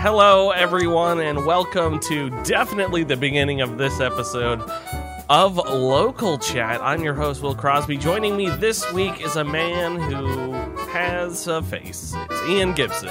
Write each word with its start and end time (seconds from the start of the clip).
Hello, 0.00 0.52
everyone, 0.52 1.20
and 1.20 1.44
welcome 1.44 1.98
to 2.00 2.30
definitely 2.44 3.04
the 3.04 3.16
beginning 3.16 3.60
of 3.60 3.78
this 3.78 4.00
episode 4.00 4.62
of 5.28 5.56
Local 5.56 6.38
Chat. 6.38 6.80
I'm 6.80 7.02
your 7.02 7.14
host, 7.14 7.42
Will 7.42 7.54
Crosby. 7.54 7.96
Joining 7.96 8.36
me 8.36 8.48
this 8.48 8.90
week 8.92 9.20
is 9.20 9.36
a 9.36 9.44
man 9.44 9.96
who 10.00 10.52
has 10.90 11.46
a 11.48 11.62
face. 11.62 12.14
It's 12.30 12.42
Ian 12.48 12.74
Gibson. 12.74 13.10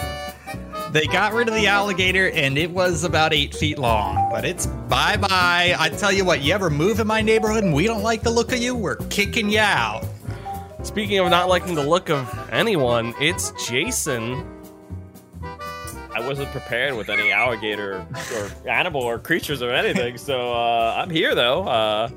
They 0.91 1.05
got 1.05 1.33
rid 1.33 1.49
of 1.49 1.53
the 1.55 1.67
alligator 1.67 2.31
and 2.31 2.57
it 2.57 2.71
was 2.71 3.03
about 3.03 3.33
eight 3.33 3.53
feet 3.53 3.77
long, 3.77 4.29
but 4.31 4.45
it's 4.45 4.65
bye 4.65 5.17
bye. 5.17 5.75
I 5.77 5.89
tell 5.89 6.11
you 6.11 6.23
what, 6.23 6.41
you 6.41 6.53
ever 6.53 6.69
move 6.69 6.99
in 7.01 7.07
my 7.07 7.21
neighborhood 7.21 7.65
and 7.65 7.73
we 7.73 7.85
don't 7.85 8.01
like 8.01 8.23
the 8.23 8.31
look 8.31 8.53
of 8.53 8.59
you, 8.59 8.73
we're 8.73 8.95
kicking 8.95 9.49
you 9.49 9.59
out. 9.59 10.05
Speaking 10.87 11.19
of 11.19 11.29
not 11.29 11.49
liking 11.49 11.75
the 11.75 11.83
look 11.83 12.09
of 12.09 12.49
anyone, 12.49 13.13
it's 13.19 13.51
Jason. 13.67 14.47
I 16.15 16.25
wasn't 16.25 16.49
prepared 16.51 16.95
with 16.95 17.09
any 17.09 17.29
alligator 17.29 18.07
or 18.33 18.69
animal 18.69 19.01
or 19.03 19.19
creatures 19.19 19.61
or 19.61 19.71
anything, 19.71 20.17
so 20.17 20.53
uh, 20.53 20.95
I'm 20.97 21.09
here 21.09 21.35
though. 21.35 21.63
Uh, 21.67 22.09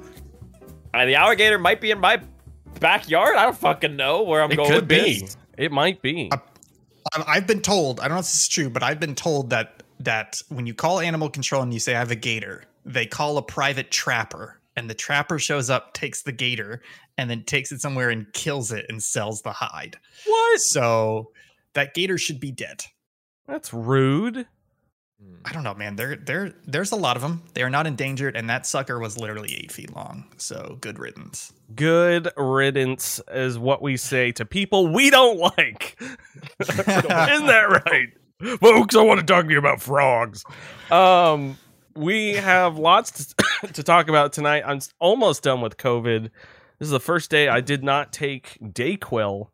the 0.95 1.17
alligator 1.17 1.59
might 1.59 1.81
be 1.81 1.91
in 1.91 1.99
my 1.99 2.23
backyard. 2.79 3.35
I 3.37 3.43
don't 3.45 3.59
fucking 3.59 3.97
know 3.97 4.23
where 4.23 4.41
I'm 4.41 4.53
It 4.53 4.57
going 4.57 4.69
could 4.71 4.83
with 4.83 4.89
be. 4.89 5.21
this. 5.21 5.37
It 5.59 5.73
might 5.73 6.01
be. 6.01 6.31
Um, 6.33 7.25
I've 7.27 7.49
been 7.49 7.61
told, 7.63 7.99
I 7.99 8.05
don't 8.05 8.15
know 8.15 8.21
if 8.21 8.27
this 8.27 8.43
is 8.43 8.49
true, 8.49 8.71
but 8.71 8.85
I've 8.85 9.01
been 9.01 9.17
told 9.17 9.51
that 9.51 9.83
that 9.99 10.41
when 10.49 10.67
you 10.67 10.75
call 10.75 11.01
animal 11.01 11.29
control 11.29 11.61
and 11.63 11.75
you 11.75 11.81
say 11.81 11.97
I 11.97 11.99
have 11.99 12.13
a 12.13 12.17
gator, 12.17 12.63
they 12.87 13.05
call 13.05 13.37
a 13.37 13.43
private 13.43 13.91
trapper, 13.91 14.60
and 14.81 14.89
the 14.89 14.95
trapper 14.95 15.39
shows 15.39 15.69
up, 15.69 15.93
takes 15.93 16.23
the 16.23 16.33
gator, 16.33 16.81
and 17.19 17.29
then 17.29 17.45
takes 17.45 17.71
it 17.71 17.83
somewhere 17.83 18.09
and 18.09 18.33
kills 18.33 18.73
it 18.73 18.87
and 18.89 19.03
sells 19.03 19.43
the 19.43 19.53
hide. 19.53 19.99
What? 20.25 20.61
So 20.61 21.33
that 21.75 21.93
gator 21.93 22.17
should 22.17 22.41
be 22.41 22.51
dead. 22.51 22.83
That's 23.47 23.75
rude. 23.75 24.47
I 25.45 25.53
don't 25.53 25.65
know, 25.65 25.75
man. 25.75 25.97
There, 25.97 26.17
there, 26.17 26.55
there's 26.67 26.93
a 26.93 26.97
lot 26.97 27.17
of 27.17 27.23
them. 27.23 27.43
They 27.53 27.63
are 27.63 27.69
not 27.69 27.87
endangered, 27.87 28.37
and 28.37 28.49
that 28.49 28.65
sucker 28.65 28.99
was 28.99 29.19
literally 29.19 29.55
eight 29.55 29.71
feet 29.71 29.95
long. 29.95 30.25
So 30.39 30.79
good 30.81 30.99
riddance. 30.99 31.53
Good 31.75 32.31
riddance 32.39 33.21
is 33.31 33.59
what 33.59 33.83
we 33.83 33.99
say 33.99 34.33
to 34.33 34.47
people 34.47 34.91
we 34.91 35.11
don't 35.11 35.39
like. 35.39 36.01
Isn't 36.59 36.87
that 36.87 37.83
right? 37.85 38.09
Folks, 38.61 38.97
I 38.97 39.03
want 39.03 39.21
to 39.21 39.27
talk 39.27 39.45
to 39.45 39.53
you 39.53 39.59
about 39.59 39.83
frogs. 39.83 40.43
Um, 40.91 41.59
we 41.95 42.35
have 42.35 42.79
lots 42.79 43.35
to, 43.35 43.67
to 43.73 43.83
talk 43.83 44.09
about 44.09 44.33
tonight. 44.33 44.63
I'm 44.67 44.81
almost 44.99 45.43
done 45.43 45.61
with 45.61 45.77
COVID. 45.77 46.31
This 46.79 46.87
is 46.87 46.91
the 46.91 47.01
first 47.01 47.31
day 47.31 47.49
I 47.49 47.61
did 47.61 47.85
not 47.85 48.13
take 48.13 48.59
Dayquil 48.63 49.49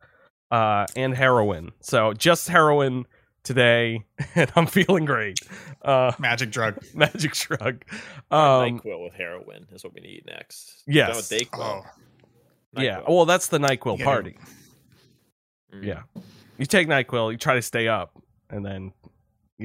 uh, 0.51 0.85
and 0.95 1.15
heroin. 1.15 1.71
So 1.81 2.13
just 2.13 2.47
heroin 2.47 3.05
today, 3.43 4.05
and 4.35 4.51
I'm 4.55 4.67
feeling 4.67 5.05
great. 5.05 5.39
Uh, 5.81 6.11
Magic 6.19 6.51
drug. 6.51 6.77
magic 6.93 7.33
drug. 7.33 7.83
Um, 8.31 8.79
Nyquil 8.79 9.03
with 9.03 9.13
heroin 9.13 9.67
is 9.73 9.83
what 9.83 9.93
we 9.93 10.01
need 10.01 10.23
next. 10.25 10.83
Yes. 10.87 11.15
With 11.15 11.39
Dayquil. 11.39 11.85
Oh, 12.75 12.81
yeah. 12.81 13.01
Well, 13.07 13.25
that's 13.25 13.47
the 13.47 13.57
Nyquil 13.57 13.97
You 13.97 14.03
party. 14.03 14.37
Mm. 15.73 15.83
Yeah. 15.83 16.01
You 16.57 16.65
take 16.65 16.87
NyQuil, 16.87 17.31
you 17.31 17.37
try 17.37 17.53
to 17.55 17.61
stay 17.61 17.87
up, 17.87 18.19
and 18.49 18.65
then 18.65 18.91
you 19.03 19.11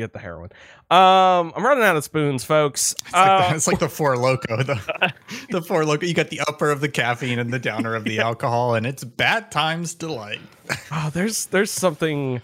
get 0.01 0.13
the 0.13 0.19
heroin. 0.19 0.51
Um, 0.91 1.53
I'm 1.57 1.65
running 1.65 1.85
out 1.85 1.97
of 1.97 2.05
spoons, 2.05 2.45
folks. 2.45 2.93
it's, 2.93 3.13
like 3.13 3.29
Uh, 3.29 3.49
the, 3.51 3.57
it's 3.57 3.67
like 3.67 3.79
the 3.79 3.89
four 3.89 4.17
loco. 4.17 4.63
The, 4.63 5.13
the 5.51 5.63
four 5.63 5.85
loco. 5.85 6.07
You 6.07 6.15
got 6.15 6.31
the 6.31 6.41
upper 6.41 6.71
of 6.71 6.81
the 6.81 6.89
caffeine 6.89 7.39
and 7.39 7.53
the 7.53 7.59
downer 7.59 7.95
of 7.95 8.05
the 8.05 8.19
alcohol, 8.21 8.75
and 8.75 8.87
it's 8.87 9.05
bad 9.05 9.51
times 9.51 9.95
delight. 9.95 10.41
oh, 10.91 11.11
there's 11.13 11.47
there's 11.47 11.71
something 11.71 12.41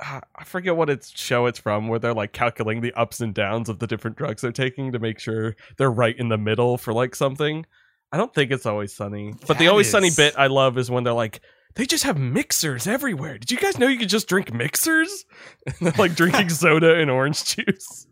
uh, 0.00 0.20
I 0.36 0.44
forget 0.44 0.76
what 0.76 0.90
it's 0.90 1.10
show 1.18 1.46
it's 1.46 1.58
from 1.58 1.88
where 1.88 1.98
they're 1.98 2.14
like 2.14 2.32
calculating 2.32 2.82
the 2.82 2.92
ups 2.94 3.20
and 3.20 3.34
downs 3.34 3.68
of 3.68 3.78
the 3.78 3.86
different 3.86 4.16
drugs 4.16 4.42
they're 4.42 4.52
taking 4.52 4.92
to 4.92 4.98
make 4.98 5.18
sure 5.18 5.56
they're 5.76 5.90
right 5.90 6.16
in 6.16 6.28
the 6.28 6.38
middle 6.38 6.78
for 6.78 6.92
like 6.92 7.14
something. 7.14 7.66
I 8.10 8.16
don't 8.16 8.32
think 8.32 8.50
it's 8.50 8.64
always 8.66 8.94
sunny, 8.94 9.34
but 9.46 9.58
the 9.58 9.64
That 9.64 9.70
always 9.70 9.90
sunny 9.90 10.10
bit 10.16 10.34
I 10.38 10.46
love 10.46 10.78
is 10.78 10.90
when 10.90 11.04
they're 11.04 11.12
like. 11.12 11.40
They 11.74 11.86
just 11.86 12.04
have 12.04 12.18
mixers 12.18 12.86
everywhere. 12.86 13.38
Did 13.38 13.50
you 13.50 13.58
guys 13.58 13.78
know 13.78 13.86
you 13.86 13.98
could 13.98 14.08
just 14.08 14.28
drink 14.28 14.52
mixers? 14.52 15.24
They're 15.80 15.92
like 15.96 16.14
drinking 16.14 16.48
soda 16.50 16.96
and 16.96 17.10
orange 17.10 17.44
juice. 17.44 18.06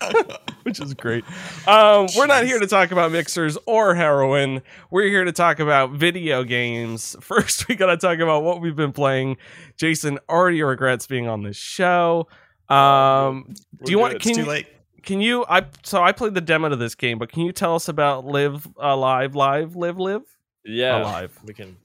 which 0.62 0.80
is 0.80 0.94
great. 0.94 1.24
Um, 1.66 2.06
we're 2.16 2.26
not 2.26 2.44
here 2.44 2.58
to 2.58 2.66
talk 2.66 2.90
about 2.90 3.12
mixers 3.12 3.56
or 3.66 3.94
heroin. 3.94 4.62
We're 4.90 5.08
here 5.08 5.24
to 5.24 5.32
talk 5.32 5.60
about 5.60 5.92
video 5.92 6.44
games. 6.44 7.16
First, 7.20 7.68
we 7.68 7.74
got 7.74 7.86
to 7.86 7.96
talk 7.96 8.18
about 8.18 8.42
what 8.42 8.60
we've 8.60 8.76
been 8.76 8.92
playing. 8.92 9.36
Jason 9.76 10.18
already 10.28 10.62
regrets 10.62 11.06
being 11.06 11.28
on 11.28 11.42
this 11.42 11.56
show. 11.56 12.28
Um, 12.68 13.54
do 13.84 13.90
you 13.90 13.98
We're 13.98 14.02
want? 14.02 14.12
good. 14.14 14.22
Can 14.22 14.34
Too 14.34 14.40
you, 14.42 14.46
late. 14.46 14.66
can 15.02 15.20
you? 15.20 15.44
I 15.48 15.64
so 15.82 16.02
I 16.02 16.12
played 16.12 16.34
the 16.34 16.40
demo 16.40 16.68
to 16.68 16.76
this 16.76 16.94
game, 16.94 17.18
but 17.18 17.32
can 17.32 17.42
you 17.42 17.52
tell 17.52 17.74
us 17.74 17.88
about 17.88 18.26
Live 18.26 18.68
Alive, 18.78 19.34
Live, 19.34 19.74
Live, 19.74 19.98
Live? 19.98 19.98
Live? 19.98 20.22
Yeah. 20.64 21.00
Alive. 21.00 21.38
We 21.44 21.54
can. 21.54 21.76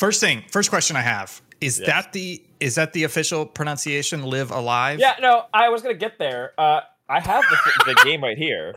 First 0.00 0.18
thing, 0.18 0.42
first 0.50 0.70
question 0.70 0.96
I 0.96 1.02
have 1.02 1.42
is 1.60 1.78
Yes. 1.78 1.86
that 1.86 2.12
the 2.14 2.42
is 2.58 2.76
that 2.76 2.94
the 2.94 3.04
official 3.04 3.44
pronunciation? 3.44 4.22
Live 4.24 4.50
alive. 4.50 4.98
Yeah, 4.98 5.16
no, 5.20 5.44
I 5.52 5.68
was 5.68 5.82
gonna 5.82 5.92
get 5.92 6.18
there. 6.18 6.54
Uh, 6.56 6.80
I 7.06 7.20
have 7.20 7.44
the, 7.50 7.84
the 7.94 8.00
game 8.02 8.22
right 8.22 8.38
here, 8.38 8.76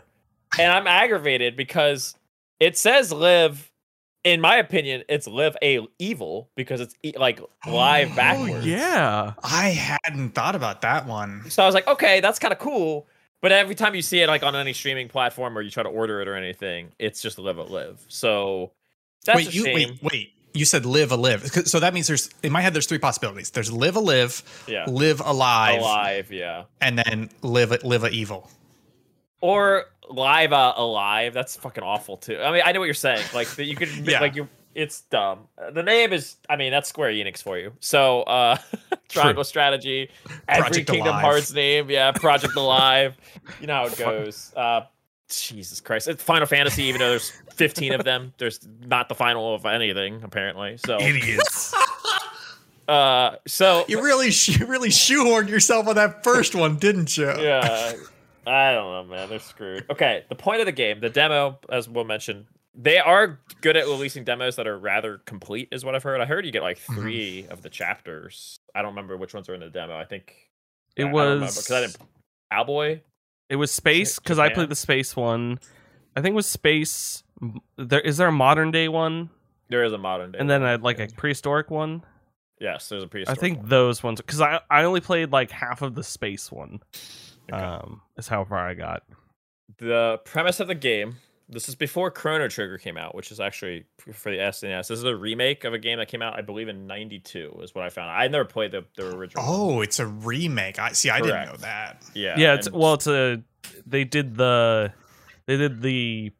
and 0.58 0.70
I'm 0.70 0.86
aggravated 0.86 1.56
because 1.56 2.14
it 2.60 2.76
says 2.76 3.10
live. 3.10 3.70
In 4.22 4.42
my 4.42 4.56
opinion, 4.56 5.02
it's 5.08 5.26
live 5.26 5.56
a 5.62 5.80
evil 5.98 6.50
because 6.56 6.82
it's 6.82 6.94
e- 7.02 7.14
like 7.16 7.40
live 7.66 8.10
Oh, 8.12 8.16
backwards. 8.16 8.66
Yeah. 8.66 9.32
I 9.42 9.68
hadn't 9.70 10.30
thought 10.34 10.54
about 10.54 10.82
that 10.82 11.06
one. 11.06 11.48
So 11.50 11.62
I 11.62 11.66
was 11.66 11.74
like, 11.74 11.86
okay, 11.88 12.20
that's 12.20 12.38
kind 12.38 12.52
of 12.52 12.58
cool. 12.58 13.06
But 13.40 13.52
every 13.52 13.74
time 13.74 13.94
you 13.94 14.00
see 14.02 14.20
it 14.20 14.28
like 14.28 14.42
on 14.42 14.54
any 14.56 14.72
streaming 14.74 15.08
platform 15.08 15.56
or 15.56 15.62
you 15.62 15.70
try 15.70 15.82
to 15.82 15.88
order 15.90 16.20
it 16.22 16.28
or 16.28 16.34
anything, 16.36 16.92
it's 16.98 17.20
just 17.22 17.38
live 17.38 17.56
a 17.58 17.62
live. 17.64 18.02
So 18.08 18.72
that's 19.26 19.36
wait, 19.36 19.48
a 19.48 19.52
you 19.52 19.64
shame. 19.64 19.74
wait, 19.74 20.02
wait. 20.02 20.33
You 20.54 20.64
said 20.64 20.86
live 20.86 21.10
a 21.12 21.16
live. 21.16 21.44
So 21.66 21.80
that 21.80 21.92
means 21.92 22.06
there's 22.06 22.30
in 22.42 22.52
my 22.52 22.60
head 22.60 22.72
there's 22.74 22.86
three 22.86 22.98
possibilities. 22.98 23.50
There's 23.50 23.72
live 23.72 23.96
a 23.96 24.00
live, 24.00 24.42
Yeah. 24.68 24.84
live 24.86 25.20
alive, 25.20 25.80
Alive, 25.80 26.32
yeah. 26.32 26.64
and 26.80 26.96
then 26.98 27.28
live 27.42 27.72
a, 27.72 27.78
live 27.86 28.04
a 28.04 28.08
evil. 28.10 28.48
Or 29.40 29.86
live 30.08 30.52
uh, 30.52 30.74
alive. 30.76 31.34
That's 31.34 31.56
fucking 31.56 31.82
awful 31.84 32.16
too. 32.16 32.38
I 32.40 32.52
mean, 32.52 32.62
I 32.64 32.72
know 32.72 32.78
what 32.80 32.86
you're 32.86 32.94
saying. 32.94 33.24
Like 33.34 33.48
that 33.56 33.64
you 33.64 33.76
could 33.76 33.88
Yeah. 34.06 34.20
like 34.20 34.36
you. 34.36 34.48
It's 34.74 35.02
dumb. 35.02 35.46
The 35.72 35.82
name 35.84 36.12
is. 36.12 36.36
I 36.48 36.56
mean, 36.56 36.72
that's 36.72 36.88
Square 36.88 37.12
Enix 37.12 37.40
for 37.42 37.56
you. 37.58 37.72
So, 37.80 38.22
uh, 38.22 38.56
Triangle 39.08 39.44
Strategy, 39.44 40.10
every 40.48 40.62
Project 40.62 40.88
Kingdom 40.90 41.08
Alive. 41.14 41.20
Hearts 41.22 41.52
name, 41.52 41.90
yeah, 41.90 42.10
Project 42.10 42.56
Alive. 42.56 43.16
You 43.60 43.68
know 43.68 43.74
how 43.74 43.84
it 43.86 43.96
goes. 43.96 44.52
Uh, 44.56 44.80
Jesus 45.28 45.80
Christ, 45.80 46.08
it's 46.08 46.22
Final 46.22 46.46
Fantasy. 46.46 46.84
Even 46.84 47.00
though 47.00 47.10
there's 47.10 47.30
15 47.54 47.92
of 47.94 48.04
them, 48.04 48.32
there's 48.38 48.66
not 48.86 49.08
the 49.08 49.14
final 49.14 49.54
of 49.54 49.64
anything 49.66 50.22
apparently. 50.22 50.76
So, 50.84 51.00
Idiots. 51.00 51.74
uh, 52.88 53.36
so 53.46 53.84
you 53.88 54.02
really 54.02 54.28
you 54.46 54.66
really 54.66 54.90
shoehorned 54.90 55.48
yourself 55.48 55.86
on 55.88 55.94
that 55.96 56.22
first 56.24 56.54
one, 56.54 56.76
didn't 56.76 57.16
you? 57.16 57.26
yeah, 57.40 57.92
I 58.46 58.72
don't 58.72 59.08
know, 59.08 59.14
man. 59.16 59.28
They're 59.28 59.38
screwed. 59.38 59.86
Okay, 59.90 60.24
the 60.28 60.34
point 60.34 60.60
of 60.60 60.66
the 60.66 60.72
game, 60.72 61.00
the 61.00 61.10
demo, 61.10 61.58
as 61.70 61.88
Will 61.88 62.04
mentioned, 62.04 62.44
they 62.74 62.98
are 62.98 63.38
good 63.62 63.76
at 63.76 63.84
releasing 63.86 64.24
demos 64.24 64.56
that 64.56 64.66
are 64.66 64.78
rather 64.78 65.18
complete, 65.24 65.68
is 65.72 65.84
what 65.84 65.94
I've 65.94 66.02
heard. 66.02 66.20
I 66.20 66.26
heard 66.26 66.44
you 66.44 66.52
get 66.52 66.62
like 66.62 66.78
Mm-hmm. 66.80 67.00
3 67.00 67.46
of 67.50 67.62
the 67.62 67.70
chapters. 67.70 68.58
I 68.74 68.82
don't 68.82 68.90
remember 68.90 69.16
which 69.16 69.32
ones 69.32 69.48
are 69.48 69.54
in 69.54 69.60
the 69.60 69.70
demo. 69.70 69.96
I 69.96 70.04
think 70.04 70.34
It 70.96 71.04
I- 71.04 71.08
I 71.08 71.10
don't 71.12 71.20
remember, 71.22 71.44
was. 71.46 71.54
'cause 71.66 71.70
I 71.70 71.80
didn't. 71.82 71.96
Cowboy. 72.52 73.00
It 73.48 73.56
was 73.56 73.70
space 73.70 74.18
because 74.18 74.38
I 74.38 74.48
played 74.48 74.68
the 74.68 74.76
space 74.76 75.14
one. 75.14 75.58
I 76.16 76.20
think 76.20 76.32
it 76.32 76.36
was 76.36 76.46
space. 76.46 77.22
There 77.76 78.00
is 78.00 78.16
there 78.16 78.28
a 78.28 78.32
modern 78.32 78.70
day 78.70 78.88
one, 78.88 79.30
There 79.68 79.84
is 79.84 79.92
a 79.92 79.98
modern 79.98 80.32
day, 80.32 80.38
and 80.38 80.48
then. 80.48 80.62
I 80.62 80.76
like 80.76 80.98
a 80.98 81.08
prehistoric 81.08 81.70
one. 81.70 82.02
yes, 82.60 82.88
there's 82.88 83.02
a 83.02 83.06
prehistoric. 83.08 83.38
I 83.38 83.40
think 83.40 83.58
one. 83.60 83.68
those 83.68 84.02
ones 84.02 84.20
because 84.20 84.40
I 84.40 84.60
I 84.70 84.84
only 84.84 85.00
played 85.00 85.32
like 85.32 85.50
half 85.50 85.82
of 85.82 85.94
the 85.94 86.02
space 86.04 86.50
one. 86.50 86.80
Okay. 87.52 87.62
Um, 87.62 88.00
is 88.16 88.28
how 88.28 88.44
far 88.44 88.66
I 88.66 88.74
got. 88.74 89.02
the 89.78 90.20
premise 90.24 90.60
of 90.60 90.68
the 90.68 90.74
game. 90.74 91.16
This 91.54 91.68
is 91.68 91.74
before 91.74 92.10
Chrono 92.10 92.48
Trigger 92.48 92.76
came 92.78 92.96
out, 92.96 93.14
which 93.14 93.30
is 93.32 93.40
actually 93.40 93.84
for 94.12 94.30
the 94.30 94.38
SNES. 94.38 94.88
This 94.88 94.98
is 94.98 95.04
a 95.04 95.16
remake 95.16 95.64
of 95.64 95.72
a 95.72 95.78
game 95.78 95.98
that 95.98 96.08
came 96.08 96.20
out, 96.20 96.36
I 96.36 96.42
believe, 96.42 96.68
in 96.68 96.86
'92. 96.86 97.60
Is 97.62 97.74
what 97.74 97.84
I 97.84 97.88
found. 97.88 98.10
I 98.10 98.28
never 98.28 98.44
played 98.44 98.72
the, 98.72 98.84
the 98.96 99.16
original. 99.16 99.44
one. 99.44 99.54
Oh, 99.54 99.80
it's 99.80 99.98
a 100.00 100.06
remake. 100.06 100.78
I 100.78 100.92
see. 100.92 101.08
I 101.10 101.20
didn't 101.20 101.46
know 101.46 101.56
that. 101.58 102.02
yeah, 102.14 102.34
Yeah, 102.36 102.54
it's 102.54 102.70
well, 102.70 102.94
it's 102.94 103.06
a 103.06 103.42
they 103.86 104.04
did 104.04 104.36
the 104.36 104.92
they 105.46 105.56
did 105.56 105.80
the 105.80 106.32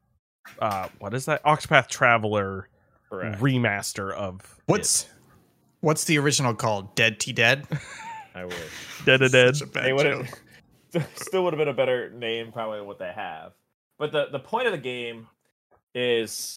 uh 0.59 0.89
what 0.99 1.15
is 1.15 1.25
that 1.27 1.43
Octopath 1.45 1.89
Traveler 1.89 2.69
correct. 3.09 3.41
remaster 3.41 4.13
of 4.13 4.41
What's 4.67 5.07
what's 5.81 6.05
the 6.05 6.19
original 6.19 6.55
called? 6.55 6.95
Dead 6.95 7.21
T 7.21 7.33
Dead. 7.33 7.67
I 8.35 8.45
wish. 8.47 8.57
Dead 9.05 9.19
to 9.19 9.29
Dead. 9.29 9.57
Such 9.57 9.69
a 9.69 9.71
bad 9.73 9.85
they 9.85 9.93
would 9.93 10.03
joke. 10.03 10.43
have 10.95 11.09
still 11.15 11.45
would 11.45 11.53
have 11.53 11.59
been 11.59 11.69
a 11.69 11.73
better 11.75 12.11
name 12.11 12.51
probably 12.53 12.81
what 12.81 12.99
they 12.99 13.13
have. 13.15 13.53
But 13.99 14.12
the 14.12 14.26
the 14.31 14.41
point 14.41 14.67
of 14.67 14.73
the 14.73 14.79
game 14.79 15.29
is 15.94 16.56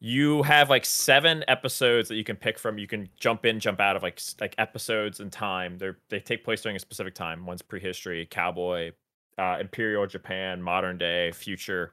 you 0.00 0.42
have 0.42 0.68
like 0.68 0.84
seven 0.84 1.44
episodes 1.48 2.08
that 2.08 2.16
you 2.16 2.24
can 2.24 2.36
pick 2.36 2.58
from. 2.58 2.78
You 2.78 2.86
can 2.86 3.08
jump 3.18 3.46
in, 3.46 3.60
jump 3.60 3.80
out 3.80 3.96
of 3.96 4.02
like 4.02 4.20
like 4.40 4.54
episodes 4.58 5.20
in 5.20 5.30
time. 5.30 5.78
They 5.78 5.90
they 6.08 6.20
take 6.20 6.44
place 6.44 6.62
during 6.62 6.76
a 6.76 6.80
specific 6.80 7.14
time. 7.14 7.46
One's 7.46 7.62
prehistory, 7.62 8.26
cowboy, 8.26 8.92
uh, 9.38 9.58
imperial 9.60 10.06
Japan, 10.06 10.60
modern 10.60 10.98
day, 10.98 11.32
future, 11.32 11.92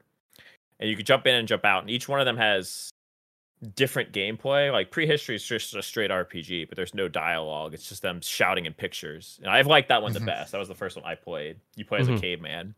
and 0.80 0.90
you 0.90 0.96
can 0.96 1.04
jump 1.04 1.26
in 1.26 1.34
and 1.34 1.48
jump 1.48 1.64
out. 1.64 1.82
And 1.82 1.90
each 1.90 2.08
one 2.08 2.20
of 2.20 2.26
them 2.26 2.36
has 2.36 2.90
different 3.76 4.12
gameplay. 4.12 4.70
Like 4.70 4.90
prehistory 4.90 5.36
is 5.36 5.44
just 5.44 5.74
a 5.74 5.82
straight 5.82 6.10
RPG, 6.10 6.68
but 6.68 6.76
there's 6.76 6.92
no 6.92 7.08
dialogue. 7.08 7.72
It's 7.72 7.88
just 7.88 8.02
them 8.02 8.20
shouting 8.20 8.66
in 8.66 8.74
pictures. 8.74 9.38
And 9.40 9.50
I've 9.50 9.66
liked 9.66 9.88
that 9.88 10.02
one 10.02 10.12
the 10.12 10.20
best. 10.20 10.52
That 10.52 10.58
was 10.58 10.68
the 10.68 10.74
first 10.74 10.96
one 10.96 11.04
I 11.06 11.14
played. 11.14 11.56
You 11.76 11.84
play 11.86 12.00
as 12.00 12.08
Mhm. 12.08 12.18
a 12.18 12.20
caveman, 12.20 12.74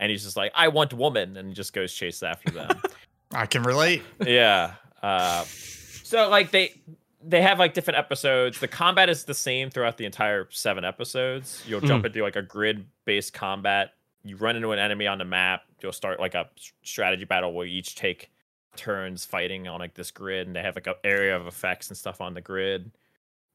and 0.00 0.10
he's 0.10 0.24
just 0.24 0.36
like, 0.36 0.50
"I 0.54 0.68
want 0.68 0.92
woman," 0.92 1.36
and 1.36 1.54
just 1.54 1.72
goes 1.72 1.94
chase 1.94 2.24
after 2.24 2.50
them 2.50 2.82
I 3.32 3.46
can 3.46 3.62
relate. 3.62 4.02
yeah. 4.26 4.74
Uh, 5.00 5.44
so 5.44 6.28
like 6.28 6.50
they 6.50 6.74
they 7.22 7.42
have 7.42 7.58
like 7.58 7.74
different 7.74 7.98
episodes. 7.98 8.58
The 8.58 8.68
combat 8.68 9.08
is 9.08 9.24
the 9.24 9.34
same 9.34 9.70
throughout 9.70 9.98
the 9.98 10.06
entire 10.06 10.48
seven 10.50 10.84
episodes. 10.84 11.62
You'll 11.66 11.80
jump 11.80 12.04
into 12.04 12.22
like 12.22 12.36
a 12.36 12.42
grid 12.42 12.86
based 13.04 13.32
combat. 13.32 13.92
You 14.24 14.36
run 14.36 14.56
into 14.56 14.72
an 14.72 14.78
enemy 14.78 15.06
on 15.06 15.18
the 15.18 15.24
map. 15.24 15.62
You'll 15.80 15.92
start 15.92 16.18
like 16.18 16.34
a 16.34 16.48
strategy 16.82 17.24
battle 17.24 17.52
where 17.52 17.66
you 17.66 17.78
each 17.78 17.94
take 17.94 18.30
turns 18.76 19.24
fighting 19.24 19.68
on 19.68 19.80
like 19.80 19.94
this 19.94 20.10
grid, 20.10 20.46
and 20.46 20.56
they 20.56 20.62
have 20.62 20.74
like 20.74 20.86
an 20.86 20.94
area 21.04 21.36
of 21.36 21.46
effects 21.46 21.88
and 21.88 21.96
stuff 21.96 22.20
on 22.20 22.34
the 22.34 22.40
grid. 22.40 22.90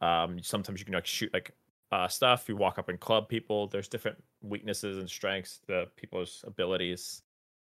Um, 0.02 0.42
sometimes 0.42 0.80
you 0.80 0.86
can 0.86 0.94
like 0.94 1.06
shoot 1.06 1.34
like 1.34 1.52
uh, 1.92 2.08
stuff. 2.08 2.46
You 2.50 2.56
walk 2.56 2.78
up 2.80 2.90
and 2.90 3.00
club 3.00 3.30
people. 3.30 3.68
There's 3.68 3.88
different 3.88 4.22
weaknesses 4.42 4.98
and 4.98 5.10
strengths 5.10 5.60
the 5.68 5.88
people's 5.96 6.44
abilities. 6.48 7.22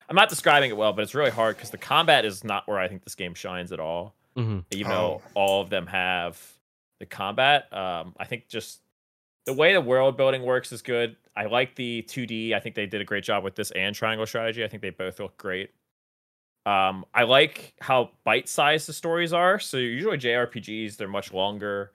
I'm 0.10 0.16
not 0.16 0.30
describing 0.30 0.70
it 0.70 0.78
well, 0.78 0.92
but 0.94 1.02
it's 1.04 1.16
really 1.16 1.32
hard 1.32 1.56
because 1.56 1.70
the 1.70 1.78
combat 1.78 2.26
is 2.26 2.44
not 2.44 2.68
where 2.68 2.78
I 2.80 2.88
think 2.88 3.04
this 3.04 3.16
game 3.16 3.34
shines 3.34 3.72
at 3.72 3.80
all. 3.80 4.16
hmm 4.36 4.60
Even 4.72 4.90
though 4.92 5.22
Oh. 5.26 5.32
all 5.36 5.62
of 5.62 5.70
them 5.70 5.88
have 5.88 6.42
the 7.00 7.06
combat, 7.06 7.72
um, 7.74 8.14
I 8.18 8.26
think 8.26 8.48
just 8.50 8.82
the 9.46 9.54
way 9.54 9.74
the 9.74 9.82
world 9.82 10.18
building 10.18 10.44
works 10.44 10.72
is 10.72 10.82
good. 10.82 11.16
I 11.36 11.46
like 11.46 11.76
the 11.76 12.04
2D. 12.08 12.54
I 12.54 12.60
think 12.60 12.76
they 12.76 12.86
did 12.86 13.02
a 13.02 13.06
great 13.06 13.24
job 13.24 13.44
with 13.44 13.56
this 13.56 13.72
and 13.72 13.94
Triangle 13.96 14.26
Strategy. 14.26 14.64
I 14.64 14.68
think 14.68 14.82
they 14.82 14.90
both 14.90 15.20
look 15.20 15.36
great. 15.38 15.72
Um, 16.66 17.06
I 17.14 17.24
like 17.24 17.74
how 17.82 18.12
bite-sized 18.24 18.88
the 18.88 18.94
stories 18.94 19.34
are. 19.34 19.60
So 19.60 19.78
usually 19.78 20.18
JRPGs, 20.18 20.96
they're 20.96 21.08
much 21.10 21.34
longer. 21.34 21.92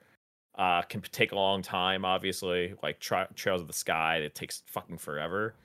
Uh, 0.59 0.81
can 0.81 0.99
take 0.99 1.31
a 1.31 1.35
long 1.35 1.61
time. 1.61 2.03
Obviously, 2.03 2.73
like 2.83 2.99
Tra- 2.99 3.29
Trails 3.33 3.61
of 3.61 3.67
the 3.67 3.73
Sky, 3.73 4.17
it 4.17 4.35
takes 4.35 4.61
fucking 4.65 4.97
forever. 4.97 5.55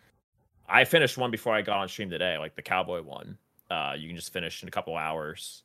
I 0.69 0.85
finished 0.85 1.19
one 1.19 1.32
before 1.32 1.52
I 1.52 1.62
got 1.62 1.79
on 1.79 1.88
stream 1.88 2.08
today, 2.08 2.38
like 2.38 2.55
the 2.55 2.62
cowboy 2.62 3.02
one. 3.02 3.37
Uh, 3.69 3.94
you 3.99 4.06
can 4.06 4.14
just 4.14 4.32
finish 4.32 4.62
in 4.62 4.69
a 4.69 4.70
couple 4.70 4.96
hours. 4.96 5.64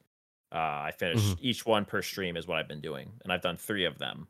Uh, 0.51 0.57
I 0.57 0.93
finished 0.97 1.37
each 1.39 1.63
one 1.63 1.85
per 1.85 2.01
stream 2.01 2.37
is 2.37 2.47
what 2.47 2.57
I've 2.57 2.67
been 2.67 2.81
doing, 2.81 3.11
and 3.23 3.31
I've 3.31 3.43
done 3.43 3.55
three 3.55 3.85
of 3.85 3.99
them. 3.99 4.27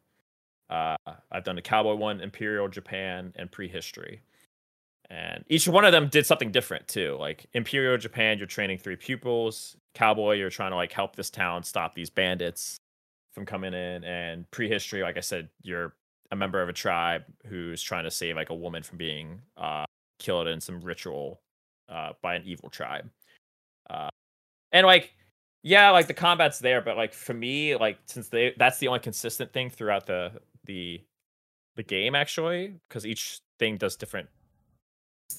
Uh, 0.69 0.98
I've 1.31 1.46
done 1.46 1.56
the 1.56 1.62
cowboy 1.62 1.96
one, 1.96 2.19
Imperial 2.19 2.68
Japan, 2.68 3.31
and 3.38 3.50
prehistory. 3.50 4.22
And 5.10 5.46
each 5.48 5.66
one 5.66 5.86
of 5.86 5.94
them 5.94 6.10
did 6.10 6.25
something 6.25 6.51
different 6.51 6.90
too. 6.90 7.16
Like 7.18 7.46
Imperial 7.54 7.98
Japan, 7.98 8.38
you're 8.38 8.48
training 8.48 8.80
three 8.80 8.98
pupils. 8.98 9.78
Cowboy, 9.94 10.36
you're 10.36 10.50
trying 10.50 10.72
to 10.72 10.75
like 10.75 10.92
help 10.92 11.16
this 11.16 11.30
town 11.30 11.63
stop 11.63 11.96
these 11.96 12.10
bandits 12.10 12.81
from 13.33 13.45
coming 13.45 13.73
in. 13.73 14.03
And 14.03 14.49
prehistory, 14.51 15.01
like 15.01 15.17
I 15.17 15.21
said, 15.21 15.49
you're 15.61 15.93
a 16.31 16.35
member 16.35 16.61
of 16.61 16.69
a 16.69 16.73
tribe 16.73 17.23
who's 17.47 17.81
trying 17.81 18.03
to 18.03 18.11
save 18.11 18.35
like 18.35 18.49
a 18.49 18.55
woman 18.55 18.83
from 18.83 18.97
being 18.97 19.41
uh, 19.57 19.85
killed 20.19 20.47
in 20.47 20.61
some 20.61 20.81
ritual 20.81 21.41
uh, 21.89 22.11
by 22.21 22.35
an 22.35 22.43
evil 22.45 22.69
tribe. 22.69 23.09
Uh, 23.89 24.09
and 24.71 24.85
like, 24.85 25.15
yeah, 25.63 25.89
like 25.89 26.07
the 26.07 26.13
combat's 26.13 26.59
there, 26.59 26.81
but 26.81 26.97
like 26.97 27.13
for 27.13 27.33
me, 27.33 27.75
like 27.75 27.97
since 28.05 28.29
they 28.29 28.53
that's 28.57 28.77
the 28.77 28.87
only 28.87 28.99
consistent 28.99 29.51
thing 29.51 29.69
throughout 29.69 30.05
the 30.05 30.31
the 30.65 31.01
the 31.75 31.83
game 31.83 32.15
actually, 32.15 32.75
because 32.87 33.05
each 33.05 33.39
thing 33.57 33.77
does 33.77 33.95
different 33.95 34.29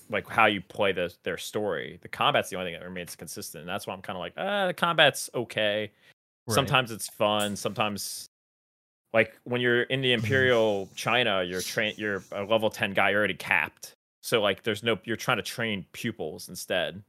like 0.09 0.29
how 0.29 0.47
you 0.47 0.61
play 0.61 0.93
the 0.93 1.15
their 1.23 1.39
story. 1.39 1.99
The 2.03 2.09
combat's 2.09 2.51
the 2.51 2.57
only 2.57 2.73
thing 2.73 2.81
that 2.81 2.87
remains 2.87 3.17
consistent. 3.17 3.63
And 3.63 3.69
that's 3.69 3.87
why 3.87 3.95
I'm 3.95 4.03
kind 4.03 4.17
of 4.17 4.21
like, 4.21 4.35
ah, 4.37 4.67
the 4.67 4.75
combat's 4.75 5.31
okay. 5.35 5.93
Right. 6.51 6.55
Sometimes 6.55 6.91
it's 6.91 7.09
fun. 7.09 7.57
Sometimes, 7.57 8.27
like 9.13 9.39
when 9.45 9.61
you're 9.61 9.83
in 9.83 10.01
the 10.01 10.13
Imperial 10.13 10.89
China, 10.95 11.43
you're 11.43 11.61
train 11.61 11.95
you're 11.97 12.23
a 12.33 12.45
level 12.45 12.71
ten 12.71 12.93
guy, 12.93 13.15
already 13.15 13.35
capped. 13.35 13.95
So 14.23 14.41
like, 14.43 14.63
there's 14.63 14.83
no 14.83 14.99
you're 15.05 15.17
trying 15.17 15.39
to 15.39 15.43
train 15.43 15.87
pupils 15.93 16.49
instead. 16.49 17.03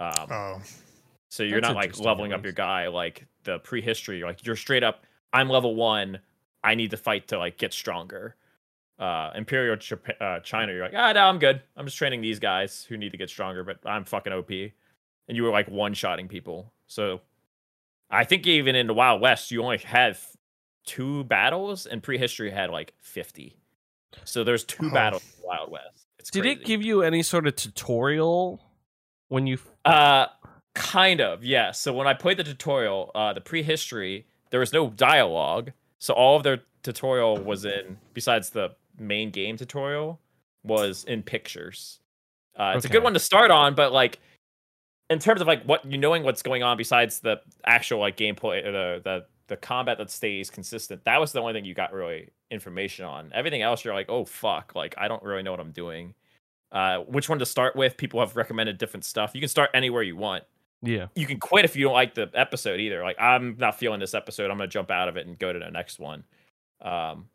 Um, 0.00 0.26
Oh, 0.30 0.62
so 1.30 1.42
you're 1.42 1.60
That's 1.60 1.74
not 1.74 1.76
like 1.76 1.98
leveling 1.98 2.32
up 2.32 2.44
your 2.44 2.52
guy 2.52 2.88
like 2.88 3.26
the 3.42 3.58
prehistory. 3.58 4.22
Like 4.22 4.44
you're 4.46 4.56
straight 4.56 4.82
up. 4.84 5.04
I'm 5.32 5.48
level 5.48 5.74
one. 5.74 6.20
I 6.62 6.74
need 6.74 6.92
to 6.92 6.96
fight 6.96 7.28
to 7.28 7.38
like 7.38 7.58
get 7.58 7.72
stronger. 7.72 8.36
Uh, 8.98 9.32
Imperial 9.34 9.76
Jap- 9.76 10.20
uh, 10.20 10.38
China, 10.40 10.72
you're 10.72 10.84
like, 10.84 10.94
ah, 10.96 11.12
no, 11.12 11.24
I'm 11.26 11.40
good. 11.40 11.60
I'm 11.76 11.84
just 11.84 11.98
training 11.98 12.20
these 12.20 12.38
guys 12.38 12.84
who 12.88 12.96
need 12.96 13.10
to 13.10 13.18
get 13.18 13.28
stronger, 13.28 13.64
but 13.64 13.78
I'm 13.84 14.04
fucking 14.04 14.32
OP. 14.32 14.50
And 14.50 15.36
you 15.36 15.42
were 15.42 15.50
like 15.50 15.68
one 15.68 15.94
shotting 15.94 16.28
people. 16.28 16.72
So 16.86 17.20
I 18.10 18.24
think 18.24 18.46
even 18.46 18.74
in 18.76 18.86
the 18.86 18.94
Wild 18.94 19.20
West, 19.20 19.50
you 19.50 19.62
only 19.62 19.78
had 19.78 20.16
two 20.86 21.24
battles, 21.24 21.86
and 21.86 22.02
prehistory 22.02 22.50
had 22.50 22.70
like 22.70 22.92
50. 23.00 23.56
So 24.24 24.44
there's 24.44 24.64
two 24.64 24.88
Oh. 24.90 24.94
battles 24.94 25.22
in 25.24 25.40
the 25.42 25.46
Wild 25.46 25.70
West. 25.70 26.06
It's 26.18 26.30
Did 26.30 26.42
crazy. 26.42 26.60
it 26.60 26.64
give 26.64 26.82
you 26.82 27.02
any 27.02 27.22
sort 27.22 27.46
of 27.46 27.56
tutorial 27.56 28.62
when 29.28 29.46
you? 29.46 29.58
Uh, 29.84 30.26
kind 30.74 31.20
of, 31.20 31.44
yeah. 31.44 31.70
So 31.72 31.92
when 31.92 32.06
I 32.06 32.14
played 32.14 32.36
the 32.36 32.44
tutorial, 32.44 33.10
uh, 33.14 33.32
the 33.32 33.40
prehistory, 33.40 34.26
there 34.50 34.60
was 34.60 34.72
no 34.72 34.90
dialogue. 34.90 35.72
So 35.98 36.14
all 36.14 36.36
of 36.36 36.42
their 36.42 36.62
tutorial 36.82 37.38
was 37.38 37.64
in, 37.64 37.98
besides 38.12 38.50
the 38.50 38.76
main 38.98 39.30
game 39.30 39.56
tutorial, 39.56 40.20
was 40.62 41.04
in 41.04 41.22
pictures. 41.22 42.00
Uh, 42.56 42.74
it's 42.76 42.84
a 42.84 42.88
good 42.88 43.02
one 43.02 43.14
to 43.14 43.18
start 43.20 43.50
on, 43.50 43.74
but 43.74 43.92
like, 43.92 44.20
in 45.10 45.18
terms 45.18 45.40
of 45.40 45.46
like 45.46 45.64
what 45.64 45.84
you 45.84 45.98
knowing 45.98 46.22
what's 46.22 46.42
going 46.42 46.62
on 46.62 46.76
besides 46.76 47.20
the 47.20 47.40
actual 47.66 48.00
like 48.00 48.16
gameplay, 48.16 48.62
the 48.62 49.00
the 49.02 49.26
the 49.46 49.56
combat 49.56 49.98
that 49.98 50.10
stays 50.10 50.48
consistent, 50.48 51.04
that 51.04 51.20
was 51.20 51.32
the 51.32 51.40
only 51.40 51.52
thing 51.52 51.64
you 51.64 51.74
got 51.74 51.92
really 51.92 52.30
information 52.50 53.04
on. 53.04 53.30
Everything 53.34 53.62
else, 53.62 53.84
you're 53.84 53.94
like, 53.94 54.08
oh 54.08 54.24
fuck, 54.24 54.72
like 54.74 54.94
I 54.96 55.08
don't 55.08 55.22
really 55.22 55.42
know 55.42 55.50
what 55.50 55.60
I'm 55.60 55.72
doing. 55.72 56.14
Uh, 56.72 57.00
which 57.00 57.28
one 57.28 57.38
to 57.38 57.46
start 57.46 57.76
with? 57.76 57.96
People 57.96 58.20
have 58.20 58.36
recommended 58.36 58.78
different 58.78 59.04
stuff. 59.04 59.32
You 59.34 59.40
can 59.40 59.48
start 59.48 59.70
anywhere 59.74 60.02
you 60.02 60.16
want. 60.16 60.44
Yeah. 60.82 61.06
You 61.14 61.26
can 61.26 61.38
quit 61.38 61.64
if 61.64 61.76
you 61.76 61.84
don't 61.84 61.94
like 61.94 62.14
the 62.14 62.30
episode 62.34 62.80
either. 62.80 63.02
Like 63.02 63.16
I'm 63.20 63.56
not 63.58 63.78
feeling 63.78 64.00
this 64.00 64.14
episode. 64.14 64.50
I'm 64.50 64.56
gonna 64.56 64.68
jump 64.68 64.90
out 64.90 65.08
of 65.08 65.16
it 65.16 65.26
and 65.26 65.38
go 65.38 65.52
to 65.52 65.58
the 65.58 65.70
next 65.70 65.98
one. 65.98 66.24
Um, 66.80 67.26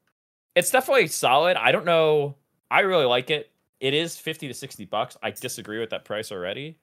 it's 0.56 0.72
definitely 0.72 1.08
solid. 1.08 1.56
I 1.56 1.72
don't 1.72 1.86
know. 1.86 2.36
I 2.72 2.82
really 2.82 3.06
like 3.06 3.30
it. 3.30 3.52
It 3.80 3.94
is 3.94 4.18
fifty 4.18 4.48
to 4.48 4.54
sixty 4.54 4.86
bucks. 4.86 5.16
I 5.22 5.32
disagree 5.32 5.80
with 5.80 5.92
that 5.92 6.04
price 6.04 6.32
already 6.32 6.78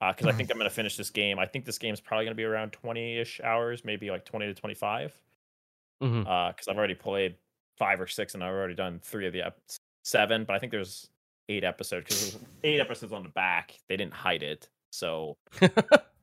because 0.00 0.26
I 0.26 0.32
think 0.32 0.50
I'm 0.50 0.56
gonna 0.58 0.70
finish 0.70 0.96
this 0.96 1.10
game. 1.10 1.38
I 1.38 1.46
think 1.46 1.64
this 1.64 1.78
game's 1.78 2.00
probably 2.00 2.24
gonna 2.24 2.34
be 2.34 2.44
around 2.44 2.72
twenty 2.72 3.18
ish 3.18 3.40
hours, 3.42 3.84
maybe 3.84 4.10
like 4.10 4.24
twenty 4.24 4.46
to 4.46 4.54
twenty 4.54 4.74
five 4.74 5.12
hmm 6.00 6.20
because 6.20 6.66
I've 6.68 6.78
already 6.78 6.94
played 6.94 7.34
five 7.78 8.00
or 8.00 8.06
six, 8.06 8.34
and 8.34 8.42
I've 8.42 8.52
already 8.54 8.74
done 8.74 9.00
three 9.02 9.26
of 9.26 9.32
the 9.34 9.42
ep- 9.46 9.58
seven. 10.02 10.44
But 10.44 10.56
I 10.56 10.58
think 10.58 10.72
there's 10.72 11.08
eight 11.50 11.64
episodes 11.64 12.04
because 12.04 12.20
there's 12.32 12.44
eight 12.64 12.80
episodes 12.80 13.12
on 13.12 13.22
the 13.22 13.28
back. 13.28 13.74
They 13.88 13.96
didn't 13.98 14.14
hide 14.14 14.42
it, 14.42 14.68
so 14.90 15.36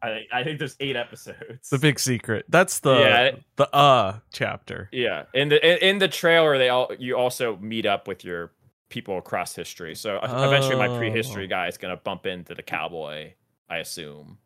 I 0.01 0.25
I 0.34 0.43
think 0.43 0.57
there's 0.57 0.75
eight 0.79 0.96
episodes. 0.96 1.69
the 1.69 1.77
big 1.77 2.00
secret. 2.00 2.46
That's 2.50 2.79
the 2.79 2.96
Yeah. 3.00 3.31
the 3.57 3.75
uh 3.75 4.19
chapter. 4.34 4.89
yeah, 4.91 5.25
in 5.36 5.50
the 5.50 5.63
in, 5.63 5.77
in 5.89 5.98
the 6.00 6.07
trailer, 6.07 6.57
they 6.57 6.69
all 6.69 6.91
you 6.98 7.15
also 7.15 7.57
meet 7.57 7.86
up 7.86 8.07
with 8.07 8.24
your 8.24 8.53
people 8.89 9.17
across 9.19 9.53
history. 9.55 9.93
So 9.93 10.17
uh, 10.17 10.43
eventually, 10.48 10.75
my 10.77 10.88
Oh. 10.88 10.98
prehistory 10.98 11.46
guy 11.48 11.67
is 11.67 11.77
gonna 11.77 11.98
bump 11.98 12.25
into 12.25 12.55
the 12.55 12.63
cowboy. 12.63 13.34
I 13.69 13.77
assume. 13.77 14.38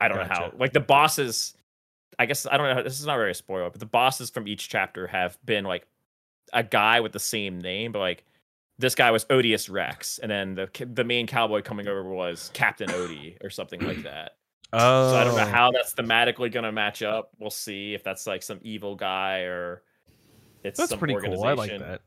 I 0.00 0.08
don't 0.08 0.18
know 0.18 0.24
how. 0.24 0.52
Like 0.58 0.72
the 0.72 0.80
bosses, 0.80 1.54
I 2.18 2.26
guess 2.26 2.46
I 2.46 2.56
don't 2.56 2.76
know. 2.76 2.82
This 2.82 3.00
is 3.00 3.06
not 3.06 3.16
very 3.16 3.30
a 3.30 3.34
spoiler, 3.34 3.70
but 3.70 3.80
the 3.80 3.86
bosses 3.86 4.30
from 4.30 4.46
each 4.48 4.68
chapter 4.68 5.06
have 5.06 5.38
been 5.44 5.64
like 5.64 5.86
a 6.52 6.62
guy 6.62 7.00
with 7.00 7.12
the 7.12 7.18
same 7.18 7.60
name, 7.60 7.92
but 7.92 8.00
like 8.00 8.24
this 8.78 8.94
guy 8.94 9.10
was 9.10 9.24
Odious 9.30 9.68
Rex, 9.68 10.18
and 10.18 10.30
then 10.30 10.54
the 10.54 10.86
the 10.92 11.04
main 11.04 11.26
cowboy 11.26 11.62
coming 11.62 11.88
over 11.88 12.02
was 12.04 12.50
Captain 12.54 12.88
Odie 12.88 13.42
or 13.42 13.50
something 13.50 13.80
like 13.80 14.02
that. 14.02 14.36
Oh, 14.72 15.12
So 15.12 15.16
I 15.16 15.24
don't 15.24 15.36
know 15.36 15.42
oh. 15.42 15.46
how 15.46 15.70
that's 15.70 15.94
thematically 15.94 16.50
going 16.50 16.64
to 16.64 16.72
match 16.72 17.02
up. 17.02 17.30
We'll 17.38 17.50
see 17.50 17.94
if 17.94 18.02
that's 18.02 18.26
like 18.26 18.42
some 18.42 18.58
evil 18.62 18.96
guy 18.96 19.40
or 19.42 19.82
it's 20.64 20.78
That's 20.78 20.90
some 20.90 20.98
pretty 20.98 21.14
organization. 21.14 21.42
cool. 21.42 21.48
I 21.48 21.54
like 21.54 21.78
that. 21.78 22.00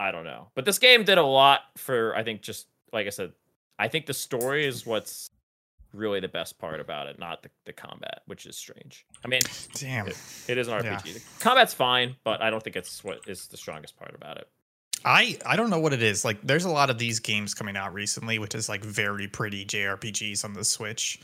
I 0.00 0.10
don't 0.10 0.24
know. 0.24 0.48
But 0.54 0.64
this 0.64 0.78
game 0.78 1.04
did 1.04 1.18
a 1.18 1.22
lot 1.22 1.60
for 1.76 2.16
I 2.16 2.24
think 2.24 2.40
just 2.42 2.66
like 2.92 3.06
I 3.06 3.10
said, 3.10 3.32
I 3.78 3.88
think 3.88 4.06
the 4.06 4.14
story 4.14 4.66
is 4.66 4.86
what's 4.86 5.30
really 5.92 6.20
the 6.20 6.28
best 6.28 6.58
part 6.58 6.80
about 6.80 7.06
it, 7.08 7.18
not 7.18 7.42
the, 7.42 7.50
the 7.64 7.72
combat, 7.72 8.20
which 8.26 8.44
is 8.46 8.56
strange. 8.56 9.06
I 9.24 9.28
mean, 9.28 9.40
damn. 9.74 10.06
it, 10.08 10.16
it 10.48 10.58
is 10.58 10.68
an 10.68 10.84
Yeah. 10.84 10.96
RPG. 10.98 11.14
The 11.14 11.44
combat's 11.44 11.74
fine, 11.74 12.16
but 12.24 12.42
I 12.42 12.50
don't 12.50 12.62
think 12.62 12.76
it's 12.76 13.02
what 13.02 13.20
is 13.26 13.46
the 13.48 13.56
strongest 13.56 13.96
part 13.98 14.14
about 14.14 14.36
it. 14.38 14.48
I 15.04 15.38
I 15.46 15.54
don't 15.56 15.70
know 15.70 15.78
what 15.78 15.92
it 15.92 16.02
is. 16.02 16.24
Like 16.24 16.42
there's 16.42 16.64
a 16.64 16.70
lot 16.70 16.90
of 16.90 16.98
these 16.98 17.20
games 17.20 17.54
coming 17.54 17.76
out 17.76 17.94
recently, 17.94 18.38
which 18.38 18.54
is 18.54 18.68
like 18.68 18.84
very 18.84 19.28
pretty 19.28 19.64
JRPGs 19.64 20.44
on 20.44 20.52
the 20.54 20.64
Switch. 20.64 21.20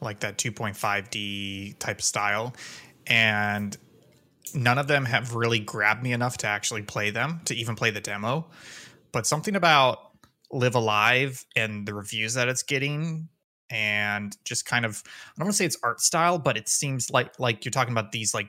like 0.00 0.20
that 0.20 0.38
2.5D 0.38 1.78
type 1.78 2.00
style, 2.00 2.54
and 3.06 3.76
none 4.54 4.78
of 4.78 4.86
them 4.88 5.04
have 5.04 5.34
really 5.34 5.58
grabbed 5.58 6.02
me 6.02 6.12
enough 6.12 6.38
to 6.38 6.46
actually 6.46 6.82
play 6.82 7.10
them 7.10 7.40
to 7.44 7.54
even 7.54 7.74
play 7.74 7.90
the 7.90 8.00
demo. 8.00 8.46
But 9.12 9.26
something 9.26 9.56
about 9.56 9.98
Live 10.50 10.74
A 10.74 10.78
Live 10.80 11.44
and 11.56 11.86
the 11.86 11.94
reviews 11.94 12.34
that 12.34 12.48
it's 12.48 12.62
getting 12.62 13.28
and 13.70 14.36
just 14.44 14.64
kind 14.66 14.84
of 14.84 15.02
I 15.06 15.10
don't 15.38 15.46
want 15.46 15.54
to 15.54 15.58
say 15.58 15.64
it's 15.64 15.78
art 15.82 16.00
style, 16.00 16.38
but 16.38 16.56
it 16.56 16.68
seems 16.68 17.10
like 17.10 17.38
like 17.38 17.64
you're 17.64 17.70
talking 17.72 17.92
about 17.92 18.12
these 18.12 18.34
like 18.34 18.48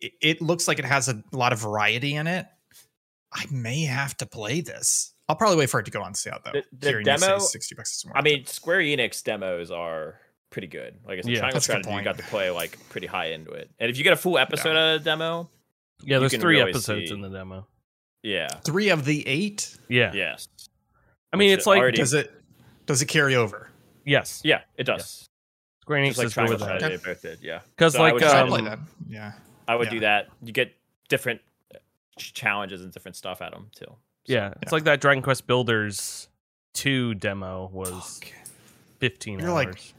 it, 0.00 0.12
it 0.20 0.42
looks 0.42 0.66
like 0.68 0.78
it 0.78 0.84
has 0.84 1.08
a 1.08 1.22
lot 1.32 1.52
of 1.52 1.58
variety 1.60 2.14
in 2.14 2.26
it. 2.26 2.46
I 3.32 3.44
may 3.50 3.82
have 3.84 4.16
to 4.18 4.26
play 4.26 4.60
this. 4.60 5.12
I'll 5.28 5.36
probably 5.36 5.56
wait 5.56 5.70
for 5.70 5.80
it 5.80 5.84
to 5.84 5.90
go 5.90 6.02
on 6.02 6.14
sale 6.14 6.38
though. 6.44 6.52
The- 6.52 6.64
the 6.78 6.88
Hearing 6.88 7.06
you 7.06 7.18
say 7.18 7.26
demo- 7.26 7.38
60 7.38 7.74
bucks 7.74 7.96
is 7.96 8.04
more 8.06 8.16
I 8.16 8.22
mean, 8.22 8.44
Square 8.46 8.80
Enix 8.80 9.22
demos 9.24 9.70
are 9.70 10.20
pretty 10.50 10.68
good. 10.68 10.98
Like 11.06 11.18
I 11.18 11.22
said, 11.22 11.30
Yeah. 11.30 11.38
Triangle 11.38 11.54
That's 11.54 11.56
a 11.56 11.60
Strategy, 11.64 11.88
you 11.88 11.94
point. 11.94 12.04
got 12.04 12.18
to 12.18 12.22
play 12.24 12.50
like 12.50 12.78
pretty 12.90 13.06
high 13.06 13.30
into 13.32 13.50
it. 13.52 13.70
And 13.78 13.90
if 13.90 13.96
you 13.98 14.04
get 14.04 14.12
a 14.12 14.16
full 14.16 14.38
episode 14.38 14.76
out 14.76 14.94
of 14.96 15.00
the 15.00 15.04
demo, 15.10 15.50
Yeah, 16.02 16.18
there's 16.18 16.36
three 16.36 16.58
really 16.58 16.70
episodes 16.70 17.08
see- 17.08 17.14
in 17.14 17.22
the 17.22 17.28
demo. 17.30 17.66
yeah, 18.22 18.48
three 18.64 18.90
of 18.90 19.04
the 19.04 19.26
eight. 19.26 19.76
Yeah. 19.88 20.12
yes, 20.14 20.46
I 21.32 21.36
mean, 21.36 21.50
Which 21.50 21.58
it's 21.58 21.66
like 21.66 21.80
already- 21.80 21.96
Does 21.98 22.12
it 22.14 22.30
does 22.86 23.00
it 23.02 23.06
carry 23.06 23.34
over? 23.34 23.70
Yes, 24.04 24.40
yeah, 24.44 24.60
it 24.76 24.84
does. 24.84 25.28
Square 25.82 26.00
Enix 26.00 26.06
Just 26.06 26.18
like 26.18 26.26
is 26.26 26.32
good 26.34 26.34
Triangle 26.34 26.54
with 26.54 26.60
that. 26.60 26.78
Strategy, 26.80 26.96
they 27.04 27.10
both 27.12 27.22
did. 27.22 27.38
Yeah, 27.42 27.60
'Cause, 27.76 27.92
So 27.94 28.00
like, 28.02 28.14
I'd 28.14 28.22
um, 28.24 28.46
to- 28.48 28.52
play 28.52 28.62
that. 28.62 28.78
Yeah. 29.08 29.32
I 29.68 29.76
would 29.76 29.86
yeah. 29.86 29.90
do 29.92 30.00
that. 30.00 30.28
You 30.42 30.52
get 30.52 30.74
different 31.08 31.40
challenges 32.16 32.82
and 32.82 32.92
different 32.92 33.16
stuff 33.16 33.42
at 33.42 33.52
them 33.52 33.70
too. 33.74 33.84
So, 33.86 33.98
Yeah, 34.26 34.54
it's 34.62 34.70
Yeah. 34.72 34.76
like 34.76 34.84
that 34.84 35.00
Dragon 35.00 35.22
Quest 35.22 35.46
Builders 35.46 36.28
two 36.72 37.14
demo 37.14 37.68
was 37.72 38.18
Fuck. 38.20 38.32
15 39.00 39.38
You're 39.40 39.50
hours. 39.50 39.66
like- 39.66 39.94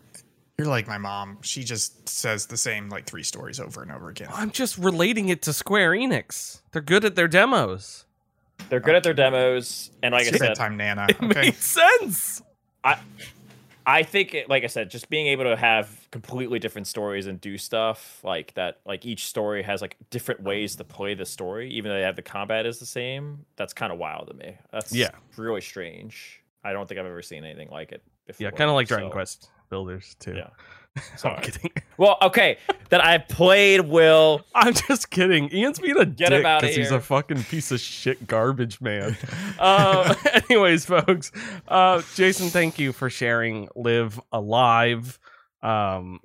You're 0.58 0.68
like 0.68 0.88
my 0.88 0.98
mom. 0.98 1.38
She 1.42 1.64
just 1.64 2.08
says 2.08 2.46
the 2.48 2.56
same 2.58 2.88
like 2.90 3.06
three 3.06 3.24
stories 3.24 3.60
over 3.60 3.82
and 3.84 3.92
over 3.92 4.10
again. 4.10 4.30
I'm 4.34 4.52
just 4.52 4.78
relating 4.78 5.28
it 5.30 5.42
to 5.44 5.54
Square 5.54 5.92
Enix. 5.92 6.62
They're 6.72 6.82
good 6.82 7.04
at 7.06 7.16
their 7.16 7.28
demos. 7.28 8.06
they're 8.70 8.80
good 8.80 8.96
at 8.96 9.04
their 9.04 9.14
demos, 9.14 9.92
and 10.02 10.14
like 10.14 10.26
I 10.26 10.30
It's 10.30 10.38
said, 10.38 10.48
bedtime, 10.48 10.78
Nana. 10.78 11.08
It 11.10 11.18
Okay. 11.22 11.28
makes 11.42 11.66
sense. 11.66 12.42
I 12.86 12.98
think, 14.04 14.34
it, 14.34 14.50
like 14.50 14.64
I 14.64 14.68
said, 14.68 14.90
just 14.90 15.10
being 15.10 15.28
able 15.28 15.44
to 15.46 15.56
have 15.56 16.08
completely 16.12 16.60
different 16.60 16.88
stories 16.88 17.28
and 17.28 17.40
do 17.40 17.58
stuff 17.58 18.20
like 18.24 18.54
that, 18.56 18.80
like 18.86 19.06
each 19.06 19.26
story 19.28 19.62
has 19.64 19.82
like 19.82 19.98
different 20.10 20.42
ways 20.42 20.76
to 20.78 20.84
play 20.84 21.14
the 21.14 21.26
story, 21.26 21.70
even 21.72 21.90
though 21.90 21.96
they 21.98 22.04
have 22.04 22.16
the 22.16 22.22
combat 22.22 22.66
is 22.66 22.80
the 22.80 22.86
same. 22.86 23.46
That's 23.58 23.74
kind 23.74 23.92
of 23.94 24.00
wild 24.00 24.28
to 24.28 24.34
me. 24.34 24.58
That's 24.72 24.92
Yeah. 24.94 25.12
really 25.38 25.62
strange. 25.62 26.42
I 26.64 26.74
don't 26.74 26.88
think 26.88 27.00
I've 27.00 27.06
ever 27.06 27.22
seen 27.22 27.44
anything 27.44 27.70
like 27.70 27.92
it 27.92 28.02
before. 28.26 28.46
Yeah, 28.46 28.52
kind 28.52 28.70
of 28.70 28.76
like 28.76 28.88
Dragon 28.88 29.10
so- 29.10 29.14
Quest 29.14 29.50
Builders 29.70 30.16
two. 30.20 30.36
Yeah. 30.36 30.50
I'm 30.96 31.18
Sorry. 31.18 31.42
kidding. 31.42 31.72
Well, 31.98 32.18
okay, 32.22 32.58
that 32.90 33.04
I 33.04 33.18
played 33.18 33.82
will. 33.82 34.46
I'm 34.56 34.74
just 34.74 35.10
kidding. 35.10 35.54
Ian's 35.54 35.80
being 35.80 35.98
a 35.98 36.06
Get 36.06 36.30
dick 36.30 36.44
because 36.44 36.76
he's 36.76 36.92
a 36.92 37.00
fucking 37.00 37.44
piece 37.44 37.72
of 37.72 37.80
shit 37.80 38.28
garbage 38.28 38.82
man. 38.82 39.18
uh, 39.60 40.14
anyways, 40.50 40.86
folks, 40.86 41.32
uh, 41.68 42.02
Jason, 42.16 42.50
thank 42.50 42.80
you 42.80 42.94
for 42.94 43.10
sharing 43.10 43.70
Live 43.76 44.20
A 44.32 44.40
Live. 44.40 45.20
Um, 45.62 46.20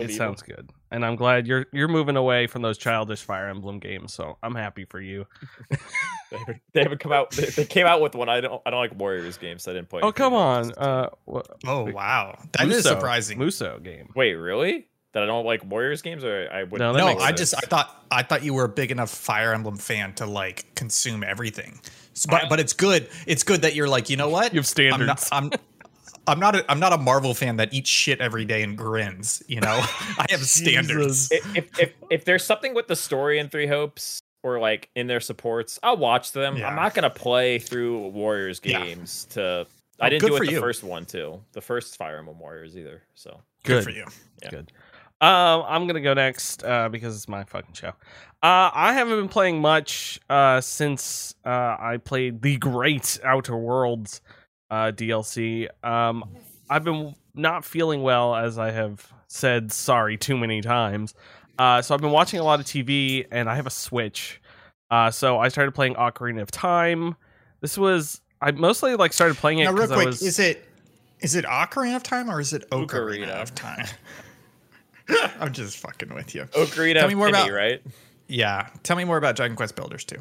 Live 0.00 0.10
Evil. 0.10 0.26
Live 0.26 0.34
it 0.34 0.38
sounds 0.38 0.42
good, 0.42 0.70
and 0.90 1.04
I'm 1.04 1.16
glad 1.16 1.46
you're 1.46 1.66
you're 1.72 1.88
moving 1.88 2.16
away 2.16 2.46
from 2.46 2.62
those 2.62 2.78
childish 2.78 3.22
Fire 3.22 3.48
Emblem 3.48 3.78
games. 3.78 4.12
So 4.14 4.38
I'm 4.42 4.54
happy 4.54 4.84
for 4.84 5.00
you. 5.00 5.26
They 6.30 6.36
haven't, 6.38 6.58
they 6.74 6.82
haven't 6.84 6.98
come 7.00 7.10
out. 7.10 7.32
They, 7.32 7.46
they 7.46 7.64
came 7.64 7.86
out 7.86 8.00
with 8.00 8.14
one. 8.14 8.28
I 8.28 8.40
don't. 8.40 8.62
I 8.64 8.70
don't 8.70 8.78
like 8.78 8.94
Warriors 8.96 9.36
games. 9.36 9.64
So 9.64 9.72
I 9.72 9.74
didn't 9.74 9.88
play. 9.88 10.00
Oh 10.02 10.12
come 10.12 10.32
on, 10.32 10.70
uh, 10.74 11.08
wha- 11.26 11.42
Oh 11.66 11.90
wow, 11.90 12.38
that 12.52 12.68
is 12.68 12.84
Musou- 12.84 12.88
surprising. 12.88 13.36
Musou 13.36 13.82
game. 13.82 14.10
Wait, 14.14 14.34
really? 14.34 14.86
That 15.12 15.24
I 15.24 15.26
don't 15.26 15.44
like 15.44 15.64
Warriors 15.64 16.02
games, 16.02 16.22
or 16.22 16.48
I 16.52 16.62
would. 16.62 16.78
No, 16.78 16.92
that 16.92 16.98
no, 17.00 17.06
I 17.18 17.26
sense. 17.28 17.40
just 17.40 17.54
I 17.56 17.66
thought 17.66 18.04
I 18.12 18.22
thought 18.22 18.44
you 18.44 18.54
were 18.54 18.62
a 18.62 18.68
big 18.68 18.92
enough 18.92 19.10
Fire 19.10 19.52
Emblem 19.52 19.76
fan 19.76 20.14
to 20.14 20.26
like 20.26 20.72
consume 20.76 21.24
everything. 21.24 21.80
So, 22.12 22.28
but 22.30 22.44
but 22.48 22.60
it's 22.60 22.74
good. 22.74 23.08
It's 23.26 23.42
good 23.42 23.62
that 23.62 23.74
you're 23.74 23.88
like 23.88 24.08
you 24.08 24.16
know 24.16 24.28
what 24.28 24.54
You 24.54 24.60
have 24.60 24.72
I'm 24.92 25.06
not, 25.06 25.18
standards. 25.18 25.28
I'm 25.32 25.50
I'm 26.30 26.40
not 26.40 26.54
a, 26.56 26.70
I'm 26.70 26.80
not 26.80 26.92
a 26.92 26.98
Marvel 26.98 27.34
fan 27.34 27.56
that 27.56 27.72
eats 27.74 27.90
shit 27.90 28.20
every 28.20 28.44
day 28.44 28.62
and 28.62 28.76
grins. 28.78 29.42
You 29.48 29.60
know, 29.60 29.68
I 30.18 30.26
have 30.30 30.40
standards. 30.40 31.30
If, 31.30 31.56
if 31.56 31.78
if 31.78 31.92
if 32.10 32.24
there's 32.24 32.44
something 32.44 32.74
with 32.74 32.86
the 32.86 32.96
story 32.96 33.38
in 33.38 33.48
Three 33.48 33.66
Hopes 33.66 34.20
or 34.42 34.58
like 34.58 34.88
in 34.94 35.06
their 35.06 35.20
supports, 35.20 35.78
I'll 35.82 35.96
watch 35.96 36.32
them. 36.32 36.56
Yeah. 36.56 36.68
I'm 36.68 36.76
not 36.76 36.94
gonna 36.94 37.10
play 37.10 37.58
through 37.58 38.08
Warriors 38.08 38.60
Yeah. 38.64 38.84
games 38.84 39.26
to. 39.30 39.66
Oh, 40.02 40.06
I 40.06 40.08
didn't 40.08 40.26
do 40.28 40.36
it 40.36 40.46
the 40.46 40.52
you. 40.52 40.60
first 40.60 40.82
one 40.82 41.04
too. 41.04 41.40
The 41.52 41.60
first 41.60 41.96
Fire 41.98 42.16
Emblem 42.18 42.38
Warriors 42.38 42.74
either. 42.76 43.02
So 43.14 43.40
Good 43.64 43.84
for 43.84 43.90
you. 43.90 44.06
Yeah. 44.42 44.48
Good. 44.50 44.72
Um, 45.20 45.64
I'm 45.68 45.86
gonna 45.86 46.00
go 46.00 46.14
next 46.14 46.64
uh, 46.64 46.88
because 46.88 47.14
it's 47.14 47.28
my 47.28 47.44
fucking 47.44 47.74
show. 47.74 47.92
Uh, 48.42 48.70
I 48.72 48.94
haven't 48.94 49.18
been 49.18 49.28
playing 49.28 49.60
much 49.60 50.18
uh, 50.30 50.62
since 50.62 51.34
uh, 51.44 51.76
I 51.78 51.98
played 52.02 52.40
the 52.40 52.56
great 52.56 53.20
Outer 53.22 53.54
Worlds 53.58 54.22
uh, 54.70 54.92
DLC. 54.92 55.68
Um, 55.84 56.24
I've 56.68 56.84
been 56.84 57.14
not 57.34 57.64
feeling 57.64 58.02
well, 58.02 58.34
as 58.34 58.58
I 58.58 58.70
have 58.70 59.06
said 59.28 59.72
sorry 59.72 60.16
two 60.16 60.36
many 60.36 60.60
times. 60.60 61.14
Uh, 61.58 61.82
so 61.82 61.94
I've 61.94 62.00
been 62.00 62.10
watching 62.10 62.40
a 62.40 62.42
lot 62.44 62.60
of 62.60 62.66
TV, 62.66 63.26
and 63.30 63.48
I 63.50 63.54
have 63.56 63.66
a 63.66 63.70
Switch. 63.70 64.40
Uh, 64.90 65.10
so 65.10 65.38
I 65.38 65.48
started 65.48 65.72
playing 65.72 65.94
Ocarina 65.94 66.40
of 66.42 66.50
Time. 66.50 67.16
This 67.60 67.76
was 67.78 68.20
I 68.40 68.50
mostly 68.52 68.96
like 68.96 69.12
started 69.12 69.36
playing 69.36 69.58
it 69.58 69.64
Now, 69.64 69.72
real 69.72 69.82
'cause 69.82 69.90
I 69.92 69.94
quick, 69.96 70.06
was- 70.06 70.22
is 70.22 70.38
it 70.38 70.64
is 71.20 71.34
it 71.34 71.44
Ocarina 71.44 71.96
of 71.96 72.02
Time 72.02 72.30
or 72.30 72.40
is 72.40 72.52
it 72.54 72.68
Ocarina, 72.70 73.26
Ocarina. 73.26 73.42
of 73.42 73.54
Time? 73.54 73.86
I'm 75.40 75.52
just 75.52 75.76
fucking 75.78 76.14
with 76.14 76.34
you. 76.34 76.44
Ocarina 76.52 76.94
Tell 76.94 77.04
of 77.04 77.08
me 77.10 77.14
more 77.14 77.30
Time, 77.30 77.44
about- 77.46 77.54
right? 77.54 77.82
Yeah, 78.28 78.68
tell 78.84 78.96
me 78.96 79.04
more 79.04 79.16
about 79.16 79.36
Dragon 79.36 79.56
Quest 79.56 79.74
Builders 79.76 80.04
too. 80.04 80.18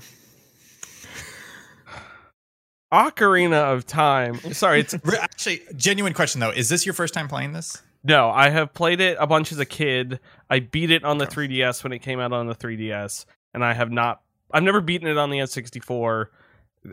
Ocarina 2.92 3.74
of 3.74 3.86
Time. 3.86 4.36
Sorry, 4.54 4.80
it's 4.82 4.96
Actually, 5.20 5.62
genuine 5.76 6.14
question 6.14 6.40
though: 6.42 6.52
Is 6.52 6.70
this 6.70 6.86
your 6.86 6.94
first 6.94 7.14
time 7.14 7.28
playing 7.28 7.54
this? 7.54 7.82
No, 8.04 8.30
I 8.30 8.50
have 8.50 8.74
played 8.74 9.02
it 9.02 9.18
a 9.20 9.28
bunch 9.28 9.52
as 9.52 9.60
a 9.60 9.66
kid. 9.66 10.20
I 10.50 10.60
beat 10.60 10.90
it 10.90 11.04
on 11.04 11.18
the 11.18 11.26
Okay. 11.26 11.48
3DS 11.48 11.84
when 11.84 11.92
it 11.92 12.00
came 12.00 12.20
out 12.20 12.32
on 12.32 12.48
the 12.48 12.56
3DS, 12.56 13.26
and 13.54 13.64
I 13.64 13.74
have 13.74 13.92
not. 13.92 14.22
I've 14.52 14.64
never 14.64 14.82
beaten 14.82 15.08
it 15.08 15.18
on 15.18 15.30
the 15.30 15.38
N64. 15.40 16.28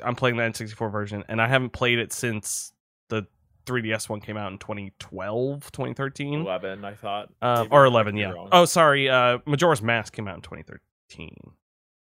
I'm 0.05 0.17
playing 0.17 0.37
the 0.37 0.43
N64 0.43 0.91
version, 0.91 1.25
and 1.29 1.41
I 1.41 1.47
haven't 1.47 1.71
played 1.71 1.99
it 2.01 2.13
since 2.13 2.73
the 3.09 3.27
3DS 3.67 4.09
one 4.09 4.21
came 4.21 4.37
out 4.37 4.51
in 4.51 4.59
2012, 4.59 5.71
2013, 5.73 6.41
Eleven, 6.41 6.85
I 6.85 6.95
thought. 6.95 7.33
uh, 7.41 7.67
or 7.71 7.85
11. 7.85 8.17
Yeah. 8.17 8.31
wrong. 8.33 8.49
Oh, 8.51 8.65
sorry. 8.65 9.09
Uh, 9.09 9.39
Majora's 9.47 9.81
Mask 9.81 10.13
came 10.15 10.27
out 10.29 10.35
in 10.37 10.43
2013. 10.43 11.31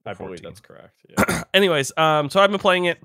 I 0.05 0.13
believe 0.13 0.39
14. 0.39 0.43
that's 0.43 0.59
correct. 0.61 0.95
Yeah. 1.09 1.43
Anyways, 1.53 1.91
um, 1.97 2.29
so 2.29 2.39
I've 2.39 2.51
been 2.51 2.59
playing 2.59 2.85
it. 2.85 2.99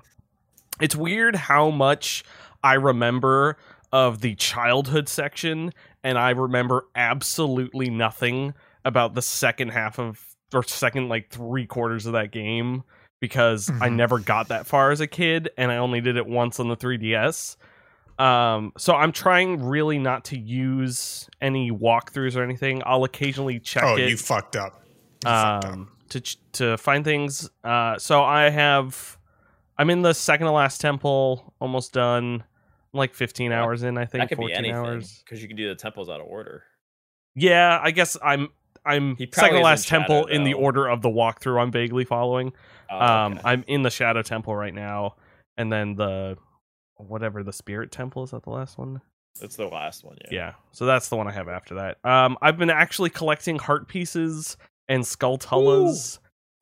It's 0.79 0.95
weird 0.95 1.35
how 1.35 1.69
much 1.69 2.23
I 2.63 2.73
remember 2.75 3.57
of 3.91 4.21
the 4.21 4.35
childhood 4.35 5.09
section, 5.09 5.71
and 6.03 6.17
I 6.17 6.29
remember 6.31 6.85
absolutely 6.95 7.89
nothing 7.89 8.53
about 8.85 9.15
the 9.15 9.21
second 9.21 9.69
half 9.69 9.99
of 9.99 10.23
or 10.53 10.63
second 10.63 11.09
like 11.09 11.29
three 11.29 11.65
quarters 11.67 12.05
of 12.07 12.13
that 12.13 12.31
game 12.31 12.83
because 13.19 13.69
I 13.69 13.89
Mhm. 13.89 13.95
never 13.95 14.17
got 14.19 14.47
that 14.47 14.65
far 14.65 14.91
as 14.91 14.99
a 15.01 15.07
kid, 15.07 15.49
and 15.57 15.71
I 15.71 15.77
only 15.77 16.01
did 16.01 16.17
it 16.17 16.25
once 16.25 16.59
on 16.59 16.69
the 16.69 16.75
3DS. 16.77 17.57
Um, 18.17 18.73
so 18.77 18.95
I'm 18.95 19.11
trying 19.11 19.63
really 19.63 19.99
not 19.99 20.25
to 20.25 20.39
use 20.39 21.29
any 21.41 21.69
walkthroughs 21.71 22.35
or 22.35 22.43
anything. 22.43 22.81
I'll 22.85 23.03
occasionally 23.03 23.59
check 23.59 23.83
oh, 23.83 23.95
it 23.95 24.09
you 24.09 24.17
fucked 24.17 24.55
up. 24.55 24.81
You 25.23 25.29
fucked 25.29 25.65
up. 25.65 25.71
um, 25.73 25.91
to 26.09 26.19
ch- 26.21 26.37
to 26.53 26.77
find 26.77 27.03
things. 27.05 27.49
Uh, 27.63 27.97
so 27.99 28.23
I 28.23 28.49
have, 28.49 29.17
I'm 29.79 29.89
in 29.89 30.01
the 30.01 30.13
second 30.13 30.45
to 30.45 30.51
last 30.51 30.81
temple, 30.81 31.53
almost 31.59 31.93
done. 31.93 32.43
I'm 32.93 32.97
like 32.97 33.15
15 33.15 33.49
Well, 33.49 33.63
hours 33.63 33.83
in, 33.83 33.97
I 33.97 34.05
think. 34.05 34.21
that 34.21 34.29
could 34.35 34.45
be 34.45 34.53
anything 34.53 34.75
hours. 34.75 35.23
because 35.23 35.41
you 35.41 35.47
can 35.47 35.55
do 35.55 35.69
the 35.69 35.75
temples 35.75 36.09
out 36.09 36.19
of 36.19 36.27
order. 36.27 36.63
Yeah, 37.33 37.79
I 37.81 37.91
guess 37.91 38.17
I'm. 38.21 38.49
I'm 38.85 39.17
second 39.33 39.57
to 39.57 39.63
last 39.63 39.87
temple 39.87 40.25
in 40.27 40.43
the 40.45 40.53
order 40.53 40.87
of 40.87 41.01
the 41.01 41.09
walkthrough. 41.09 41.61
I'm 41.61 41.71
vaguely 41.71 42.05
following. 42.05 42.53
Oh, 42.89 42.99
um, 42.99 43.33
okay. 43.33 43.41
I'm 43.45 43.63
in 43.67 43.83
the 43.83 43.89
Shadow 43.89 44.21
Temple 44.21 44.55
right 44.55 44.73
now, 44.73 45.15
and 45.57 45.71
then 45.71 45.95
the 45.95 46.37
whatever 46.95 47.43
the 47.43 47.53
Spirit 47.53 47.91
Temple 47.91 48.23
is 48.23 48.31
that 48.31 48.43
the 48.43 48.49
last 48.49 48.77
one? 48.77 49.01
that's 49.39 49.55
the 49.55 49.67
last 49.67 50.03
one. 50.03 50.17
Yeah. 50.25 50.27
Yeah. 50.31 50.53
So 50.71 50.85
that's 50.85 51.09
the 51.09 51.15
one 51.15 51.27
I 51.27 51.31
have 51.31 51.47
after 51.47 51.75
that. 51.75 52.03
Um, 52.03 52.37
I've 52.41 52.57
been 52.57 52.69
actually 52.69 53.09
collecting 53.09 53.59
heart 53.59 53.87
pieces 53.87 54.57
and 54.87 55.05
skull 55.05 55.37
tullas. 55.37 56.19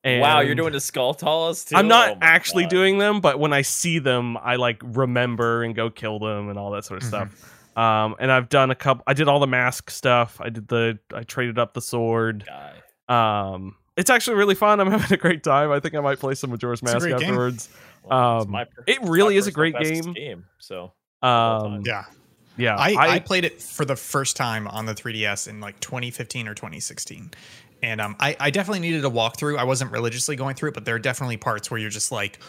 And 0.08 0.20
wow, 0.22 0.40
you're 0.40 0.54
doing 0.54 0.72
the 0.72 0.78
Skulltulas 0.78 1.68
too. 1.68 1.76
I'm 1.76 1.88
not 1.88 2.10
Oh 2.10 2.18
actually 2.20 2.64
God. 2.64 2.70
doing 2.70 2.98
them, 2.98 3.20
but 3.20 3.38
when 3.38 3.52
I 3.52 3.62
see 3.62 3.98
them, 3.98 4.36
I 4.38 4.56
like 4.56 4.80
remember 4.84 5.62
and 5.62 5.74
go 5.74 5.90
kill 5.90 6.18
them 6.18 6.48
and 6.48 6.58
all 6.58 6.70
that 6.72 6.84
sort 6.84 7.02
of 7.02 7.06
Mhm. 7.06 7.10
stuff. 7.10 7.54
Um, 7.76 8.16
and 8.18 8.32
I've 8.32 8.48
done 8.48 8.70
a 8.70 8.74
couple. 8.74 9.04
I 9.06 9.14
did 9.14 9.28
all 9.28 9.38
the 9.40 9.46
mask 9.46 9.90
stuff. 9.90 10.40
I 10.40 10.48
did 10.48 10.66
the. 10.68 10.98
I 11.14 11.22
traded 11.22 11.58
up 11.58 11.74
the 11.74 11.80
sword. 11.80 12.44
guy. 12.46 12.72
Um, 13.08 13.76
it's 13.96 14.10
actually 14.10 14.36
really 14.36 14.54
fun. 14.54 14.80
I'm 14.80 14.90
having 14.90 15.12
a 15.12 15.20
great 15.20 15.42
time. 15.44 15.70
I 15.70 15.80
think 15.80 15.94
I 15.94 16.00
might 16.00 16.18
play 16.18 16.34
some 16.34 16.50
Majora's 16.50 16.80
It's 16.82 16.92
Mask 16.92 17.08
afterwards. 17.08 17.68
Well, 18.04 18.40
Um, 18.42 18.52
per- 18.52 18.66
it 18.86 18.98
really 19.02 19.36
is 19.36 19.46
a 19.46 19.52
great 19.52 19.74
best 19.74 20.12
game. 20.14 20.44
So 20.58 20.92
Um, 21.22 21.30
time. 21.62 21.82
Yeah. 21.86 22.04
Yeah, 22.56 22.74
I, 22.74 22.96
I, 23.14 23.18
played 23.20 23.44
it 23.44 23.62
for 23.62 23.84
the 23.84 23.94
first 23.94 24.36
time 24.36 24.66
on 24.66 24.84
the 24.84 24.92
3DS 24.92 25.46
in 25.46 25.60
like 25.60 25.78
2015 25.78 26.48
or 26.48 26.54
2016. 26.54 27.30
And 27.82 28.00
um, 28.00 28.16
I, 28.18 28.36
I 28.40 28.50
definitely 28.50 28.80
needed 28.80 29.04
a 29.04 29.10
walkthrough. 29.10 29.56
I 29.58 29.64
wasn't 29.64 29.92
religiously 29.92 30.36
going 30.36 30.54
through 30.56 30.70
it, 30.70 30.74
but 30.74 30.84
there 30.84 30.94
are 30.96 31.00
definitely 31.00 31.36
parts 31.36 31.70
where 31.70 31.78
you're 31.78 31.90
just 31.90 32.10
like, 32.10 32.42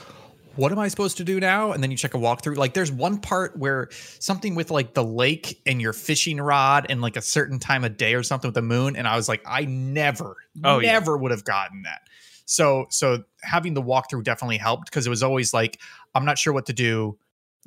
what 0.56 0.72
am 0.72 0.80
I 0.80 0.88
supposed 0.88 1.18
to 1.18 1.24
do 1.24 1.40
now? 1.40 1.72
And 1.72 1.82
then 1.84 1.92
you 1.92 1.98
check 1.98 2.16
a 2.16 2.18
walkthrough. 2.18 2.58
Like 2.58 2.74
there's 2.74 2.92
one 2.92 3.20
part 3.20 3.56
where 3.58 3.90
something 4.20 4.56
with 4.56 4.72
like 4.72 4.94
the 4.94 5.04
lake 5.04 5.62
and 5.66 5.82
your 5.82 5.94
fishing 5.94 6.42
rod 6.42 6.88
and 6.90 7.02
like 7.02 7.16
a 7.16 7.22
certain 7.22 7.60
time 7.60 7.84
of 7.84 7.96
day 7.96 8.16
or 8.16 8.24
something 8.24 8.48
with 8.50 8.56
the 8.56 8.62
moon. 8.62 8.96
And 8.96 9.08
I 9.08 9.16
was 9.16 9.30
like, 9.30 9.42
I 9.46 9.66
never, 9.66 10.36
Oh, 10.64 10.80
yeah. 10.80 10.94
never 10.94 11.16
would 11.18 11.32
have 11.32 11.46
gotten 11.46 11.84
that. 11.84 12.02
So 12.46 12.88
so 12.90 13.24
having 13.44 13.76
the 13.76 13.82
walkthrough 13.84 14.24
definitely 14.24 14.58
helped 14.58 14.86
because 14.86 15.06
it 15.06 15.12
was 15.12 15.22
always 15.22 15.54
like, 15.54 15.80
I'm 16.16 16.26
not 16.26 16.38
sure 16.40 16.52
what 16.52 16.66
to 16.66 16.74
do. 16.74 17.18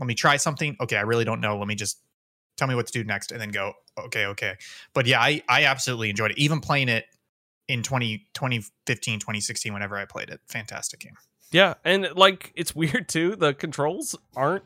Let 0.00 0.06
me 0.06 0.14
try 0.14 0.36
something. 0.36 0.76
Okay, 0.80 0.96
I 0.96 1.02
really 1.02 1.24
don't 1.24 1.40
know. 1.40 1.56
Let 1.56 1.68
me 1.68 1.76
just 1.76 2.00
tell 2.56 2.66
me 2.66 2.74
what 2.74 2.86
to 2.88 2.92
do 2.92 3.04
next 3.04 3.30
and 3.30 3.40
then 3.40 3.50
go, 3.50 3.74
okay, 3.96 4.26
okay. 4.26 4.56
But 4.92 5.06
yeah, 5.06 5.20
I, 5.20 5.42
I 5.48 5.64
absolutely 5.66 6.10
enjoyed 6.10 6.32
it. 6.32 6.38
Even 6.38 6.60
playing 6.60 6.88
it 6.88 7.06
in 7.68 7.82
20, 7.82 8.26
2015, 8.34 9.20
2016, 9.20 9.72
whenever 9.72 9.96
I 9.96 10.04
played 10.04 10.30
it. 10.30 10.40
Fantastic 10.46 11.00
game. 11.00 11.14
Yeah, 11.50 11.74
and 11.84 12.08
like 12.14 12.52
it's 12.56 12.74
weird 12.74 13.08
too. 13.08 13.36
The 13.36 13.54
controls 13.54 14.16
aren't 14.34 14.64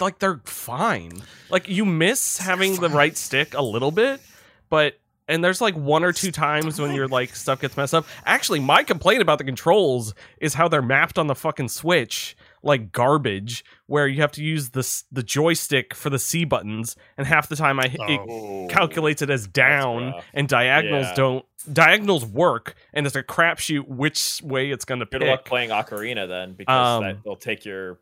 like 0.00 0.18
they're 0.18 0.40
fine. 0.44 1.12
Like 1.48 1.68
you 1.68 1.84
miss 1.84 2.38
having 2.38 2.76
the 2.76 2.88
right 2.88 3.16
stick 3.16 3.54
a 3.54 3.62
little 3.62 3.92
bit, 3.92 4.20
but 4.68 4.98
and 5.28 5.44
there's 5.44 5.60
like 5.60 5.74
one 5.76 6.02
or 6.02 6.12
two 6.12 6.32
times 6.32 6.80
when 6.80 6.92
you're 6.92 7.06
like 7.06 7.36
stuff 7.36 7.60
gets 7.60 7.76
messed 7.76 7.94
up. 7.94 8.04
Actually, 8.26 8.58
my 8.58 8.82
complaint 8.82 9.22
about 9.22 9.38
the 9.38 9.44
controls 9.44 10.12
is 10.40 10.54
how 10.54 10.66
they're 10.66 10.82
mapped 10.82 11.18
on 11.18 11.28
the 11.28 11.36
fucking 11.36 11.68
Switch 11.68 12.36
like 12.62 12.92
garbage, 12.92 13.64
where 13.86 14.06
you 14.06 14.20
have 14.20 14.32
to 14.32 14.42
use 14.42 14.70
the 14.70 15.02
the 15.10 15.22
joystick 15.22 15.94
for 15.94 16.10
the 16.10 16.18
C 16.18 16.44
buttons, 16.44 16.96
and 17.16 17.26
half 17.26 17.48
the 17.48 17.56
time 17.56 17.80
I 17.80 17.88
hit 17.88 18.00
it 18.08 18.20
Oh. 18.20 18.66
Calculates 18.68 19.22
it 19.22 19.30
as 19.30 19.46
down, 19.46 20.14
and 20.34 20.48
diagonals 20.48 21.06
Yeah. 21.08 21.14
don't. 21.14 21.44
Diagonals 21.72 22.24
work, 22.24 22.74
and 22.94 23.06
it's 23.06 23.14
a 23.16 23.22
crapshoot 23.22 23.86
which 23.86 24.40
way 24.42 24.70
it's 24.70 24.84
going 24.84 25.00
to 25.00 25.06
Good 25.06 25.22
luck 25.22 25.40
pick. 25.40 25.46
playing 25.46 25.70
Ocarina 25.70 26.26
then, 26.28 26.54
because 26.54 26.98
Um, 26.98 27.02
that, 27.04 27.22
they'll 27.24 27.36
take 27.36 27.64
your 27.64 27.98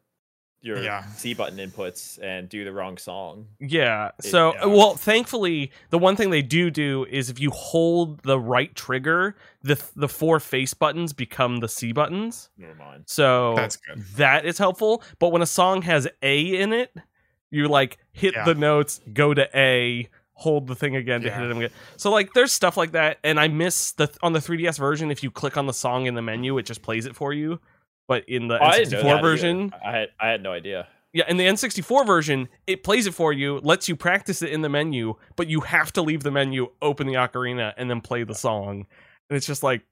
your 0.61 0.83
Yeah. 0.83 1.05
C 1.13 1.35
button 1.35 1.59
inputs 1.59 2.19
and 2.23 2.49
do 2.49 2.65
the 2.65 2.73
wrong 2.73 2.99
song. 2.99 3.47
Yeah. 3.61 4.11
It- 4.19 4.25
So, 4.25 4.55
yeah. 4.55 4.67
well, 4.67 4.95
thankfully, 4.97 5.71
the 5.91 5.99
one 5.99 6.17
thing 6.17 6.31
they 6.31 6.43
do 6.43 6.71
do 6.71 7.07
is 7.09 7.31
if 7.31 7.39
you 7.39 7.51
hold 7.51 8.23
the 8.25 8.39
right 8.41 8.75
trigger, 8.75 9.37
the 9.63 9.81
the 9.95 10.09
four 10.09 10.41
face 10.41 10.75
buttons 10.75 11.13
become 11.13 11.59
the 11.61 11.69
C 11.69 11.93
buttons. 11.93 12.51
Never 12.59 12.75
mind. 12.75 13.05
So 13.07 13.55
That's 13.57 13.77
good. 13.77 14.03
that 14.17 14.45
is 14.45 14.59
helpful. 14.59 15.03
But 15.19 15.29
when 15.31 15.43
a 15.43 15.47
song 15.47 15.83
has 15.83 16.09
A 16.23 16.41
in 16.61 16.73
it, 16.73 16.93
you 17.51 17.69
like 17.69 17.99
hit 18.13 18.35
Yeah. 18.35 18.45
the 18.45 18.55
notes, 18.55 19.01
go 19.13 19.33
to 19.35 19.49
A, 19.57 20.09
hold 20.33 20.67
the 20.67 20.75
thing 20.75 20.95
again 20.97 21.21
to 21.23 21.29
Yeah. 21.29 21.39
hit 21.41 21.51
it 21.51 21.57
again. 21.57 21.71
So 21.97 22.11
like, 22.11 22.33
there's 22.33 22.53
stuff 22.53 22.77
like 22.77 22.93
that, 22.93 23.19
and 23.25 23.39
I 23.41 23.49
miss 23.49 23.93
the 23.93 24.09
on 24.23 24.33
the 24.33 24.41
3DS 24.41 24.77
version. 24.79 25.11
If 25.11 25.23
you 25.23 25.31
click 25.31 25.57
on 25.57 25.67
the 25.67 25.73
song 25.73 26.07
in 26.07 26.15
the 26.15 26.23
menu, 26.23 26.59
it 26.59 26.65
just 26.65 26.83
plays 26.83 27.07
it 27.07 27.15
for 27.17 27.33
you. 27.33 27.61
But 28.09 28.29
in 28.29 28.49
the 28.49 28.61
Oh, 28.61 28.65
I 28.67 28.79
didn't 28.79 28.93
know 28.93 28.99
N64 28.99 29.03
that 29.03 29.11
either. 29.19 29.23
version, 29.23 29.75
I 29.87 29.91
had 29.93 30.09
I 30.21 30.29
had 30.29 30.43
no 30.43 30.53
idea. 30.53 30.89
yeah, 31.13 31.25
in 31.29 31.37
the 31.37 31.45
N64 31.47 32.07
version, 32.07 32.49
it 32.67 32.83
plays 32.83 33.07
it 33.07 33.15
for 33.15 33.33
you, 33.33 33.59
lets 33.59 33.89
you 33.89 33.95
practice 33.97 34.43
it 34.43 34.51
in 34.51 34.63
the 34.63 34.69
menu, 34.69 35.15
but 35.37 35.47
you 35.49 35.61
have 35.61 35.93
to 35.93 36.03
leave 36.03 36.23
the 36.23 36.31
menu, 36.31 36.69
open 36.83 37.07
the 37.07 37.15
ocarina, 37.15 37.75
and 37.77 37.89
then 37.91 38.01
play 38.01 38.25
the 38.25 38.35
song. 38.35 38.87
And 39.31 39.37
it's 39.37 39.47
just 39.47 39.63
like 39.63 39.83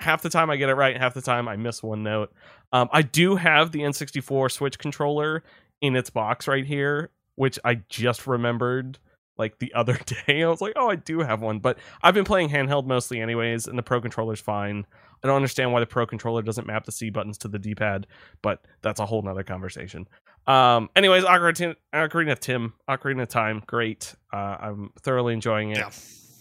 half 0.00 0.22
the 0.22 0.30
time 0.30 0.48
I 0.50 0.56
get 0.56 0.70
it 0.70 0.74
right, 0.74 0.96
half 0.96 1.12
the 1.14 1.20
time 1.20 1.46
I 1.48 1.56
miss 1.56 1.82
one 1.82 2.02
note. 2.02 2.32
Um, 2.72 2.88
I 2.92 3.02
do 3.02 3.36
have 3.36 3.72
the 3.72 3.80
N64 3.80 4.50
Switch 4.50 4.78
controller 4.78 5.42
in 5.82 5.96
its 5.96 6.08
box 6.08 6.48
right 6.48 6.64
here, 6.64 7.10
which 7.34 7.58
I 7.64 7.82
just 7.90 8.26
remembered 8.26 8.98
like 9.40 9.58
the 9.58 9.74
other 9.74 9.98
day. 10.26 10.44
I 10.44 10.48
was 10.48 10.60
like, 10.60 10.74
oh, 10.76 10.88
I 10.88 10.94
do 10.96 11.18
have 11.20 11.40
one, 11.40 11.58
but 11.58 11.78
I've 12.02 12.14
been 12.14 12.24
playing 12.24 12.50
handheld 12.50 12.86
mostly 12.86 13.20
anyways, 13.20 13.66
and 13.66 13.76
the 13.76 13.82
Pro 13.82 14.00
controller's 14.00 14.40
fine. 14.40 14.86
I 15.22 15.26
don't 15.26 15.36
understand 15.36 15.72
why 15.72 15.80
the 15.80 15.86
Pro 15.86 16.06
controller 16.06 16.42
doesn't 16.42 16.66
map 16.66 16.84
the 16.84 16.92
C 16.92 17.10
buttons 17.10 17.36
to 17.38 17.48
the 17.48 17.58
D 17.58 17.74
pad, 17.74 18.06
but 18.42 18.64
that's 18.82 19.00
a 19.00 19.06
whole 19.06 19.22
nother 19.22 19.42
conversation. 19.42 20.06
Um, 20.46 20.88
anyways, 20.94 21.24
Ocarina, 21.24 21.74
Ocarina 21.92 22.32
of 22.32 22.40
Tim, 22.40 22.74
Ocarina 22.88 23.22
of 23.22 23.28
Time, 23.28 23.62
great. 23.66 24.14
Uh, 24.32 24.56
I'm 24.60 24.92
thoroughly 25.00 25.34
enjoying 25.34 25.72
it. 25.72 25.78
Yeah. 25.78 25.90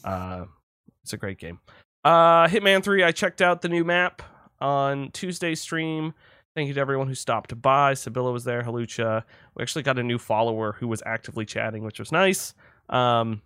Uh, 0.03 0.45
it's 1.03 1.13
a 1.13 1.17
great 1.17 1.39
game. 1.39 1.59
Uh, 2.05 2.47
Hitman 2.47 2.83
3, 2.83 3.03
I 3.03 3.11
checked 3.11 3.41
out 3.41 3.61
the 3.61 3.69
new 3.69 3.83
map 3.83 4.21
on 4.61 5.11
Tuesday's 5.11 5.59
stream. 5.59 6.13
Thank 6.55 6.67
you 6.67 6.73
to 6.73 6.79
everyone 6.79 7.07
who 7.07 7.15
stopped 7.15 7.61
by. 7.61 7.93
Sibilla 7.93 8.31
was 8.31 8.43
there, 8.43 8.63
Halucha. 8.63 9.23
We 9.55 9.61
actually 9.61 9.83
got 9.83 9.99
a 9.99 10.03
new 10.03 10.17
follower 10.17 10.73
who 10.79 10.87
was 10.87 11.03
actively 11.05 11.45
chatting, 11.45 11.83
which 11.83 11.99
was 11.99 12.11
nice. 12.11 12.53
Um, 12.89 13.41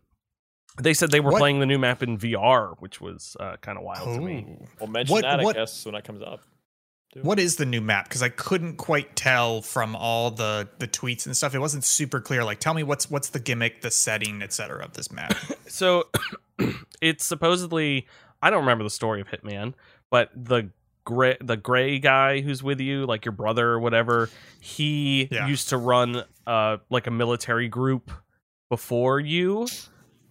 they 0.82 0.94
said 0.94 1.12
they 1.12 1.20
were 1.20 1.32
What- 1.32 1.40
playing 1.40 1.60
the 1.60 1.66
new 1.66 1.78
map 1.78 2.02
in 2.02 2.18
VR, 2.18 2.76
which 2.80 3.00
was 3.00 3.38
uh, 3.40 3.58
kind 3.62 3.78
of 3.78 3.84
wild 3.84 4.16
to 4.16 4.22
me. 4.22 4.46
Ooh. 4.50 4.68
We'll 4.80 4.90
mention 4.90 5.14
What- 5.14 5.22
that 5.24 5.42
what- 5.44 5.56
I 5.56 5.62
guess 5.62 5.86
when 5.86 5.94
that 5.96 6.04
comes 6.04 6.22
up. 6.22 6.42
What 7.22 7.38
is 7.38 7.58
the 7.58 7.66
new 7.68 7.80
map? 7.80 8.06
Because 8.10 8.24
I 8.24 8.30
couldn't 8.30 8.78
quite 8.78 9.16
tell 9.16 9.62
from 9.62 9.96
all 9.96 10.32
the 10.32 10.68
the 10.80 10.88
tweets 10.88 11.28
and 11.28 11.38
stuff. 11.38 11.54
It 11.54 11.60
wasn't 11.60 11.84
super 11.84 12.20
clear. 12.20 12.44
Like, 12.44 12.60
tell 12.60 12.74
me 12.74 12.82
what's 12.82 13.08
what's 13.08 13.30
the 13.30 13.40
gimmick, 13.40 13.82
the 13.82 13.92
setting, 13.92 14.42
etc. 14.42 14.84
of 14.84 14.94
this 14.94 15.12
map. 15.12 15.36
So 15.68 16.08
it's 17.02 17.24
supposedly 17.24 18.08
I 18.42 18.50
don't 18.50 18.62
remember 18.62 18.84
the 18.84 18.90
story 18.90 19.22
of 19.22 19.28
Hitman, 19.28 19.76
but 20.10 20.32
the 20.36 20.72
gray 21.06 21.38
the 21.40 21.56
gray 21.58 22.00
guy 22.00 22.42
who's 22.42 22.64
with 22.64 22.80
you, 22.80 23.06
like 23.06 23.26
your 23.26 23.32
brother 23.32 23.70
or 23.70 23.80
whatever, 23.80 24.30
he 24.60 25.28
Yeah. 25.32 25.46
used 25.48 25.70
to 25.70 25.78
run 25.78 26.24
uh 26.48 26.78
like 26.90 27.06
a 27.06 27.12
military 27.12 27.68
group 27.68 28.10
before 28.76 29.20
you. 29.20 29.68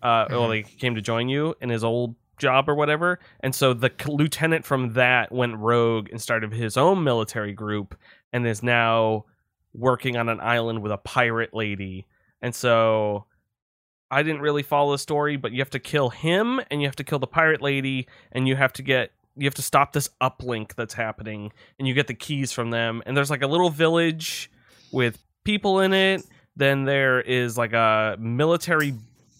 Uh 0.03 0.27
well 0.31 0.49
Mhm. 0.49 0.65
he 0.67 0.77
came 0.77 0.95
to 0.97 1.01
join 1.01 1.29
you 1.29 1.55
in 1.61 1.69
his 1.71 1.85
old 1.85 2.17
job 2.39 2.69
or 2.69 2.75
whatever. 2.75 3.21
And 3.41 3.55
so 3.55 3.73
the 3.73 3.93
lieutenant 4.09 4.65
from 4.65 4.95
that 4.95 5.31
went 5.31 5.57
rogue 5.59 6.09
and 6.11 6.21
started 6.21 6.53
his 6.53 6.77
own 6.77 7.05
military 7.05 7.53
group 7.53 7.95
and 8.33 8.45
is 8.47 8.63
now 8.63 9.27
working 9.73 10.17
on 10.17 10.29
an 10.29 10.41
island 10.41 10.83
with 10.83 10.91
a 10.93 10.97
pirate 10.99 11.55
lady. 11.55 12.07
And 12.41 12.53
so 12.55 13.27
I 14.11 14.23
didn't 14.25 14.41
really 14.43 14.65
follow 14.65 14.93
the 14.93 14.99
story, 14.99 15.37
but 15.37 15.53
you 15.53 15.61
have 15.61 15.71
to 15.71 15.79
kill 15.79 16.11
him 16.11 16.61
and 16.71 16.83
you 16.83 16.89
have 16.89 16.97
to 16.97 17.05
kill 17.05 17.21
the 17.21 17.27
pirate 17.29 17.63
lady 17.63 18.09
and 18.33 18.49
you 18.49 18.57
have 18.57 18.73
to 18.75 18.83
get 18.83 19.13
you 19.37 19.47
have 19.47 19.55
to 19.55 19.63
stop 19.63 19.93
this 19.93 20.11
uplink 20.21 20.75
that's 20.75 20.95
happening 20.95 21.53
and 21.79 21.87
you 21.89 21.95
get 21.95 22.07
the 22.09 22.15
keys 22.27 22.51
from 22.53 22.71
them 22.71 23.03
and 23.07 23.17
there's 23.17 23.31
like 23.31 23.43
a 23.43 23.47
little 23.47 23.71
village 23.71 24.51
with 24.91 25.15
people 25.45 25.79
in 25.81 25.93
it. 25.95 26.23
Then 26.57 26.85
there 26.85 27.21
is 27.21 27.57
like 27.57 27.73
a 27.73 28.17
military 28.19 28.95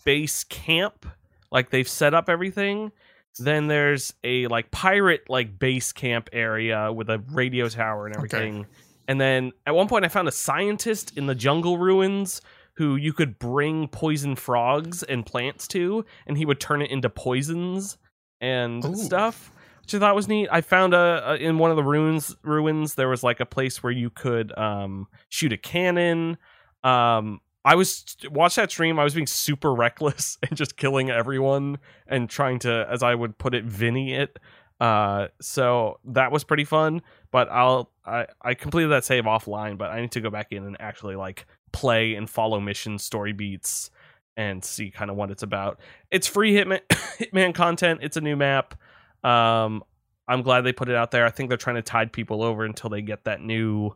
base 0.05 0.45
camp 0.45 1.07
like 1.53 1.71
they've 1.71 1.89
set 1.89 2.15
up 2.15 2.29
everything. 2.29 2.91
Then 3.39 3.69
there's 3.69 4.13
a 4.25 4.47
like 4.49 4.71
pirate 4.71 5.29
like 5.29 5.59
base 5.59 5.93
camp 5.93 6.31
area 6.33 6.93
with 6.93 7.09
a 7.09 7.23
radio 7.31 7.69
tower 7.69 8.07
and 8.07 8.17
everything. 8.17 8.61
Okay. 8.61 8.69
And 9.09 9.21
then 9.21 9.53
at 9.67 9.75
one 9.75 9.89
point 9.89 10.05
I 10.05 10.09
found 10.09 10.29
a 10.29 10.33
scientist 10.33 11.17
in 11.17 11.27
the 11.27 11.35
jungle 11.35 11.79
ruins 11.79 12.41
who 12.75 12.97
you 12.97 13.13
could 13.13 13.39
bring 13.39 13.87
poison 13.89 14.35
frogs 14.35 15.03
and 15.03 15.27
plants 15.27 15.69
to, 15.69 16.05
and 16.27 16.39
he 16.39 16.47
would 16.47 16.59
turn 16.59 16.81
it 16.81 16.91
into 16.91 17.11
poisons 17.11 17.99
and 18.41 18.85
Ooh. 18.85 18.97
stuff, 18.97 19.53
which 19.83 19.95
I 19.95 19.99
thought 19.99 20.15
was 20.15 20.29
neat. 20.29 20.49
I 20.51 20.63
found 20.63 20.95
a, 20.95 21.33
a 21.33 21.35
in 21.37 21.59
one 21.59 21.71
of 21.71 21.77
the 21.77 21.83
ruins 21.83 22.35
ruins 22.43 22.95
there 22.95 23.09
was 23.09 23.23
like 23.23 23.41
a 23.41 23.47
place 23.47 23.83
where 23.83 23.93
you 23.93 24.09
could 24.09 24.57
um, 24.59 25.07
shoot 25.29 25.53
a 25.53 25.59
cannon. 25.59 26.39
Um, 26.85 27.41
I 27.65 27.77
was 27.77 28.17
watch 28.31 28.57
that 28.57 28.71
stream. 28.71 28.99
I 28.99 29.05
was 29.05 29.15
being 29.15 29.27
super 29.27 29.73
reckless 29.75 30.39
and 30.49 30.57
just 30.57 30.77
killing 30.77 31.11
everyone 31.11 31.79
and 32.07 32.29
trying 32.29 32.59
to, 32.61 32.87
as 32.91 33.03
I 33.03 33.15
would 33.15 33.39
put 33.39 33.55
it, 33.55 33.65
Vinny 33.65 34.15
it. 34.15 34.39
Uh, 34.81 35.29
so 35.41 36.01
that 36.05 36.33
was 36.33 36.43
pretty 36.43 36.65
fun. 36.65 37.03
But 37.31 37.49
I'll 37.51 37.91
I 38.05 38.27
I 38.43 38.55
completed 38.55 38.89
that 38.89 39.05
save 39.05 39.25
offline, 39.25 39.79
but 39.79 39.91
I 39.91 40.01
need 40.01 40.13
to 40.13 40.21
go 40.21 40.31
back 40.31 40.51
in 40.51 40.65
and 40.65 40.77
actually 40.81 41.17
like 41.17 41.47
play 41.73 42.15
and 42.15 42.29
follow 42.29 42.61
mission 42.61 42.99
story 42.99 43.33
beats 43.33 43.91
and 44.37 44.65
see 44.65 44.91
kind 44.91 45.11
of 45.11 45.17
what 45.17 45.31
it's 45.31 45.43
about. 45.43 45.79
It's 46.11 46.27
free 46.27 46.53
Hitman 46.53 46.81
Hitman 46.91 47.55
content. 47.55 48.01
It's 48.03 48.17
a 48.17 48.21
new 48.21 48.37
map. 48.37 48.75
Um, 49.23 49.85
I'm 50.27 50.43
glad 50.43 50.63
they 50.63 50.73
put 50.73 50.89
it 50.89 50.97
out 50.97 51.11
there. 51.11 51.25
I 51.25 51.31
think 51.31 51.49
they're 51.49 51.59
trying 51.59 51.77
to 51.77 51.83
tide 51.83 52.13
people 52.13 52.43
over 52.43 52.65
until 52.65 52.91
they 52.91 53.03
get 53.03 53.25
that 53.25 53.41
new 53.41 53.95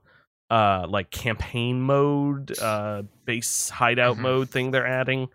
uh 0.51 0.87
like 0.89 1.11
campaign 1.11 1.81
mode, 1.81 2.57
uh 2.61 3.03
base 3.25 3.69
hideout 3.69 4.17
Mhm. 4.17 4.21
mode 4.21 4.51
thing 4.51 4.71
they're 4.71 4.87
adding. 4.87 5.29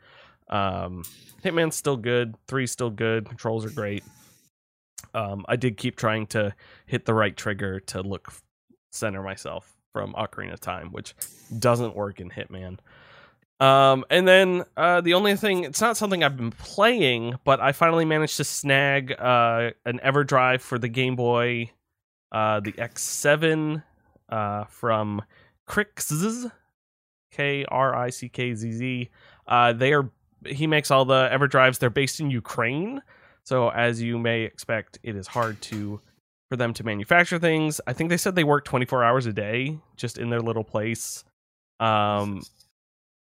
Um 0.50 1.04
Hitman's 1.44 1.76
still 1.76 1.98
good, 1.98 2.36
three's 2.48 2.72
still 2.72 2.90
good, 2.92 3.26
controls 3.28 3.66
are 3.66 3.70
great. 3.72 4.04
Um 5.14 5.46
I 5.48 5.56
did 5.56 5.78
keep 5.78 5.96
trying 5.96 6.28
to 6.28 6.54
hit 6.86 7.06
the 7.06 7.14
right 7.14 7.36
trigger 7.36 7.80
to 7.82 8.02
look 8.02 8.34
center 8.92 9.22
myself 9.24 9.74
from 9.94 10.14
Ocarina 10.14 10.54
of 10.54 10.60
Time, 10.62 10.92
which 10.92 11.14
doesn't 11.60 11.96
work 11.96 12.20
in 12.22 12.30
Hitman. 12.30 12.78
Um, 13.60 14.06
and 14.10 14.28
then 14.28 14.64
uh, 14.76 15.02
the 15.02 15.14
only 15.14 15.36
thing, 15.36 15.66
it's 15.66 15.82
not 15.82 15.96
something 15.96 16.24
I've 16.24 16.36
been 16.36 16.52
playing, 16.52 17.36
but 17.44 17.60
I 17.60 17.74
finally 17.74 18.06
managed 18.06 18.38
to 18.38 18.44
snag 18.44 19.12
uh, 19.20 19.72
an 19.86 20.00
EverDrive 20.04 20.62
for 20.62 20.80
the 20.80 20.88
Game 20.88 21.16
Boy, 21.16 21.70
uh, 22.32 22.60
the 22.62 22.72
X7 22.72 23.84
uh, 24.32 24.66
from 24.66 25.22
Krikzz, 25.70 26.52
K 27.32 27.66
R 27.70 27.96
I 27.96 28.10
C 28.10 28.30
K 28.30 28.54
Z 28.56 28.72
Z. 28.72 29.10
Uh, 29.48 29.74
they 29.74 29.94
are 29.94 30.10
he 30.46 30.66
makes 30.68 30.90
all 30.92 31.06
the 31.06 31.30
EverDrives. 31.32 31.80
They're 31.80 31.90
based 31.90 32.20
in 32.20 32.32
Ukraine, 32.32 33.02
so 33.44 33.70
as 33.70 34.02
you 34.02 34.18
may 34.18 34.42
expect, 34.42 35.00
it 35.04 35.16
is 35.16 35.28
hard 35.28 35.62
to 35.64 36.02
for 36.50 36.58
them 36.58 36.74
to 36.74 36.84
manufacture 36.84 37.40
things. 37.40 37.80
I 37.88 37.94
think 37.94 38.10
they 38.10 38.18
said 38.18 38.36
they 38.36 38.44
work 38.44 38.66
24 38.66 39.04
hours 39.04 39.26
a 39.26 39.32
day 39.34 39.78
just 39.96 40.18
in 40.18 40.30
their 40.30 40.42
little 40.42 40.64
place. 40.66 41.24
Um, 41.80 42.42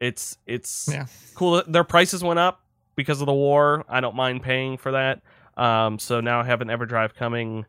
it's 0.01 0.39
it's 0.47 0.89
Yeah. 0.91 1.07
cool. 1.35 1.63
Their 1.67 1.85
prices 1.85 2.23
went 2.25 2.39
up 2.39 2.61
because 2.97 3.21
of 3.21 3.27
the 3.27 3.35
war. 3.35 3.85
I 3.89 4.01
don't 4.01 4.17
mind 4.17 4.43
paying 4.43 4.79
for 4.79 4.93
that. 4.93 5.21
Um, 5.57 5.99
so 5.99 6.21
now 6.21 6.41
I 6.41 6.45
have 6.45 6.61
an 6.61 6.69
EverDrive 6.69 7.15
coming, 7.15 7.67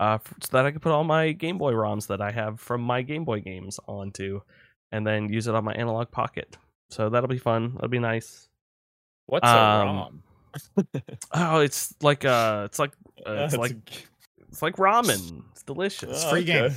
uh, 0.00 0.14
f- 0.14 0.34
so 0.42 0.48
that 0.52 0.66
I 0.66 0.70
can 0.70 0.80
put 0.80 0.92
all 0.92 1.04
my 1.04 1.32
Game 1.32 1.58
Boy 1.58 1.72
ROMs 1.72 2.06
that 2.08 2.20
I 2.20 2.30
have 2.30 2.60
from 2.60 2.80
my 2.80 3.02
Game 3.02 3.24
Boy 3.24 3.40
games 3.40 3.78
onto, 3.86 4.40
and 4.92 5.06
then 5.06 5.28
use 5.32 5.46
it 5.48 5.54
on 5.54 5.64
my 5.64 5.72
Analogue 5.74 6.10
Pocket. 6.10 6.56
So 6.90 7.08
that'll 7.10 7.28
be 7.28 7.38
fun. 7.38 7.74
That'll 7.74 7.88
be 7.88 7.98
nice. 7.98 8.48
What's 9.26 9.46
a 9.48 9.58
Um, 9.58 9.86
ROM? 9.96 10.22
Oh, 11.32 11.58
it's 11.60 11.94
like 12.02 12.24
uh, 12.24 12.62
it's 12.66 12.78
like 12.78 12.92
uh, 13.26 13.32
it's 13.44 13.52
That's 13.52 13.56
like 13.56 13.72
a- 13.72 14.44
it's 14.48 14.62
like 14.62 14.76
ramen. 14.76 15.42
It's 15.52 15.62
delicious. 15.64 16.24
Oh, 16.24 16.30
Free 16.30 16.42
okay. 16.42 16.68
game. 16.68 16.72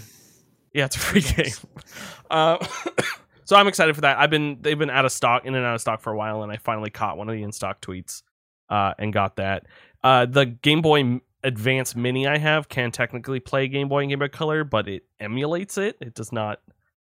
Yeah, 0.73 0.85
it's 0.85 0.95
a 0.95 0.99
free 0.99 1.21
game. 1.21 1.51
Uh, 2.29 2.57
so 3.45 3.55
I'm 3.55 3.67
excited 3.69 3.95
for 3.95 4.01
that. 4.01 4.17
I've 4.17 4.29
been 4.29 4.57
they've 4.61 4.77
been 4.77 4.89
out 4.89 5.05
of 5.05 5.11
stock, 5.13 5.45
in 5.45 5.55
and 5.55 5.65
out 5.65 5.75
of 5.75 5.81
stock 5.81 6.01
for 6.01 6.11
a 6.11 6.17
while, 6.17 6.43
and 6.43 6.51
I 6.51 6.57
finally 6.57 6.89
caught 6.89 7.17
one 7.17 7.29
of 7.29 7.35
the 7.35 7.41
in 7.43 7.51
stock 7.53 7.79
tweets 7.81 8.21
uh, 8.69 8.93
and 8.99 9.13
got 9.13 9.37
that. 9.37 9.65
Uh, 10.03 10.25
the 10.25 10.45
Game 10.45 10.81
Boy 10.81 10.99
M- 10.99 11.21
Advance 11.47 11.95
Mini 11.95 12.27
I 12.27 12.37
have 12.37 12.67
can 12.69 12.91
technically 12.91 13.39
play 13.39 13.67
Game 13.67 13.87
Boy 13.87 14.01
and 14.01 14.09
Game 14.09 14.19
Boy 14.19 14.27
Color, 14.27 14.63
but 14.63 14.87
it 14.87 15.03
emulates 15.19 15.77
it. 15.77 15.95
It 16.01 16.13
does 16.13 16.31
not 16.31 16.59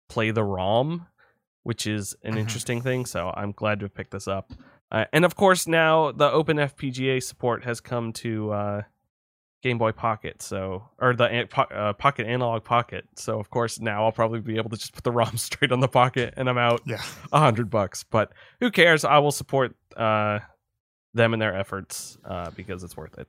play 0.09 0.31
the 0.31 0.45
ROM, 0.45 1.07
which 1.63 1.87
is 1.87 2.15
an 2.23 2.35
Mhm. 2.35 2.39
interesting 2.39 2.83
thing. 2.83 3.07
So 3.07 3.33
I'm 3.35 3.53
glad 3.53 3.81
to 3.81 3.85
have 3.87 3.95
picked 3.95 4.11
this 4.11 4.29
up. 4.29 4.53
Uh, 4.91 5.05
and 5.13 5.25
of 5.25 5.35
course, 5.35 5.67
now 5.67 6.13
the 6.13 6.29
openFPGA 6.31 7.23
support 7.23 7.65
has 7.65 7.81
come 7.81 8.13
to 8.15 8.51
uh, 8.53 8.83
Game 9.63 9.77
Boy 9.79 9.93
Pocket, 9.93 10.41
so 10.41 10.89
or 10.99 11.15
the 11.15 11.49
uh, 11.75 11.93
Pocket 11.95 12.27
Analogue 12.27 12.65
Pocket. 12.65 13.07
So 13.17 13.41
of 13.41 13.51
course 13.51 13.81
now 13.81 14.05
I'll 14.05 14.13
probably 14.13 14.41
be 14.41 14.57
able 14.57 14.71
to 14.71 14.77
just 14.77 14.93
put 14.95 15.05
the 15.05 15.11
ROM 15.21 15.37
straight 15.37 15.73
on 15.73 15.81
the 15.81 15.89
Pocket, 15.89 16.35
and 16.37 16.49
I'm 16.49 16.59
out 16.59 16.81
Yeah. 16.87 17.03
a 17.33 17.39
hundred 17.41 17.69
bucks. 17.71 18.05
But 18.05 18.33
who 18.61 18.71
cares? 18.71 19.05
I 19.05 19.19
will 19.19 19.33
support 19.33 19.75
uh, 19.97 20.39
them 21.15 21.33
and 21.33 21.43
their 21.43 21.55
efforts 21.57 22.17
uh, 22.25 22.51
because 22.51 22.85
it's 22.85 22.97
worth 22.97 23.19
it. 23.19 23.27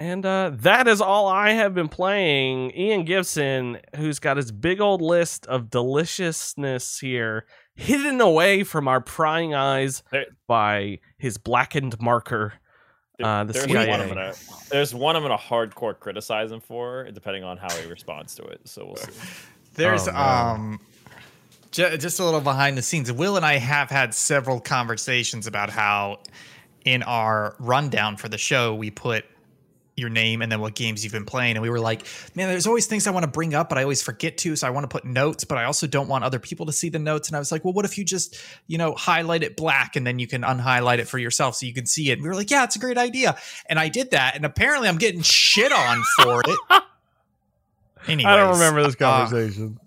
And 0.00 0.24
uh, 0.24 0.52
that 0.54 0.88
is 0.88 1.02
all 1.02 1.28
I 1.28 1.50
have 1.50 1.74
been 1.74 1.88
playing. 1.88 2.70
Ian 2.74 3.04
Gibson, 3.04 3.78
who's 3.96 4.18
got 4.18 4.38
his 4.38 4.50
big 4.50 4.80
old 4.80 5.02
list 5.02 5.46
of 5.46 5.68
deliciousness 5.68 6.98
here, 6.98 7.44
hidden 7.74 8.20
away 8.22 8.64
from 8.64 8.88
our 8.88 9.02
prying 9.02 9.54
eyes 9.54 10.02
There- 10.10 10.24
by 10.46 11.00
his 11.18 11.36
blackened 11.36 12.00
marker. 12.00 12.54
Uh, 13.22 13.44
the 13.44 13.52
there's 13.52 13.66
CIA. 13.66 13.88
one 13.90 14.00
I'm 14.00 14.08
gonna 14.08 14.32
there's 14.70 14.94
one 14.94 15.14
I'm 15.14 15.20
gonna 15.22 15.36
hardcore 15.36 15.98
criticize 16.00 16.50
him 16.50 16.60
for, 16.62 17.04
depending 17.12 17.44
on 17.44 17.58
how 17.58 17.70
he 17.74 17.86
responds 17.86 18.34
to 18.36 18.42
it. 18.44 18.62
So 18.64 18.86
we'll 18.86 18.96
see. 18.96 19.12
There's 19.74 20.08
Oh, 20.08 20.14
um 20.16 20.80
ju- 21.70 21.98
just 21.98 22.18
a 22.18 22.24
little 22.24 22.40
behind 22.40 22.78
the 22.78 22.82
scenes. 22.82 23.12
Will 23.12 23.36
and 23.36 23.44
I 23.44 23.58
have 23.58 23.90
had 23.90 24.14
several 24.14 24.58
conversations 24.58 25.46
about 25.46 25.68
how 25.68 26.20
in 26.86 27.02
our 27.02 27.54
rundown 27.58 28.16
for 28.16 28.30
the 28.30 28.38
show 28.38 28.74
we 28.74 28.90
put 28.90 29.26
your 30.00 30.10
name 30.10 30.42
and 30.42 30.50
then 30.50 30.60
what 30.60 30.74
games 30.74 31.04
you've 31.04 31.12
been 31.12 31.24
playing 31.24 31.56
and 31.56 31.62
we 31.62 31.70
were 31.70 31.78
like, 31.78 32.06
man, 32.34 32.48
there's 32.48 32.66
always 32.66 32.86
things 32.86 33.06
I 33.06 33.10
want 33.10 33.24
to 33.24 33.30
bring 33.30 33.54
up 33.54 33.68
but 33.68 33.78
I 33.78 33.82
always 33.82 34.02
forget 34.02 34.38
to, 34.38 34.56
so 34.56 34.66
I 34.66 34.70
want 34.70 34.84
to 34.84 34.88
put 34.88 35.04
notes, 35.04 35.44
but 35.44 35.58
I 35.58 35.64
also 35.64 35.86
don't 35.86 36.08
want 36.08 36.24
other 36.24 36.38
people 36.38 36.66
to 36.66 36.72
see 36.72 36.88
the 36.88 36.98
notes 36.98 37.28
and 37.28 37.36
I 37.36 37.38
was 37.38 37.52
like, 37.52 37.64
well, 37.64 37.74
what 37.74 37.84
if 37.84 37.96
you 37.98 38.04
just, 38.04 38.36
you 38.66 38.78
know, 38.78 38.94
highlight 38.94 39.42
it 39.42 39.56
black 39.56 39.96
and 39.96 40.06
then 40.06 40.18
you 40.18 40.26
can 40.26 40.42
unhighlight 40.42 40.98
it 40.98 41.06
for 41.06 41.18
yourself 41.18 41.54
so 41.56 41.66
you 41.66 41.74
can 41.74 41.86
see 41.86 42.10
it. 42.10 42.14
And 42.14 42.22
we 42.22 42.28
were 42.28 42.34
like, 42.34 42.50
yeah, 42.50 42.64
it's 42.64 42.76
a 42.76 42.80
great 42.80 42.98
idea. 42.98 43.36
And 43.66 43.78
I 43.78 43.88
did 43.88 44.10
that 44.12 44.34
and 44.36 44.44
apparently 44.44 44.88
I'm 44.88 44.98
getting 44.98 45.22
shit 45.22 45.72
on 45.72 46.02
for 46.22 46.42
it. 46.46 46.82
Anyways, 48.08 48.26
I 48.32 48.36
don't 48.36 48.54
remember 48.54 48.82
this 48.82 48.94
uh, 48.94 48.98
conversation. 48.98 49.78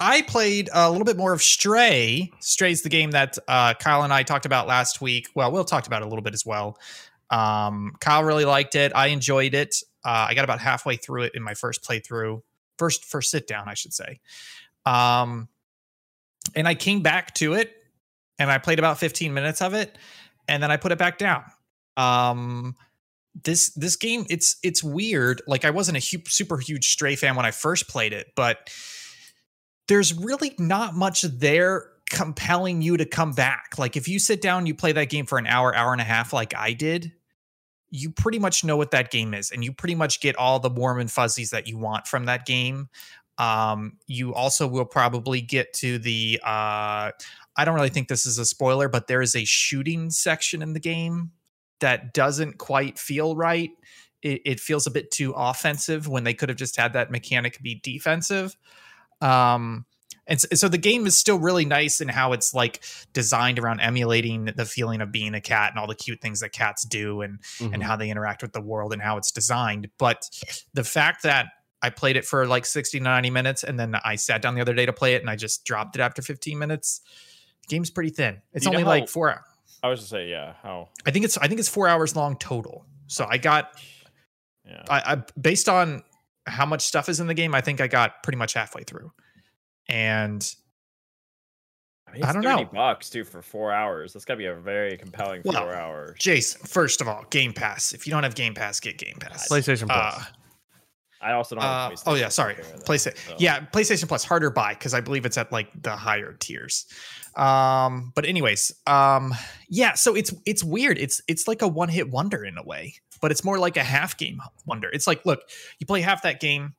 I 0.00 0.22
played 0.22 0.68
a 0.72 0.90
little 0.90 1.04
bit 1.04 1.16
more 1.16 1.32
of 1.32 1.42
Stray. 1.42 2.32
Stray's 2.40 2.82
the 2.82 2.88
game 2.88 3.12
that 3.12 3.38
uh, 3.46 3.74
Kyle 3.74 4.02
and 4.02 4.12
I 4.12 4.24
talked 4.24 4.46
about 4.46 4.66
last 4.66 5.00
week. 5.00 5.28
Well, 5.34 5.52
Will 5.52 5.64
talked 5.64 5.86
about 5.86 6.02
it 6.02 6.06
a 6.06 6.08
little 6.08 6.22
bit 6.22 6.34
as 6.34 6.44
well. 6.44 6.76
Um, 7.32 7.94
Kyle 7.98 8.22
really 8.22 8.44
liked 8.44 8.74
it. 8.74 8.92
I 8.94 9.08
enjoyed 9.08 9.54
it. 9.54 9.76
Uh, 10.04 10.26
I 10.28 10.34
got 10.34 10.44
about 10.44 10.60
halfway 10.60 10.96
through 10.96 11.22
it 11.22 11.32
in 11.34 11.42
my 11.42 11.54
first 11.54 11.82
playthrough, 11.82 12.42
first 12.78 13.04
first 13.04 13.30
sit 13.30 13.46
down, 13.46 13.68
I 13.68 13.74
should 13.74 13.94
say. 13.94 14.20
Um, 14.84 15.48
and 16.54 16.68
I 16.68 16.74
came 16.74 17.00
back 17.00 17.34
to 17.36 17.54
it, 17.54 17.72
and 18.38 18.50
I 18.50 18.58
played 18.58 18.78
about 18.78 18.98
15 18.98 19.32
minutes 19.32 19.62
of 19.62 19.72
it, 19.72 19.96
and 20.46 20.62
then 20.62 20.70
I 20.70 20.76
put 20.76 20.92
it 20.92 20.98
back 20.98 21.16
down. 21.18 21.44
Um, 21.96 22.76
this 23.44 23.70
this 23.70 23.96
game, 23.96 24.26
it's 24.28 24.56
it's 24.62 24.84
weird. 24.84 25.40
Like 25.46 25.64
I 25.64 25.70
wasn't 25.70 25.96
a 25.96 26.00
hu- 26.00 26.22
super 26.26 26.58
huge 26.58 26.92
Stray 26.92 27.16
fan 27.16 27.34
when 27.34 27.46
I 27.46 27.50
first 27.50 27.88
played 27.88 28.12
it, 28.12 28.32
but 28.36 28.70
there's 29.88 30.12
really 30.12 30.54
not 30.58 30.94
much 30.94 31.22
there 31.22 31.88
compelling 32.10 32.82
you 32.82 32.98
to 32.98 33.06
come 33.06 33.32
back. 33.32 33.78
Like 33.78 33.96
if 33.96 34.06
you 34.06 34.18
sit 34.18 34.42
down, 34.42 34.66
you 34.66 34.74
play 34.74 34.92
that 34.92 35.08
game 35.08 35.24
for 35.24 35.38
an 35.38 35.46
hour, 35.46 35.74
hour 35.74 35.92
and 35.92 36.00
a 36.00 36.04
half, 36.04 36.34
like 36.34 36.54
I 36.54 36.74
did, 36.74 37.12
you 37.92 38.10
pretty 38.10 38.38
much 38.38 38.64
know 38.64 38.76
what 38.76 38.90
that 38.90 39.10
game 39.10 39.34
is, 39.34 39.50
and 39.50 39.62
you 39.62 39.70
pretty 39.70 39.94
much 39.94 40.20
get 40.20 40.34
all 40.36 40.58
the 40.58 40.70
warm 40.70 40.98
and 40.98 41.12
fuzzies 41.12 41.50
that 41.50 41.68
you 41.68 41.76
want 41.76 42.06
from 42.06 42.24
that 42.24 42.46
game. 42.46 42.88
Um, 43.36 43.98
you 44.06 44.34
also 44.34 44.66
will 44.66 44.86
probably 44.86 45.42
get 45.42 45.72
to 45.74 45.98
the. 45.98 46.40
Uh, 46.42 47.12
I 47.54 47.64
don't 47.64 47.74
really 47.74 47.90
think 47.90 48.08
this 48.08 48.24
is 48.24 48.38
a 48.38 48.46
spoiler, 48.46 48.88
but 48.88 49.06
there 49.06 49.20
is 49.20 49.36
a 49.36 49.44
shooting 49.44 50.10
section 50.10 50.62
in 50.62 50.72
the 50.72 50.80
game 50.80 51.32
that 51.80 52.14
doesn't 52.14 52.56
quite 52.56 52.98
feel 52.98 53.36
right. 53.36 53.70
It, 54.22 54.40
it 54.46 54.60
feels 54.60 54.86
a 54.86 54.90
bit 54.90 55.10
too 55.10 55.34
offensive 55.36 56.08
when 56.08 56.24
they 56.24 56.32
could 56.32 56.48
have 56.48 56.58
just 56.58 56.76
had 56.76 56.94
that 56.94 57.10
mechanic 57.10 57.60
be 57.60 57.78
defensive. 57.82 58.56
Um, 59.20 59.84
and 60.26 60.40
so, 60.40 60.68
the 60.68 60.78
game 60.78 61.06
is 61.06 61.16
still 61.18 61.38
really 61.38 61.64
nice 61.64 62.00
in 62.00 62.08
how 62.08 62.32
it's 62.32 62.54
like 62.54 62.82
designed 63.12 63.58
around 63.58 63.80
emulating 63.80 64.46
the 64.56 64.64
feeling 64.64 65.00
of 65.00 65.10
being 65.10 65.34
a 65.34 65.40
cat 65.40 65.70
and 65.70 65.78
all 65.78 65.86
the 65.86 65.94
cute 65.94 66.20
things 66.20 66.40
that 66.40 66.50
cats 66.52 66.84
do 66.84 67.22
and 67.22 67.40
Mhm. 67.58 67.74
and 67.74 67.82
how 67.82 67.96
they 67.96 68.08
interact 68.10 68.42
with 68.42 68.52
the 68.52 68.60
world 68.60 68.92
and 68.92 69.02
how 69.02 69.16
it's 69.16 69.30
designed. 69.32 69.88
But 69.98 70.28
the 70.74 70.84
fact 70.84 71.24
that 71.24 71.46
I 71.82 71.90
played 71.90 72.16
it 72.16 72.24
for 72.24 72.46
like 72.46 72.64
60 72.66 72.98
to 72.98 73.04
90 73.04 73.30
minutes 73.30 73.64
and 73.64 73.78
then 73.80 73.96
I 74.04 74.14
sat 74.14 74.40
down 74.42 74.54
the 74.54 74.60
other 74.60 74.74
day 74.74 74.86
to 74.86 74.92
play 74.92 75.14
it 75.14 75.20
and 75.22 75.28
I 75.28 75.34
just 75.34 75.64
dropped 75.64 75.96
it 75.96 76.00
after 76.00 76.22
15 76.22 76.56
minutes. 76.58 77.00
The 77.62 77.74
game's 77.74 77.90
pretty 77.90 78.10
thin. 78.10 78.40
It's 78.52 78.64
You 78.64 78.70
only 78.70 78.84
like 78.84 79.08
four. 79.08 79.30
hours. 79.30 79.40
I 79.82 79.88
was 79.88 79.98
just 79.98 80.10
say, 80.10 80.28
yeah, 80.28 80.54
how, 80.62 80.90
I 81.04 81.10
think 81.10 81.24
it's 81.24 81.36
I 81.38 81.48
think 81.48 81.58
it's 81.58 81.68
four 81.68 81.88
hours 81.88 82.14
long 82.14 82.36
total. 82.36 82.86
So 83.08 83.26
I 83.28 83.38
got 83.38 83.72
yeah. 84.64 84.82
I, 84.88 85.14
I 85.14 85.22
based 85.40 85.68
on 85.68 86.04
how 86.46 86.66
much 86.66 86.82
stuff 86.82 87.08
is 87.08 87.18
in 87.20 87.26
the 87.26 87.34
game, 87.34 87.54
I 87.54 87.60
think 87.60 87.80
I 87.80 87.88
got 87.88 88.22
pretty 88.22 88.36
much 88.36 88.54
halfway 88.54 88.84
through. 88.84 89.12
And 89.92 90.54
I, 92.08 92.12
mean, 92.12 92.24
I 92.24 92.32
don't 92.32 92.42
30 92.42 92.64
know. 92.64 92.70
bucks 92.72 93.10
too 93.10 93.24
for 93.24 93.42
four 93.42 93.72
hours. 93.72 94.14
That's 94.14 94.24
gotta 94.24 94.38
be 94.38 94.46
a 94.46 94.54
very 94.54 94.96
compelling 94.96 95.42
Well, 95.44 95.62
four 95.62 95.74
hours. 95.74 96.18
Jason, 96.18 96.66
first 96.66 97.02
of 97.02 97.08
all, 97.08 97.24
Game 97.28 97.52
Pass. 97.52 97.92
If 97.92 98.06
you 98.06 98.10
don't 98.10 98.22
have 98.22 98.34
Game 98.34 98.54
Pass, 98.54 98.80
get 98.80 98.96
Game 98.96 99.16
Pass. 99.20 99.48
PlayStation 99.48 99.86
Plus. 99.88 100.16
Uh, 100.16 100.24
I 101.20 101.32
also 101.32 101.54
don't. 101.54 101.64
Uh, 101.64 101.90
Have 101.90 101.92
a 101.92 102.10
oh 102.10 102.14
yeah, 102.14 102.28
sorry. 102.30 102.54
PlayStation. 102.54 103.18
so. 103.18 103.36
Yeah, 103.38 103.60
PlayStation 103.72 104.08
Plus 104.08 104.24
harder 104.24 104.50
buy 104.50 104.72
because 104.74 104.94
I 104.94 105.00
believe 105.00 105.26
it's 105.26 105.38
at 105.38 105.52
like 105.52 105.68
the 105.82 105.94
higher 105.94 106.32
tiers. 106.40 106.86
Um, 107.36 108.12
but 108.14 108.24
anyways, 108.24 108.72
um, 108.86 109.34
yeah. 109.68 109.92
So 109.92 110.16
it's 110.16 110.34
it's 110.46 110.64
weird. 110.64 110.98
It's 110.98 111.20
it's 111.28 111.46
like 111.46 111.60
a 111.60 111.68
one 111.68 111.90
hit 111.90 112.10
wonder 112.10 112.44
in 112.44 112.56
a 112.56 112.62
way, 112.62 112.94
but 113.20 113.30
it's 113.30 113.44
more 113.44 113.58
like 113.58 113.76
a 113.76 113.84
half 113.84 114.16
game 114.16 114.40
wonder. 114.66 114.88
It's 114.90 115.06
like, 115.06 115.24
look, 115.24 115.42
you 115.78 115.86
play 115.86 116.00
half 116.00 116.22
that 116.22 116.40
game, 116.40 116.74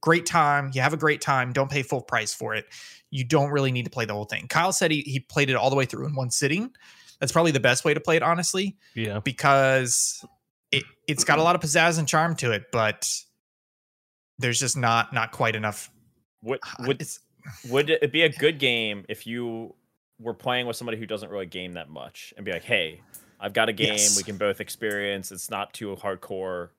great 0.00 0.26
time. 0.26 0.70
You 0.74 0.80
have 0.82 0.92
a 0.92 0.96
great 0.98 1.20
time. 1.20 1.52
Don't 1.52 1.70
pay 1.70 1.82
full 1.82 2.02
price 2.02 2.34
for 2.34 2.54
it. 2.54 2.66
You 3.10 3.24
don't 3.24 3.50
really 3.50 3.72
need 3.72 3.84
to 3.84 3.90
play 3.90 4.04
the 4.04 4.12
whole 4.12 4.24
thing. 4.24 4.46
Kyle 4.48 4.72
said 4.72 4.90
he 4.90 5.00
he 5.02 5.20
played 5.20 5.50
it 5.50 5.56
all 5.56 5.70
the 5.70 5.76
way 5.76 5.84
through 5.84 6.06
in 6.06 6.14
one 6.14 6.30
sitting. 6.30 6.70
That's 7.20 7.32
probably 7.32 7.52
the 7.52 7.60
best 7.60 7.84
way 7.84 7.94
to 7.94 8.00
play 8.00 8.16
it, 8.16 8.22
honestly 8.22 8.76
yeah. 8.94 9.20
because 9.20 10.24
it 10.70 10.84
it's 11.06 11.24
got 11.24 11.38
a 11.38 11.42
lot 11.42 11.56
of 11.56 11.62
pizzazz 11.62 11.98
and 11.98 12.06
charm 12.06 12.36
to 12.36 12.52
it, 12.52 12.66
but 12.70 13.10
there's 14.38 14.60
just 14.60 14.76
not 14.76 15.12
not 15.12 15.32
quite 15.32 15.56
enough. 15.56 15.90
Would 16.42 16.60
ah, 16.64 16.76
would 16.86 17.00
It's, 17.00 17.20
would 17.68 17.90
it 17.90 18.12
be 18.12 18.22
a 18.22 18.28
good 18.28 18.58
game 18.58 19.04
if 19.08 19.26
you 19.26 19.74
were 20.20 20.34
playing 20.34 20.66
with 20.66 20.76
somebody 20.76 20.98
who 20.98 21.06
doesn't 21.06 21.30
really 21.30 21.46
game 21.46 21.74
that 21.74 21.88
much 21.88 22.34
and 22.36 22.44
be 22.44 22.52
like, 22.52 22.64
hey, 22.64 23.00
I've 23.40 23.52
got 23.52 23.68
a 23.68 23.72
game 23.72 23.92
Yes. 23.92 24.16
we 24.16 24.22
can 24.22 24.36
both 24.36 24.60
experience. 24.60 25.30
It's 25.32 25.50
not 25.50 25.72
too 25.72 25.94
hardcore. 25.96 26.70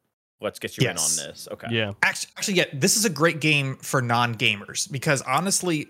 Let's 0.41 0.59
get 0.59 0.77
you 0.77 0.83
Yes. 0.83 1.17
in 1.17 1.23
on 1.23 1.29
this. 1.29 1.47
Okay. 1.51 1.67
Yeah. 1.71 1.93
actually, 2.01 2.31
actually, 2.37 2.53
yeah, 2.55 2.65
this 2.73 2.95
is 2.95 3.03
a 3.05 3.09
great 3.09 3.41
game 3.41 3.75
for 3.77 4.01
non 4.01 4.35
gamers 4.35 4.89
because 4.91 5.21
honestly, 5.23 5.87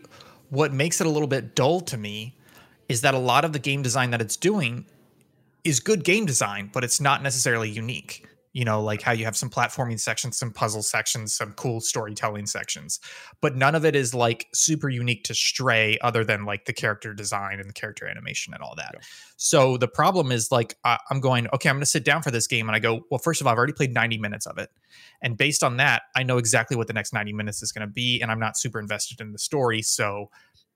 what 0.50 0.74
makes 0.74 1.00
it 1.00 1.08
a 1.08 1.10
little 1.10 1.28
bit 1.28 1.56
dull 1.56 1.82
to 1.82 1.98
me 1.98 2.36
is 2.88 3.02
that 3.02 3.14
a 3.14 3.20
lot 3.20 3.46
of 3.46 3.54
the 3.54 3.60
game 3.60 3.82
design 3.84 4.10
that 4.12 4.22
it's 4.22 4.36
doing 4.36 4.86
is 5.64 5.80
good 5.80 6.04
game 6.04 6.26
design, 6.26 6.70
but 6.74 6.84
it's 6.84 7.00
not 7.00 7.22
necessarily 7.22 7.70
unique. 7.70 8.26
You 8.54 8.66
know, 8.66 8.82
like 8.82 9.02
how 9.02 9.12
you 9.12 9.26
have 9.26 9.38
some 9.38 9.50
platforming 9.50 10.00
sections, 10.00 10.38
some 10.38 10.52
puzzle 10.52 10.82
sections, 10.82 11.36
some 11.36 11.54
cool 11.54 11.80
storytelling 11.80 12.48
sections, 12.48 13.00
but 13.42 13.56
none 13.56 13.76
of 13.76 13.86
it 13.86 13.96
is 13.96 14.16
like 14.16 14.48
super 14.54 14.90
unique 14.90 15.24
to 15.26 15.36
Stray 15.36 16.00
other 16.02 16.24
than 16.24 16.46
like 16.46 16.66
the 16.66 16.74
character 16.74 17.14
design 17.14 17.60
and 17.60 17.70
the 17.70 17.74
character 17.74 18.08
animation 18.08 18.54
and 18.54 18.64
all 18.64 18.74
that. 18.76 18.92
Yeah. 18.96 19.00
So 19.38 19.78
the 19.78 19.88
problem 19.88 20.32
is 20.32 20.52
like, 20.52 20.76
I'm 20.84 21.20
going, 21.20 21.48
okay, 21.54 21.70
I'm 21.70 21.76
going 21.76 21.82
to 21.82 21.86
sit 21.86 22.04
down 22.04 22.24
for 22.24 22.32
this 22.32 22.48
game. 22.48 22.68
And 22.68 22.76
I 22.76 22.80
go, 22.80 23.06
well, 23.12 23.20
first 23.20 23.40
of 23.40 23.46
all, 23.46 23.54
I've 23.54 23.58
already 23.58 23.74
played 23.74 23.94
90 23.94 24.18
minutes 24.18 24.48
of 24.48 24.58
it. 24.58 24.70
And 25.22 25.38
based 25.38 25.64
on 25.64 25.78
that, 25.78 26.04
I 26.16 26.24
know 26.24 26.38
exactly 26.38 26.76
what 26.76 26.88
the 26.88 26.94
next 26.94 27.14
90 27.14 27.34
minutes 27.34 27.62
is 27.62 27.72
going 27.72 27.88
to 27.88 27.94
be. 27.94 28.20
And 28.20 28.32
I'm 28.32 28.40
not 28.40 28.58
super 28.58 28.80
invested 28.80 29.22
in 29.22 29.32
the 29.32 29.40
story. 29.40 29.84
So 29.84 30.32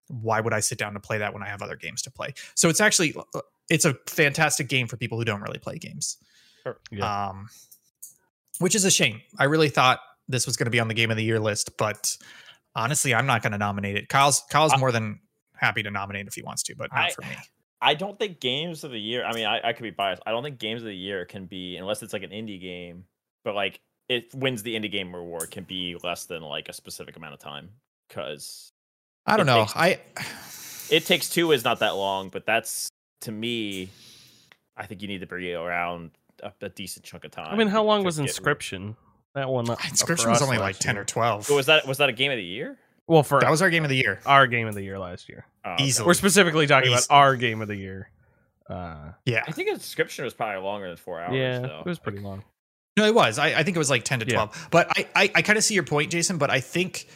why 0.10 0.42
would 0.42 0.54
I 0.54 0.60
sit 0.60 0.78
down 0.78 0.94
to 0.94 1.00
play 1.00 1.18
that 1.18 1.34
when 1.34 1.42
I 1.42 1.48
have 1.48 1.64
other 1.64 1.76
games 1.76 2.04
to 2.04 2.12
play? 2.12 2.36
So 2.56 2.70
it's 2.70 2.82
actually, 2.82 3.16
uh, 3.34 3.42
it's 3.70 3.86
a 3.86 3.96
fantastic 4.08 4.70
game 4.70 4.88
for 4.88 4.98
people 4.98 5.18
who 5.18 5.26
don't 5.26 5.42
really 5.42 5.60
play 5.60 5.80
games 5.80 6.18
Yeah. 6.92 7.30
um, 7.30 7.50
which 8.60 8.76
is 8.76 8.86
a 8.86 8.92
shame. 8.92 9.22
I 9.40 9.46
really 9.46 9.70
thought 9.70 10.00
this 10.28 10.46
was 10.46 10.56
going 10.58 10.66
to 10.66 10.72
be 10.72 10.80
on 10.80 10.88
the 10.88 10.94
game 10.94 11.12
of 11.12 11.18
the 11.18 11.24
year 11.24 11.40
list, 11.40 11.78
but 11.78 12.16
honestly, 12.76 13.14
I'm 13.14 13.26
not 13.26 13.42
going 13.42 13.52
to 13.52 13.58
nominate 13.58 13.98
it. 13.98 14.10
Kyle's 14.10 14.44
Kyle's 14.50 14.74
I- 14.74 14.78
more 14.78 14.92
than 14.92 15.20
happy 15.56 15.84
to 15.84 15.92
nominate 15.92 16.28
if 16.28 16.34
he 16.34 16.42
wants 16.44 16.64
to, 16.64 16.76
but 16.76 16.90
not 16.94 17.06
I- 17.06 17.12
for 17.12 17.22
me. 17.24 17.36
I 17.82 17.96
don't 17.96 18.18
think 18.18 18.40
games 18.40 18.86
of 18.86 18.92
the 18.92 19.00
year. 19.00 19.26
I 19.26 19.34
mean, 19.34 19.46
I, 19.46 19.60
I 19.62 19.74
could 19.74 19.84
be 19.84 19.90
biased. 19.92 20.22
I 20.26 20.32
don't 20.32 20.42
think 20.42 20.58
games 20.58 20.82
of 20.82 20.86
the 20.86 20.96
year 20.96 21.26
can 21.26 21.48
be 21.48 21.76
unless 21.76 22.02
it's 22.02 22.14
like 22.14 22.24
an 22.24 22.30
indie 22.30 22.62
game, 22.62 23.04
but 23.44 23.56
like 23.56 23.82
it 24.08 24.34
wins 24.34 24.64
the 24.64 24.74
indie 24.74 24.90
game 24.90 25.14
reward 25.14 25.52
can 25.52 25.66
be 25.66 25.98
less 26.02 26.24
than 26.24 26.44
like 26.44 26.70
a 26.70 26.74
specific 26.74 27.18
amount 27.18 27.34
of 27.34 27.42
time 27.42 27.70
because 28.08 28.72
I 29.26 29.36
don't 29.36 29.46
know. 29.46 29.66
takes- 29.66 29.76
I 29.76 30.00
it 30.96 31.06
takes 31.06 31.28
two 31.30 31.52
is 31.52 31.66
not 31.66 31.80
that 31.80 31.96
long, 31.98 32.30
but 32.30 32.46
that's 32.46 32.88
to 33.22 33.34
me. 33.34 33.90
I 34.78 34.86
think 34.86 35.02
you 35.02 35.10
need 35.10 35.20
to 35.20 35.28
be 35.28 35.54
around 35.54 36.12
a, 36.42 36.52
a 36.62 36.70
decent 36.70 37.06
chunk 37.06 37.26
of 37.26 37.32
time. 37.32 37.54
I 37.54 37.56
mean, 37.58 37.68
how 37.68 37.84
long 37.84 38.04
was 38.04 38.18
get- 38.18 38.30
Inscryption? 38.30 38.96
That 39.36 39.50
one. 39.50 39.70
uh, 39.70 39.76
Inscryption 39.82 40.30
was 40.30 40.42
only 40.42 40.58
like 40.58 40.78
ten 40.80 40.96
year. 40.96 41.02
or 41.02 41.06
twelve. 41.06 41.48
Oh, 41.52 41.56
was 41.56 41.66
that 41.68 41.88
was 41.88 41.98
that 42.00 42.10
a 42.10 42.14
game 42.14 42.32
of 42.32 42.38
the 42.38 42.44
year? 42.44 42.78
Well, 43.08 43.24
for 43.24 43.40
that 43.42 43.50
was 43.52 43.62
our 43.62 43.70
game 43.70 43.84
of 43.84 43.90
the 43.90 43.98
year. 43.98 44.20
our 44.26 44.48
game 44.48 44.68
of 44.68 44.76
the 44.76 44.82
year 44.84 44.98
last 44.98 45.28
year. 45.28 45.46
Oh, 45.66 45.72
okay. 45.74 45.84
Easily. 45.86 46.06
We're 46.08 46.14
specifically 46.14 46.68
talking 46.68 46.90
about 46.92 47.06
our 47.10 47.36
game 47.36 47.62
of 47.62 47.68
the 47.68 47.76
year. 47.76 48.10
Uh, 48.70 49.12
Yeah, 49.26 49.44
I 49.46 49.52
think 49.52 49.70
Inscryption 49.70 50.24
was 50.24 50.34
probably 50.34 50.62
longer 50.64 50.88
than 50.88 50.96
four 50.98 51.20
hours. 51.20 51.36
yeah, 51.36 51.60
though. 51.60 51.80
it 51.80 51.86
was 51.86 52.00
pretty 52.00 52.20
long. 52.20 52.44
no, 52.96 53.06
it 53.06 53.14
was. 53.14 53.38
I, 53.40 53.48
I 53.60 53.64
think 53.64 53.76
it 53.76 53.80
was 53.80 53.90
like 53.90 54.04
ten 54.06 54.20
to 54.22 54.26
Yeah. 54.26 54.34
twelve. 54.36 54.68
But 54.72 54.88
I 54.98 55.08
I, 55.16 55.32
I 55.36 55.42
kind 55.42 55.58
of 55.58 55.64
see 55.66 55.74
your 55.74 55.84
point, 55.84 56.12
Jason. 56.12 56.38
But 56.38 56.50
I 56.50 56.60
think. 56.62 57.08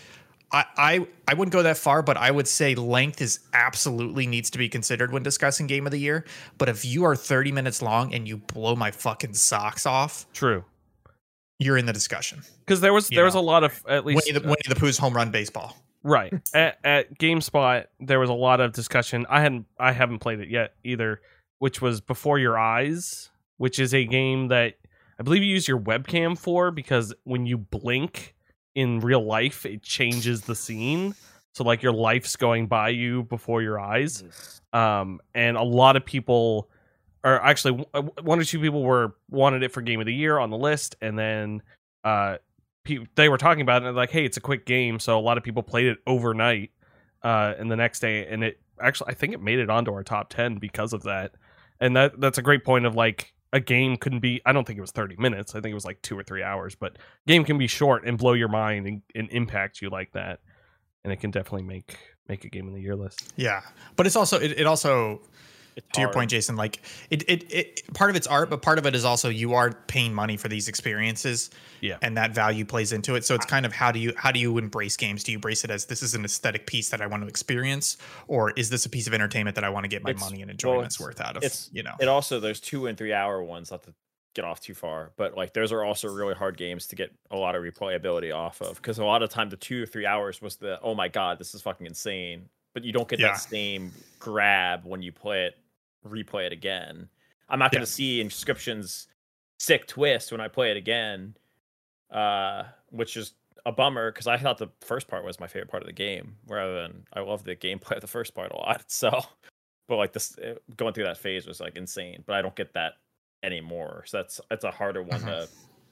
I, 0.51 0.65
I 0.77 1.07
I 1.27 1.33
wouldn't 1.33 1.51
go 1.51 1.63
that 1.63 1.77
far, 1.77 2.01
but 2.01 2.15
I 2.15 2.31
would 2.31 2.47
say 2.47 2.73
length 2.75 3.21
is 3.21 3.39
absolutely 3.53 4.27
needs 4.27 4.49
to 4.51 4.57
be 4.57 4.69
considered 4.69 5.11
when 5.11 5.23
discussing 5.23 5.67
game 5.67 5.85
of 5.85 5.91
the 5.91 5.99
year. 5.99 6.25
But 6.57 6.69
if 6.69 6.85
you 6.85 7.03
are 7.03 7.15
30 7.15 7.51
minutes 7.51 7.81
long 7.81 8.13
and 8.13 8.27
you 8.27 8.37
blow 8.37 8.75
my 8.75 8.91
fucking 8.91 9.33
socks 9.33 9.85
off, 9.85 10.25
True, 10.33 10.63
you're 11.59 11.77
in 11.77 11.85
the 11.85 11.93
discussion. 11.93 12.43
because 12.59 12.79
there 12.81 12.93
was 12.93 13.11
You 13.11 13.15
there 13.15 13.25
was 13.25 13.35
a 13.35 13.41
lot 13.41 13.63
of 13.63 13.83
at 13.89 14.05
least 14.05 14.25
Winnie 14.25 14.39
the, 14.39 14.47
Winnie 14.47 14.57
the 14.69 14.75
Pooh's 14.75 14.97
home 14.97 15.13
run 15.13 15.31
baseball. 15.31 15.75
Right. 16.03 16.33
at, 16.53 16.77
at 16.83 17.19
GameSpot, 17.19 17.85
there 17.99 18.19
was 18.19 18.29
a 18.29 18.33
lot 18.33 18.61
of 18.61 18.71
discussion. 18.71 19.25
I 19.29 19.41
hadn't 19.41 19.65
I 19.77 19.91
haven't 19.91 20.19
played 20.19 20.39
it 20.39 20.49
yet 20.49 20.75
either, 20.83 21.19
which 21.59 21.81
was 21.81 21.99
Before 21.99 22.39
Your 22.39 22.57
Eyes, 22.57 23.31
which 23.57 23.79
is 23.79 23.93
a 23.93 24.05
game 24.05 24.47
that 24.47 24.75
I 25.19 25.23
believe 25.23 25.43
you 25.43 25.49
use 25.49 25.67
your 25.67 25.79
webcam 25.79 26.37
for 26.37 26.71
because 26.71 27.13
when 27.25 27.45
you 27.45 27.57
blink 27.57 28.35
in 28.77 28.99
real 28.99 29.25
life, 29.25 29.65
it 29.65 29.81
changes 29.81 30.41
the 30.41 30.53
scene. 30.53 31.15
So 31.53 31.63
like 31.63 31.81
your 31.81 31.91
life's 31.91 32.35
going 32.35 32.67
by 32.67 32.89
you 32.89 33.23
before 33.23 33.63
your 33.63 33.79
eyes. 33.79 34.23
Um, 34.71 35.19
and 35.33 35.57
a 35.57 35.63
lot 35.63 35.95
of 35.95 36.05
people 36.05 36.69
or 37.23 37.43
actually 37.43 37.83
one 38.21 38.39
or 38.39 38.43
two 38.43 38.59
people 38.59 38.83
were 38.83 39.15
wanted 39.31 39.63
it 39.63 39.71
for 39.71 39.81
game 39.81 39.99
of 39.99 40.05
the 40.05 40.13
year 40.13 40.37
on 40.37 40.51
the 40.51 40.57
list 40.57 40.95
and 41.01 41.17
then 41.17 41.63
uh 42.03 42.37
pe- 42.83 43.05
they 43.15 43.27
were 43.27 43.39
talking 43.39 43.61
about 43.61 43.81
it 43.81 43.87
and 43.87 43.97
like 43.97 44.11
hey 44.11 44.23
it's 44.23 44.37
a 44.37 44.41
quick 44.41 44.67
game 44.67 44.99
so 44.99 45.17
a 45.17 45.19
lot 45.19 45.35
of 45.35 45.43
people 45.43 45.63
played 45.63 45.87
it 45.87 45.97
overnight 46.05 46.69
uh 47.23 47.55
and 47.57 47.71
the 47.71 47.75
next 47.75 48.01
day 48.01 48.27
and 48.27 48.43
it 48.43 48.59
actually 48.81 49.09
i 49.09 49.13
think 49.15 49.33
it 49.33 49.41
made 49.41 49.57
it 49.57 49.69
onto 49.69 49.91
our 49.91 50.03
top 50.03 50.29
10 50.29 50.57
because 50.57 50.93
of 50.93 51.01
that 51.03 51.33
and 51.79 51.95
that 51.95 52.19
that's 52.19 52.37
a 52.37 52.41
great 52.43 52.63
point 52.63 52.85
of 52.85 52.93
like 52.93 53.33
a 53.57 53.59
game 53.59 53.97
couldn't 53.97 54.19
be 54.19 54.39
i 54.45 54.53
don't 54.53 54.65
think 54.65 54.77
it 54.77 54.81
was 54.81 54.91
30 54.91 55.15
minutes 55.17 55.55
i 55.55 55.59
think 55.59 55.71
it 55.71 55.75
was 55.75 55.85
like 55.85 56.01
two 56.01 56.17
or 56.17 56.23
three 56.23 56.43
hours 56.43 56.75
but 56.75 56.97
game 57.25 57.43
can 57.43 57.57
be 57.57 57.67
short 57.67 58.05
and 58.05 58.17
blow 58.17 58.33
your 58.33 58.47
mind 58.47 58.87
and, 58.87 59.01
and 59.15 59.29
impact 59.31 59.81
you 59.81 59.89
like 59.89 60.11
that 60.13 60.39
and 61.03 61.11
it 61.11 61.17
can 61.17 61.31
definitely 61.31 61.63
make 61.63 61.97
make 62.27 62.45
a 62.45 62.49
game 62.49 62.67
in 62.67 62.73
the 62.73 62.81
year 62.81 62.95
list 62.95 63.33
Yeah, 63.35 63.61
but 63.95 64.05
it's 64.05 64.15
also 64.15 64.39
it, 64.39 64.51
it 64.51 64.65
also 64.67 65.21
It's 65.77 65.87
to 65.93 66.01
your 66.01 66.11
point, 66.11 66.29
Jason. 66.31 66.55
Like 66.55 66.81
it, 67.09 67.23
it 67.29 67.53
it 67.53 67.93
part 67.93 68.09
of 68.09 68.15
it's 68.15 68.27
art, 68.27 68.49
but 68.49 68.61
part 68.61 68.77
of 68.79 68.85
it 68.85 68.95
is 68.95 69.05
also 69.05 69.29
you 69.29 69.53
are 69.53 69.71
paying 69.87 70.13
money 70.13 70.35
for 70.35 70.47
these 70.49 70.67
experiences. 70.67 71.49
Yeah. 71.79 71.97
and 72.01 72.17
that 72.17 72.31
value 72.31 72.65
plays 72.65 72.91
into 72.91 73.13
it. 73.13 73.23
So 73.23 73.35
it's 73.35 73.45
kind 73.45 73.63
of 73.65 73.71
how 73.71 73.91
do 73.91 73.99
you 73.99 74.11
how 74.17 74.31
do 74.31 74.39
you 74.39 74.57
embrace 74.57 74.97
games? 74.97 75.23
Do 75.23 75.31
you 75.31 75.37
embrace 75.37 75.63
it 75.63 75.69
as 75.69 75.85
this 75.85 76.01
is 76.01 76.15
an 76.15 76.25
aesthetic 76.25 76.65
piece 76.65 76.89
that 76.89 76.99
I 77.01 77.07
want 77.07 77.21
to 77.23 77.29
experience, 77.29 77.97
or 78.27 78.51
is 78.51 78.69
this 78.71 78.85
a 78.85 78.89
piece 78.89 79.05
of 79.07 79.13
entertainment 79.13 79.53
that 79.55 79.63
I 79.63 79.69
want 79.69 79.83
to 79.83 79.87
get 79.87 80.03
my 80.03 80.09
It's- 80.09 80.27
money 80.27 80.41
and 80.41 80.49
enjoyment's 80.51 80.95
it's- 80.95 81.07
worth 81.07 81.21
out 81.21 81.37
of? 81.37 81.43
it's- 81.43 81.69
you 81.71 81.83
know, 81.83 81.93
It 81.99 82.07
also 82.07 82.39
there's 82.39 82.59
two 82.59 82.87
and 82.87 82.97
three 82.97 83.13
hour 83.13 83.43
ones. 83.43 83.69
Not 83.71 83.83
to 83.83 83.93
get 84.33 84.43
off 84.45 84.59
too 84.59 84.73
far, 84.73 85.11
but 85.17 85.35
like 85.37 85.53
those 85.53 85.71
are 85.71 85.83
also 85.83 86.07
really 86.07 86.33
hard 86.33 86.57
games 86.57 86.87
to 86.87 86.95
get 86.95 87.11
a 87.31 87.35
lot 87.37 87.55
of 87.55 87.63
replayability 87.63 88.33
off 88.33 88.61
of 88.61 88.75
because 88.77 88.97
a 88.99 89.05
lot 89.05 89.21
of 89.23 89.29
time 89.29 89.49
the 89.49 89.57
two 89.57 89.83
or 89.83 89.85
three 89.85 90.05
hours 90.07 90.41
was 90.41 90.55
the 90.57 90.79
oh 90.81 90.95
my 90.95 91.07
god 91.07 91.37
this 91.39 91.53
is 91.55 91.61
fucking 91.61 91.85
insane, 91.87 92.49
but 92.73 92.83
you 92.83 92.91
don't 92.91 93.07
get 93.07 93.19
Yeah. 93.19 93.29
that 93.33 93.37
same 93.39 93.91
grab 94.19 94.83
when 94.85 95.01
you 95.01 95.11
play 95.11 95.45
it, 95.45 95.55
replay 96.07 96.45
it 96.45 96.53
again. 96.53 97.09
I'm 97.49 97.59
not 97.59 97.71
going 97.71 97.81
Yeah. 97.81 97.85
to 97.85 97.91
see 97.91 98.23
Inscryption's 98.23 99.07
sick 99.59 99.87
twist 99.87 100.31
when 100.31 100.41
I 100.41 100.47
play 100.47 100.71
it 100.71 100.77
again, 100.77 101.35
uh, 102.11 102.63
which 102.89 103.17
is 103.17 103.33
a 103.65 103.71
bummer 103.71 104.11
because 104.11 104.27
I 104.27 104.37
thought 104.37 104.57
the 104.57 104.69
first 104.81 105.07
part 105.07 105.23
was 105.25 105.39
my 105.39 105.47
favorite 105.47 105.69
part 105.69 105.83
of 105.83 105.87
the 105.87 105.93
game, 105.93 106.37
rather 106.47 106.81
than 106.81 107.05
I 107.13 107.19
love 107.21 107.43
the 107.43 107.55
gameplay 107.55 107.93
of 107.95 108.01
the 108.01 108.07
first 108.07 108.33
part 108.33 108.51
a 108.51 108.55
lot. 108.57 108.83
So, 108.89 109.21
but 109.87 109.97
like 109.97 110.13
this 110.13 110.37
uh, 110.37 110.55
going 110.75 110.93
through 110.93 111.05
that 111.05 111.17
phase 111.17 111.45
was 111.47 111.59
like 111.59 111.77
insane. 111.77 112.23
But 112.25 112.35
I 112.35 112.41
don't 112.41 112.55
get 112.55 112.73
that 112.73 112.93
anymore. 113.43 114.03
So 114.05 114.17
that's 114.17 114.41
that's 114.49 114.63
a 114.65 114.71
harder 114.71 115.01
one 115.03 115.21
to 115.21 115.47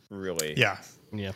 really. 0.10 0.54
Yeah, 0.58 0.78
Yeah. 1.14 1.32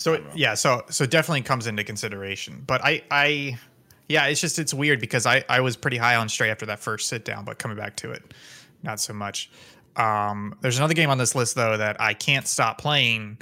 So 0.00 0.12
I 0.12 0.14
it- 0.16 0.18
don't 0.18 0.26
know. 0.28 0.32
yeah, 0.36 0.54
so 0.54 0.82
so 0.90 1.06
definitely 1.06 1.42
comes 1.42 1.66
into 1.66 1.84
consideration. 1.84 2.62
But 2.66 2.82
I 2.84 3.02
I 3.10 3.58
yeah, 4.08 4.26
it's 4.26 4.40
just 4.40 4.58
it's 4.58 4.72
weird 4.74 5.00
because 5.00 5.26
I 5.26 5.44
I 5.48 5.60
was 5.60 5.76
pretty 5.76 5.96
high 5.96 6.16
on 6.16 6.28
Stray 6.28 6.50
after 6.50 6.66
that 6.66 6.78
first 6.80 7.08
sit 7.08 7.24
down, 7.24 7.44
but 7.44 7.58
coming 7.58 7.76
back 7.76 7.96
to 7.96 8.10
it, 8.12 8.34
not 8.82 9.00
so 9.00 9.12
much. 9.12 9.50
Um, 9.96 10.54
there's 10.60 10.76
another 10.78 10.94
game 10.94 11.10
on 11.10 11.18
this 11.18 11.34
list 11.34 11.54
though 11.54 11.76
that 11.76 12.00
I 12.00 12.14
can't 12.14 12.46
stop 12.46 12.78
playing. 12.78 13.38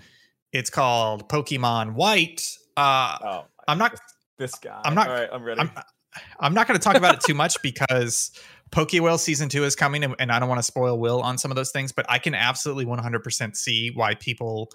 It's 0.53 0.70
called 0.70 1.29
Pokemon 1.29 1.94
White. 1.94 2.42
Uh, 2.77 3.18
Oh, 3.22 3.44
I'm 3.66 3.79
not 3.79 3.98
this 4.38 4.55
guy. 4.57 4.81
I'm 4.85 4.94
not- 4.94 5.09
All 5.09 5.14
right, 5.14 5.29
I'm 5.33 5.42
ready. 5.42 5.61
I'm 5.61 5.70
I'm 6.38 6.55
not 6.55 6.68
going 6.68 6.79
to 6.79 6.85
talk 6.85 6.94
about 6.94 7.14
it 7.16 7.20
too 7.22 7.35
much 7.35 7.61
because 7.61 8.31
Pokewell 8.70 9.18
season 9.18 9.48
two 9.48 9.64
is 9.64 9.74
coming, 9.74 10.05
and, 10.05 10.14
and 10.20 10.31
I 10.31 10.38
don't 10.38 10.48
want 10.48 10.61
to 10.61 10.62
spoil 10.64 10.96
Will 10.98 11.20
on 11.20 11.38
some 11.38 11.50
of 11.50 11.57
those 11.57 11.72
things. 11.72 11.90
But 11.90 12.07
I 12.09 12.18
can 12.20 12.37
absolutely 12.37 12.85
100% 12.87 13.57
see 13.57 13.90
why 13.92 14.14
people 14.14 14.70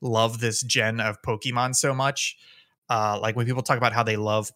love 0.00 0.38
this 0.38 0.62
gen 0.62 1.00
of 1.00 1.20
Pokemon 1.22 1.74
so 1.74 1.94
much. 1.94 2.36
Uh, 2.88 3.18
like 3.20 3.34
when 3.34 3.44
people 3.44 3.62
talk 3.62 3.76
about 3.76 3.92
how 3.92 4.04
they 4.04 4.16
love 4.16 4.50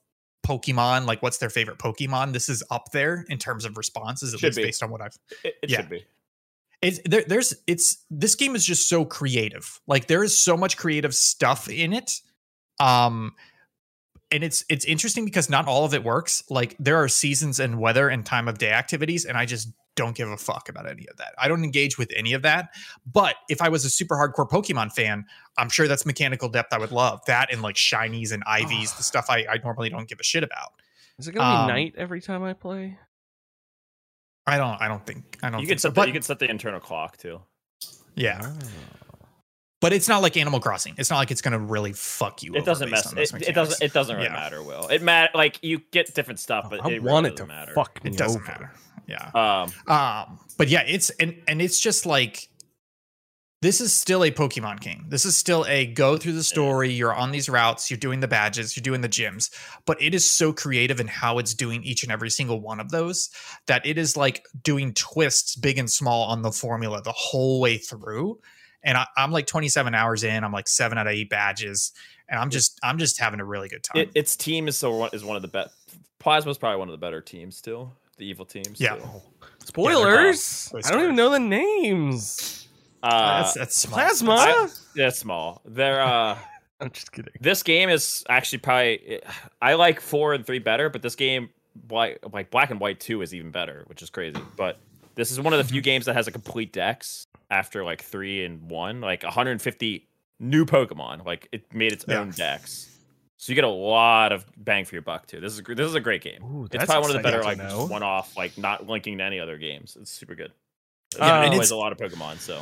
Pokemon, 0.46 1.07
like 1.07 1.22
what's 1.22 1.38
their 1.38 1.51
favorite 1.51 1.79
Pokemon, 1.79 2.33
this 2.33 2.48
is 2.48 2.62
up 2.70 2.90
there 2.92 3.24
in 3.29 3.38
terms 3.38 3.64
of 3.64 3.77
responses, 3.77 4.35
at 4.35 4.40
Should 4.40 4.46
least 4.48 4.57
be. 4.57 4.62
based 4.64 4.83
on 4.83 4.90
what 4.90 5.01
I've 5.01 5.16
it 5.44 5.55
it 5.62 5.70
yeah. 5.70 5.77
should 5.79 5.90
be. 5.90 6.07
it's 6.81 7.01
there, 7.05 7.24
there's 7.27 7.55
it's 7.66 8.05
this 8.11 8.35
game 8.35 8.55
is 8.55 8.64
just 8.64 8.88
so 8.88 9.05
creative 9.05 9.81
like 9.87 10.07
there 10.07 10.22
is 10.22 10.38
so 10.38 10.57
much 10.57 10.77
creative 10.77 11.14
stuff 11.14 11.68
in 11.68 11.92
it 11.92 12.20
um 12.81 13.35
and 14.31 14.44
it's 14.44 14.64
it's 14.68 14.85
interesting 14.85 15.24
because 15.24 15.51
not 15.51 15.66
all 15.66 15.85
of 15.85 15.92
it 15.94 16.05
works 16.05 16.44
like 16.48 16.77
there 16.79 16.96
are 16.96 17.09
seasons 17.09 17.59
and 17.59 17.81
weather 17.81 18.09
and 18.09 18.24
time 18.24 18.46
of 18.46 18.59
day 18.59 18.70
activities 18.70 19.24
and 19.24 19.37
i 19.37 19.44
just 19.44 19.68
don't 19.99 20.17
give 20.17 20.29
a 20.31 20.37
fuck 20.37 20.69
about 20.71 20.89
any 20.89 21.07
of 21.09 21.17
that 21.19 21.35
i 21.39 21.47
don't 21.49 21.63
engage 21.65 21.99
with 21.99 22.11
any 22.17 22.33
of 22.33 22.41
that 22.43 22.71
but 23.13 23.35
if 23.51 23.61
i 23.61 23.69
was 23.69 23.85
a 23.85 23.91
super 23.91 24.15
hardcore 24.15 24.49
pokemon 24.49 24.91
fan 24.93 25.25
i'm 25.59 25.69
sure 25.69 25.87
that's 25.89 26.07
mechanical 26.07 26.49
depth 26.49 26.73
i 26.73 26.79
would 26.79 26.93
love 26.93 27.21
that 27.27 27.53
and 27.53 27.61
like 27.61 27.75
shinies 27.77 28.33
and 28.33 28.43
IVs 28.47 28.97
the 28.97 29.03
stuff 29.03 29.27
i, 29.29 29.45
I 29.51 29.59
normally 29.63 29.91
don't 29.91 30.09
give 30.09 30.21
a 30.21 30.25
shit 30.25 30.43
about 30.43 30.73
Is 31.19 31.29
it 31.29 31.33
gonna 31.33 31.53
be 31.55 31.63
Um, 31.63 31.69
night 31.69 31.95
every 31.99 32.21
time 32.23 32.43
I 32.43 32.53
play? 32.55 32.97
i 34.47 34.57
don't 34.57 34.81
i 34.81 34.89
don't 34.89 35.05
think 35.05 35.37
i 35.43 35.51
don't 35.51 35.61
You 35.61 35.67
think 35.67 35.77
can 35.77 35.79
so 35.81 35.89
set 35.89 35.95
the, 35.95 36.01
but 36.01 36.07
you 36.09 36.15
can 36.15 36.23
set 36.23 36.39
the 36.39 36.49
internal 36.49 36.81
clock 36.81 37.17
too. 37.19 37.41
yeah 38.15 38.53
but 39.81 39.93
it's 39.93 40.09
not 40.09 40.23
like 40.23 40.37
Animal 40.37 40.59
Crossing. 40.59 40.97
It's 40.99 41.09
not 41.09 41.19
like 41.19 41.31
it's 41.31 41.41
gonna 41.41 41.61
really 41.61 41.93
fuck 41.93 42.43
you. 42.43 42.53
It 42.53 42.59
over 42.63 42.65
doesn't 42.67 42.91
mess. 42.91 43.13
It, 43.13 43.33
it 43.49 43.55
doesn't. 43.55 43.81
It 43.81 43.93
doesn't 43.93 44.17
really 44.17 44.27
Yeah. 44.27 44.33
matter. 44.35 44.61
Will 44.61 44.89
it 44.89 45.03
matter? 45.03 45.31
Like 45.37 45.61
you 45.63 45.79
get 45.93 46.13
different 46.17 46.41
stuff, 46.41 46.67
but 46.69 46.85
I 46.85 46.91
it 46.95 47.01
want 47.05 47.27
really 47.27 47.35
it 47.35 47.37
to 47.37 47.47
matter. 47.47 47.73
fuck 47.75 48.03
me 48.03 48.11
It 48.11 48.17
doesn't 48.17 48.41
over. 48.43 48.51
matter. 48.51 48.73
Yeah. 49.09 49.31
Um, 49.35 49.92
Um. 49.92 50.38
But 50.57 50.68
yeah, 50.68 50.83
it's 50.87 51.11
and 51.11 51.37
and 51.49 51.62
it's 51.62 51.81
just 51.81 52.05
like 52.07 52.49
this 53.61 53.81
is 53.81 53.92
still 53.92 54.23
a 54.23 54.31
Pokemon 54.31 54.81
game. 54.81 55.07
This 55.09 55.25
is 55.25 55.37
still 55.37 55.64
a 55.66 55.87
go 55.87 56.16
through 56.16 56.35
the 56.35 56.44
story. 56.44 56.90
You're 56.92 57.14
on 57.14 57.33
these 57.33 57.49
routes. 57.49 57.90
You're 57.90 57.99
doing 57.99 58.21
the 58.21 58.29
badges. 58.29 58.77
You're 58.77 58.83
doing 58.83 59.01
the 59.01 59.09
gyms. 59.09 59.51
But 59.85 60.01
it 60.01 60.14
is 60.14 60.31
so 60.31 60.53
creative 60.53 61.01
in 61.01 61.09
how 61.09 61.38
it's 61.38 61.55
doing 61.55 61.83
each 61.83 62.05
and 62.05 62.12
every 62.12 62.31
single 62.31 62.61
one 62.61 62.79
of 62.79 62.90
those 62.90 63.31
that 63.66 63.85
it 63.85 63.99
is 63.99 64.16
like 64.16 64.44
doing 64.62 64.94
twists, 64.94 65.57
big 65.57 65.77
and 65.79 65.90
small, 65.90 66.25
on 66.25 66.42
the 66.42 66.53
formula 66.53 67.03
the 67.03 67.12
whole 67.12 67.61
way 67.61 67.79
through. 67.79 68.38
and 68.85 68.97
I, 68.97 69.07
I'm 69.16 69.33
like 69.33 69.47
27 69.47 69.92
hours 69.92 70.23
in. 70.23 70.44
I'm 70.44 70.53
like 70.53 70.68
seven 70.68 70.99
out 70.99 71.09
of 71.09 71.12
eight 71.12 71.31
badges, 71.31 71.92
and 72.29 72.38
I'm 72.38 72.51
just 72.51 72.79
I'm 72.83 72.99
just 72.99 73.18
having 73.18 73.40
a 73.40 73.44
really 73.44 73.68
good 73.68 73.83
time. 73.83 74.03
It, 74.03 74.11
its 74.14 74.37
team 74.37 74.68
is 74.68 74.79
so 74.79 75.07
is 75.07 75.25
one 75.25 75.35
of 75.35 75.42
the 75.42 75.49
best. 75.49 75.75
Plasma's 76.21 76.59
probably 76.59 76.79
one 76.79 76.88
of 76.88 76.92
the 76.92 76.99
better 76.99 77.21
teams 77.21 77.57
still. 77.57 77.97
The 78.19 78.27
evil 78.27 78.45
teams. 78.45 78.81
Yeah. 78.81 78.97
still. 78.97 79.25
Spoilers. 79.65 80.71
Yeah, 80.75 80.81
I 80.85 80.91
don't 80.91 81.03
even 81.05 81.17
know 81.17 81.31
the 81.31 81.39
names. 81.39 82.69
Uh, 83.03 83.39
that's 83.43 83.55
that's 83.55 83.77
small. 83.77 83.99
Plasma. 83.99 84.33
I- 84.35 84.69
yeah, 84.97 85.11
small. 85.11 85.63
They're 85.65 86.01
uh 86.03 86.37
I'm 86.81 86.91
just 86.91 87.11
kidding. 87.13 87.33
this 87.41 87.63
game 87.63 87.89
is 87.89 88.25
actually 88.29 88.59
probably 88.59 89.21
I 89.63 89.75
like 89.75 90.01
four 90.01 90.35
and 90.35 90.45
three 90.47 90.59
better, 90.59 90.89
but 90.91 91.03
this 91.03 91.15
game 91.17 91.49
black 91.75 92.19
like 92.33 92.51
black 92.51 92.71
and 92.71 92.81
white 92.81 93.01
two 93.01 93.23
is 93.23 93.35
even 93.35 93.51
better, 93.51 93.85
which 93.87 94.03
is 94.03 94.11
crazy. 94.11 94.41
But 94.57 94.79
this 95.15 95.31
is 95.31 95.41
one 95.41 95.53
of 95.53 95.59
the 95.59 95.65
few 95.65 95.81
games 95.81 96.07
that 96.07 96.15
has 96.15 96.27
a 96.29 96.33
complete 96.33 96.73
dex 96.73 97.27
after 97.51 97.85
like 97.85 98.03
three 98.03 98.45
and 98.45 98.69
one, 98.71 99.01
like 99.01 99.23
150 99.23 100.07
new 100.41 100.65
Pokemon. 100.65 101.25
Like 101.25 101.49
it 101.53 101.73
made 101.75 101.93
its 101.93 102.05
Yeah. 102.09 102.19
own 102.21 102.31
dex. 102.31 102.98
So 103.40 103.53
you 103.53 103.55
get 103.55 103.64
a 103.64 103.68
lot 103.68 104.33
of 104.33 104.44
bang 104.57 104.85
for 104.85 104.96
your 104.96 105.03
buck 105.03 105.29
too. 105.29 105.40
This 105.40 105.53
is 105.53 105.61
a, 105.61 105.74
this 105.74 105.87
is 105.87 105.94
a 105.94 106.01
great 106.01 106.22
game. 106.22 106.42
Ooh, 106.42 106.68
it's 106.70 106.85
probably 106.85 107.01
one 107.03 107.11
of 107.11 107.16
the 107.16 107.22
better 107.22 107.42
like 107.44 107.61
one 107.88 108.03
off 108.03 108.37
like 108.37 108.59
not 108.59 108.88
linking 108.88 109.18
to 109.18 109.24
any 109.24 109.38
other 109.38 109.57
games. 109.57 109.96
It's 109.98 110.11
super 110.11 110.35
good. 110.35 110.51
Yeah, 111.16 111.27
Yeah, 111.27 111.44
it 111.44 111.48
um, 111.51 111.55
plays 111.55 111.70
a 111.70 111.77
lot 111.77 111.92
of 111.92 111.98
Pokemon. 111.98 112.38
So 112.38 112.61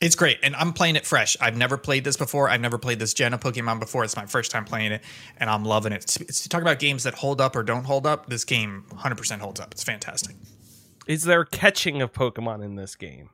It's 0.00 0.16
great, 0.16 0.38
and 0.42 0.56
I'm 0.56 0.72
playing 0.72 0.96
it 0.96 1.04
fresh. 1.04 1.36
I've 1.42 1.58
never 1.58 1.76
played 1.76 2.04
this 2.04 2.16
before. 2.16 2.48
I've 2.48 2.62
never 2.62 2.78
played 2.78 2.98
this 2.98 3.12
gen 3.12 3.34
of 3.34 3.40
Pokemon 3.40 3.80
before. 3.80 4.02
It's 4.02 4.16
my 4.16 4.24
first 4.24 4.50
time 4.50 4.64
playing 4.64 4.92
it, 4.92 5.02
and 5.36 5.50
I'm 5.50 5.66
loving 5.66 5.92
it. 5.92 6.02
It's, 6.04 6.16
it's 6.16 6.48
talk 6.48 6.62
about 6.62 6.78
games 6.78 7.02
that 7.02 7.12
hold 7.12 7.42
up 7.42 7.54
or 7.54 7.62
don't 7.62 7.84
hold 7.84 8.06
up. 8.06 8.30
This 8.30 8.46
game 8.46 8.86
100% 8.92 9.40
holds 9.40 9.60
up. 9.60 9.72
It's 9.72 9.84
fantastic. 9.84 10.36
Is 11.06 11.24
there 11.24 11.44
catching 11.44 12.00
of 12.00 12.14
Pokemon 12.14 12.64
in 12.64 12.76
this 12.76 12.94
game? 12.96 13.28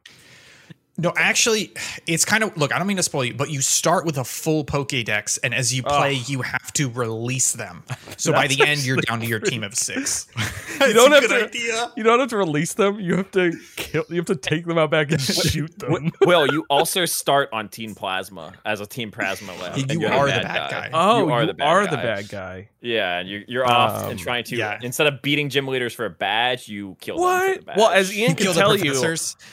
No, 0.97 1.13
actually, 1.17 1.73
it's 2.07 2.25
kind 2.25 2.45
of 2.45 2.57
look. 2.57 2.73
I 2.73 2.79
don't 2.79 2.87
mean 2.87 2.99
to 2.99 3.03
spoil 3.03 3.25
you, 3.25 3.35
but 3.35 3.51
you 3.51 3.61
start 3.61 4.05
with 4.05 4.17
a 4.17 4.23
full 4.25 4.65
Pokédex, 4.65 5.41
and 5.43 5.53
as 5.53 5.75
you 5.75 5.83
play, 5.83 6.13
you 6.27 6.43
have 6.43 6.73
to 6.75 6.89
release 6.89 7.53
them. 7.53 7.83
So 8.17 8.33
by 8.33 8.47
the 8.47 8.63
end, 8.65 8.85
you're 8.87 8.99
down 8.99 9.19
to 9.21 9.27
your 9.27 9.41
team 9.41 9.65
of 9.65 9.75
six. 9.75 10.29
You 10.81 10.93
don't 10.93 11.13
have 11.13 11.29
to. 11.29 11.45
idea. 11.45 11.93
You 11.97 12.03
don't 12.03 12.19
have 12.19 12.31
to 12.31 12.37
release 12.37 12.75
them. 12.75 12.99
You 12.99 13.17
have 13.19 13.31
to 13.31 13.53
kill. 13.77 14.05
You 14.09 14.17
have 14.17 14.27
to 14.27 14.35
take 14.35 14.67
them 14.67 14.77
out 14.77 14.91
back 14.91 15.13
and 15.13 15.21
shoot 15.21 15.79
them. 15.79 16.11
Well, 16.23 16.47
you 16.53 16.67
also 16.69 17.05
start 17.05 17.49
on 17.53 17.69
Team 17.69 17.95
Plasma 17.95 18.53
as 18.65 18.81
a 18.81 18.87
Team 18.87 19.13
Plasma 19.13 19.55
lab? 19.55 19.77
You 19.79 19.85
you're 19.89 20.27
the 20.27 20.41
bad 20.43 20.71
guy. 20.71 20.91
Oh, 20.93 21.27
you 21.27 21.33
are 21.33 21.47
the 21.47 21.55
bad 21.55 21.67
are 21.69 21.85
guy. 21.85 21.91
the 21.93 21.97
bad 21.97 22.29
guy. 22.29 22.69
Yeah, 22.81 23.19
and 23.21 23.29
you're, 23.29 23.43
you're 23.47 23.67
off 23.67 24.05
Um, 24.05 24.11
and 24.11 24.19
trying 24.19 24.45
to 24.45 24.57
yeah. 24.57 24.79
instead 24.83 25.07
of 25.07 25.23
beating 25.23 25.49
gym 25.49 25.67
leaders 25.69 25.95
for 25.95 26.05
a 26.07 26.11
badge, 26.11 26.69
you 26.69 26.97
kill 27.01 27.17
them 27.17 27.25
What? 27.25 27.77
Well, 27.77 27.91
as 27.91 28.13
Ian 28.15 28.31
You 28.31 28.37
can 28.37 28.55
tell 28.55 28.77
you. 28.77 28.93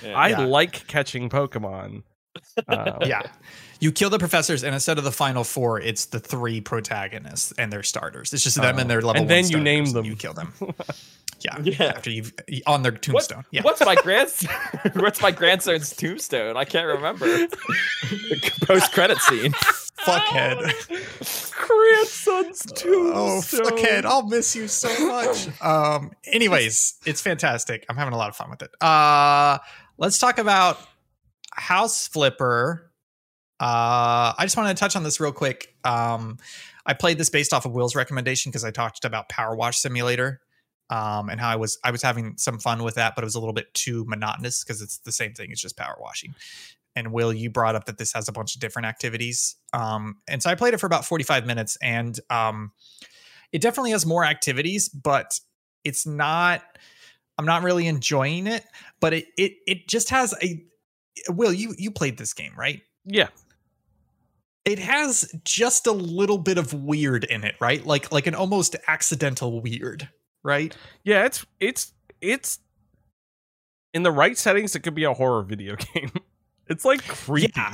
Yeah. 0.04 0.18
I 0.18 0.30
Yeah. 0.30 0.40
like 0.40 0.88
catching 0.88 1.30
Pokemon. 1.32 2.04
Um, 2.70 3.00
yeah. 3.06 3.24
You 3.82 3.92
kill 3.92 4.10
the 4.10 4.18
professors, 4.18 4.64
and 4.64 4.74
instead 4.74 4.98
of 4.98 5.04
the 5.04 5.12
final 5.12 5.44
four, 5.44 5.82
it's 5.82 6.06
the 6.06 6.20
three 6.20 6.62
protagonists 6.62 7.52
and 7.58 7.74
their 7.74 7.84
starters. 7.84 8.32
It's 8.34 8.42
just 8.44 8.56
them 8.56 8.80
and 8.80 8.90
their 8.90 9.02
level. 9.02 9.22
And 9.22 9.30
then 9.30 9.44
one 9.44 9.52
you 9.52 9.60
name 9.60 9.86
them. 9.92 10.06
You 10.06 10.16
kill 10.16 10.34
them. 10.34 10.54
Yeah. 11.44 11.58
Yeah. 11.64 11.86
After 11.96 12.12
you've 12.12 12.34
on 12.68 12.84
their 12.84 12.92
What- 12.92 13.02
tombstone. 13.02 13.46
Yeah. 13.50 13.64
What's 13.64 13.82
my 13.84 13.96
grandson? 14.04 14.52
what's 14.94 15.22
my 15.24 15.32
grandson's 15.32 15.94
tombstone? 15.96 16.56
I 16.56 16.66
can't 16.66 16.86
remember. 16.86 17.48
Post 18.62 18.92
credit 18.92 19.18
scene. 19.18 19.52
Fuckhead. 20.06 20.72
Grandson's 21.56 22.62
tombstone. 22.66 23.12
Oh, 23.16 23.42
fuckhead. 23.44 24.06
I'll 24.06 24.28
miss 24.28 24.56
you 24.56 24.68
so 24.68 24.88
much. 25.08 25.48
Um, 25.64 26.12
anyways, 26.26 27.00
it's 27.08 27.22
fantastic. 27.22 27.86
I'm 27.90 27.96
having 27.98 28.14
a 28.14 28.18
lot 28.18 28.30
of 28.30 28.36
fun 28.36 28.52
with 28.52 28.62
it. 28.62 28.72
Uh, 28.80 29.58
let's 29.98 30.20
talk 30.20 30.38
about 30.38 30.78
House 31.54 32.08
Flipper. 32.08 32.92
Uh, 33.60 34.34
I 34.38 34.42
just 34.42 34.58
wanted 34.58 34.76
to 34.76 34.80
touch 34.80 34.96
on 34.96 35.04
this 35.04 35.20
real 35.20 35.32
quick. 35.32 35.76
Um, 35.84 36.38
I 36.86 36.94
played 36.94 37.18
this 37.18 37.30
based 37.30 37.54
off 37.54 37.66
of 37.66 37.74
Will's 37.74 37.96
recommendation 37.96 38.50
because 38.50 38.66
I 38.66 38.72
talked 38.72 39.06
about 39.06 39.30
Power 39.30 39.56
Wash 39.56 39.78
Simulator. 39.78 40.42
Um, 40.90 41.30
and 41.30 41.40
how 41.40 41.50
I 41.50 41.56
was 41.56 41.80
I 41.86 41.92
was 41.92 42.02
having 42.02 42.36
some 42.38 42.60
fun 42.60 42.84
with 42.84 42.96
that, 42.96 43.16
but 43.16 43.24
it 43.24 43.26
was 43.26 43.36
a 43.36 43.40
little 43.40 43.54
bit 43.54 43.74
too 43.74 44.04
monotonous 44.08 44.62
because 44.62 44.82
it's 44.82 44.98
the 44.98 45.14
same 45.14 45.34
thing. 45.34 45.50
It's 45.50 45.62
just 45.62 45.78
power 45.78 45.96
washing. 45.98 46.36
And 46.98 47.14
Will, 47.14 47.32
you 47.32 47.50
brought 47.50 47.76
up 47.76 47.86
that 47.86 47.98
this 47.98 48.12
has 48.12 48.28
a 48.28 48.34
bunch 48.34 48.56
of 48.56 48.62
different 48.62 48.88
activities. 48.88 49.56
Um, 49.72 50.18
and 50.28 50.44
so 50.44 50.50
I 50.50 50.56
played 50.56 50.74
it 50.74 50.80
for 50.82 50.88
about 50.88 51.06
45 51.06 51.46
minutes, 51.46 51.78
and 51.82 52.20
um, 52.30 52.74
it 53.54 53.62
definitely 53.62 53.92
has 53.92 54.06
more 54.06 54.26
activities, 54.26 54.90
but 54.90 55.40
it's 55.84 56.06
not. 56.06 56.62
I'm 57.38 57.46
not 57.46 57.64
really 57.64 57.88
enjoying 57.88 58.48
it, 58.48 58.64
but 59.00 59.14
it 59.14 59.28
it 59.38 59.54
it 59.66 59.88
just 59.88 60.10
has 60.10 60.34
a. 60.44 60.64
Will 61.30 61.54
you 61.54 61.76
you 61.78 61.92
played 61.92 62.18
this 62.18 62.34
game 62.34 62.54
right? 62.56 62.82
Yeah. 63.06 63.28
It 64.64 64.80
has 64.80 65.32
just 65.44 65.88
a 65.88 65.92
little 65.92 66.38
bit 66.38 66.58
of 66.58 66.74
weird 66.74 67.24
in 67.24 67.44
it, 67.44 67.56
right? 67.60 67.86
Like 67.86 68.12
like 68.12 68.28
an 68.28 68.36
almost 68.36 68.76
accidental 68.88 69.62
weird, 69.62 70.08
right? 70.44 70.76
Yeah, 71.04 71.26
it's 71.26 71.46
it's 71.60 71.94
it's 72.22 72.60
in 73.94 74.04
the 74.04 74.12
right 74.12 74.38
settings. 74.38 74.76
It 74.76 74.82
could 74.82 74.96
be 74.96 75.04
a 75.04 75.14
horror 75.14 75.44
video 75.44 75.76
game. 75.94 76.12
It's 76.68 76.86
like 76.86 77.08
creepy. 77.08 77.54
Yeah. 77.56 77.74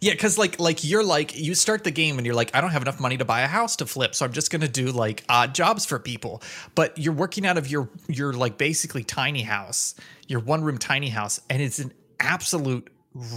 Yeah, 0.00 0.12
because 0.12 0.38
like 0.38 0.60
like 0.60 0.84
you're 0.84 1.02
like 1.02 1.36
you 1.36 1.56
start 1.56 1.82
the 1.82 1.90
game 1.90 2.18
and 2.18 2.26
you're 2.26 2.36
like 2.36 2.54
I 2.54 2.60
don't 2.60 2.70
have 2.70 2.82
enough 2.82 3.00
money 3.00 3.16
to 3.16 3.24
buy 3.24 3.40
a 3.40 3.48
house 3.48 3.74
to 3.76 3.86
flip, 3.86 4.14
so 4.14 4.24
I'm 4.24 4.32
just 4.32 4.48
gonna 4.52 4.68
do 4.68 4.92
like 4.92 5.24
odd 5.28 5.56
jobs 5.56 5.84
for 5.84 5.98
people. 5.98 6.40
But 6.76 6.96
you're 6.96 7.12
working 7.12 7.44
out 7.44 7.58
of 7.58 7.68
your 7.68 7.88
your 8.06 8.32
like 8.32 8.58
basically 8.58 9.02
tiny 9.02 9.42
house, 9.42 9.96
your 10.28 10.38
one 10.38 10.62
room 10.62 10.78
tiny 10.78 11.08
house, 11.08 11.40
and 11.50 11.60
it's 11.60 11.80
an 11.80 11.92
absolute 12.20 12.90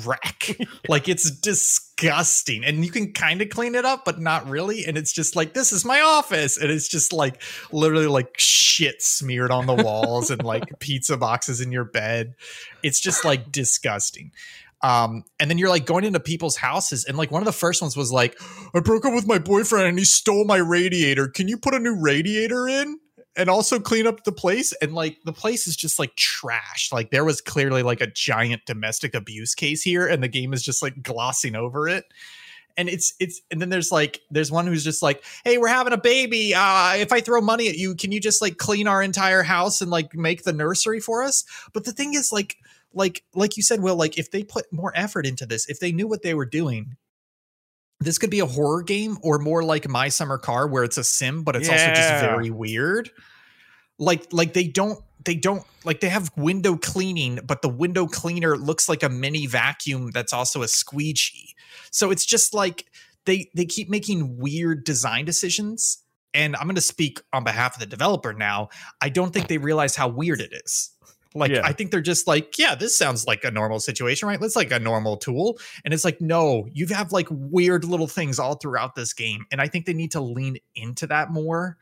wreck. 0.05 0.57
Like 0.89 1.07
it's 1.07 1.29
disgusting, 1.31 2.65
and 2.65 2.83
you 2.83 2.91
can 2.91 3.13
kind 3.13 3.41
of 3.41 3.49
clean 3.49 3.75
it 3.75 3.85
up, 3.85 4.03
but 4.03 4.19
not 4.19 4.49
really. 4.49 4.83
And 4.85 4.97
it's 4.97 5.13
just 5.13 5.35
like 5.35 5.53
this 5.53 5.71
is 5.71 5.85
my 5.85 6.01
office, 6.01 6.57
and 6.57 6.69
it's 6.71 6.87
just 6.87 7.13
like 7.13 7.41
literally 7.71 8.07
like 8.07 8.33
shit 8.37 9.01
smeared 9.01 9.51
on 9.51 9.67
the 9.67 9.75
walls 9.75 10.31
and 10.31 10.43
like 10.43 10.63
pizza 10.79 11.15
boxes 11.17 11.61
in 11.61 11.71
your 11.71 11.85
bed. 11.85 12.33
It's 12.83 12.99
just 12.99 13.23
like 13.23 13.51
disgusting. 13.51 14.31
Um, 14.81 15.23
and 15.39 15.49
then 15.49 15.59
you're 15.59 15.69
like 15.69 15.85
going 15.85 16.03
into 16.03 16.19
people's 16.19 16.57
houses, 16.57 17.05
and 17.05 17.15
like 17.15 17.31
one 17.31 17.41
of 17.41 17.45
the 17.45 17.53
first 17.53 17.81
ones 17.81 17.95
was 17.95 18.11
like, 18.11 18.37
I 18.73 18.79
broke 18.79 19.05
up 19.05 19.13
with 19.13 19.27
my 19.27 19.37
boyfriend 19.37 19.87
and 19.87 19.99
he 19.99 20.03
stole 20.03 20.43
my 20.45 20.57
radiator. 20.57 21.27
Can 21.27 21.47
you 21.47 21.57
put 21.57 21.75
a 21.75 21.79
new 21.79 21.95
radiator 21.95 22.67
in? 22.67 22.99
And 23.35 23.49
also 23.49 23.79
clean 23.79 24.07
up 24.07 24.23
the 24.23 24.31
place. 24.31 24.73
And 24.81 24.93
like 24.93 25.17
the 25.23 25.33
place 25.33 25.67
is 25.67 25.75
just 25.75 25.99
like 25.99 26.15
trash. 26.15 26.89
Like 26.91 27.11
there 27.11 27.23
was 27.23 27.41
clearly 27.41 27.81
like 27.81 28.01
a 28.01 28.07
giant 28.07 28.65
domestic 28.65 29.13
abuse 29.15 29.55
case 29.55 29.81
here, 29.81 30.07
and 30.07 30.21
the 30.21 30.27
game 30.27 30.53
is 30.53 30.63
just 30.63 30.81
like 30.81 31.01
glossing 31.01 31.55
over 31.55 31.87
it. 31.87 32.05
And 32.77 32.89
it's 32.89 33.13
it's 33.19 33.41
and 33.51 33.61
then 33.61 33.69
there's 33.69 33.91
like 33.91 34.21
there's 34.31 34.51
one 34.51 34.67
who's 34.67 34.83
just 34.83 35.01
like, 35.01 35.23
hey, 35.45 35.57
we're 35.57 35.67
having 35.67 35.93
a 35.93 35.97
baby. 35.97 36.53
Uh, 36.53 36.95
if 36.95 37.11
I 37.13 37.21
throw 37.21 37.41
money 37.41 37.69
at 37.69 37.77
you, 37.77 37.95
can 37.95 38.11
you 38.11 38.19
just 38.19 38.41
like 38.41 38.57
clean 38.57 38.87
our 38.87 39.01
entire 39.01 39.43
house 39.43 39.81
and 39.81 39.91
like 39.91 40.15
make 40.15 40.43
the 40.43 40.53
nursery 40.53 40.99
for 40.99 41.23
us? 41.23 41.45
But 41.73 41.85
the 41.85 41.91
thing 41.91 42.13
is, 42.13 42.31
like, 42.31 42.57
like 42.93 43.23
like 43.33 43.57
you 43.57 43.63
said 43.63 43.81
will 43.81 43.95
like 43.95 44.17
if 44.17 44.31
they 44.31 44.43
put 44.43 44.71
more 44.71 44.91
effort 44.95 45.25
into 45.25 45.45
this 45.45 45.69
if 45.69 45.79
they 45.79 45.91
knew 45.91 46.07
what 46.07 46.23
they 46.23 46.33
were 46.33 46.45
doing 46.45 46.97
this 48.01 48.17
could 48.17 48.31
be 48.31 48.39
a 48.39 48.45
horror 48.45 48.81
game 48.81 49.17
or 49.21 49.37
more 49.37 49.63
like 49.63 49.87
my 49.87 50.09
summer 50.09 50.37
car 50.37 50.67
where 50.67 50.83
it's 50.83 50.97
a 50.97 51.03
sim 51.03 51.43
but 51.43 51.55
it's 51.55 51.69
also 51.69 51.87
just 51.87 52.21
very 52.21 52.49
weird. 52.49 53.11
Like 53.99 54.27
like 54.33 54.53
they 54.53 54.67
don't 54.67 54.99
they 55.23 55.35
don't 55.35 55.63
like 55.85 55.99
they 55.99 56.09
have 56.09 56.31
window 56.35 56.75
cleaning 56.75 57.39
but 57.45 57.61
the 57.61 57.69
window 57.69 58.07
cleaner 58.07 58.57
looks 58.57 58.89
like 58.89 59.03
a 59.03 59.09
mini 59.09 59.45
vacuum 59.45 60.09
that's 60.11 60.33
also 60.33 60.63
a 60.63 60.67
squeegee. 60.67 61.55
So 61.91 62.09
it's 62.11 62.25
just 62.25 62.53
like 62.53 62.85
they 63.25 63.49
they 63.55 63.65
keep 63.65 63.89
making 63.89 64.37
weird 64.37 64.83
design 64.83 65.25
decisions. 65.25 65.99
And 66.33 66.55
i'm 66.55 66.63
going 66.63 66.75
to 66.75 66.81
speak 66.81 67.19
on 67.33 67.43
behalf 67.43 67.75
of 67.75 67.81
the 67.81 67.85
developer 67.85 68.33
now. 68.33 68.69
I 69.01 69.09
don't 69.09 69.33
think 69.33 69.47
they 69.47 69.57
realize 69.57 69.95
how 69.95 70.07
weird 70.07 70.39
it 70.39 70.53
is 70.53 70.91
like 71.33 71.51
Yeah. 71.51 71.61
I 71.63 71.71
think 71.73 71.91
they're 71.91 72.01
just 72.01 72.27
like, 72.27 72.57
yeah, 72.57 72.75
this 72.75 72.97
sounds 72.97 73.25
like 73.25 73.43
a 73.43 73.51
normal 73.51 73.79
situation, 73.79 74.27
right? 74.27 74.41
It's 74.41 74.55
like 74.55 74.71
a 74.71 74.79
normal 74.79 75.17
tool. 75.17 75.59
And 75.85 75.93
it's 75.93 76.03
like, 76.05 76.19
no, 76.21 76.67
you 76.73 76.87
have 76.87 77.11
like 77.11 77.27
weird 77.29 77.85
little 77.85 78.07
things 78.07 78.37
all 78.39 78.55
throughout 78.55 78.95
this 78.95 79.13
game. 79.13 79.45
And 79.51 79.61
I 79.61 79.67
think 79.67 79.85
they 79.85 79.93
need 79.93 80.11
to 80.11 80.21
lean 80.21 80.57
into 80.75 81.07
that 81.07 81.31
more 81.31 81.77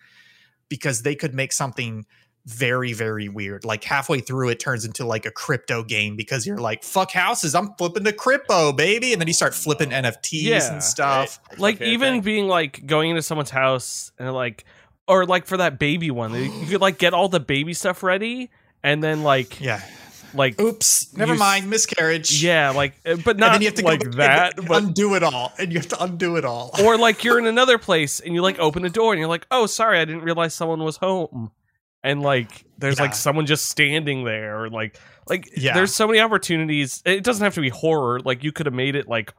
because 0.70 1.02
they 1.02 1.16
could 1.16 1.34
make 1.34 1.52
something 1.52 2.06
very, 2.46 2.94
very 2.94 3.28
weird. 3.28 3.66
Like 3.66 3.84
halfway 3.84 4.20
through, 4.22 4.50
it 4.50 4.60
turns 4.60 4.86
into 4.86 5.06
like 5.06 5.26
a 5.26 5.32
crypto 5.32 5.84
game 5.84 6.16
because 6.16 6.48
you're 6.48 6.58
like, 6.58 6.84
fuck 6.84 7.12
houses, 7.12 7.54
I'm 7.54 7.74
flipping 7.78 8.04
to 8.06 8.14
crypto, 8.14 8.72
baby. 8.72 9.12
And 9.14 9.22
then 9.22 9.28
you 9.28 9.34
start 9.34 9.54
flipping 9.54 9.90
NFTs 9.90 10.42
Yeah. 10.44 10.74
and 10.74 10.84
stuff. 10.84 11.40
Right? 11.52 11.60
like 11.60 11.76
Okay, 11.76 11.92
even 11.92 12.14
thing. 12.16 12.22
being 12.22 12.48
like 12.48 12.86
going 12.86 13.10
into 13.10 13.22
someone's 13.22 13.50
house 13.50 14.12
and 14.18 14.32
like 14.34 14.66
or 15.08 15.26
like 15.26 15.48
for 15.48 15.58
that 15.58 15.80
baby 15.80 16.12
one 16.12 16.34
you 16.36 16.68
could 16.68 16.82
like 16.82 17.00
get 17.00 17.14
all 17.16 17.28
the 17.30 17.40
baby 17.40 17.74
stuff 17.74 18.04
ready 18.04 18.52
and 18.84 19.04
then 19.04 19.24
like 19.24 19.60
Yeah. 19.62 19.82
like 20.34 20.60
Oops. 20.62 21.16
Never 21.18 21.34
s- 21.34 21.40
mind. 21.40 21.70
Miscarriage. 21.70 22.44
yeah 22.44 22.70
like 22.72 22.94
uh, 23.06 23.16
but 23.18 23.32
And 23.32 23.40
not 23.40 23.52
then 23.54 23.62
you 23.62 23.68
have 23.68 23.76
to 23.76 23.86
like 23.86 24.12
that 24.12 24.58
and 24.60 24.68
but 24.70 24.84
undo 24.84 25.16
it 25.16 25.24
all. 25.24 25.54
And 25.58 25.72
you 25.72 25.80
have 25.80 25.88
to 25.90 26.04
undo 26.04 26.36
it 26.38 26.46
all. 26.46 26.72
or 26.84 26.98
like 26.98 27.24
you're 27.24 27.40
in 27.40 27.46
another 27.56 27.78
place 27.78 28.20
and 28.20 28.34
you 28.34 28.42
like 28.42 28.60
open 28.60 28.84
the 28.84 28.90
door 28.90 29.14
and 29.14 29.20
you're 29.20 29.28
like 29.30 29.46
oh 29.52 29.66
sorry 29.66 30.00
i 30.00 30.06
didn't 30.06 30.22
realize 30.24 30.54
someone 30.54 30.84
was 30.84 30.98
home 30.98 31.52
and 32.04 32.22
like 32.22 32.66
there's 32.78 32.98
Yeah. 32.98 33.04
like 33.04 33.16
someone 33.16 33.46
just 33.46 33.68
standing 33.70 34.24
there 34.24 34.64
or 34.64 34.70
like 34.70 34.98
like 35.28 35.50
Yeah. 35.58 35.74
there's 35.74 35.94
so 35.94 36.08
many 36.08 36.20
opportunities. 36.22 37.04
It 37.06 37.24
doesn't 37.24 37.44
have 37.44 37.54
to 37.56 37.62
be 37.62 37.70
horror. 37.70 38.20
Like 38.22 38.44
you 38.44 38.52
could 38.52 38.66
have 38.66 38.74
made 38.74 38.96
it 38.96 39.08
like 39.08 39.34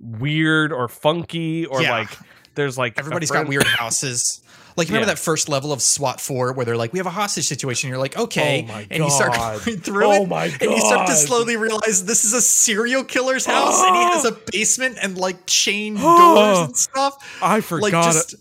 weird 0.00 0.72
or 0.72 0.88
funky 0.88 1.66
or 1.66 1.82
Yeah. 1.82 1.90
like 1.98 2.10
there's 2.54 2.78
like 2.78 2.98
everybody's 2.98 3.30
got 3.30 3.46
weird 3.48 3.66
houses. 3.66 4.40
Like 4.76 4.88
remember 4.88 5.06
Yeah. 5.06 5.14
that 5.14 5.20
first 5.20 5.48
level 5.48 5.72
of 5.72 5.80
SWAT 5.80 6.20
four 6.20 6.52
where 6.52 6.64
they're 6.66 6.76
like, 6.76 6.92
"We 6.92 6.98
have 6.98 7.06
a 7.06 7.10
hostage 7.10 7.46
situation." 7.46 7.88
You're 7.90 7.98
like, 7.98 8.16
"Okay," 8.18 8.66
Oh 8.68 8.84
and 8.90 9.04
you 9.04 9.10
start 9.10 9.32
going 9.64 9.78
through 9.80 10.06
Oh 10.06 10.22
it, 10.24 10.28
my 10.28 10.44
and 10.46 10.70
you 10.70 10.80
start 10.80 11.06
to 11.08 11.14
slowly 11.14 11.56
realize 11.56 12.04
this 12.04 12.24
is 12.24 12.32
a 12.32 12.40
serial 12.42 13.04
killer's 13.04 13.46
house, 13.46 13.80
and 13.82 13.94
he 13.96 14.02
has 14.02 14.24
a 14.24 14.32
basement 14.52 14.98
and 15.00 15.16
like 15.16 15.46
chain 15.46 15.94
doors 16.00 16.58
and 16.58 16.76
stuff. 16.76 17.16
I 17.40 17.54
Like 17.56 17.62
forgot 17.64 18.04
just 18.12 18.34
it. 18.34 18.40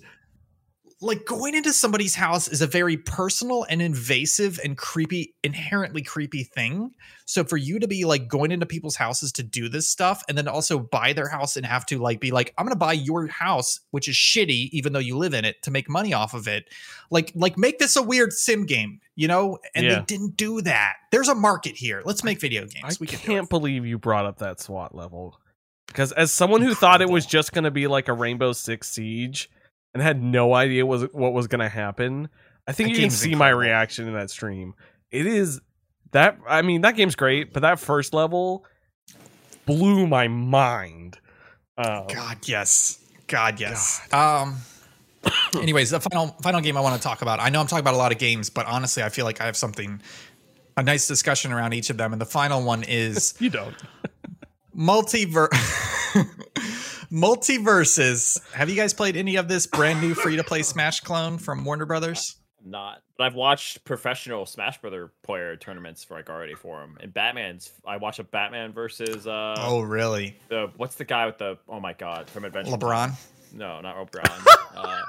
Like 1.04 1.26
going 1.26 1.54
into 1.54 1.74
somebody's 1.74 2.16
house 2.16 2.48
is 2.48 2.62
a 2.62 2.68
very 2.68 2.96
personal 2.96 3.66
and 3.70 3.82
invasive 3.82 4.60
and 4.64 4.78
creepy, 4.78 5.36
inherently 5.44 6.02
creepy 6.02 6.44
thing. 6.44 6.92
So 7.26 7.44
for 7.44 7.58
you 7.58 7.80
to 7.80 7.88
be 7.88 8.06
like 8.06 8.28
going 8.28 8.52
into 8.52 8.66
people's 8.66 8.96
houses 8.96 9.32
to 9.34 9.44
do 9.44 9.68
this 9.68 9.90
stuff 9.90 10.24
and 10.28 10.38
then 10.38 10.48
also 10.48 10.80
buy 10.80 11.14
their 11.14 11.28
house 11.28 11.58
and 11.58 11.66
have 11.66 11.86
to 11.88 12.00
like 12.00 12.20
be 12.20 12.32
like, 12.32 12.54
I'm 12.58 12.66
gonna 12.66 12.78
buy 12.78 12.94
your 12.94 13.28
house, 13.28 13.82
which 13.92 14.08
is 14.08 14.16
shitty, 14.16 14.70
even 14.72 14.94
though 14.94 15.00
you 15.00 15.18
live 15.18 15.34
in 15.34 15.44
it, 15.46 15.62
to 15.64 15.72
make 15.72 15.90
money 15.90 16.14
off 16.14 16.34
of 16.34 16.48
it. 16.48 16.70
Like, 17.12 17.32
like 17.36 17.58
make 17.58 17.80
this 17.80 17.96
a 17.96 18.02
weird 18.02 18.32
sim 18.32 18.66
game, 18.66 19.02
you 19.16 19.28
know? 19.28 19.60
And 19.76 19.86
Yeah. 19.86 20.00
they 20.00 20.06
didn't 20.06 20.38
do 20.38 20.62
that. 20.62 20.96
There's 21.12 21.30
a 21.30 21.36
market 21.36 21.76
here. 21.76 22.02
Let's 22.06 22.24
make 22.24 22.40
video 22.40 22.62
games. 22.62 22.96
I 22.96 22.98
we 23.00 23.08
can't 23.08 23.50
believe 23.50 23.86
you 23.86 23.98
brought 24.00 24.26
up 24.26 24.40
that 24.40 24.62
SWAT 24.62 24.96
level. 24.96 25.38
Because 25.88 26.14
as 26.14 26.32
someone 26.32 26.62
who 26.62 26.74
thought 26.74 27.02
it 27.02 27.10
was 27.10 27.26
just 27.26 27.52
going 27.52 27.66
to 27.66 27.72
be 27.72 27.88
like 27.88 28.08
a 28.08 28.14
Rainbow 28.14 28.54
Six 28.54 28.90
Siege 28.90 29.50
and 29.94 30.02
had 30.02 30.22
no 30.22 30.54
idea 30.54 30.86
was 30.86 31.04
what 31.14 31.34
was 31.34 31.48
going 31.48 31.60
to 31.62 31.70
happen, 31.70 32.30
I 32.68 32.72
think 32.72 32.90
That 32.90 32.96
you 32.96 33.02
can 33.02 33.10
see 33.10 33.32
incredible. 33.32 33.40
my 33.40 33.50
reaction 33.50 34.08
in 34.08 34.14
that 34.14 34.30
stream. 34.30 34.74
It 35.12 35.26
is 35.26 35.62
that 36.12 36.38
I 36.48 36.62
mean 36.62 36.82
that 36.82 36.96
game's 36.96 37.16
great, 37.16 37.54
but 37.54 37.62
that 37.62 37.80
first 37.80 38.14
level 38.14 38.66
blew 39.66 40.08
my 40.08 40.28
mind. 40.28 41.18
Um, 41.78 42.08
God, 42.08 42.38
yes. 42.48 43.00
God, 43.28 43.60
yes. 43.60 44.02
Um. 44.14 44.58
anyways, 45.62 45.90
the 45.92 46.00
final 46.00 46.28
final 46.42 46.62
game 46.62 46.76
I 46.78 46.82
want 46.82 46.96
to 46.96 47.02
talk 47.02 47.22
about. 47.22 47.40
I 47.40 47.50
know 47.50 47.62
I'm 47.62 47.68
talking 47.68 47.84
about 47.84 47.94
a 47.94 47.98
lot 47.98 48.12
of 48.12 48.18
games, 48.18 48.50
but 48.50 48.66
honestly, 48.66 49.04
I 49.04 49.10
feel 49.10 49.26
like 49.26 49.40
I 49.42 49.46
have 49.46 49.56
something, 49.58 50.02
a 50.76 50.84
nice 50.84 51.08
discussion 51.08 51.52
around 51.54 51.74
each 51.74 51.90
of 51.90 51.98
them. 51.98 52.12
And 52.12 52.22
the 52.22 52.26
final 52.26 52.62
one 52.64 52.84
is 52.84 53.34
you 53.40 53.50
don't. 53.50 53.76
MultiVersus. 54.78 56.28
MultiVersus. 57.14 58.40
Have 58.54 58.72
you 58.72 58.76
guys 58.76 58.92
played 58.92 59.16
any 59.16 59.36
of 59.36 59.48
this 59.48 59.68
brand 59.68 60.02
new 60.02 60.16
free 60.16 60.36
to 60.36 60.44
play 60.44 60.64
Smash 60.64 61.02
clone 61.02 61.38
from 61.38 61.64
Warner 61.64 61.86
Brothers? 61.86 62.38
Not, 62.66 63.04
but 63.18 63.26
I've 63.26 63.36
watched 63.36 63.84
professional 63.84 64.48
Smash 64.48 64.82
Brother 64.82 65.12
player 65.22 65.56
tournaments 65.56 66.04
for 66.04 66.16
like 66.16 66.30
already 66.30 66.56
for 66.56 66.82
him. 66.82 66.98
And 67.02 67.14
Batman's, 67.14 67.72
I 67.86 67.98
watched 67.98 68.18
a 68.18 68.24
Batman 68.24 68.74
versus 68.74 69.28
uh 69.28 69.56
oh, 69.60 69.82
really? 69.82 70.38
the 70.50 70.72
what's 70.78 70.96
the 70.96 71.04
guy 71.04 71.28
with 71.28 71.38
the 71.38 71.58
oh 71.70 71.80
my 71.80 71.94
god 71.94 72.30
from 72.30 72.46
Adventure 72.46 72.72
LeBron. 72.72 73.08
Time? 73.10 73.18
No, 73.54 73.82
not 73.82 73.96
LeBron. 73.96 74.48
uh, 74.76 75.04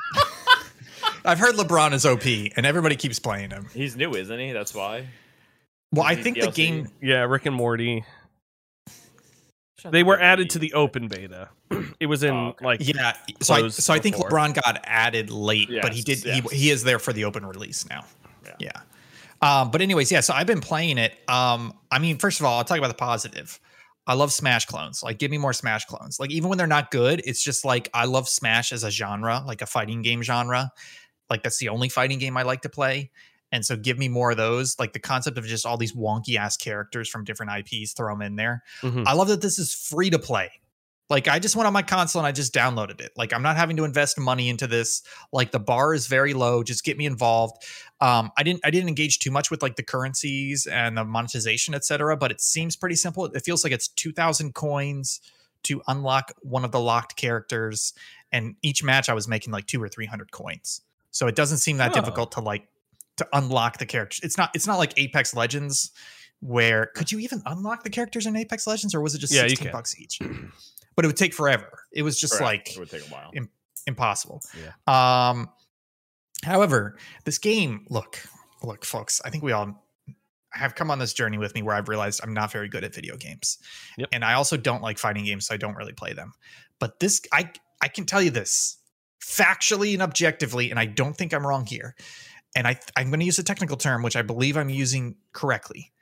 I've 1.25 1.39
heard 1.39 1.55
LeBron 1.55 1.95
is 1.95 2.05
OP, 2.05 2.27
and 2.57 2.67
everybody 2.67 2.97
keeps 2.97 3.19
playing 3.19 3.51
him. 3.51 3.67
he's 3.73 3.97
new, 3.97 4.15
isn't 4.15 4.39
he? 4.39 4.53
That's 4.53 4.75
why. 4.75 5.07
Well, 5.91 6.05
I 6.05 6.13
Is 6.13 6.19
he 6.19 6.25
think 6.25 6.41
the 6.41 6.51
game. 6.51 6.89
Yeah, 7.01 7.23
Rick 7.23 7.47
and 7.47 7.55
Morty. 7.55 8.05
Shut 9.85 9.93
They 9.93 10.01
the 10.03 10.07
were 10.09 10.21
added 10.21 10.51
to 10.51 10.59
the 10.59 10.73
open 10.75 11.07
beta. 11.09 11.49
It 12.01 12.07
was 12.07 12.23
in 12.25 12.35
Oh, 12.35 12.47
okay. 12.49 12.65
like 12.65 12.87
Yeah, 12.87 13.13
so 13.41 13.55
I, 13.55 13.69
so 13.69 13.95
I 13.95 13.99
think 14.01 14.17
before. 14.17 14.31
LeBron 14.31 14.55
got 14.61 14.81
added 14.85 15.31
late, 15.31 15.69
but 15.83 15.93
he 15.93 16.03
did. 16.03 16.25
yes. 16.25 16.51
He, 16.51 16.57
he 16.57 16.71
is 16.71 16.83
there 16.83 16.99
for 16.99 17.13
the 17.13 17.25
open 17.25 17.47
release 17.47 17.89
now. 17.89 18.05
Yeah. 18.45 18.55
Yeah. 18.59 18.81
Um, 19.43 19.71
but 19.71 19.81
anyways, 19.83 20.11
yeah. 20.11 20.21
So 20.21 20.35
I've 20.35 20.47
been 20.47 20.61
playing 20.61 20.99
it. 20.99 21.13
Um, 21.29 21.75
I 21.91 21.99
mean, 21.99 22.19
first 22.19 22.41
of 22.41 22.47
all, 22.47 22.59
I'll 22.59 22.65
talk 22.65 22.79
about 22.79 22.89
the 22.89 22.95
positive. 22.95 23.61
I 24.07 24.15
love 24.15 24.33
Smash 24.33 24.67
clones. 24.67 25.03
Like, 25.03 25.19
give 25.19 25.31
me 25.31 25.39
more 25.39 25.53
Smash 25.53 25.85
clones. 25.87 26.19
Like, 26.21 26.31
even 26.31 26.49
when 26.49 26.59
they're 26.59 26.67
not 26.67 26.91
good, 26.91 27.23
it's 27.25 27.43
just 27.43 27.65
like 27.65 27.89
I 27.95 28.05
love 28.07 28.29
Smash 28.29 28.73
as 28.73 28.85
a 28.85 28.91
genre, 28.91 29.43
like 29.47 29.63
a 29.63 29.67
fighting 29.67 30.03
game 30.03 30.23
genre. 30.23 30.71
Like 31.31 31.43
that's 31.43 31.59
the 31.59 31.71
only 31.71 31.89
fighting 31.89 32.19
game 32.19 32.37
I 32.37 32.43
like 32.43 32.63
to 32.63 32.69
play. 32.69 33.11
And 33.55 33.65
so, 33.65 33.77
give 33.77 33.97
me 33.99 34.09
more 34.09 34.33
of 34.33 34.37
those. 34.37 34.77
Like 34.79 34.93
the 34.93 34.99
concept 34.99 35.39
of 35.39 35.45
just 35.47 35.65
all 35.65 35.77
these 35.79 35.93
wonky 35.95 36.37
ass 36.37 36.57
characters 36.57 37.09
from 37.09 37.25
different 37.25 37.53
IPs, 37.53 37.93
throw 37.93 38.13
them 38.13 38.21
in 38.23 38.37
there. 38.37 38.63
Mhm. 38.83 39.05
I 39.07 39.13
love 39.15 39.29
that 39.29 39.41
this 39.41 39.59
is 39.59 39.73
free 39.75 40.11
to 40.11 40.19
play. 40.19 40.51
Like 41.11 41.29
I 41.29 41.39
just 41.39 41.55
went 41.55 41.67
on 41.67 41.73
my 41.75 41.83
console 41.83 42.21
and 42.21 42.27
I 42.27 42.33
just 42.33 42.55
downloaded 42.55 43.01
it. 43.01 43.13
Like 43.15 43.33
I'm 43.35 43.43
not 43.43 43.57
having 43.57 43.77
to 43.77 43.85
invest 43.85 44.19
money 44.19 44.49
into 44.49 44.67
this. 44.67 45.03
Like 45.33 45.53
the 45.53 45.59
bar 45.61 45.93
is 45.95 46.07
very 46.07 46.33
low. 46.33 46.63
Just 46.63 46.83
get 46.83 46.97
me 46.97 47.05
involved. 47.07 47.63
Um, 48.01 48.33
I 48.39 48.43
didn't 48.43 48.61
I 48.65 48.71
didn't 48.71 48.89
engage 48.89 49.19
too 49.19 49.31
much 49.31 49.51
with 49.51 49.63
like 49.63 49.77
the 49.77 49.83
currencies 49.83 50.67
and 50.67 50.97
the 50.97 51.05
monetization, 51.05 51.75
etc. 51.75 52.17
But 52.17 52.31
it 52.33 52.41
seems 52.41 52.75
pretty 52.75 52.97
simple. 52.97 53.27
It 53.27 53.45
feels 53.45 53.63
like 53.65 53.73
it's 53.73 53.87
two 53.89 54.13
thousand 54.13 54.55
coins 54.55 55.21
to 55.65 55.83
unlock 55.89 56.33
one 56.41 56.65
of 56.65 56.73
the 56.73 56.81
locked 56.81 57.17
characters, 57.17 57.93
and 58.33 58.57
each 58.63 58.83
match 58.83 59.09
I 59.11 59.15
was 59.15 59.29
making 59.29 59.53
like 59.53 59.67
two 59.67 59.83
or 59.83 59.89
three 59.89 60.07
hundred 60.07 60.33
coins. 60.33 60.81
So 61.11 61.27
it 61.27 61.37
doesn't 61.37 61.59
seem 61.59 61.77
that 61.77 61.93
Oh. 61.93 61.95
difficult 62.01 62.33
to 62.33 62.41
like 62.41 62.67
to 63.17 63.27
unlock 63.33 63.79
the 63.79 63.87
characters. 63.87 64.21
It's 64.23 64.37
not 64.39 64.51
it's 64.55 64.67
not 64.67 64.79
like 64.79 64.93
Apex 64.97 65.35
Legends 65.35 65.91
where 66.41 66.87
could 66.95 67.11
you 67.11 67.19
even 67.21 67.41
unlock 67.47 67.85
the 67.85 67.91
characters 67.91 68.27
in 68.27 68.37
Apex 68.37 68.67
Legends 68.67 68.95
or 68.95 69.01
was 69.01 69.15
it 69.15 69.19
just 69.19 69.33
Yeah, 69.33 69.45
you 69.45 69.51
16 69.51 69.67
can. 69.67 69.73
bucks 69.73 69.99
each? 70.01 70.19
But 70.97 71.05
it 71.05 71.09
would 71.09 71.17
take 71.17 71.35
forever. 71.35 71.81
It 71.91 72.03
was 72.03 72.21
just 72.21 72.41
like 72.41 72.71
it 72.77 72.79
would 72.79 72.89
take 72.91 73.03
a 73.05 73.13
while. 73.13 73.31
im- 73.35 73.51
impossible. 73.87 74.41
Um 74.87 75.49
however, 76.45 76.97
this 77.25 77.39
game, 77.39 77.87
look, 77.91 78.21
look 78.63 78.85
folks, 78.85 79.21
I 79.25 79.31
think 79.31 79.43
we 79.43 79.53
all 79.53 79.83
have 80.51 80.77
come 80.77 80.91
on 80.93 81.01
this 81.01 81.13
journey 81.13 81.37
with 81.39 81.53
me 81.55 81.63
where 81.63 81.75
I've 81.75 81.89
realized 81.89 82.21
I'm 82.23 82.33
not 82.33 82.53
very 82.53 82.69
good 82.69 82.85
at 82.85 82.95
video 82.95 83.17
games. 83.17 83.59
Yep. 83.99 84.11
And 84.13 84.25
I 84.25 84.35
also 84.35 84.57
don't 84.57 84.83
like 84.83 84.99
fighting 84.99 85.25
games, 85.25 85.47
so 85.49 85.55
I 85.55 85.57
don't 85.57 85.75
really 85.75 85.93
play 85.93 86.13
them. 86.13 86.33
But 86.79 87.01
this 87.01 87.21
I 87.33 87.51
I 87.81 87.89
can 87.89 88.05
tell 88.07 88.23
you 88.23 88.31
this 88.31 88.77
factually 89.21 89.95
and 89.95 90.03
objectively, 90.03 90.71
and 90.71 90.79
I 90.79 90.85
don't 90.87 91.17
think 91.17 91.33
I'm 91.35 91.45
wrong 91.47 91.67
here. 91.67 91.97
And 92.55 92.67
I 92.67 92.79
I'm 92.97 93.09
going 93.09 93.21
to 93.21 93.27
use 93.27 93.39
a 93.39 93.43
technical 93.43 93.77
term, 93.77 94.03
which 94.03 94.17
I 94.17 94.23
believe 94.23 94.57
I'm 94.57 94.69
using 94.71 95.17
correctly. 95.33 95.93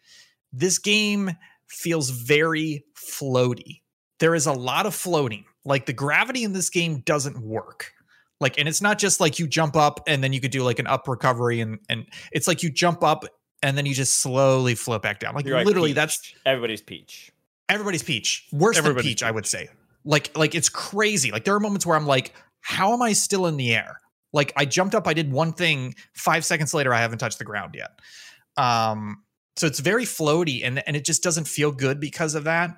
This 0.53 0.79
game 0.79 1.31
feels 1.69 2.11
very 2.11 2.85
floaty. 2.95 3.81
There 4.19 4.35
is 4.35 4.47
a 4.47 4.53
lot 4.53 4.87
of 4.87 4.95
floating. 4.95 5.45
Like 5.65 5.87
the 5.87 5.93
gravity 5.93 6.45
in 6.45 6.53
this 6.53 6.69
game 6.71 7.01
doesn't 7.01 7.41
work. 7.41 7.93
Like, 8.41 8.59
and 8.59 8.69
it's 8.69 8.83
not 8.83 8.99
just 8.99 9.21
like 9.21 9.39
you 9.39 9.47
jump 9.47 9.77
up 9.77 10.01
and 10.07 10.23
then 10.23 10.33
you 10.33 10.41
could 10.41 10.51
do 10.51 10.63
like 10.65 10.79
an 10.81 10.87
up 10.87 11.07
recovery, 11.09 11.61
and 11.61 11.79
and 11.89 12.07
it's 12.33 12.49
like 12.49 12.63
you 12.63 12.71
jump 12.71 13.03
up 13.05 13.25
and 13.63 13.79
then 13.79 13.87
you 13.87 13.95
just 13.95 14.21
slowly 14.21 14.75
float 14.75 15.03
back 15.03 15.21
down. 15.21 15.35
Like 15.35 15.47
You're 15.47 15.65
literally, 15.65 15.91
Peach. 15.91 15.95
that's 15.97 16.35
everybody's 16.45 16.83
peach. 16.83 17.31
everybody's 17.69 18.03
peach 18.03 18.47
worse 18.53 18.77
Everybody's 18.77 19.05
than 19.05 19.11
peach, 19.11 19.23
i 19.23 19.31
would 19.31 19.47
say 19.47 19.69
like 20.05 20.37
like 20.37 20.55
it's 20.57 20.69
crazy 20.69 21.31
like 21.31 21.45
there 21.45 21.55
are 21.55 21.61
moments 21.61 21.87
where 21.87 21.97
i'm 21.97 22.07
like 22.07 22.35
how 22.61 22.93
am 22.93 23.01
i 23.01 23.13
still 23.13 23.47
in 23.47 23.57
the 23.57 23.73
air 23.75 24.01
like 24.33 24.53
i 24.57 24.65
jumped 24.65 24.95
up 24.95 25.07
i 25.07 25.13
did 25.15 25.31
one 25.33 25.53
thing 25.53 25.95
five 26.15 26.45
seconds 26.45 26.73
later 26.75 26.93
i 26.95 27.01
haven't 27.01 27.19
touched 27.19 27.39
the 27.39 27.45
ground 27.45 27.75
yet 27.77 27.91
um 28.57 29.23
so 29.57 29.67
it's 29.67 29.81
very 29.81 30.05
floaty 30.05 30.65
and 30.65 30.83
and 30.87 30.97
it 30.97 31.05
just 31.05 31.23
doesn't 31.23 31.47
feel 31.47 31.73
good 31.73 32.01
because 32.01 32.35
of 32.35 32.45
that 32.45 32.71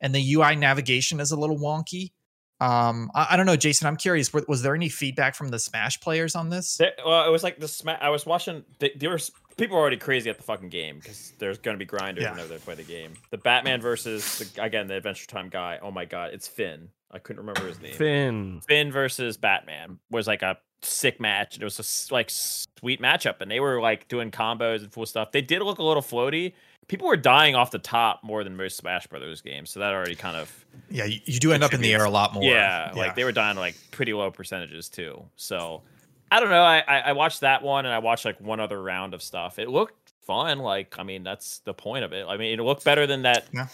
and 0.00 0.14
the 0.14 0.34
ui 0.34 0.56
navigation 0.56 1.20
is 1.20 1.30
a 1.32 1.36
little 1.36 1.58
wonky 1.58 2.12
um 2.60 3.10
i, 3.14 3.28
I 3.30 3.36
don't 3.36 3.46
know 3.46 3.56
jason 3.56 3.86
i'm 3.86 3.96
curious 3.96 4.32
was, 4.32 4.44
was 4.48 4.62
there 4.62 4.74
any 4.74 4.88
feedback 4.88 5.34
from 5.34 5.48
the 5.48 5.58
smash 5.58 6.00
players 6.00 6.34
on 6.34 6.50
this 6.50 6.76
There- 6.76 6.92
well, 7.04 7.26
it 7.26 7.30
was 7.30 7.42
like 7.42 7.58
the 7.58 7.68
sma- 7.68 7.98
I 8.00 8.08
was 8.10 8.26
watching. 8.26 8.64
They, 8.78 8.92
there 8.96 9.10
was 9.10 9.30
people 9.56 9.76
were 9.76 9.80
already 9.82 9.96
crazy 9.96 10.28
at 10.30 10.36
the 10.38 10.42
fucking 10.44 10.68
game 10.68 10.98
because 10.98 11.32
there's 11.38 11.58
gonna 11.58 11.78
be 11.78 11.84
grinders 11.84 12.22
Yeah. 12.22 12.30
whenever 12.32 12.48
they 12.48 12.58
play 12.58 12.74
the 12.74 12.82
game. 12.84 13.14
The 13.30 13.38
Batman 13.38 13.80
versus 13.80 14.38
the, 14.38 14.62
again 14.62 14.86
the 14.88 14.94
Adventure 14.96 15.26
Time 15.26 15.48
guy. 15.48 15.78
Oh 15.82 15.90
my 15.90 16.04
god, 16.04 16.30
it's 16.34 16.46
Finn. 16.48 16.88
I 17.10 17.18
couldn't 17.18 17.40
remember 17.40 17.66
his 17.66 17.80
name. 17.80 17.94
Finn. 17.94 18.60
Finn 18.68 18.90
versus 18.92 19.36
Batman 19.36 19.98
was 20.10 20.26
like 20.26 20.42
a 20.42 20.58
sick 20.82 21.20
match. 21.20 21.56
It 21.58 21.64
was 21.64 21.78
a 22.10 22.14
like 22.14 22.28
sweet 22.30 23.00
matchup, 23.00 23.40
and 23.40 23.50
they 23.50 23.60
were 23.60 23.80
like 23.80 24.08
doing 24.08 24.30
combos 24.30 24.82
and 24.82 24.92
cool 24.92 25.06
stuff. 25.06 25.32
They 25.32 25.42
did 25.42 25.62
look 25.62 25.78
a 25.78 25.82
little 25.82 26.02
floaty. 26.02 26.52
People 26.86 27.06
were 27.08 27.16
dying 27.18 27.54
off 27.54 27.70
the 27.70 27.78
top 27.78 28.24
more 28.24 28.42
than 28.44 28.56
most 28.56 28.76
Smash 28.78 29.06
Brothers 29.08 29.42
games, 29.42 29.68
so 29.70 29.80
that 29.80 29.92
already 29.92 30.14
kind 30.14 30.36
of 30.36 30.64
yeah 30.90 31.04
you, 31.04 31.20
you 31.24 31.38
do 31.38 31.52
end 31.52 31.62
up 31.62 31.74
in 31.74 31.80
the 31.82 31.92
air 31.92 32.04
a 32.04 32.10
lot 32.10 32.32
more 32.32 32.42
yeah, 32.42 32.92
like 32.96 33.14
they 33.14 33.24
were 33.24 33.32
dying 33.32 33.56
like 33.58 33.74
pretty 33.90 34.14
low 34.14 34.30
percentages 34.30 34.88
too. 34.88 35.22
So 35.36 35.82
I 36.30 36.40
don't 36.40 36.48
know. 36.50 36.62
I, 36.62 36.78
I 36.86 36.98
I 37.00 37.12
watched 37.12 37.40
that 37.40 37.62
one 37.62 37.84
and 37.84 37.94
I 37.94 37.98
watched 37.98 38.24
like 38.24 38.40
one 38.40 38.58
other 38.60 38.80
round 38.82 39.12
of 39.14 39.22
stuff. 39.22 39.58
It 39.58 39.68
looked 39.68 40.12
fun. 40.22 40.60
Like 40.60 40.94
I 40.98 41.02
mean, 41.02 41.24
that's 41.24 41.58
the 41.60 41.74
point 41.74 42.04
of 42.04 42.12
it. 42.14 42.24
I 42.26 42.36
mean, 42.38 42.58
it 42.58 42.62
looked 42.62 42.84
better 42.84 43.06
than 43.06 43.22
that 43.22 43.46
Yeah. 43.52 43.66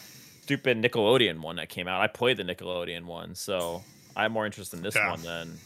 stupid 0.43 0.83
Nickelodeon 0.83 1.41
one 1.41 1.57
that 1.57 1.69
came 1.69 1.87
out. 1.87 2.01
I 2.01 2.09
played 2.09 2.37
the 2.37 2.45
Nickelodeon 2.45 3.05
one, 3.05 3.37
so 3.37 3.83
I'm 4.17 4.33
more 4.33 4.45
interested 4.47 4.77
in 4.79 4.83
this 4.83 4.97
Yeah. 4.97 5.11
one 5.11 5.23
than 5.23 5.59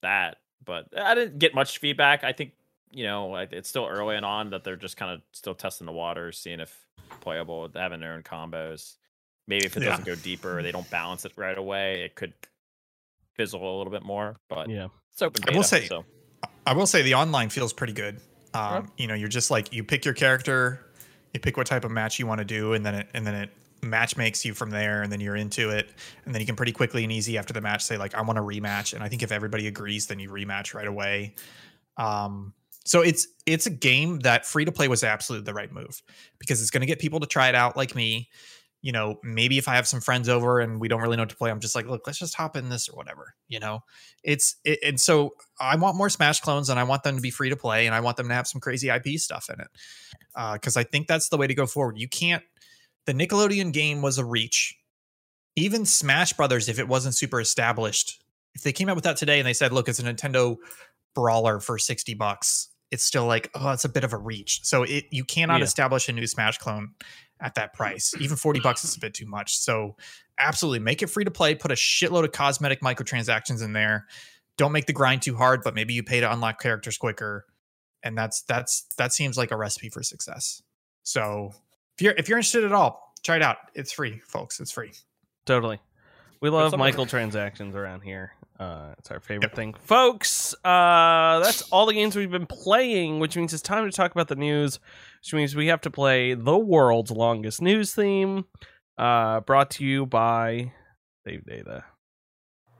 that. 0.00 0.38
But 0.68 0.86
I 0.96 1.14
didn't 1.14 1.38
get 1.38 1.54
much 1.54 1.78
feedback. 1.78 2.22
I 2.24 2.32
think 2.32 2.52
you 2.92 3.04
know 3.04 3.34
it's 3.36 3.70
still 3.70 3.86
early 3.86 4.16
and 4.16 4.24
on 4.26 4.50
that 4.50 4.64
they're 4.64 4.76
just 4.76 4.98
kind 4.98 5.10
of 5.14 5.22
still 5.32 5.54
testing 5.54 5.86
the 5.86 5.92
waters, 5.92 6.38
seeing 6.38 6.60
if 6.60 6.86
playable. 7.20 7.66
They 7.68 7.80
haven't 7.80 8.00
their 8.00 8.12
own 8.12 8.22
combos. 8.22 8.96
Maybe 9.46 9.64
if 9.64 9.78
it 9.78 9.82
Yeah. 9.82 9.88
doesn't 9.90 10.04
go 10.04 10.14
deeper, 10.14 10.62
they 10.62 10.70
don't 10.72 10.88
balance 10.90 11.24
it 11.24 11.32
right 11.36 11.56
away. 11.56 12.02
It 12.02 12.14
could 12.14 12.34
fizzle 13.34 13.60
a 13.62 13.76
little 13.78 13.90
bit 13.90 14.02
more, 14.02 14.36
but 14.50 14.68
Yeah. 14.68 14.88
it's 15.10 15.22
open 15.22 15.42
I 15.44 15.46
beta. 15.46 15.56
will 15.56 15.64
say- 15.64 15.86
so 15.86 16.04
I 16.66 16.74
will 16.74 16.86
say 16.86 17.00
the 17.00 17.14
online 17.14 17.48
feels 17.48 17.72
pretty 17.72 17.94
good. 17.94 18.20
Um, 18.52 18.92
you 18.98 19.06
know, 19.06 19.14
you're 19.14 19.28
just 19.28 19.50
like 19.50 19.72
you 19.72 19.82
pick 19.84 20.04
your 20.04 20.12
character, 20.14 20.84
you 21.32 21.40
pick 21.40 21.56
what 21.56 21.66
type 21.66 21.84
of 21.84 21.90
match 21.90 22.18
you 22.18 22.26
want 22.26 22.40
to 22.40 22.44
do, 22.44 22.74
and 22.74 22.84
then 22.84 22.94
it 22.94 23.08
and 23.14 23.26
then 23.26 23.34
it 23.34 23.50
match 23.82 24.16
makes 24.16 24.44
you 24.44 24.54
from 24.54 24.70
there, 24.70 25.02
and 25.02 25.12
then 25.12 25.20
you're 25.20 25.36
into 25.36 25.70
it, 25.70 25.90
and 26.24 26.34
then 26.34 26.40
you 26.40 26.46
can 26.46 26.56
pretty 26.56 26.72
quickly 26.72 27.02
and 27.04 27.12
easy 27.12 27.38
after 27.38 27.52
the 27.52 27.60
match 27.60 27.84
say 27.84 27.96
like 27.96 28.14
I 28.14 28.22
want 28.22 28.36
to 28.36 28.42
rematch, 28.42 28.94
and 28.94 29.02
I 29.02 29.08
think 29.08 29.22
if 29.22 29.32
everybody 29.32 29.66
agrees, 29.66 30.06
then 30.06 30.18
you 30.18 30.30
rematch 30.30 30.74
right 30.74 30.86
away. 30.86 31.34
Um, 31.96 32.54
so 32.84 33.02
it's 33.02 33.26
it's 33.46 33.66
a 33.66 33.70
game 33.70 34.20
that 34.20 34.46
free 34.46 34.64
to 34.64 34.72
play 34.72 34.88
was 34.88 35.04
absolutely 35.04 35.44
the 35.44 35.54
right 35.54 35.72
move 35.72 36.02
because 36.38 36.62
it's 36.62 36.70
going 36.70 36.80
to 36.80 36.86
get 36.86 36.98
people 36.98 37.20
to 37.20 37.26
try 37.26 37.48
it 37.48 37.54
out 37.54 37.76
like 37.76 37.94
me 37.94 38.28
you 38.80 38.92
know, 38.92 39.18
maybe 39.24 39.58
if 39.58 39.66
I 39.66 39.74
have 39.74 39.88
some 39.88 40.00
friends 40.00 40.28
over 40.28 40.60
and 40.60 40.80
we 40.80 40.86
don't 40.86 41.00
really 41.00 41.16
know 41.16 41.22
what 41.22 41.30
to 41.30 41.36
play, 41.36 41.50
I'm 41.50 41.58
just 41.58 41.74
like, 41.74 41.86
look, 41.86 42.06
let's 42.06 42.18
just 42.18 42.34
hop 42.34 42.56
in 42.56 42.68
this 42.68 42.88
or 42.88 42.96
whatever. 42.96 43.34
You 43.48 43.58
know, 43.58 43.80
it's 44.22 44.56
it, 44.64 44.78
and 44.84 45.00
so 45.00 45.34
I 45.58 45.74
want 45.76 45.96
more 45.96 46.08
Smash 46.08 46.40
clones 46.40 46.68
and 46.68 46.78
I 46.78 46.84
want 46.84 47.02
them 47.02 47.16
to 47.16 47.22
be 47.22 47.30
free 47.30 47.50
to 47.50 47.56
play 47.56 47.86
and 47.86 47.94
I 47.94 48.00
want 48.00 48.16
them 48.16 48.28
to 48.28 48.34
have 48.34 48.46
some 48.46 48.60
crazy 48.60 48.88
IP 48.88 49.18
stuff 49.18 49.48
in 49.52 49.60
it 49.60 49.68
Uh 50.36 50.52
because 50.54 50.76
uh, 50.76 50.80
I 50.80 50.82
think 50.84 51.08
that's 51.08 51.28
the 51.28 51.36
way 51.36 51.46
to 51.46 51.54
go 51.54 51.66
forward. 51.66 51.98
You 51.98 52.08
can't. 52.08 52.42
The 53.08 53.14
Nickelodeon 53.14 53.72
game 53.72 54.02
was 54.02 54.18
a 54.18 54.24
reach. 54.24 54.76
Even 55.56 55.86
Smash 55.86 56.34
Brothers, 56.34 56.68
if 56.68 56.78
it 56.78 56.86
wasn't 56.86 57.14
super 57.14 57.40
established, 57.40 58.22
if 58.54 58.62
they 58.62 58.70
came 58.70 58.90
out 58.90 58.96
with 58.96 59.04
that 59.04 59.16
today 59.16 59.40
and 59.40 59.46
they 59.46 59.54
said, 59.54 59.72
look, 59.72 59.88
it's 59.88 59.98
a 59.98 60.02
Nintendo 60.02 60.58
brawler 61.14 61.58
for 61.58 61.78
60 61.78 62.12
bucks, 62.12 62.68
it's 62.90 63.02
still 63.02 63.24
like, 63.24 63.50
oh, 63.54 63.70
it's 63.70 63.86
a 63.86 63.88
bit 63.88 64.04
of 64.04 64.12
a 64.12 64.18
reach. 64.18 64.60
So 64.62 64.82
it 64.82 65.06
you 65.10 65.24
cannot 65.24 65.60
Yeah. 65.60 65.64
establish 65.64 66.06
a 66.10 66.12
new 66.12 66.26
Smash 66.26 66.58
clone 66.58 66.90
at 67.40 67.54
that 67.54 67.72
price. 67.72 68.12
Even 68.20 68.36
40 68.36 68.60
bucks 68.60 68.84
is 68.84 68.94
a 68.94 69.00
bit 69.00 69.14
too 69.14 69.24
much. 69.24 69.56
So 69.56 69.96
absolutely 70.38 70.80
make 70.80 71.02
it 71.02 71.06
free 71.06 71.24
to 71.24 71.30
play, 71.30 71.54
put 71.54 71.70
a 71.72 71.76
shitload 71.76 72.24
of 72.24 72.32
cosmetic 72.32 72.82
microtransactions 72.82 73.64
in 73.64 73.72
there. 73.72 74.06
Don't 74.58 74.72
make 74.72 74.84
the 74.84 74.92
grind 74.92 75.22
too 75.22 75.34
hard, 75.34 75.62
but 75.64 75.74
maybe 75.74 75.94
you 75.94 76.02
pay 76.02 76.20
to 76.20 76.30
unlock 76.30 76.60
characters 76.60 76.98
quicker. 76.98 77.46
And 78.02 78.18
that's 78.18 78.42
that's 78.42 78.82
that 78.98 79.14
seems 79.14 79.38
like 79.38 79.50
a 79.50 79.56
recipe 79.56 79.88
for 79.88 80.02
success. 80.02 80.62
So 81.04 81.54
if 81.98 82.02
you're 82.02 82.14
if 82.16 82.28
you're 82.28 82.38
interested 82.38 82.62
at 82.62 82.70
all, 82.70 83.12
try 83.24 83.34
it 83.36 83.42
out. 83.42 83.56
It's 83.74 83.90
free, 83.90 84.20
folks. 84.24 84.60
It's 84.60 84.70
free. 84.70 84.92
Totally. 85.46 85.80
We 86.40 86.48
love 86.48 86.66
something- 86.70 86.78
Michael 86.78 87.06
transactions 87.16 87.74
around 87.74 88.02
here. 88.02 88.34
Uh, 88.60 88.94
it's 88.98 89.10
our 89.10 89.18
favorite 89.18 89.54
thing, 89.54 89.74
folks. 89.74 90.54
Uh, 90.64 91.40
that's 91.40 91.62
all 91.70 91.86
the 91.86 91.92
games 91.94 92.14
we've 92.14 92.30
been 92.30 92.46
playing, 92.46 93.18
which 93.18 93.36
means 93.36 93.52
it's 93.52 93.62
time 93.62 93.84
to 93.84 93.90
talk 93.96 94.12
about 94.12 94.28
the 94.28 94.36
news. 94.36 94.78
Which 95.20 95.34
means 95.34 95.56
we 95.56 95.66
have 95.66 95.80
to 95.80 95.90
play 95.90 96.34
the 96.34 96.56
world's 96.56 97.10
longest 97.10 97.60
news 97.60 97.94
theme. 97.94 98.44
Uh, 98.96 99.40
brought 99.40 99.70
to 99.72 99.84
you 99.84 100.06
by 100.06 100.72
Dave 101.24 101.44
Data. 101.46 101.84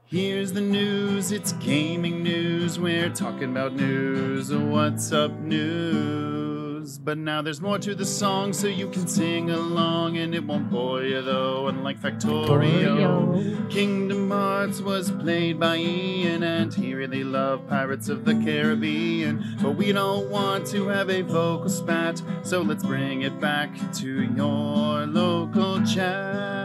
Here's 0.07 0.53
the 0.53 0.61
news, 0.61 1.33
it's 1.33 1.53
gaming 1.55 2.23
news. 2.23 2.79
We're 2.79 3.11
talking 3.11 3.51
about 3.51 3.75
news. 3.75 4.53
What's 4.53 5.13
up, 5.13 5.33
news? 5.41 6.48
But 6.79 7.19
now 7.19 7.43
there's 7.43 7.61
more 7.61 7.79
to 7.79 7.95
the 7.95 8.05
song, 8.05 8.53
so 8.53 8.69
you 8.69 8.89
can 8.89 9.09
sing 9.09 9.51
along, 9.51 10.17
and 10.17 10.35
it 10.35 10.45
won't 10.45 10.71
bore 10.71 11.03
you 11.03 11.21
though. 11.23 11.67
Unlike 11.67 12.01
Factorio, 12.01 13.71
Kingdom 13.71 14.31
Hearts 14.31 14.81
was 14.81 15.11
played 15.11 15.59
by 15.59 15.77
Ian, 15.77 16.43
and 16.43 16.73
he 16.73 16.95
really 16.95 17.25
loved 17.25 17.69
Pirates 17.69 18.09
of 18.09 18.25
the 18.25 18.35
Caribbean. 18.35 19.57
But 19.61 19.73
we 19.73 19.93
don't 19.93 20.31
want 20.31 20.67
to 20.69 20.89
have 20.89 21.11
a 21.11 21.23
vocal 21.23 21.69
spat, 21.69 22.23
so 22.43 22.63
let's 22.63 22.85
bring 22.85 23.23
it 23.23 23.41
back 23.41 23.71
to 23.95 24.23
your 24.23 25.07
local 25.07 25.85
chat. 25.85 26.59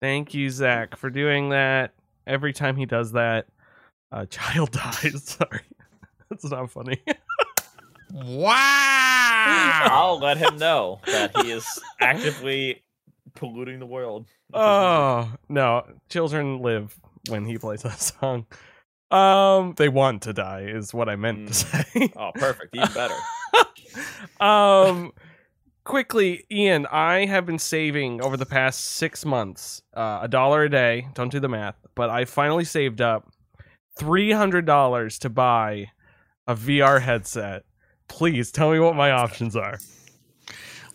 Thank 0.00 0.34
you, 0.34 0.50
Zach, 0.50 0.96
for 0.96 1.10
doing 1.10 1.50
that. 1.50 1.92
Every 2.26 2.52
time 2.52 2.76
he 2.76 2.86
does 2.86 3.12
that, 3.12 3.46
a 4.12 4.26
child 4.30 4.72
dies. 4.72 5.22
Sorry, 5.38 5.60
that's 6.30 6.44
not 6.44 6.70
funny. 6.70 7.02
Wow. 8.12 9.86
I'll 9.90 10.18
let 10.18 10.38
him 10.38 10.56
know 10.56 11.00
that 11.06 11.36
he 11.38 11.50
is 11.52 11.66
actively 12.00 12.82
polluting 13.34 13.78
the 13.78 13.86
world. 13.86 14.26
Oh 14.54 15.30
no, 15.50 15.84
children 16.08 16.62
live 16.62 16.98
when 17.28 17.44
he 17.44 17.58
plays 17.58 17.82
that 17.82 18.00
song. 18.00 18.46
Um, 19.10 19.74
they 19.76 19.90
want 19.90 20.22
to 20.22 20.32
die 20.32 20.62
is 20.62 20.94
what 20.94 21.10
I 21.10 21.16
meant 21.16 21.48
to 21.48 21.54
say. 21.54 22.12
oh, 22.16 22.30
perfect. 22.34 22.74
Even 22.74 22.88
better. 22.94 23.14
um, 24.40 25.12
quickly, 25.84 26.44
Ian, 26.50 26.86
I 26.86 27.26
have 27.26 27.44
been 27.44 27.58
saving 27.58 28.22
over 28.22 28.38
the 28.38 28.46
past 28.46 28.82
six 28.84 29.26
months 29.26 29.82
uh, 29.94 30.20
a 30.22 30.28
dollar 30.28 30.64
a 30.64 30.70
day. 30.70 31.08
Don't 31.12 31.30
do 31.30 31.40
the 31.40 31.48
math, 31.50 31.76
but 31.94 32.08
I 32.08 32.24
finally 32.24 32.64
saved 32.64 33.02
up 33.02 33.30
three 33.98 34.32
hundred 34.32 34.64
dollars 34.64 35.18
to 35.18 35.28
buy 35.28 35.90
a 36.48 36.56
VR 36.56 37.00
headset. 37.00 37.62
Please 38.08 38.50
tell 38.50 38.72
me 38.72 38.80
what 38.80 38.96
my 38.96 39.12
options 39.12 39.54
are. 39.54 39.78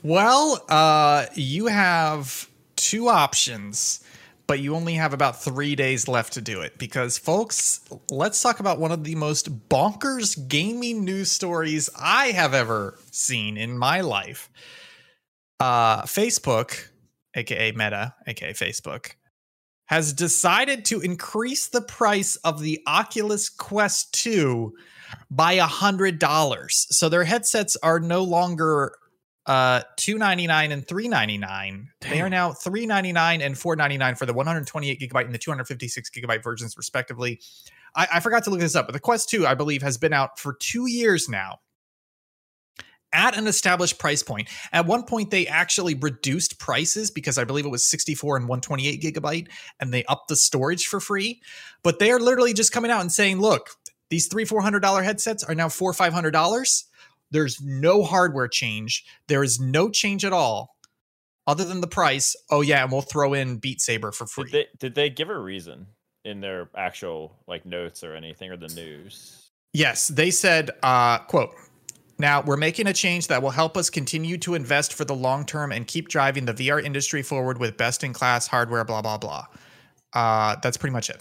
Well, 0.01 0.65
uh, 0.67 1.27
you 1.35 1.67
have 1.67 2.49
two 2.75 3.07
options, 3.07 4.03
but 4.47 4.59
you 4.59 4.75
only 4.75 4.95
have 4.95 5.13
about 5.13 5.41
three 5.41 5.75
days 5.75 6.07
left 6.07 6.33
to 6.33 6.41
do 6.41 6.61
it. 6.61 6.77
Because, 6.77 7.17
folks, 7.17 7.81
let's 8.09 8.41
talk 8.41 8.59
about 8.59 8.79
one 8.79 8.91
of 8.91 9.03
the 9.03 9.15
most 9.15 9.69
bonkers 9.69 10.35
gaming 10.49 11.05
news 11.05 11.31
stories 11.31 11.89
I 11.97 12.27
have 12.27 12.53
ever 12.53 12.97
seen 13.11 13.55
in 13.55 13.77
my 13.77 14.01
life. 14.01 14.49
Uh, 15.59 16.01
Facebook, 16.01 16.87
aka 17.35 17.71
Meta, 17.71 18.15
aka 18.27 18.53
Facebook, 18.53 19.11
has 19.85 20.13
decided 20.13 20.83
to 20.85 20.99
increase 20.99 21.67
the 21.67 21.81
price 21.81 22.35
of 22.37 22.59
the 22.59 22.81
Oculus 22.87 23.49
Quest 23.49 24.13
2 24.15 24.73
by 25.29 25.53
a 25.53 25.65
hundred 25.65 26.19
dollars. 26.19 26.87
So 26.89 27.09
their 27.09 27.23
headsets 27.23 27.75
are 27.77 27.99
no 27.99 28.23
longer 28.23 28.95
uh 29.45 29.81
299 29.97 30.71
and 30.71 30.87
399 30.87 31.89
they 31.99 32.21
are 32.21 32.29
now 32.29 32.53
399 32.53 33.41
and 33.41 33.57
499 33.57 34.15
for 34.15 34.25
the 34.25 34.33
128 34.33 35.01
gigabyte 35.01 35.25
and 35.25 35.33
the 35.33 35.37
256 35.37 36.09
gigabyte 36.11 36.41
versions 36.41 36.77
respectively. 36.77 37.41
I, 37.93 38.07
I 38.13 38.19
forgot 38.21 38.45
to 38.45 38.51
look 38.51 38.61
this 38.61 38.75
up 38.75 38.87
but 38.87 38.93
the 38.93 39.01
quest 39.01 39.29
2 39.29 39.45
i 39.45 39.53
believe 39.53 39.81
has 39.81 39.97
been 39.97 40.13
out 40.13 40.39
for 40.39 40.53
two 40.53 40.87
years 40.87 41.27
now. 41.27 41.59
At 43.15 43.37
an 43.37 43.45
established 43.45 43.99
price 43.99 44.23
point. 44.23 44.47
At 44.71 44.87
one 44.87 45.03
point 45.03 45.29
they 45.29 45.45
actually 45.45 45.95
reduced 45.95 46.57
prices 46.57 47.11
because 47.11 47.37
i 47.37 47.43
believe 47.43 47.65
it 47.65 47.69
was 47.69 47.83
64 47.89 48.37
and 48.37 48.47
128 48.47 49.01
gigabyte 49.01 49.49
and 49.81 49.93
they 49.93 50.05
upped 50.05 50.29
the 50.29 50.37
storage 50.37 50.87
for 50.87 51.01
free. 51.01 51.41
But 51.83 51.99
they 51.99 52.11
are 52.11 52.19
literally 52.19 52.53
just 52.53 52.71
coming 52.71 52.91
out 52.91 53.01
and 53.01 53.11
saying 53.11 53.41
look 53.41 53.71
these 54.13 54.27
three 54.27 54.45
four 54.45 54.61
hundred 54.61 54.81
dollar 54.81 55.01
headsets 55.01 55.43
are 55.43 55.55
now 55.55 55.69
four 55.69 55.91
five 55.91 56.13
hundred 56.13 56.31
dollars 56.31 56.85
there's 57.33 57.59
no 57.61 58.03
hardware 58.03 58.47
change. 58.47 59.03
There 59.27 59.43
is 59.43 59.59
no 59.59 59.89
change 59.89 60.23
at 60.23 60.31
all, 60.31 60.77
other 61.47 61.65
than 61.65 61.81
the 61.81 61.87
price. 61.87 62.35
Oh 62.51 62.61
yeah, 62.61 62.83
and 62.83 62.91
we'll 62.91 63.01
throw 63.01 63.33
in 63.33 63.57
Beat 63.57 63.81
Saber 63.81 64.11
for 64.11 64.27
free. 64.27 64.45
Did 64.45 64.53
they 64.53 64.67
did 64.77 64.95
they 64.95 65.09
give 65.09 65.29
a 65.29 65.37
reason 65.37 65.87
in 66.23 66.39
their 66.39 66.69
actual 66.77 67.35
like 67.47 67.65
notes 67.65 68.03
or 68.03 68.15
anything 68.15 68.51
or 68.51 68.57
the 68.57 68.67
news? 68.69 69.49
yes, 69.73 70.07
they 70.07 70.31
said, 70.31 70.71
uh, 70.83 71.19
"quote." 71.19 71.53
Now 72.19 72.43
we're 72.43 72.57
making 72.57 72.85
a 72.85 72.93
change 72.93 73.27
that 73.27 73.41
will 73.41 73.49
help 73.49 73.75
us 73.75 73.89
continue 73.89 74.37
to 74.37 74.53
invest 74.53 74.93
for 74.93 75.03
the 75.03 75.15
long 75.15 75.43
term 75.47 75.71
and 75.71 75.87
keep 75.87 76.09
driving 76.09 76.45
the 76.45 76.53
VR 76.53 76.81
industry 76.81 77.23
forward 77.23 77.57
with 77.57 77.75
best 77.75 78.03
in 78.03 78.13
class 78.13 78.45
hardware. 78.45 78.85
Blah 78.85 79.01
blah 79.01 79.17
blah. 79.17 79.47
Uh, 80.13 80.55
that's 80.61 80.77
pretty 80.77 80.93
much 80.93 81.09
it. 81.09 81.19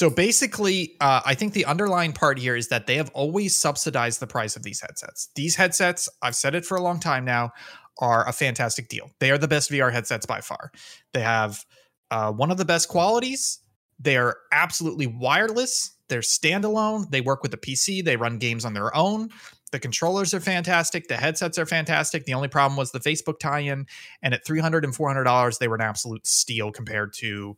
So 0.00 0.08
basically, 0.08 0.96
uh, 1.02 1.20
I 1.26 1.34
think 1.34 1.52
the 1.52 1.66
underlying 1.66 2.14
part 2.14 2.38
here 2.38 2.56
is 2.56 2.68
that 2.68 2.86
they 2.86 2.96
have 2.96 3.10
always 3.10 3.54
subsidized 3.54 4.18
the 4.18 4.26
price 4.26 4.56
of 4.56 4.62
these 4.62 4.80
headsets. 4.80 5.28
These 5.34 5.56
headsets, 5.56 6.08
I've 6.22 6.34
said 6.34 6.54
it 6.54 6.64
for 6.64 6.78
a 6.78 6.80
long 6.80 7.00
time 7.00 7.26
now, 7.26 7.50
are 7.98 8.26
a 8.26 8.32
fantastic 8.32 8.88
deal. 8.88 9.10
They 9.18 9.30
are 9.30 9.36
the 9.36 9.46
best 9.46 9.70
VR 9.70 9.92
headsets 9.92 10.24
by 10.24 10.40
far. 10.40 10.72
They 11.12 11.20
have 11.20 11.66
uh, 12.10 12.32
one 12.32 12.50
of 12.50 12.56
the 12.56 12.64
best 12.64 12.88
qualities. 12.88 13.58
They 13.98 14.16
are 14.16 14.38
absolutely 14.52 15.06
wireless. 15.06 15.94
They're 16.08 16.20
standalone. 16.20 17.10
They 17.10 17.20
work 17.20 17.42
with 17.42 17.50
the 17.50 17.58
PC. 17.58 18.02
They 18.02 18.16
run 18.16 18.38
games 18.38 18.64
on 18.64 18.72
their 18.72 18.96
own. 18.96 19.28
The 19.70 19.78
controllers 19.78 20.32
are 20.32 20.40
fantastic. 20.40 21.08
The 21.08 21.18
headsets 21.18 21.58
are 21.58 21.66
fantastic. 21.66 22.24
The 22.24 22.32
only 22.32 22.48
problem 22.48 22.78
was 22.78 22.90
the 22.90 23.00
Facebook 23.00 23.38
tie-in, 23.38 23.86
and 24.22 24.32
at 24.32 24.46
three 24.46 24.60
hundred 24.60 24.86
and 24.86 24.96
four 24.96 25.08
hundred 25.08 25.24
dollars, 25.24 25.58
they 25.58 25.68
were 25.68 25.76
an 25.76 25.82
absolute 25.82 26.26
steal 26.26 26.72
compared 26.72 27.12
to 27.18 27.54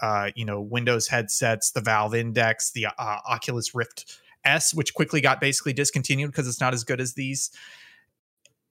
uh, 0.00 0.30
you 0.34 0.44
know, 0.44 0.60
Windows 0.60 1.08
headsets, 1.08 1.70
the 1.70 1.80
Valve 1.80 2.14
Index, 2.14 2.72
the 2.72 2.86
uh, 2.86 2.92
Oculus 2.98 3.74
Rift 3.74 4.20
S, 4.44 4.74
which 4.74 4.94
quickly 4.94 5.20
got 5.20 5.40
basically 5.40 5.72
discontinued 5.72 6.30
because 6.30 6.48
it's 6.48 6.60
not 6.60 6.74
as 6.74 6.84
good 6.84 7.00
as 7.00 7.14
these. 7.14 7.50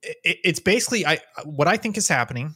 It, 0.02 0.38
it's 0.44 0.60
basically 0.60 1.06
I 1.06 1.18
what 1.44 1.68
I 1.68 1.76
think 1.76 1.96
is 1.96 2.08
happening 2.08 2.54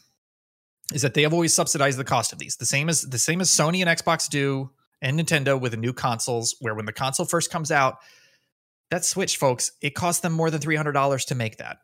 is 0.93 1.03
that 1.03 1.15
they 1.15 1.23
have 1.23 1.33
always 1.33 1.53
subsidized 1.53 1.99
the 1.99 2.05
cost 2.05 2.33
of 2.33 2.39
these. 2.39 2.57
The 2.57 2.67
same 2.67 2.89
as 2.89 3.03
the 3.03 3.19
same 3.19 3.41
as 3.41 3.51
Sony 3.51 3.85
and 3.87 3.99
Xbox 3.99 4.29
do 4.29 4.71
and 5.01 5.19
Nintendo 5.19 5.61
with 5.61 5.73
the 5.73 5.79
new 5.79 5.93
consoles, 5.93 6.57
where 6.61 6.75
when 6.75 6.87
the 6.87 6.93
console 6.93 7.27
first 7.27 7.51
comes 7.51 7.71
out, 7.71 7.99
that 8.91 9.05
Switch, 9.05 9.37
folks, 9.37 9.73
it 9.81 9.95
cost 9.95 10.23
them 10.23 10.33
more 10.33 10.51
than 10.51 10.61
three 10.61 10.77
hundred 10.77 10.93
dollars 10.93 11.25
to 11.27 11.35
make 11.35 11.59
that. 11.59 11.79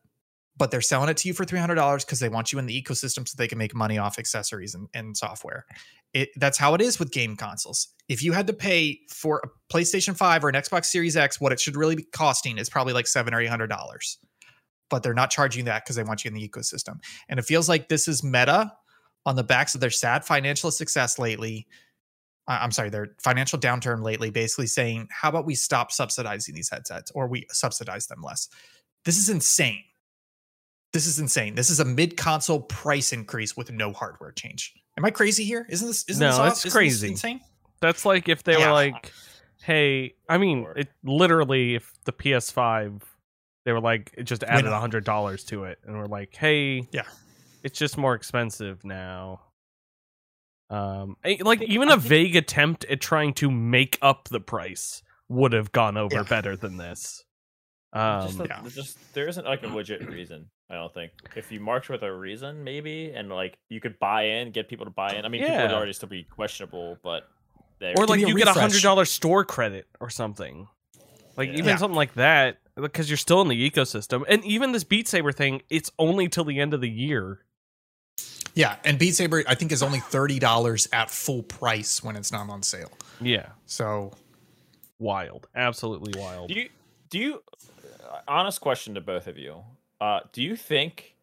But 0.57 0.71
they're 0.71 0.81
selling 0.81 1.09
it 1.09 1.17
to 1.19 1.29
you 1.29 1.35
for 1.35 1.45
$300 1.45 2.07
because 2.07 2.21
they 2.21 2.29
want 2.29 2.53
you 2.53 2.59
in 2.59 2.67
the 2.67 2.83
ecosystem 2.83 3.27
so 3.27 3.35
they 3.37 3.49
can 3.49 3.59
make 3.59 3.75
money 3.75 3.99
off 3.99 4.19
accessories 4.19 4.75
and, 4.75 4.89
and 4.95 5.17
software. 5.17 5.67
It, 6.13 6.29
that's 6.37 6.59
how 6.59 6.75
it 6.75 6.81
is 6.81 6.99
with 6.99 7.11
game 7.11 7.37
consoles. 7.37 7.89
If 8.09 8.23
you 8.23 8.33
had 8.33 8.47
to 8.47 8.53
pay 8.53 9.01
for 9.11 9.43
a 9.43 9.73
PlayStation 9.75 10.17
5 10.17 10.45
or 10.45 10.49
an 10.49 10.55
Xbox 10.55 10.87
Series 10.87 11.17
X, 11.17 11.41
what 11.41 11.53
it 11.53 11.59
should 11.59 11.77
really 11.77 11.97
be 11.97 12.05
costing 12.05 12.59
is 12.59 12.71
probably 12.71 12.93
like 12.93 13.09
seven 13.09 13.35
or 13.35 13.41
eight 13.41 13.49
hundred 13.49 13.69
dollars. 13.69 14.19
But 14.91 15.03
they're 15.03 15.15
not 15.15 15.31
charging 15.31 15.65
that 15.65 15.85
because 15.85 15.97
they 15.97 16.05
want 16.05 16.25
you 16.25 16.29
in 16.29 16.35
the 16.35 16.49
ecosystem. 16.49 17.01
And 17.29 17.41
it 17.41 17.47
feels 17.47 17.69
like 17.69 17.89
this 17.89 18.07
is 18.07 18.23
meta 18.23 18.73
on 19.27 19.35
the 19.35 19.43
backs 19.43 19.75
of 19.75 19.81
their 19.81 19.91
sad 19.91 20.25
financial 20.25 20.71
success 20.71 21.19
lately. 21.19 21.67
I'm 22.47 22.71
sorry, 22.71 22.91
their 22.91 23.17
financial 23.23 23.59
downturn 23.59 24.03
lately, 24.03 24.31
basically 24.31 24.67
saying, 24.67 25.09
how 25.11 25.31
about 25.31 25.47
we 25.47 25.55
stop 25.55 25.91
subsidizing 25.91 26.55
these 26.55 26.69
headsets 26.69 27.11
or 27.13 27.27
we 27.27 27.47
subsidize 27.51 28.07
them 28.07 28.23
less? 28.23 28.49
This 29.07 29.17
is 29.17 29.31
insane. 29.31 29.83
This 30.95 31.07
is 31.07 31.19
insane. 31.19 31.57
This 31.57 31.71
is 31.71 31.81
a 31.81 31.85
mid 31.85 32.17
console 32.17 32.61
price 32.61 33.13
increase 33.13 33.57
with 33.57 33.71
no 33.73 33.93
hardware 33.93 34.31
change. 34.31 34.73
Am 34.97 35.05
I 35.05 35.11
crazy 35.11 35.45
here? 35.45 35.67
Isn't 35.69 35.89
this 35.89 36.05
isn't 36.09 36.21
No, 36.21 36.31
this 36.31 36.39
off? 36.39 36.47
it's 36.53 36.59
Isn't 36.61 36.67
this 36.69 36.73
crazy. 36.73 37.09
insane? 37.09 37.41
That's 37.81 38.07
like 38.07 38.29
if 38.29 38.45
they 38.45 38.53
Yeah. 38.57 38.69
were 38.69 38.73
like, 38.73 39.13
"Hey, 39.65 40.15
I 40.29 40.39
mean, 40.39 40.67
it 40.77 40.89
literally 41.03 41.75
if 41.75 41.93
the 42.05 42.13
PS5 42.13 43.03
they 43.65 43.73
were 43.73 43.81
like 43.81 44.15
it 44.17 44.23
just 44.23 44.45
added 44.45 44.71
a 44.71 44.79
hundred 44.79 45.03
dollars 45.05 45.43
to 45.47 45.65
it, 45.65 45.81
and 45.85 45.99
we're 45.99 46.07
like, 46.07 46.35
"Hey, 46.37 46.87
Yeah. 46.93 47.09
it's 47.65 47.77
just 47.79 47.99
more 47.99 48.15
expensive 48.15 48.85
now." 48.85 49.41
Um, 50.71 51.17
like 51.41 51.61
even 51.63 51.91
a 51.91 51.97
vague 51.97 52.37
attempt 52.37 52.85
at 52.85 53.01
trying 53.01 53.35
to 53.35 53.51
make 53.51 53.99
up 54.01 54.29
the 54.29 54.41
price 54.41 55.03
would 55.29 55.53
have 55.55 55.73
gone 55.73 55.97
over 55.97 56.15
Yeah. 56.17 56.23
better 56.23 56.57
than 56.57 56.77
this. 56.77 57.25
Just, 57.95 58.41
Um, 58.41 58.47
a- 58.47 58.49
yeah. 58.49 58.61
just 58.69 59.15
there 59.15 59.29
isn't 59.29 59.45
like 59.47 59.63
a 59.63 59.69
legit 59.69 60.07
reason. 60.09 60.49
I 60.69 60.75
don't 60.75 60.93
think 60.93 61.13
if 61.37 61.53
you 61.53 61.61
march 61.61 61.89
with 61.89 62.03
a 62.03 62.13
reason, 62.13 62.65
maybe, 62.65 63.13
and 63.13 63.29
like 63.29 63.59
you 63.69 63.81
could 63.81 63.99
buy 63.99 64.23
in, 64.23 64.51
get 64.51 64.69
people 64.69 64.85
to 64.87 64.91
buy 64.91 65.15
in. 65.15 65.25
I 65.25 65.29
mean, 65.29 65.43
people 65.43 65.59
would 65.59 65.73
already 65.73 65.93
still 65.93 66.09
be 66.09 66.25
questionable, 66.25 66.99
but 67.03 67.29
they 67.79 67.95
or 67.95 68.07
like 68.07 68.19
me 68.19 68.25
a 68.25 68.29
you 68.29 68.37
get 68.37 68.49
a 68.49 68.53
hundred 68.53 68.83
dollar 68.83 69.05
store 69.05 69.45
credit 69.45 69.87
or 70.01 70.11
something 70.11 70.67
like 71.37 71.49
Yeah. 71.49 71.55
even 71.55 71.67
Yeah. 71.71 71.77
something 71.77 71.97
like 71.97 72.15
that 72.15 72.59
because 72.77 73.11
you're 73.11 73.17
still 73.17 73.41
in 73.43 73.49
the 73.49 73.71
ecosystem 73.71 74.25
and 74.29 74.45
even 74.45 74.73
this 74.73 74.85
beat 74.85 75.07
saber 75.09 75.33
thing 75.33 75.63
it's 75.69 75.91
only 75.99 76.29
till 76.29 76.45
the 76.45 76.59
end 76.61 76.73
of 76.75 76.81
the 76.81 76.89
year 76.91 77.45
Yeah, 78.55 78.77
and 78.85 78.99
Beat 79.01 79.17
Saber 79.17 79.43
I 79.49 79.55
think 79.57 79.73
is 79.73 79.83
only 79.83 79.99
thirty 80.01 80.39
dollars 80.39 80.89
at 80.93 81.11
full 81.11 81.43
price 81.43 82.03
when 82.05 82.15
it's 82.17 82.31
not 82.33 82.49
on 82.49 82.63
sale. 82.63 82.93
yeah 83.21 83.51
So 83.67 84.13
wild 85.01 85.49
absolutely 85.57 86.19
wild 86.21 86.49
Do 86.49 86.55
you 86.55 86.69
do 87.11 87.19
you 87.19 87.43
honest 88.29 88.61
question 88.61 88.95
to 88.95 89.01
both 89.01 89.27
of 89.27 89.39
you? 89.39 89.63
Uh 90.01 90.21
do 90.33 90.43
you 90.43 90.57
think 90.57 91.15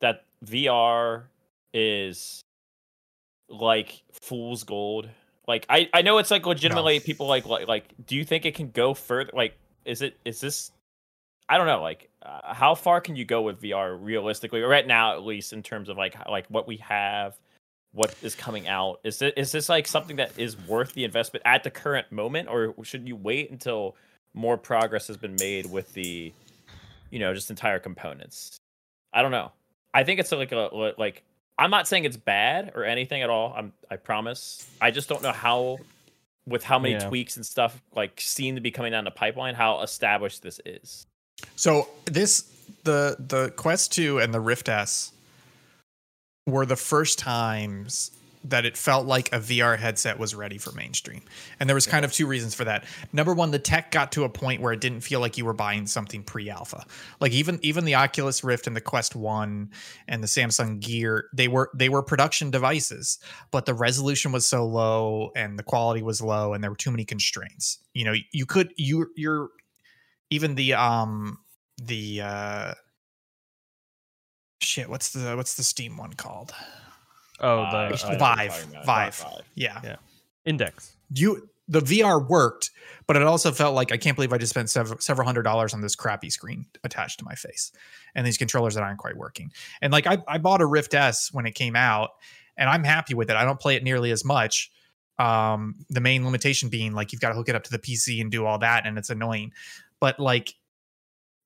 that 0.00 0.24
VR 0.44 1.24
is 1.72 2.40
like 3.48 4.02
fool's 4.12 4.64
gold? 4.64 5.08
Like 5.46 5.66
I 5.68 5.88
I 5.92 6.02
know 6.02 6.18
it's 6.18 6.30
like 6.30 6.46
legitimately 6.46 7.00
people 7.00 7.26
like 7.26 7.46
like 7.46 7.68
like 7.68 7.84
do 8.06 8.16
you 8.16 8.24
think 8.24 8.46
it 8.46 8.54
can 8.54 8.70
go 8.70 8.94
further 8.94 9.30
like 9.34 9.56
is 9.84 10.02
it 10.02 10.16
is 10.24 10.40
this 10.40 10.70
I 11.48 11.58
don't 11.58 11.66
know 11.66 11.82
like 11.82 12.08
uh, 12.22 12.54
how 12.54 12.74
far 12.74 13.00
can 13.00 13.16
you 13.16 13.24
go 13.24 13.42
with 13.42 13.60
VR 13.60 13.98
realistically 14.00 14.62
or 14.62 14.68
right 14.68 14.86
now 14.86 15.14
at 15.14 15.24
least 15.24 15.52
in 15.52 15.62
terms 15.62 15.88
of 15.88 15.96
like 15.96 16.14
like 16.28 16.46
what 16.48 16.68
we 16.68 16.76
have 16.76 17.38
what 17.92 18.14
is 18.22 18.36
coming 18.36 18.68
out 18.68 19.00
is 19.02 19.20
it 19.20 19.34
is 19.36 19.50
this 19.50 19.68
like 19.68 19.88
something 19.88 20.16
that 20.16 20.38
is 20.38 20.56
worth 20.68 20.92
the 20.92 21.04
investment 21.04 21.42
at 21.44 21.64
the 21.64 21.70
current 21.70 22.10
moment 22.12 22.48
or 22.48 22.74
should 22.84 23.08
you 23.08 23.16
wait 23.16 23.50
until 23.50 23.96
more 24.34 24.56
progress 24.56 25.06
has 25.08 25.16
been 25.16 25.36
made 25.40 25.66
with 25.70 25.92
the 25.94 26.32
you 27.10 27.18
know 27.18 27.34
just 27.34 27.50
entire 27.50 27.78
components. 27.78 28.56
I 29.12 29.22
don't 29.22 29.32
know. 29.32 29.52
I 29.92 30.04
think 30.04 30.20
it's 30.20 30.30
like 30.32 30.52
a 30.52 30.94
like 30.98 31.22
i'm 31.58 31.70
not 31.70 31.86
saying 31.88 32.04
it's 32.04 32.16
bad 32.16 32.72
or 32.74 32.84
anything 32.84 33.22
at 33.22 33.30
all. 33.30 33.52
I'm 33.56 33.72
i 33.90 33.96
promise. 33.96 34.68
I 34.80 34.90
just 34.90 35.08
don't 35.08 35.22
know 35.22 35.32
how 35.32 35.78
with 36.46 36.64
how 36.64 36.78
many 36.78 36.94
Yeah. 36.94 37.08
tweaks 37.08 37.36
and 37.36 37.44
stuff 37.44 37.80
like 37.94 38.20
seem 38.20 38.54
to 38.54 38.60
be 38.60 38.70
coming 38.70 38.92
down 38.92 39.04
the 39.04 39.10
pipeline 39.10 39.54
how 39.54 39.82
established 39.82 40.42
this 40.42 40.60
is. 40.64 41.06
So 41.56 41.88
this 42.06 42.42
the 42.84 43.16
the 43.18 43.50
Quest 43.56 43.92
2 43.92 44.18
and 44.20 44.32
the 44.32 44.40
Rift 44.40 44.68
S 44.68 45.12
were 46.46 46.64
the 46.66 46.76
first 46.76 47.18
times 47.18 48.10
that 48.44 48.64
it 48.64 48.76
felt 48.76 49.06
like 49.06 49.28
a 49.32 49.38
VR 49.38 49.78
headset 49.78 50.18
was 50.18 50.34
ready 50.34 50.56
for 50.56 50.72
mainstream. 50.72 51.20
And 51.58 51.68
there 51.68 51.74
was 51.74 51.86
kind 51.86 52.04
of 52.04 52.12
two 52.12 52.26
reasons 52.26 52.54
for 52.54 52.64
that. 52.64 52.84
Number 53.12 53.34
one, 53.34 53.50
the 53.50 53.58
tech 53.58 53.90
got 53.90 54.12
to 54.12 54.24
a 54.24 54.28
point 54.28 54.62
where 54.62 54.72
it 54.72 54.80
didn't 54.80 55.00
feel 55.00 55.20
like 55.20 55.36
you 55.36 55.44
were 55.44 55.52
buying 55.52 55.86
something 55.86 56.22
pre-alpha. 56.22 56.84
Like 57.20 57.32
even 57.32 57.58
even 57.62 57.84
the 57.84 57.96
Oculus 57.96 58.42
Rift 58.42 58.66
and 58.66 58.74
the 58.74 58.80
Quest 58.80 59.14
1 59.14 59.70
and 60.08 60.22
the 60.22 60.26
Samsung 60.26 60.80
Gear, 60.80 61.26
they 61.34 61.48
were 61.48 61.70
they 61.74 61.88
were 61.88 62.02
production 62.02 62.50
devices, 62.50 63.18
but 63.50 63.66
the 63.66 63.74
resolution 63.74 64.32
was 64.32 64.46
so 64.46 64.64
low 64.64 65.30
and 65.36 65.58
the 65.58 65.62
quality 65.62 66.02
was 66.02 66.22
low 66.22 66.54
and 66.54 66.64
there 66.64 66.70
were 66.70 66.76
too 66.76 66.90
many 66.90 67.04
constraints. 67.04 67.78
You 67.92 68.04
know, 68.04 68.14
you 68.32 68.46
could 68.46 68.72
you 68.76 69.10
you're 69.16 69.50
even 70.30 70.54
the 70.54 70.74
um 70.74 71.38
the 71.82 72.22
uh 72.22 72.74
shit 74.62 74.88
what's 74.88 75.10
the 75.12 75.34
what's 75.36 75.54
the 75.54 75.62
steam 75.62 75.96
one 75.96 76.12
called 76.12 76.54
oh 77.40 77.60
Uh, 77.62 77.70
the 77.70 77.76
I 77.76 77.80
know 77.80 77.86
uh, 77.86 77.90
what 77.90 78.08
you're 78.10 78.18
Vive. 78.18 78.50
talking 78.50 78.70
about. 78.70 78.86
Vive. 78.86 79.24
yeah. 79.54 79.80
Yeah. 79.84 79.96
index 80.44 80.94
you 81.14 81.48
the 81.68 81.80
vr 81.80 82.28
worked 82.28 82.70
but 83.06 83.16
it 83.16 83.22
also 83.22 83.50
felt 83.52 83.74
like 83.74 83.92
i 83.92 83.96
can't 83.96 84.16
believe 84.16 84.32
i 84.32 84.38
just 84.38 84.50
spent 84.50 84.70
several, 84.70 84.98
several 85.00 85.26
hundred 85.26 85.42
dollars 85.42 85.72
on 85.74 85.80
this 85.80 85.94
crappy 85.94 86.30
screen 86.30 86.66
attached 86.84 87.18
to 87.20 87.24
my 87.24 87.34
face 87.34 87.72
and 88.14 88.26
these 88.26 88.38
controllers 88.38 88.74
that 88.74 88.82
aren't 88.82 88.98
quite 88.98 89.16
working 89.16 89.50
and 89.82 89.92
like 89.92 90.06
i, 90.06 90.18
I 90.26 90.38
bought 90.38 90.60
a 90.60 90.66
rift 90.66 90.94
s 90.94 91.30
when 91.32 91.46
it 91.46 91.54
came 91.54 91.76
out 91.76 92.10
and 92.56 92.68
i'm 92.68 92.84
happy 92.84 93.14
with 93.14 93.30
it 93.30 93.36
i 93.36 93.44
don't 93.44 93.60
play 93.60 93.76
it 93.76 93.84
nearly 93.84 94.10
as 94.10 94.24
much 94.24 94.70
um 95.18 95.74
the 95.90 96.00
main 96.00 96.24
limitation 96.24 96.68
being 96.70 96.92
like 96.92 97.12
you've 97.12 97.20
got 97.20 97.28
to 97.28 97.34
hook 97.34 97.48
it 97.48 97.54
up 97.54 97.64
to 97.64 97.70
the 97.70 97.78
pc 97.78 98.20
and 98.20 98.30
do 98.30 98.46
all 98.46 98.58
that 98.58 98.86
and 98.86 98.96
it's 98.98 99.10
annoying 99.10 99.52
but 100.00 100.18
like 100.18 100.54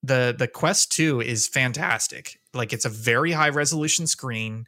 the 0.03 0.35
the 0.37 0.47
quest 0.47 0.91
2 0.91 1.21
is 1.21 1.47
fantastic 1.47 2.39
like 2.53 2.71
it's 2.73 2.85
a 2.85 2.89
very 2.89 3.31
high 3.31 3.49
resolution 3.49 4.07
screen 4.07 4.65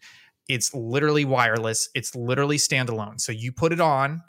it's 0.47 0.73
literally 0.73 1.25
wireless 1.25 1.89
it's 1.93 2.15
literally 2.15 2.57
standalone. 2.57 3.19
So 3.19 3.31
you 3.31 3.51
put 3.51 3.73
it 3.73 3.81
on 3.81 4.21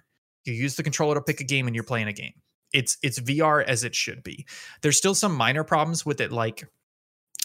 you 0.44 0.52
use 0.52 0.76
the 0.76 0.82
controller 0.82 1.14
to 1.14 1.20
pick 1.20 1.40
a 1.40 1.44
game 1.44 1.66
and 1.66 1.76
you're 1.76 1.84
playing 1.84 2.08
a 2.08 2.12
game. 2.12 2.34
It's 2.72 2.96
it's 3.02 3.20
vr 3.20 3.64
as 3.64 3.84
it 3.84 3.94
should 3.94 4.22
be. 4.22 4.46
There's 4.82 4.96
still 4.96 5.14
some 5.14 5.34
minor 5.34 5.64
problems 5.64 6.04
with 6.04 6.20
it 6.20 6.32
like 6.32 6.64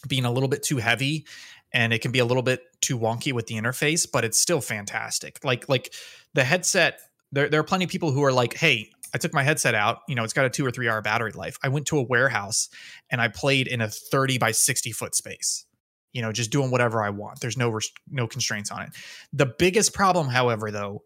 being 0.08 0.26
a 0.26 0.32
little 0.32 0.50
bit 0.50 0.64
too 0.64 0.78
heavy 0.78 1.26
and 1.72 1.94
it 1.94 2.02
can 2.02 2.12
be 2.12 2.20
a 2.20 2.26
little 2.26 2.44
bit 2.44 2.62
too 2.82 3.00
wonky 3.00 3.32
with 3.32 3.48
the 3.48 3.56
interface 3.56 4.08
but 4.12 4.26
it's 4.26 4.40
still 4.40 4.62
fantastic. 4.62 5.40
Like 5.44 5.70
like 5.70 5.94
the 6.34 6.44
headset 6.44 7.00
there, 7.32 7.50
there 7.50 7.60
are 7.60 7.66
plenty 7.66 7.86
of 7.86 7.90
people 7.90 8.12
who 8.12 8.24
are 8.24 8.34
like 8.34 8.54
hey 8.54 8.90
i 9.14 9.18
took 9.18 9.34
my 9.34 9.44
headset 9.44 9.76
out 9.76 10.00
you 10.08 10.16
know 10.16 10.24
it's 10.24 10.34
got 10.34 10.46
a 10.46 10.50
two 10.50 10.66
or 10.66 10.72
three 10.72 10.90
hour 10.90 11.02
battery 11.02 11.32
life. 11.32 11.58
I 11.64 11.70
went 11.70 11.86
to 11.88 11.98
a 11.98 12.04
warehouse 12.04 12.70
and 13.10 13.22
i 13.22 13.28
played 13.28 13.68
in 13.68 13.82
a 13.82 13.90
30 13.90 14.38
by 14.38 14.52
60 14.52 14.92
foot 14.92 15.16
space 15.16 15.66
you 16.14 16.22
know 16.22 16.32
just 16.32 16.52
doing 16.52 16.72
whatever 16.72 17.04
i 17.04 17.10
want. 17.10 17.40
There's 17.42 17.58
no 17.58 17.70
rest- 17.70 17.98
no 18.10 18.28
constraints 18.28 18.72
on 18.72 18.84
it. 18.84 18.90
The 19.34 19.46
biggest 19.46 19.94
problem 19.94 20.28
however 20.28 20.72
though 20.72 21.04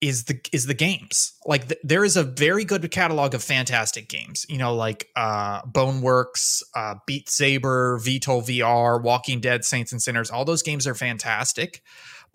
is 0.00 0.24
the 0.24 0.38
is 0.52 0.66
the 0.66 0.74
games. 0.74 1.32
Like 1.46 1.68
th- 1.68 1.80
there 1.82 2.04
is 2.04 2.16
a 2.16 2.24
very 2.24 2.64
good 2.64 2.90
catalog 2.90 3.34
of 3.34 3.42
fantastic 3.42 4.08
games 4.08 4.44
you 4.48 4.58
know 4.58 4.74
like 4.74 5.08
uh 5.16 5.62
boneworks 5.62 6.62
uh 6.74 6.96
beat 7.06 7.30
saber 7.30 7.98
vtol 8.00 8.42
vr 8.42 9.02
walking 9.02 9.40
dead 9.40 9.64
saints 9.64 9.92
and 9.92 10.02
sinners. 10.02 10.30
All 10.30 10.44
those 10.44 10.62
games 10.62 10.86
are 10.86 10.94
fantastic 10.94 11.82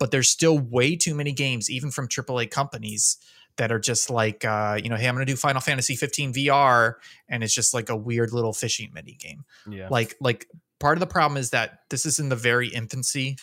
but 0.00 0.10
there's 0.10 0.30
still 0.30 0.58
way 0.58 0.96
too 0.96 1.14
many 1.14 1.30
games 1.30 1.70
even 1.70 1.90
from 1.90 2.08
aaa 2.08 2.50
companies 2.50 3.18
that 3.56 3.70
are 3.70 3.78
just 3.78 4.10
like 4.10 4.44
uh 4.44 4.78
you 4.82 4.88
know 4.88 4.96
hey 4.96 5.06
i'm 5.06 5.14
gonna 5.14 5.26
do 5.26 5.36
final 5.36 5.60
fantasy 5.60 5.94
15 5.94 6.32
vr 6.32 6.94
and 7.28 7.44
it's 7.44 7.54
just 7.54 7.74
like 7.74 7.90
a 7.90 7.96
weird 7.96 8.32
little 8.32 8.52
fishing 8.52 8.90
mini 8.94 9.12
game. 9.12 9.44
Yeah. 9.68 9.88
Like 9.90 10.16
like 10.20 10.48
part 10.80 10.96
of 10.96 11.00
the 11.00 11.06
problem 11.06 11.38
is 11.38 11.50
that 11.50 11.80
this 11.90 12.04
is 12.04 12.18
in 12.18 12.28
the 12.28 12.36
very 12.36 12.68
infancy 12.68 13.36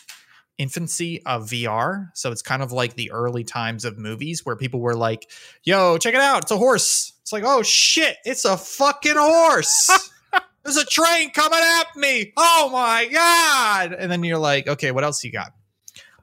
infancy 0.57 1.23
of 1.25 1.43
VR. 1.49 2.09
So 2.15 2.31
it's 2.31 2.41
kind 2.41 2.63
of 2.63 2.71
like 2.71 2.95
the 2.95 3.11
early 3.11 3.43
times 3.43 3.85
of 3.85 3.97
movies 3.97 4.43
where 4.43 4.55
people 4.55 4.79
were 4.79 4.95
like, 4.95 5.29
"Yo, 5.63 5.97
check 5.97 6.15
it 6.15 6.19
out, 6.19 6.43
it's 6.43 6.51
a 6.51 6.57
horse." 6.57 7.13
It's 7.21 7.31
like, 7.31 7.43
"Oh 7.45 7.61
shit, 7.63 8.17
it's 8.25 8.43
a 8.43 8.57
fucking 8.57 9.17
horse." 9.17 9.89
There's 10.63 10.77
a 10.77 10.85
train 10.85 11.31
coming 11.31 11.59
at 11.61 11.95
me. 11.95 12.33
Oh 12.35 12.69
my 12.73 13.07
god. 13.07 13.93
And 13.93 14.11
then 14.11 14.23
you're 14.23 14.38
like, 14.38 14.67
"Okay, 14.67 14.91
what 14.91 15.03
else 15.03 15.23
you 15.23 15.31
got?" 15.31 15.53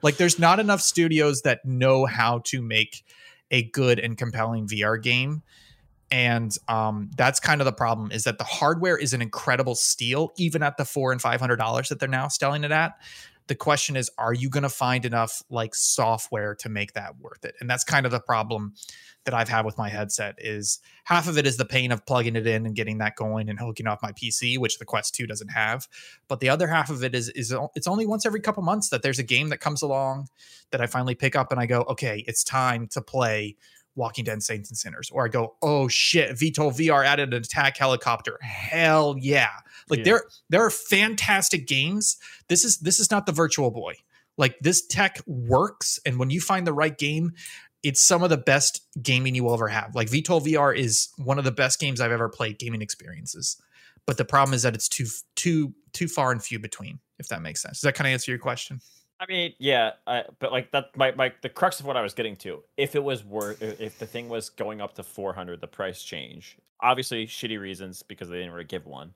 Like 0.02 0.18
there's 0.18 0.38
not 0.38 0.60
enough 0.60 0.82
studios 0.82 1.42
that 1.42 1.64
know 1.64 2.04
how 2.04 2.40
to 2.46 2.60
make 2.60 3.04
a 3.50 3.62
good 3.62 3.98
and 3.98 4.18
compelling 4.18 4.68
VR 4.68 5.02
game 5.02 5.42
and 6.10 6.56
um, 6.68 7.10
that's 7.16 7.40
kind 7.40 7.60
of 7.60 7.64
the 7.64 7.72
problem 7.72 8.12
is 8.12 8.24
that 8.24 8.38
the 8.38 8.44
hardware 8.44 8.96
is 8.96 9.12
an 9.12 9.22
incredible 9.22 9.74
steal 9.74 10.32
even 10.36 10.62
at 10.62 10.76
the 10.76 10.84
four 10.84 11.12
and 11.12 11.20
five 11.20 11.40
hundred 11.40 11.56
dollars 11.56 11.88
that 11.88 12.00
they're 12.00 12.08
now 12.08 12.28
selling 12.28 12.64
it 12.64 12.70
at 12.70 12.92
The 13.46 13.54
question 13.54 13.96
is, 13.96 14.10
are 14.16 14.32
you 14.32 14.48
going 14.48 14.62
to 14.62 14.68
find 14.68 15.04
enough 15.04 15.42
like 15.50 15.74
software 15.74 16.54
to 16.56 16.68
make 16.68 16.94
that 16.94 17.18
worth 17.18 17.44
it? 17.44 17.54
And 17.60 17.68
that's 17.68 17.84
kind 17.84 18.06
of 18.06 18.12
the 18.12 18.20
problem 18.20 18.74
that 19.24 19.34
I've 19.34 19.48
had 19.48 19.64
with 19.64 19.78
my 19.78 19.88
headset 19.88 20.36
is 20.38 20.78
half 21.04 21.28
of 21.28 21.38
it 21.38 21.46
is 21.46 21.56
the 21.56 21.64
pain 21.64 21.92
of 21.92 22.04
plugging 22.06 22.36
it 22.36 22.46
in 22.46 22.66
and 22.66 22.74
getting 22.74 22.98
that 22.98 23.16
going 23.16 23.48
and 23.48 23.58
hooking 23.58 23.86
off 23.86 24.02
my 24.02 24.12
PC, 24.12 24.58
which 24.58 24.78
the 24.78 24.84
Quest 24.84 25.14
2 25.14 25.26
doesn't 25.26 25.48
have. 25.48 25.88
But 26.28 26.40
the 26.40 26.48
other 26.48 26.68
half 26.68 26.90
of 26.90 27.02
it 27.02 27.14
is 27.14 27.30
is 27.30 27.54
it's 27.74 27.86
only 27.86 28.06
once 28.06 28.26
every 28.26 28.40
couple 28.40 28.62
months 28.62 28.90
that 28.90 29.02
there's 29.02 29.18
a 29.18 29.24
game 29.24 29.48
that 29.48 29.60
comes 29.60 29.82
along 29.82 30.28
that 30.70 30.80
I 30.80 30.86
finally 30.86 31.14
pick 31.14 31.36
up 31.36 31.50
and 31.50 31.60
I 31.60 31.66
go, 31.66 31.82
okay, 31.82 32.24
it's 32.26 32.44
time 32.44 32.86
to 32.88 33.00
play 33.00 33.56
Walking 33.96 34.24
Dead 34.24 34.42
Saints 34.42 34.70
and 34.70 34.76
Sinners. 34.76 35.10
Or 35.10 35.24
I 35.24 35.28
go, 35.28 35.54
oh 35.62 35.88
shit, 35.88 36.30
VTOL 36.32 36.76
VR 36.76 37.04
added 37.04 37.32
an 37.32 37.42
attack 37.42 37.76
helicopter. 37.76 38.38
Hell 38.42 39.16
yeah. 39.18 39.50
Like 39.88 39.98
Yeah. 40.00 40.04
there 40.04 40.24
there 40.50 40.64
are 40.64 40.70
fantastic 40.70 41.66
games. 41.66 42.16
This 42.48 42.64
is 42.64 42.78
this 42.78 43.00
is 43.00 43.10
not 43.10 43.26
the 43.26 43.32
virtual 43.32 43.70
boy. 43.70 43.94
Like 44.36 44.58
this 44.60 44.84
tech 44.84 45.20
works, 45.26 46.00
and 46.04 46.18
when 46.18 46.30
you 46.30 46.40
find 46.40 46.66
the 46.66 46.72
right 46.72 46.96
game, 46.96 47.32
it's 47.84 48.00
some 48.00 48.22
of 48.24 48.30
the 48.30 48.36
best 48.36 48.82
gaming 49.00 49.34
you 49.36 49.44
will 49.44 49.54
ever 49.54 49.68
have. 49.68 49.94
Like 49.94 50.08
VTOL 50.08 50.44
VR 50.44 50.76
is 50.76 51.10
one 51.18 51.38
of 51.38 51.44
the 51.44 51.52
best 51.52 51.78
games 51.78 52.00
I've 52.00 52.10
ever 52.10 52.28
played, 52.28 52.58
gaming 52.58 52.82
experiences. 52.82 53.56
But 54.06 54.16
the 54.16 54.24
problem 54.24 54.54
is 54.54 54.62
that 54.62 54.74
it's 54.74 54.88
too 54.88 55.06
too 55.36 55.72
too 55.92 56.08
far 56.08 56.32
and 56.32 56.42
few 56.42 56.58
between, 56.58 56.98
if 57.18 57.28
that 57.28 57.42
makes 57.42 57.62
sense. 57.62 57.76
Does 57.80 57.82
that 57.82 57.94
kind 57.94 58.08
of 58.08 58.12
answer 58.12 58.32
your 58.32 58.40
question? 58.40 58.80
I 59.20 59.26
mean, 59.28 59.54
yeah, 59.58 59.92
I, 60.06 60.24
but 60.38 60.52
like 60.52 60.70
that, 60.72 60.96
my, 60.96 61.12
my 61.12 61.32
the 61.40 61.48
crux 61.48 61.80
of 61.80 61.86
what 61.86 61.96
I 61.96 62.02
was 62.02 62.14
getting 62.14 62.36
to, 62.36 62.62
if 62.76 62.94
it 62.94 63.02
was 63.02 63.24
worth, 63.24 63.62
if 63.62 63.98
the 63.98 64.06
thing 64.06 64.28
was 64.28 64.50
going 64.50 64.80
up 64.80 64.94
to 64.94 65.02
four 65.02 65.32
hundred, 65.32 65.60
the 65.60 65.68
price 65.68 66.02
change, 66.02 66.56
obviously 66.80 67.26
shitty 67.26 67.58
reasons 67.58 68.02
because 68.02 68.28
they 68.28 68.36
didn't 68.38 68.52
really 68.52 68.64
give 68.64 68.86
one. 68.86 69.14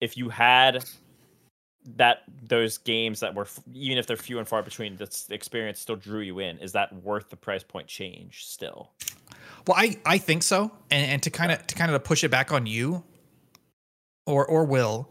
If 0.00 0.16
you 0.16 0.30
had 0.30 0.84
that 1.96 2.22
those 2.42 2.78
games 2.78 3.20
that 3.20 3.34
were 3.34 3.46
even 3.72 3.98
if 3.98 4.06
they're 4.06 4.16
few 4.16 4.38
and 4.38 4.48
far 4.48 4.62
between, 4.62 4.96
the 4.96 5.08
experience 5.30 5.80
still 5.80 5.96
drew 5.96 6.20
you 6.20 6.38
in. 6.38 6.58
Is 6.58 6.72
that 6.72 6.92
worth 7.02 7.30
the 7.30 7.36
price 7.36 7.62
point 7.62 7.86
change 7.86 8.46
still? 8.46 8.90
Well, 9.66 9.76
I 9.76 9.98
I 10.04 10.18
think 10.18 10.42
so. 10.42 10.72
And, 10.90 11.12
and 11.12 11.22
to 11.22 11.30
kind 11.30 11.52
of 11.52 11.66
to 11.66 11.74
kind 11.74 11.90
of 11.90 12.04
push 12.04 12.24
it 12.24 12.30
back 12.30 12.52
on 12.52 12.66
you, 12.66 13.04
or 14.26 14.46
or 14.46 14.64
Will, 14.64 15.10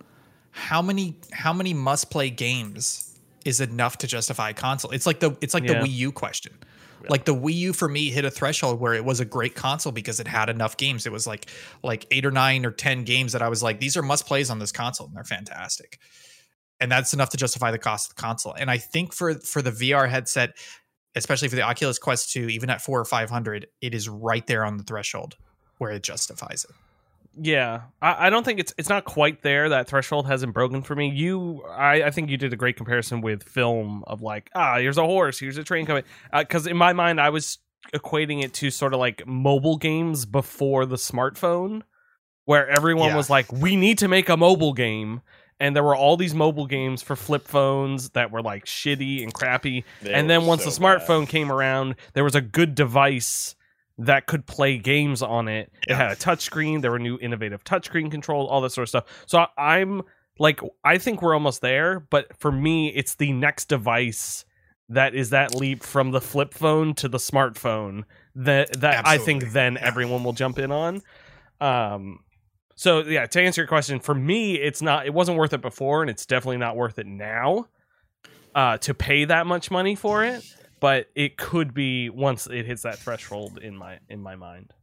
how 0.51 0.81
many 0.81 1.17
how 1.31 1.53
many 1.53 1.73
must 1.73 2.09
play 2.09 2.29
games 2.29 3.06
is 3.47 3.61
enough 3.61 3.97
to 3.99 4.07
justify 4.07 4.49
a 4.51 4.53
console? 4.53 4.91
It's 4.91 5.05
like 5.05 5.19
the 5.19 5.35
it's 5.41 5.53
like 5.53 5.63
Yeah. 5.63 5.79
the 5.81 5.87
Wii 5.87 5.93
U 5.93 6.11
question. 6.11 6.53
Like 7.09 7.23
the 7.23 7.33
Wii 7.33 7.53
U 7.53 7.73
for 7.73 7.87
me 7.87 8.09
hit 8.09 8.25
a 8.25 8.31
threshold 8.31 8.81
where 8.81 8.93
it 8.93 9.05
was 9.05 9.21
a 9.21 9.25
great 9.25 9.55
console 9.55 9.93
because 9.93 10.19
it 10.19 10.27
had 10.27 10.49
enough 10.49 10.75
games. 10.75 11.05
It 11.05 11.11
was 11.13 11.25
like 11.25 11.49
like 11.81 12.05
eight 12.11 12.25
or 12.25 12.31
nine 12.31 12.65
or 12.65 12.71
ten 12.71 13.05
games 13.05 13.31
that 13.31 13.41
I 13.41 13.47
was 13.47 13.63
like, 13.63 13.79
these 13.79 13.95
are 13.95 14.01
must 14.01 14.25
plays 14.25 14.49
on 14.49 14.59
this 14.59 14.73
console, 14.73 15.07
and 15.07 15.15
they're 15.15 15.23
fantastic. 15.23 15.99
And 16.81 16.91
that's 16.91 17.13
enough 17.13 17.29
to 17.29 17.37
justify 17.37 17.71
the 17.71 17.79
cost 17.79 18.09
of 18.11 18.15
the 18.17 18.21
console. 18.21 18.53
And 18.53 18.69
I 18.69 18.77
think 18.77 19.13
for 19.13 19.35
for 19.35 19.61
the 19.61 19.71
VR 19.71 20.09
headset, 20.09 20.57
especially 21.15 21.47
for 21.47 21.55
the 21.55 21.61
Oculus 21.61 21.97
Quest 21.97 22.31
2, 22.33 22.49
even 22.49 22.69
at 22.69 22.81
four 22.81 22.99
or 22.99 23.05
five 23.05 23.29
hundred, 23.29 23.67
it 23.81 23.93
is 23.95 24.09
right 24.09 24.45
there 24.45 24.65
on 24.65 24.75
the 24.77 24.83
threshold 24.83 25.37
where 25.77 25.91
it 25.91 26.03
justifies 26.03 26.65
it. 26.67 26.75
Yeah, 27.39 27.81
I, 28.01 28.27
I 28.27 28.29
don't 28.29 28.43
think 28.43 28.59
it's 28.59 28.73
it's 28.77 28.89
not 28.89 29.05
quite 29.05 29.41
there. 29.43 29.69
That 29.69 29.87
threshold 29.87 30.27
hasn't 30.27 30.53
broken 30.53 30.81
for 30.81 30.95
me. 30.95 31.09
You, 31.09 31.63
I, 31.69 32.03
I 32.03 32.11
think 32.11 32.29
you 32.29 32.37
did 32.37 32.51
a 32.53 32.55
great 32.55 32.75
comparison 32.77 33.21
with 33.21 33.43
film 33.43 34.03
of 34.07 34.21
like, 34.21 34.49
ah, 34.55 34.77
here's 34.77 34.97
a 34.97 35.03
horse, 35.05 35.39
here's 35.39 35.57
a 35.57 35.63
train 35.63 35.85
coming. 35.85 36.03
Because 36.35 36.65
in 36.67 36.77
my 36.77 36.93
mind, 36.93 37.21
I 37.21 37.29
was 37.29 37.59
equating 37.93 38.43
it 38.43 38.53
to 38.55 38.71
sort 38.71 38.93
of 38.93 38.99
like 38.99 39.25
mobile 39.27 39.77
games 39.77 40.25
before 40.25 40.85
the 40.85 40.95
smartphone, 40.95 41.83
where 42.45 42.67
everyone 42.67 43.09
Yeah. 43.09 43.17
was 43.17 43.29
like, 43.29 43.51
we 43.51 43.75
need 43.75 43.99
to 43.99 44.07
make 44.07 44.29
a 44.29 44.37
mobile 44.37 44.73
game. 44.73 45.21
And 45.59 45.75
there 45.75 45.83
were 45.83 45.95
all 45.95 46.17
these 46.17 46.35
mobile 46.35 46.67
games 46.67 47.01
for 47.01 47.15
flip 47.15 47.47
phones 47.47 48.11
that 48.11 48.31
were 48.31 48.41
like 48.43 48.65
shitty 48.65 49.23
and 49.23 49.33
crappy. 49.33 49.85
They 50.03 50.13
and 50.13 50.29
then 50.29 50.45
once 50.45 50.63
so 50.63 50.69
the 50.69 50.79
bad. 50.79 51.01
smartphone 51.01 51.27
came 51.27 51.51
around, 51.51 51.95
there 52.13 52.23
was 52.23 52.35
a 52.35 52.41
good 52.41 52.75
device 52.75 53.55
that 53.99 54.27
could 54.27 54.45
play 54.45 54.77
games 54.77 55.21
on 55.21 55.47
it. 55.47 55.71
It 55.87 55.95
had 55.95 56.11
a 56.11 56.15
touchscreen. 56.15 56.81
There 56.81 56.91
were 56.91 56.99
new 56.99 57.17
innovative 57.19 57.63
touchscreen 57.63 58.11
controls, 58.11 58.47
all 58.49 58.61
that 58.61 58.71
sort 58.71 58.83
of 58.83 58.89
stuff. 58.89 59.23
So 59.25 59.39
I- 59.39 59.75
I'm 59.77 60.03
like, 60.39 60.59
I 60.83 60.97
think 60.99 61.21
we're 61.21 61.33
almost 61.33 61.61
there. 61.61 61.99
But 61.99 62.37
for 62.39 62.51
me, 62.51 62.89
it's 62.89 63.15
the 63.15 63.31
next 63.33 63.69
device 63.69 64.45
that 64.89 65.15
is 65.15 65.31
that 65.31 65.55
leap 65.55 65.83
from 65.83 66.11
the 66.11 66.21
flip 66.21 66.53
phone 66.53 66.93
to 66.95 67.09
the 67.09 67.17
smartphone 67.17 68.03
that 68.35 68.79
that 68.81 69.05
I 69.07 69.17
think 69.17 69.51
then 69.51 69.73
Yeah. 69.73 69.81
everyone 69.87 70.23
will 70.23 70.33
jump 70.33 70.59
in 70.59 70.71
on. 70.71 71.01
Um. 71.59 72.19
So 72.75 72.99
yeah, 72.99 73.25
to 73.25 73.41
answer 73.41 73.61
your 73.61 73.67
question, 73.67 73.99
for 73.99 74.13
me, 74.13 74.55
it's 74.55 74.81
not. 74.83 75.07
It 75.07 75.13
wasn't 75.13 75.39
worth 75.39 75.51
it 75.53 75.61
before, 75.61 76.01
and 76.01 76.09
it's 76.11 76.27
definitely 76.27 76.57
not 76.57 76.75
worth 76.75 76.99
it 76.99 77.07
now. 77.07 77.67
Uh, 78.53 78.77
to 78.77 78.93
pay 78.93 79.25
that 79.25 79.45
much 79.47 79.69
money 79.71 79.95
for 79.95 80.23
it, 80.23 80.43
but 80.79 81.09
it 81.15 81.37
could 81.37 81.73
be 81.73 82.09
once 82.09 82.47
it 82.47 82.65
hits 82.65 82.83
that 82.83 82.99
threshold 82.99 83.59
in 83.59 83.75
my 83.75 83.99
in 84.09 84.21
my 84.21 84.35
mind. 84.35 84.73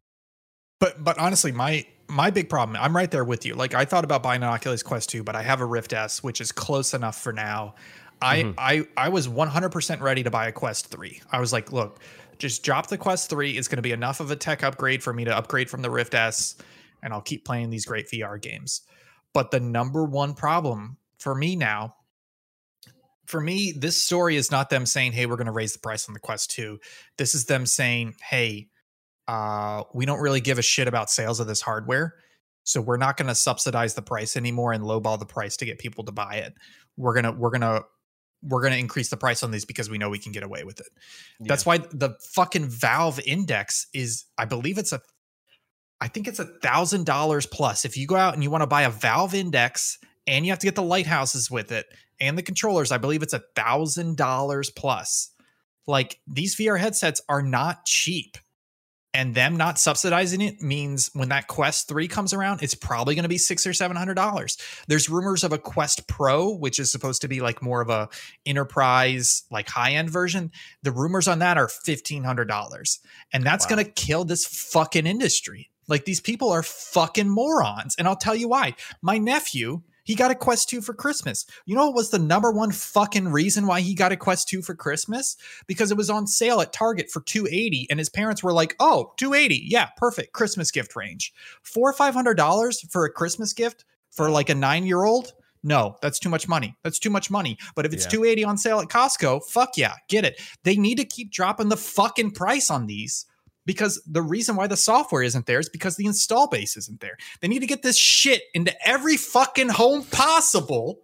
But 0.81 1.03
but 1.03 1.19
honestly, 1.19 1.53
my 1.53 1.87
my 2.09 2.31
big 2.31 2.49
problem, 2.49 2.77
I'm 2.81 2.95
right 2.95 3.11
there 3.11 3.25
with 3.25 3.47
you. 3.47 3.55
Like 3.55 3.75
I 3.75 3.85
thought 3.85 4.05
about 4.05 4.23
buying 4.23 4.43
an 4.43 4.49
Oculus 4.49 4.83
Quest 4.83 5.09
2, 5.11 5.23
but 5.23 5.35
I 5.35 5.43
have 5.43 5.61
a 5.61 5.65
Rift 5.65 5.93
S, 5.93 6.23
which 6.23 6.41
is 6.41 6.53
close 6.53 6.95
enough 6.95 7.21
for 7.21 7.33
now. 7.33 7.75
I 8.21 8.43
Mhm. 8.43 8.55
I 8.59 8.87
I 8.97 9.09
was 9.09 9.29
100% 9.29 10.01
ready 10.01 10.23
to 10.23 10.31
buy 10.31 10.49
a 10.49 10.53
Quest 10.53 10.89
3. 10.89 11.21
I 11.31 11.41
was 11.41 11.53
like, 11.53 11.73
look, 11.73 12.01
just 12.39 12.63
drop 12.63 12.89
the 12.89 12.99
Quest 12.99 13.31
3. 13.31 13.57
It's 13.57 13.69
going 13.69 13.77
to 13.79 13.83
be 13.83 13.93
enough 13.93 14.21
of 14.21 14.31
a 14.31 14.37
tech 14.37 14.63
upgrade 14.63 15.03
for 15.03 15.13
me 15.13 15.25
to 15.25 15.37
upgrade 15.37 15.71
from 15.71 15.83
the 15.83 15.91
Rift 15.91 16.15
S, 16.15 16.57
and 17.03 17.13
I'll 17.13 17.21
keep 17.23 17.45
playing 17.45 17.71
these 17.71 17.87
great 17.87 18.09
VR 18.11 18.39
games. 18.41 18.83
But 19.33 19.51
the 19.51 19.61
number 19.61 20.05
one 20.05 20.35
problem 20.35 20.97
for 21.19 21.35
me 21.35 21.57
now, 21.57 21.97
for 23.27 23.41
me, 23.41 23.73
this 23.73 24.01
story 24.03 24.37
is 24.37 24.51
not 24.51 24.71
them 24.71 24.87
saying, 24.87 25.13
hey, 25.13 25.27
we're 25.27 25.37
going 25.37 25.47
to 25.47 25.53
raise 25.53 25.73
the 25.73 25.79
price 25.79 26.09
on 26.09 26.15
the 26.15 26.21
Quest 26.21 26.51
2. 26.51 26.79
This 27.19 27.35
is 27.35 27.47
them 27.47 27.67
saying, 27.67 28.15
hey, 28.23 28.69
uh, 29.29 29.85
we 29.95 30.07
don't 30.07 30.21
really 30.21 30.41
give 30.41 30.59
a 30.59 30.63
shit 30.63 30.89
about 30.89 31.11
sales 31.11 31.41
of 31.41 31.47
this 31.47 31.61
hardware. 31.61 32.15
So 32.65 32.81
we're 32.81 32.97
not 32.97 33.17
going 33.17 33.29
to 33.29 33.35
subsidize 33.35 33.95
the 33.95 34.03
price 34.03 34.37
anymore 34.37 34.73
and 34.73 34.85
lowball 34.85 35.19
the 35.19 35.27
price 35.27 35.57
to 35.59 35.65
get 35.65 35.79
people 35.79 36.05
to 36.05 36.13
buy 36.13 36.37
it. 36.37 36.55
We're 36.97 37.15
gonna 37.15 37.33
we're 37.33 37.51
gonna 37.51 37.83
we're 38.43 38.63
gonna 38.63 38.77
increase 38.77 39.11
the 39.11 39.17
price 39.17 39.43
on 39.43 39.51
these 39.51 39.65
because 39.65 39.91
we 39.91 39.99
know 39.99 40.09
we 40.11 40.19
can 40.19 40.33
get 40.33 40.45
away 40.45 40.65
with 40.65 40.81
it. 40.81 40.87
That's 41.41 41.67
why 41.67 41.79
the 41.79 42.17
fucking 42.35 42.69
Valve 42.69 43.21
Index 43.27 43.87
is, 43.93 44.25
I 44.39 44.45
believe 44.45 44.79
it's 44.79 44.93
a, 44.93 45.01
I 46.01 46.09
think 46.09 46.29
it's 46.29 46.39
a 46.39 46.45
thousand 46.45 47.05
dollars 47.05 47.47
plus. 47.47 47.85
If 47.85 47.97
you 47.97 48.07
go 48.07 48.17
out 48.17 48.35
and 48.35 48.43
you 48.43 48.51
want 48.51 48.63
to 48.63 48.67
buy 48.67 48.83
a 48.83 48.91
Valve 48.91 49.35
Index 49.35 49.99
and 50.27 50.47
you 50.47 50.53
have 50.53 50.59
to 50.61 50.67
get 50.67 50.77
the 50.77 50.83
lighthouses 50.83 51.51
with 51.51 51.73
it 51.73 51.87
and 52.21 52.37
the 52.39 52.43
controllers, 52.43 52.93
I 52.93 52.99
believe 52.99 53.23
it's 53.23 53.33
a 53.35 53.43
thousand 53.57 54.17
dollars 54.17 54.71
plus. 54.71 55.31
Like 55.87 56.19
these 56.27 56.57
VR 56.57 56.79
headsets 56.79 57.21
are 57.29 57.43
not 57.43 57.85
cheap. 57.85 58.39
And 59.17 59.33
them 59.33 59.57
not 59.57 59.79
subsidizing 59.79 60.41
it 60.41 60.61
means 60.61 61.09
when 61.13 61.29
that 61.29 61.47
Quest 61.47 61.87
3 61.87 62.09
comes 62.09 62.33
around, 62.33 62.65
it's 62.65 62.75
probably 62.75 63.15
going 63.15 63.23
to 63.23 63.29
be 63.29 63.39
six 63.39 63.65
or 63.65 63.73
seven 63.73 63.97
hundred 63.97 64.15
dollars. 64.15 64.57
There's 64.89 65.09
rumors 65.09 65.45
of 65.45 65.53
a 65.53 65.59
Quest 65.59 66.09
Pro, 66.09 66.51
which 66.53 66.81
is 66.81 66.91
supposed 66.91 67.23
to 67.23 67.29
be 67.29 67.41
like 67.41 67.63
more 67.63 67.81
of 67.81 67.91
a 67.91 68.09
enterprise, 68.45 69.45
like 69.53 69.69
high-end 69.69 70.11
version 70.11 70.51
the 70.83 70.91
rumors 70.91 71.29
on 71.29 71.39
that 71.41 71.57
are 71.59 71.69
$1500 71.69 72.99
and 73.33 73.45
that's 73.45 73.65
Wow. 73.67 73.77
going 73.77 73.85
to 73.85 73.91
kill 73.93 74.25
this 74.25 74.45
fucking 74.47 75.07
industry 75.07 75.71
like 75.89 76.05
these 76.05 76.21
people 76.21 76.51
are 76.51 76.63
fucking 76.63 77.29
morons 77.29 77.95
and 77.99 78.09
i'll 78.09 78.17
tell 78.17 78.35
you 78.35 78.49
why 78.49 78.75
my 79.03 79.19
nephew 79.19 79.83
he 80.05 80.15
got 80.15 80.31
a 80.31 80.35
quest 80.35 80.69
2 80.69 80.81
for 80.81 80.95
christmas 80.95 81.45
you 81.67 81.75
know 81.75 81.87
what 81.87 81.95
was 81.95 82.11
the 82.11 82.19
number 82.19 82.51
one 82.51 82.71
fucking 82.71 83.29
reason 83.29 83.67
why 83.67 83.81
he 83.81 83.95
got 83.95 84.13
a 84.13 84.17
quest 84.17 84.49
2 84.49 84.63
for 84.63 84.75
christmas 84.75 85.37
because 85.67 85.91
it 85.91 85.97
was 85.97 86.11
on 86.11 86.27
sale 86.27 86.61
at 86.61 86.73
target 86.73 87.11
for 87.11 87.21
280 87.23 87.87
and 87.91 87.99
his 87.99 88.09
parents 88.09 88.43
were 88.43 88.53
like 88.53 88.77
oh 88.81 89.13
280 89.17 89.65
yeah 89.67 89.89
perfect 89.97 90.33
christmas 90.33 90.71
gift 90.71 90.95
range 90.95 91.33
four 91.63 91.91
or 91.91 91.95
five 91.95 92.15
hundred 92.15 92.35
dollars 92.35 92.81
for 92.91 93.05
a 93.05 93.11
christmas 93.11 93.53
gift 93.53 93.85
for 94.11 94.31
like 94.31 94.49
a 94.49 94.55
nine 94.55 94.87
year 94.87 95.05
old 95.05 95.33
no, 95.67 95.97
that's 96.03 96.19
too 96.19 96.29
much 96.29 96.47
money. 96.47 96.77
That's 96.85 96.99
too 96.99 97.09
much 97.09 97.31
money. 97.31 97.57
But 97.75 97.87
if 97.87 97.95
it's 97.95 98.05
Yeah. 98.05 98.11
280 98.11 98.45
on 98.45 98.59
sale 98.59 98.81
at 98.81 98.89
Costco, 98.89 99.47
fuck 99.47 99.79
yeah, 99.79 99.95
get 100.09 100.27
it. 100.27 100.39
They 100.63 100.77
need 100.77 100.97
to 100.97 101.07
keep 101.07 101.33
dropping 101.33 101.71
the 101.71 101.79
fucking 101.79 102.33
price 102.33 102.71
on 102.71 102.87
these 102.87 103.25
because 103.67 104.03
the 104.07 104.23
reason 104.23 104.57
why 104.57 104.67
the 104.67 104.77
software 104.77 105.23
isn't 105.23 105.47
there 105.47 105.59
is 105.59 105.69
because 105.69 105.97
the 105.97 106.07
install 106.07 106.49
base 106.49 106.77
isn't 106.77 107.01
there. 107.01 107.17
They 107.41 107.49
need 107.49 107.61
to 107.61 107.67
get 107.67 107.83
this 107.83 107.97
shit 107.97 108.43
into 108.55 108.75
every 108.87 109.17
fucking 109.17 109.71
home 109.71 110.05
possible. 110.05 111.01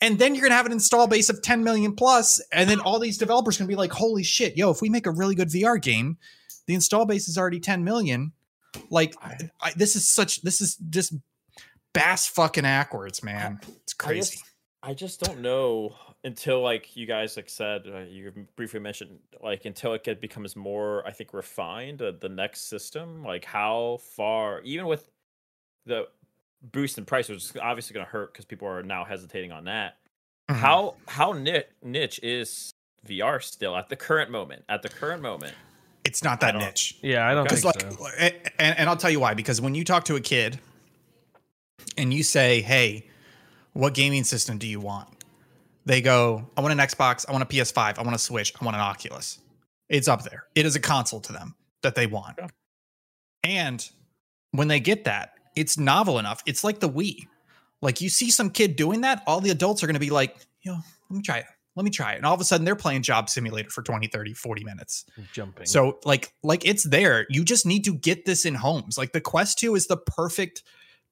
And 0.00 0.18
then 0.18 0.34
you're 0.34 0.42
gonna 0.42 0.54
have 0.54 0.66
an 0.66 0.72
install 0.72 1.06
base 1.06 1.28
of 1.28 1.42
10 1.42 1.62
million 1.62 1.94
plus, 1.94 2.40
and 2.52 2.70
then 2.70 2.80
all 2.80 2.98
these 2.98 3.18
developers 3.18 3.58
gonna 3.58 3.68
be 3.68 3.74
like, 3.74 3.92
holy 3.92 4.22
shit, 4.22 4.56
yo, 4.56 4.70
if 4.70 4.80
we 4.80 4.88
make 4.88 5.06
a 5.06 5.10
really 5.10 5.34
good 5.34 5.48
VR 5.50 5.80
game, 5.80 6.16
the 6.66 6.74
install 6.74 7.04
base 7.04 7.28
is 7.28 7.36
already 7.36 7.60
10 7.60 7.84
million. 7.84 8.32
Like 8.88 9.14
I, 9.60 9.72
this 9.76 9.96
is 9.96 10.08
such 10.08 10.42
this 10.42 10.60
is 10.60 10.76
just 10.76 11.12
bass 11.92 12.26
fucking 12.28 12.62
backwards, 12.62 13.22
man. 13.22 13.60
It's 13.82 13.94
I 14.00 14.04
crazy. 14.04 14.36
just, 14.36 14.44
I 14.82 14.94
just 14.94 15.20
don't 15.20 15.40
know 15.40 15.96
until 16.24 16.60
like 16.60 16.96
you 16.96 17.06
guys 17.06 17.36
like 17.36 17.48
said 17.48 17.82
uh, 17.86 18.00
you 18.00 18.32
briefly 18.56 18.80
mentioned 18.80 19.18
like 19.42 19.64
until 19.64 19.94
it 19.94 20.04
get, 20.04 20.20
becomes 20.20 20.54
more 20.54 21.06
I 21.06 21.12
think 21.12 21.32
refined 21.32 22.02
uh, 22.02 22.12
the 22.20 22.28
next 22.28 22.68
system 22.68 23.24
like 23.24 23.44
how 23.44 23.98
far 24.16 24.60
even 24.62 24.86
with 24.86 25.08
the 25.86 26.08
boost 26.72 26.98
in 26.98 27.04
price 27.06 27.28
which 27.28 27.38
is 27.38 27.52
obviously 27.60 27.94
going 27.94 28.04
to 28.04 28.12
hurt 28.12 28.32
because 28.32 28.44
people 28.44 28.68
are 28.68 28.82
now 28.82 29.04
hesitating 29.04 29.50
on 29.50 29.64
that 29.64 29.96
how 30.48 30.94
how 31.06 31.32
ni- 31.32 31.62
niche 31.82 32.20
is 32.22 32.72
VR 33.06 33.42
still 33.42 33.76
at 33.76 33.88
the 33.88 33.96
current 33.96 34.30
moment? 34.30 34.64
At 34.68 34.82
the 34.82 34.88
current 34.88 35.22
moment, 35.22 35.54
It's 36.04 36.24
not 36.24 36.40
that 36.40 36.56
niche. 36.56 36.98
Yeah, 37.02 37.28
I 37.28 37.34
don't 37.34 37.44
Because 37.44 37.64
like, 37.64 37.80
so. 37.80 38.06
and, 38.18 38.34
and 38.78 38.88
I'll 38.88 38.96
tell 38.96 39.10
you 39.10 39.20
why. 39.20 39.34
Because 39.34 39.60
when 39.60 39.74
you 39.74 39.84
talk 39.84 40.04
to 40.04 40.16
a 40.16 40.20
kid 40.20 40.58
and 41.96 42.12
you 42.12 42.22
say, 42.22 42.62
"Hey, 42.62 43.06
what 43.72 43.94
gaming 43.94 44.24
system 44.24 44.58
do 44.58 44.66
you 44.66 44.80
want?" 44.80 45.08
They 45.86 46.00
go, 46.00 46.50
"I 46.56 46.60
want 46.60 46.72
an 46.72 46.78
Xbox. 46.78 47.24
I 47.28 47.32
want 47.32 47.42
a 47.42 47.46
PS5. 47.46 47.98
I 47.98 48.02
want 48.02 48.14
a 48.14 48.18
Switch. 48.18 48.52
I 48.60 48.64
want 48.64 48.76
an 48.76 48.82
Oculus." 48.82 49.38
It's 49.88 50.08
up 50.08 50.22
there. 50.22 50.44
It 50.54 50.66
is 50.66 50.76
a 50.76 50.80
console 50.80 51.20
to 51.20 51.32
them 51.32 51.54
that 51.82 51.94
they 51.94 52.06
want. 52.06 52.36
Yeah. 52.38 52.48
And 53.42 53.88
when 54.52 54.68
they 54.68 54.80
get 54.80 55.04
that, 55.04 55.34
it's 55.56 55.78
novel 55.78 56.18
enough. 56.18 56.42
It's 56.46 56.62
like 56.62 56.80
the 56.80 56.88
Wii. 56.88 57.26
Like 57.82 58.00
you 58.00 58.08
see 58.08 58.30
some 58.30 58.50
kid 58.50 58.76
doing 58.76 59.00
that, 59.02 59.22
all 59.26 59.40
the 59.40 59.50
adults 59.50 59.82
are 59.82 59.86
going 59.86 59.94
to 59.94 60.00
be 60.00 60.10
like, 60.10 60.36
"Yo, 60.62 60.74
let 60.74 61.16
me 61.16 61.22
try 61.22 61.38
it. 61.38 61.46
Let 61.76 61.84
me 61.84 61.90
try 61.90 62.12
it." 62.12 62.16
And 62.16 62.26
all 62.26 62.34
of 62.34 62.40
a 62.40 62.44
sudden 62.44 62.64
they're 62.64 62.76
playing 62.76 63.02
Job 63.02 63.30
Simulator 63.30 63.70
for 63.70 63.82
20, 63.82 64.06
30, 64.08 64.34
40 64.34 64.64
minutes. 64.64 65.06
Jumping. 65.32 65.66
So 65.66 65.98
like 66.04 66.32
like 66.42 66.64
it's 66.66 66.84
there. 66.84 67.26
You 67.30 67.44
just 67.44 67.66
need 67.66 67.84
to 67.84 67.94
get 67.94 68.26
this 68.26 68.44
in 68.44 68.54
homes. 68.54 68.98
Like 68.98 69.12
the 69.12 69.20
Quest 69.20 69.58
2 69.58 69.74
is 69.74 69.86
the 69.86 69.96
perfect 69.96 70.62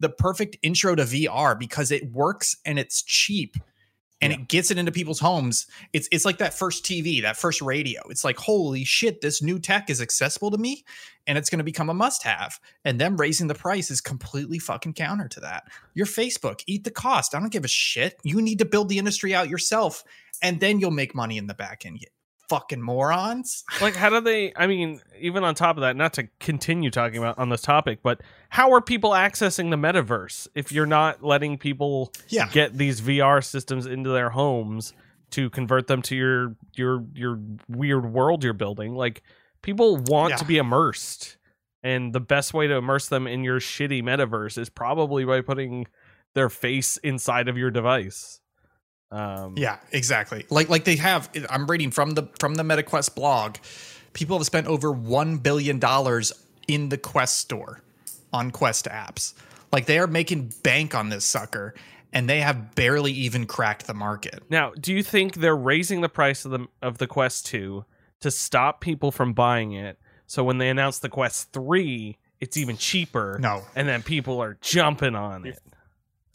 the 0.00 0.08
perfect 0.08 0.56
intro 0.62 0.94
to 0.94 1.02
VR 1.02 1.58
because 1.58 1.90
it 1.90 2.12
works 2.12 2.56
and 2.64 2.78
it's 2.78 3.02
cheap 3.02 3.56
and 4.20 4.32
it 4.32 4.48
gets 4.48 4.70
it 4.70 4.78
into 4.78 4.92
people's 4.92 5.20
homes. 5.20 5.66
It's 5.92 6.08
it's 6.10 6.24
like 6.24 6.38
that 6.38 6.54
first 6.54 6.84
TV, 6.84 7.22
that 7.22 7.36
first 7.36 7.62
radio. 7.62 8.02
It's 8.10 8.24
like 8.24 8.38
holy 8.38 8.84
shit, 8.84 9.20
this 9.20 9.42
new 9.42 9.58
tech 9.58 9.90
is 9.90 10.00
accessible 10.00 10.50
to 10.50 10.58
me 10.58 10.84
and 11.26 11.38
it's 11.38 11.50
going 11.50 11.58
to 11.58 11.64
become 11.64 11.90
a 11.90 11.94
must 11.94 12.22
have. 12.24 12.58
And 12.84 13.00
them 13.00 13.16
raising 13.16 13.46
the 13.46 13.54
price 13.54 13.90
is 13.90 14.00
completely 14.00 14.58
fucking 14.58 14.94
counter 14.94 15.28
to 15.28 15.40
that. 15.40 15.64
Your 15.94 16.06
Facebook, 16.06 16.62
eat 16.66 16.84
the 16.84 16.90
cost. 16.90 17.34
I 17.34 17.40
don't 17.40 17.52
give 17.52 17.64
a 17.64 17.68
shit. 17.68 18.16
You 18.24 18.42
need 18.42 18.58
to 18.58 18.64
build 18.64 18.88
the 18.88 18.98
industry 18.98 19.34
out 19.34 19.48
yourself 19.48 20.02
and 20.42 20.60
then 20.60 20.80
you'll 20.80 20.90
make 20.90 21.14
money 21.14 21.38
in 21.38 21.46
the 21.46 21.54
back 21.54 21.84
end. 21.86 22.04
Fucking 22.48 22.80
morons. 22.80 23.64
like 23.82 23.94
how 23.94 24.08
do 24.08 24.20
they 24.20 24.52
i 24.56 24.66
mean 24.66 25.00
even 25.20 25.44
on 25.44 25.54
top 25.54 25.76
of 25.76 25.82
that 25.82 25.96
not 25.96 26.14
to 26.14 26.28
continue 26.40 26.90
talking 26.90 27.18
about 27.18 27.38
on 27.38 27.50
this 27.50 27.60
topic 27.60 27.98
but 28.02 28.22
how 28.48 28.72
are 28.72 28.80
people 28.80 29.10
accessing 29.10 29.68
the 29.70 29.76
metaverse 29.76 30.48
if 30.54 30.72
you're 30.72 30.86
not 30.86 31.22
letting 31.22 31.58
people 31.58 32.10
Yeah. 32.28 32.48
get 32.50 32.76
these 32.78 33.00
vr 33.02 33.44
systems 33.44 33.84
into 33.86 34.10
their 34.10 34.30
homes 34.30 34.94
to 35.32 35.50
convert 35.50 35.88
them 35.88 36.00
to 36.02 36.16
your 36.16 36.56
your 36.74 37.04
your 37.14 37.38
weird 37.68 38.10
world 38.12 38.42
you're 38.42 38.54
building 38.54 38.94
like 38.94 39.22
people 39.60 39.98
want 39.98 40.30
Yeah. 40.30 40.36
to 40.36 40.44
be 40.46 40.56
immersed 40.56 41.36
and 41.82 42.14
the 42.14 42.20
best 42.20 42.54
way 42.54 42.66
to 42.66 42.74
immerse 42.76 43.08
them 43.08 43.26
in 43.26 43.44
your 43.44 43.60
shitty 43.60 44.02
metaverse 44.02 44.56
is 44.56 44.70
probably 44.70 45.24
by 45.26 45.42
putting 45.42 45.86
their 46.34 46.48
face 46.48 46.96
inside 46.98 47.48
of 47.48 47.58
your 47.58 47.70
device 47.70 48.40
um 49.10 49.54
Yeah, 49.56 49.78
exactly. 49.92 50.46
Like 50.50 50.68
like 50.68 50.84
they 50.84 50.96
have 50.96 51.30
I'm 51.48 51.66
reading 51.66 51.90
from 51.90 52.12
the 52.12 52.28
from 52.38 52.54
the 52.54 52.62
MetaQuest 52.62 53.14
blog. 53.14 53.56
People 54.12 54.38
have 54.38 54.46
spent 54.46 54.66
over 54.66 54.90
1 54.90 55.38
billion 55.38 55.78
dollars 55.78 56.32
in 56.66 56.88
the 56.88 56.98
Quest 56.98 57.36
store 57.36 57.82
on 58.32 58.50
Quest 58.50 58.86
apps. 58.86 59.34
Like 59.72 59.86
they 59.86 59.98
are 59.98 60.06
making 60.06 60.52
bank 60.62 60.94
on 60.94 61.08
this 61.08 61.24
sucker 61.24 61.74
and 62.12 62.28
they 62.28 62.40
have 62.40 62.74
barely 62.74 63.12
even 63.12 63.46
cracked 63.46 63.86
the 63.86 63.94
market. 63.94 64.42
Now, 64.48 64.72
do 64.78 64.94
you 64.94 65.02
think 65.02 65.36
they're 65.36 65.56
raising 65.56 66.00
the 66.00 66.08
price 66.08 66.44
of 66.44 66.50
the 66.50 66.66
of 66.82 66.98
the 66.98 67.06
Quest 67.06 67.46
2 67.46 67.84
to 68.20 68.30
stop 68.30 68.80
people 68.80 69.12
from 69.12 69.32
buying 69.32 69.72
it? 69.72 69.98
So 70.26 70.44
when 70.44 70.58
they 70.58 70.68
announce 70.68 70.98
the 70.98 71.08
Quest 71.08 71.52
3, 71.52 72.18
it's 72.40 72.56
even 72.56 72.76
cheaper. 72.76 73.38
No. 73.40 73.62
And 73.74 73.88
then 73.88 74.02
people 74.02 74.42
are 74.42 74.58
jumping 74.60 75.14
on 75.14 75.46
it. 75.46 75.58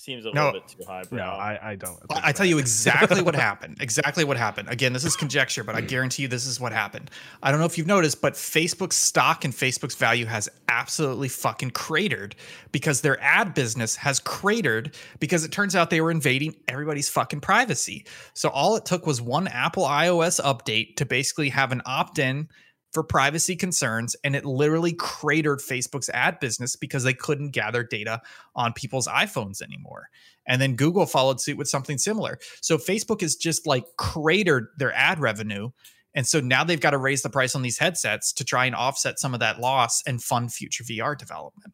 Seems 0.04 0.26
a 0.26 0.32
No. 0.34 0.45
little 0.47 0.60
bit 0.62 0.68
too 0.68 0.84
high. 0.86 1.04
Bro. 1.04 1.18
No, 1.18 1.24
I, 1.24 1.72
I 1.72 1.76
don't. 1.76 1.97
I 2.12 2.22
I 2.26 2.32
tell 2.32 2.45
you 2.45 2.58
exactly 2.60 3.22
what 3.22 3.36
happened. 3.36 3.78
Exactly 3.80 4.24
what 4.24 4.36
happened. 4.38 4.68
Again, 4.70 4.91
this 4.93 5.06
is 5.06 5.16
conjecture, 5.16 5.64
but 5.64 5.76
I 5.76 5.82
guarantee 5.82 6.24
you 6.24 6.28
this 6.28 6.45
is 6.45 6.60
what 6.60 6.74
happened. 6.74 7.10
I 7.41 7.51
don't 7.51 7.60
know 7.60 7.66
if 7.66 7.78
you've 7.78 7.88
noticed, 7.88 8.22
but 8.22 8.34
Facebook's 8.34 8.95
stock 8.97 9.45
and 9.45 9.54
Facebook's 9.54 9.95
value 9.95 10.26
has 10.26 10.49
absolutely 10.68 11.30
fucking 11.30 11.72
cratered 11.72 12.36
because 12.72 13.01
their 13.01 13.22
ad 13.22 13.54
business 13.54 13.95
has 13.95 14.20
cratered 14.20 14.95
because 15.20 15.45
it 15.45 15.51
turns 15.51 15.76
out 15.76 15.89
they 15.89 16.01
were 16.01 16.12
invading 16.12 16.56
everybody's 16.68 17.08
fucking 17.10 17.39
privacy. 17.39 18.06
So 18.34 18.49
all 18.49 18.76
it 18.76 18.86
took 18.86 19.06
was 19.08 19.22
one 19.22 19.47
Apple 19.47 19.86
iOS 19.86 20.41
update 20.41 20.97
to 20.97 21.06
basically 21.06 21.49
have 21.49 21.72
an 21.72 21.82
opt-in 21.86 22.49
for 22.94 23.04
privacy 23.04 23.56
concerns 23.56 24.16
and 24.24 24.36
it 24.36 24.46
literally 24.46 24.94
cratered 24.94 25.60
Facebook's 25.60 26.10
ad 26.10 26.39
business 26.39 26.76
because 26.76 27.04
they 27.04 27.14
couldn't 27.14 27.50
gather 27.50 27.84
data 27.84 28.22
on 28.56 28.72
people's 28.72 29.08
iPhones 29.08 29.62
anymore. 29.62 30.10
And 30.46 30.62
then 30.62 30.76
Google 30.76 31.06
followed 31.06 31.41
suit 31.41 31.58
with 31.58 31.68
something 31.68 31.98
similar. 31.98 32.38
So 32.62 32.78
Facebook 32.78 33.22
has 33.22 33.36
just 33.36 33.66
like 33.66 33.86
cratered 33.98 34.68
their 34.78 34.94
ad 34.94 35.20
revenue. 35.20 35.70
And 36.14 36.28
so 36.28 36.39
now 36.39 36.64
they've 36.64 36.80
got 36.80 36.91
to 36.91 36.98
raise 37.00 37.24
the 37.24 37.30
price 37.30 37.56
on 37.56 37.64
these 37.64 37.80
headsets 37.80 38.32
to 38.34 38.44
try 38.44 38.66
and 38.66 38.76
offset 38.76 39.20
some 39.20 39.34
of 39.34 39.39
that 39.39 39.60
loss 39.60 40.04
and 40.06 40.22
fund 40.22 40.54
future 40.54 40.84
VR 40.84 41.18
development. 41.18 41.74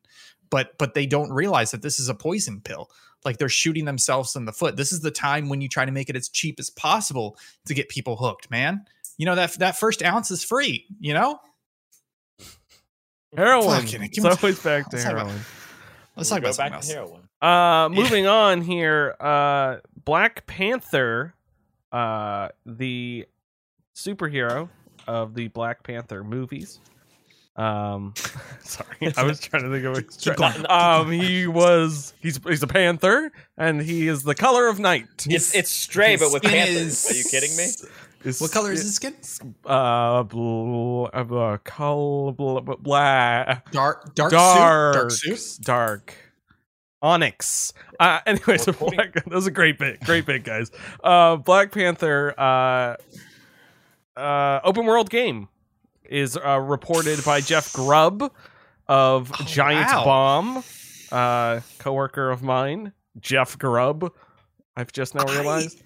But 0.50 0.78
but 0.78 0.94
they 0.94 1.06
don't 1.06 1.32
realize 1.32 1.72
that 1.72 1.82
this 1.82 2.00
is 2.00 2.10
a 2.10 2.16
poison 2.16 2.62
pill. 2.62 2.90
Like 3.26 3.38
they're 3.38 3.50
shooting 3.50 3.84
themselves 3.84 4.36
in 4.36 4.46
the 4.46 4.54
foot. 4.54 4.78
This 4.78 4.94
is 4.94 5.02
the 5.02 5.12
time 5.12 5.50
when 5.50 5.60
you 5.60 5.68
try 5.68 5.84
to 5.84 5.92
make 5.92 6.10
it 6.10 6.16
as 6.16 6.30
cheap 6.30 6.60
as 6.60 6.70
possible 6.70 7.38
to 7.66 7.74
get 7.74 7.90
people 7.90 8.16
hooked, 8.16 8.50
man. 8.50 8.86
You 9.20 9.26
know 9.28 9.36
that 9.36 9.54
that 9.60 9.78
first 9.78 10.02
ounce 10.02 10.32
is 10.32 10.44
free, 10.44 10.88
you 11.00 11.14
know? 11.14 11.40
Heroin. 13.36 13.82
Fucking- 13.82 14.04
It's 14.04 14.20
always 14.26 14.60
back 14.60 14.90
to 14.90 14.96
Let's 14.96 15.04
talk 15.04 15.12
about- 15.14 15.28
heroin. 15.28 15.46
Let's 16.16 16.32
We'll 16.32 16.40
talk 16.40 16.44
go 16.44 16.50
about 16.50 16.58
back 16.58 16.84
something 16.84 16.90
to 16.90 16.96
heroin. 16.96 17.30
Uh, 17.42 17.90
moving 17.90 18.28
on 18.28 18.62
here. 18.62 19.16
Uh, 19.20 19.78
Black 20.04 20.46
Panther, 20.48 21.34
uh, 21.92 22.50
the 22.66 23.26
superhero 23.96 24.70
of 25.08 25.34
the 25.36 25.48
Black 25.50 25.84
Panther 25.84 26.24
movies. 26.24 26.80
Um, 27.56 28.14
sorry, 28.62 29.14
I 29.18 29.24
was 29.24 29.40
trying 29.40 29.64
to 29.64 29.70
think 29.70 29.86
of 29.86 29.98
a 29.98 30.02
Keep 30.02 30.36
going. 30.38 30.66
Um, 30.70 31.12
he 31.12 31.46
was 31.48 32.14
he's 32.22 32.40
he's 32.46 32.64
a 32.64 32.68
panther, 32.68 33.32
and 33.58 33.82
he 33.82 34.08
is 34.08 34.24
the 34.24 34.36
color 34.36 34.68
of 34.68 34.80
night. 34.80 35.26
It's 35.30 35.54
it's 35.56 35.70
stray, 35.72 36.16
but 36.18 36.32
with 36.34 36.44
panthers. 36.44 37.06
is- 37.06 37.12
Are 37.12 37.16
you 37.16 37.24
kidding 37.30 37.56
me? 37.58 37.68
It's- 38.22 38.42
What 38.42 38.52
color 38.52 38.72
is 38.72 38.82
his 38.82 38.96
skin? 38.96 39.16
Uh, 39.66 40.24
bl- 40.24 41.06
uh, 41.14 41.58
color 41.64 42.32
bl- 42.34 42.60
bl- 42.60 42.74
black, 42.80 43.72
Dark, 43.72 44.14
dark, 44.16 44.32
dark, 44.32 45.12
suit. 45.12 45.30
Dark 45.30 45.38
suit. 45.40 45.58
dark. 45.66 46.14
Onyx. 47.02 47.72
Uh, 47.98 48.20
anyways, 48.26 48.64
so 48.64 48.74
Well, 48.80 48.92
Black, 48.92 49.14
that 49.14 49.28
was 49.30 49.48
a 49.48 49.52
great 49.52 49.80
bit, 49.80 50.02
great 50.02 50.26
bit, 50.26 50.44
guys. 50.44 50.70
Uh, 51.02 51.38
Black 51.38 51.72
Panther, 51.72 52.34
uh, 52.38 52.96
uh, 54.20 54.60
open 54.66 54.86
world 54.86 55.10
game 55.10 55.48
is 56.10 56.36
uh, 56.36 56.60
reported 56.60 57.24
by 57.24 57.40
Jeff 57.40 57.72
Grubb 57.72 58.32
of 58.88 59.32
Oh, 59.40 59.44
Giant 59.46 59.88
wow. 59.92 60.04
Bomb, 60.04 60.64
uh, 61.12 61.62
coworker 61.78 62.32
of 62.32 62.42
mine, 62.44 62.92
Jeff 63.20 63.58
Grubb. 63.58 64.12
I've 64.76 64.92
just 64.92 65.16
now 65.16 65.24
realized. 65.26 65.82
I 65.82 65.86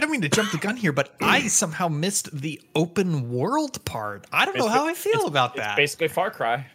don't 0.00 0.10
mean 0.10 0.22
to 0.22 0.28
jump 0.28 0.50
the 0.52 0.58
gun 0.58 0.76
here, 0.76 0.92
but 0.92 1.14
I 1.20 1.48
somehow 1.48 1.88
missed 1.88 2.34
the 2.36 2.60
open 2.74 3.30
world 3.30 3.84
part. 3.84 4.26
I 4.32 4.44
don't 4.46 4.56
know 4.56 4.68
how 4.68 4.86
I 4.86 4.94
feel 4.94 5.26
about 5.26 5.50
It's 5.56 5.64
that. 5.64 5.76
basically 5.76 6.08
Far 6.08 6.30
Cry 6.30 6.66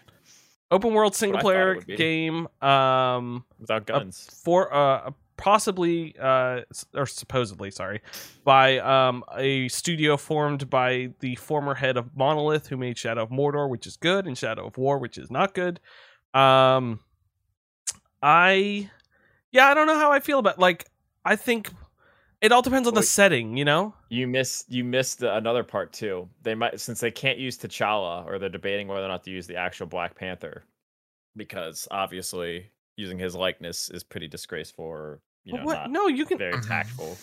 Open 0.70 0.94
world 0.94 1.16
single 1.16 1.42
what 1.42 1.56
I 1.56 1.60
thought 1.74 1.78
it 1.78 1.86
player 1.86 1.98
game. 1.98 2.48
Um, 2.62 3.46
without 3.60 3.86
guns. 3.86 4.30
for 4.44 4.74
uh 4.74 5.12
possibly 5.38 6.16
uh 6.20 6.62
or 6.96 7.06
supposedly 7.06 7.70
sorry 7.70 8.02
by 8.44 8.80
um 8.80 9.24
a 9.38 9.68
studio 9.68 10.18
formed 10.18 10.68
by 10.68 11.10
the 11.20 11.36
former 11.36 11.76
head 11.76 11.96
of 11.96 12.10
monolith 12.18 12.66
who 12.68 12.76
made 12.76 12.98
shadow 12.98 13.22
of 13.22 13.30
mordor 13.30 13.70
which 13.70 13.86
is 13.86 13.98
good 13.98 14.26
and 14.26 14.36
shadow 14.36 14.66
of 14.66 14.78
war 14.80 14.98
which 14.98 15.16
is 15.16 15.30
not 15.30 15.54
good 15.54 15.80
um 16.34 17.00
i 18.24 18.90
yeah 19.52 19.68
i 19.68 19.76
don't 19.76 19.86
know 19.86 20.00
how 20.00 20.12
i 20.12 20.20
feel 20.20 20.40
about 20.40 20.58
like 20.58 20.88
i 21.24 21.36
think 21.36 21.70
it 22.42 22.52
all 22.52 22.62
depends 22.62 22.88
on 22.88 22.94
the 22.94 23.00
Wait. 23.00 23.08
setting 23.08 23.58
you 23.58 23.66
know 23.66 23.94
You 24.10 24.28
missed 24.28 24.72
you 24.72 24.84
missed 24.84 25.24
another 25.24 25.64
part 25.64 25.92
too. 25.94 26.30
They 26.44 26.56
might 26.56 26.80
since 26.80 27.00
they 27.00 27.12
can't 27.12 27.38
use 27.38 27.58
T'Challa, 27.58 28.26
or 28.26 28.40
they're 28.40 28.50
debating 28.50 28.88
whether 28.88 29.06
or 29.06 29.10
not 29.10 29.24
to 29.24 29.32
use 29.32 29.48
the 29.48 29.56
actual 29.56 29.88
Black 29.88 30.16
Panther, 30.16 30.64
because 31.36 31.88
obviously 31.92 32.70
using 32.96 33.18
his 33.20 33.36
likeness 33.36 33.90
is 33.90 34.04
pretty 34.04 34.28
disgraceful. 34.28 34.86
Or, 34.86 35.20
you 35.44 35.58
know, 35.58 35.64
what 35.64 35.90
no 35.90 36.08
you 36.08 36.26
can 36.26 36.38
very 36.38 36.62
tactful. 36.62 37.18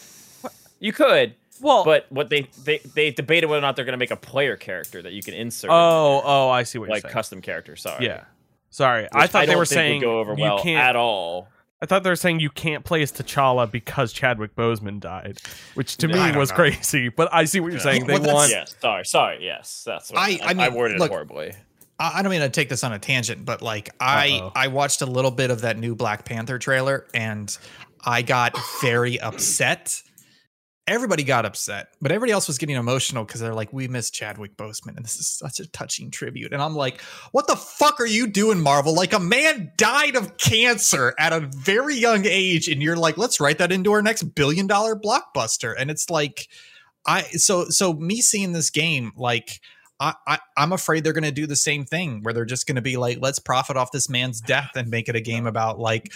You 0.81 0.93
could, 0.93 1.35
well 1.61 1.85
but 1.85 2.07
what 2.11 2.29
they 2.29 2.49
they 2.65 2.79
they 2.95 3.11
debated 3.11 3.47
whether 3.47 3.59
or 3.59 3.63
not 3.63 3.77
they're 3.77 3.85
going 3.85 3.93
to 3.93 3.99
make 3.99 4.11
a 4.11 4.17
player 4.17 4.57
character 4.57 5.01
that 5.03 5.13
you 5.13 5.23
can 5.23 5.35
insert. 5.35 5.71
oh 5.71 6.21
oh 6.25 6.51
i 6.51 6.63
see 6.63 6.79
what 6.79 6.89
like 6.89 7.03
you're 7.03 7.09
saying 7.09 7.13
custom 7.13 7.41
character. 7.41 7.77
Sorry. 7.77 8.05
yeah 8.05 8.25
sorry 8.71 9.09
i 9.13 9.23
Which 9.23 9.31
thought 9.31 9.47
they 9.47 9.57
were 9.57 9.65
saying 9.65 10.01
go 10.03 10.19
over 10.19 10.35
you 10.35 10.43
well 10.43 10.61
can't 10.63 10.79
at 10.81 10.97
all. 10.97 11.49
I 11.85 11.87
thought 11.87 12.03
they 12.03 12.09
were 12.09 12.17
saying 12.17 12.41
you 12.41 12.49
can't 12.49 12.83
play 12.83 13.03
as 13.03 13.13
T'Challa 13.13 13.71
because 13.71 14.11
Chadwick 14.11 14.57
Boseman 14.57 15.01
died, 15.01 15.37
which 15.75 15.99
to 15.99 16.09
No, 16.09 16.31
me 16.33 16.35
was 16.39 16.49
know. 16.49 16.57
crazy. 16.57 17.11
But 17.11 17.29
I 17.31 17.45
see 17.45 17.61
what 17.61 17.69
you're 17.73 17.77
Yeah. 17.77 17.83
saying. 17.83 18.07
Well, 18.07 18.17
they 18.19 18.25
that's- 18.25 18.35
want 18.35 18.51
Yes. 18.51 18.75
Sorry. 18.81 19.05
Sorry. 19.05 19.45
Yes. 19.45 19.83
That's 19.85 20.11
what 20.11 20.19
I- 20.19 20.39
I, 20.43 20.51
I 20.51 20.55
mean, 20.55 20.73
worded 20.75 20.99
look, 20.99 21.11
it 21.11 21.13
horribly. 21.13 21.53
I 21.99 22.19
I 22.21 22.23
don't 22.23 22.31
mean 22.31 22.41
to 22.41 22.49
take 22.49 22.71
this 22.71 22.83
on 22.85 22.95
a 22.95 22.99
tangent, 22.99 23.45
but 23.45 23.61
like 23.61 23.91
I 24.01 24.39
Uh-oh. 24.41 24.53
I 24.57 24.69
watched 24.69 25.03
a 25.03 25.07
little 25.07 25.31
bit 25.31 25.51
of 25.51 25.61
that 25.61 25.77
new 25.77 25.95
Black 25.95 26.25
Panther 26.25 26.59
trailer 26.59 27.05
and 27.13 27.55
I 28.03 28.23
got 28.23 28.57
very 28.81 29.21
upset 29.21 30.03
everybody 30.87 31.25
got 31.25 31.47
upset, 31.47 31.89
but 32.01 32.13
everybody 32.13 32.33
else 32.33 32.47
was 32.47 32.59
getting 32.59 32.77
emotional 32.77 33.25
because 33.25 33.41
they're 33.41 33.55
like, 33.55 33.73
"We 33.73 33.89
miss 33.89 34.11
Chadwick 34.11 34.57
Boseman, 34.57 34.97
and 34.97 35.05
this 35.05 35.17
is 35.17 35.29
such 35.29 35.61
a 35.61 35.67
touching 35.67 36.11
tribute." 36.11 36.53
And 36.53 36.63
I'm 36.63 36.75
like, 36.75 37.01
"What 37.33 37.47
the 37.47 37.57
fuck 37.57 38.01
are 38.01 38.07
you 38.07 38.27
doing, 38.27 38.61
Marvel? 38.61 38.95
Like 38.95 39.13
a 39.13 39.21
man 39.21 39.73
died 39.77 40.17
of 40.17 40.37
cancer 40.37 41.15
at 41.19 41.33
a 41.33 41.41
very 41.41 41.97
young 41.97 42.27
age, 42.27 42.69
and 42.69 42.83
you're 42.83 42.97
like, 42.97 43.17
let's 43.17 43.41
write 43.41 43.59
that 43.59 43.73
into 43.73 43.93
our 43.93 44.03
next 44.03 44.35
billion 44.35 44.67
dollar 44.67 44.95
blockbuster." 44.95 45.75
And 45.77 45.91
it's 45.91 46.11
like, 46.11 46.49
I 47.07 47.23
so 47.23 47.67
so 47.71 47.95
me 47.95 48.21
seeing 48.21 48.53
this 48.53 48.71
game 48.71 49.13
like. 49.17 49.61
I, 50.01 50.13
I, 50.27 50.39
I'm 50.57 50.73
afraid 50.73 51.05
they're 51.05 51.13
going 51.13 51.23
to 51.23 51.31
do 51.31 51.47
the 51.47 51.55
same 51.55 51.85
thing 51.85 52.25
where 52.25 52.35
they're 52.35 52.45
just 52.45 52.67
going 52.67 52.75
to 52.75 52.83
be 52.83 52.97
like, 52.97 53.19
let's 53.21 53.39
profit 53.39 53.77
off 53.77 53.93
this 53.93 54.09
man's 54.11 54.41
death 54.41 54.73
and 54.75 54.91
make 54.91 55.09
it 55.09 55.15
a 55.15 55.21
game 55.21 55.47
about 55.47 55.79
like, 55.79 56.13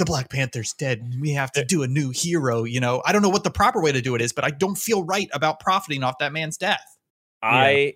the 0.00 0.04
Black 0.04 0.30
Panther's 0.30 0.72
dead. 0.72 1.14
We 1.20 1.30
have 1.34 1.52
to 1.52 1.64
do 1.64 1.84
a 1.84 1.86
new 1.86 2.10
hero. 2.10 2.64
You 2.64 2.80
know, 2.80 3.02
I 3.04 3.12
don't 3.12 3.22
know 3.22 3.28
what 3.28 3.44
the 3.44 3.50
proper 3.50 3.80
way 3.80 3.92
to 3.92 4.00
do 4.00 4.16
it 4.16 4.20
is, 4.20 4.32
but 4.32 4.44
I 4.44 4.50
don't 4.50 4.76
feel 4.76 5.04
right 5.04 5.28
about 5.32 5.60
profiting 5.60 6.02
off 6.02 6.18
that 6.18 6.32
man's 6.32 6.56
death. 6.56 6.98
I 7.42 7.94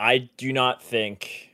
I 0.00 0.30
do 0.36 0.52
not 0.52 0.82
think 0.82 1.50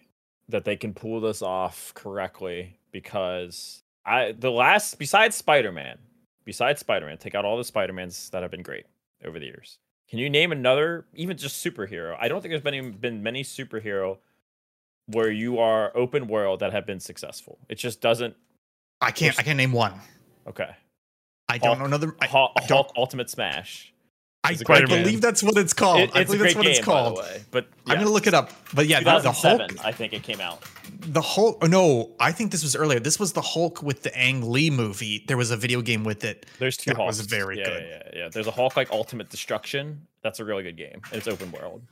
that 0.49 0.64
they 0.64 0.77
can 0.77 0.95
pull 0.95 1.20
this 1.20 1.43
off 1.43 1.93
correctly 1.95 2.79
because 2.93 3.83
I 4.07 4.33
the 4.33 4.51
last 4.51 4.99
besides 4.99 5.37
Spider-Man, 5.37 5.99
besides 6.45 6.81
Spider-Man, 6.81 7.18
take 7.18 7.35
out 7.35 7.45
all 7.45 7.57
the 7.59 7.64
Spider-Mans 7.64 8.31
that 8.31 8.43
have 8.43 8.51
been 8.51 8.62
great 8.62 8.87
over 9.25 9.39
the 9.39 9.47
years. 9.47 9.79
Can 10.09 10.18
you 10.18 10.29
name 10.31 10.53
another 10.53 11.07
even 11.14 11.37
just 11.37 11.64
superhero? 11.64 12.16
I 12.20 12.29
don't 12.29 12.41
think 12.41 12.53
there's 12.53 12.62
been 12.62 12.93
been 12.93 13.22
many 13.22 13.43
superhero 13.43 14.18
where 15.07 15.31
you 15.31 15.59
are 15.59 15.95
open 15.97 16.29
world 16.29 16.61
that 16.61 16.72
have 16.72 16.87
been 16.87 17.01
successful. 17.01 17.59
It 17.68 17.77
just 17.77 18.01
doesn't 18.01 18.37
I 19.05 19.11
can't. 19.11 19.38
I 19.38 19.42
can't 19.42 19.57
name 19.57 19.72
one. 19.72 19.94
okay. 20.46 20.70
I 21.48 21.59
don't 21.59 21.66
Hulk- 21.68 21.78
know 21.80 21.84
another. 21.84 22.16
I, 22.20 22.26
Hulk, 22.26 22.52
I 22.57 22.61
don't. 22.66 22.70
Hulk 22.86 22.92
Ultimate 22.96 23.28
Smash. 23.30 23.92
I, 24.42 24.52
It's 24.52 24.61
a 24.61 24.64
I 24.64 24.66
great 24.66 24.88
game. 24.88 25.02
believe 25.05 25.20
that's 25.20 25.42
what 25.42 25.57
it's 25.59 25.72
called. 25.72 26.00
It- 26.00 26.11
I 26.16 26.20
it's 26.20 26.30
a 26.30 26.36
believe 26.36 26.40
great 26.40 26.46
that's 26.48 26.57
what 26.57 26.62
game, 26.64 26.70
it's 26.72 26.84
called. 26.84 27.16
by 27.16 27.22
the 27.22 27.28
way. 27.28 27.42
But 27.50 27.66
I'm 27.86 27.98
gonna 27.98 28.11
look 28.11 28.26
it 28.26 28.34
up. 28.34 28.50
But 28.74 28.86
yeah, 28.86 29.00
the, 29.00 29.18
the 29.20 29.32
Hulk. 29.32 29.62
I 29.84 29.92
think 29.92 30.12
it 30.14 30.22
came 30.22 30.40
out. 30.40 30.62
The 31.00 31.20
Hulk. 31.20 31.59
oh, 31.62 31.66
No, 31.66 32.14
I 32.18 32.32
think 32.32 32.50
this 32.50 32.62
was 32.62 32.74
earlier. 32.74 32.98
This 33.00 33.18
was 33.20 33.32
the 33.34 33.40
Hulk 33.42 33.82
with 33.82 34.02
the 34.02 34.16
Ang 34.18 34.50
Lee 34.50 34.70
movie. 34.70 35.24
There 35.28 35.36
was 35.36 35.50
a 35.50 35.57
video 35.57 35.80
game 35.82 36.02
with 36.05 36.24
it. 36.24 36.46
There's 36.59 36.76
two 36.76 36.90
That 36.90 36.96
Hulks. 36.96 37.18
was 37.18 37.26
very 37.26 37.59
yeah, 37.59 37.64
good. 37.64 37.82
Yeah, 37.88 38.02
yeah, 38.12 38.18
yeah. 38.24 38.28
There's 38.30 38.46
a 38.46 38.50
Hulk 38.50 38.76
like 38.76 38.90
Ultimate 38.90 39.28
Destruction. 39.30 40.07
That's 40.22 40.40
a 40.40 40.44
really 40.44 40.62
good 40.62 40.76
game. 40.76 41.00
And 41.11 41.14
it's 41.14 41.28
open 41.28 41.50
world. 41.52 41.82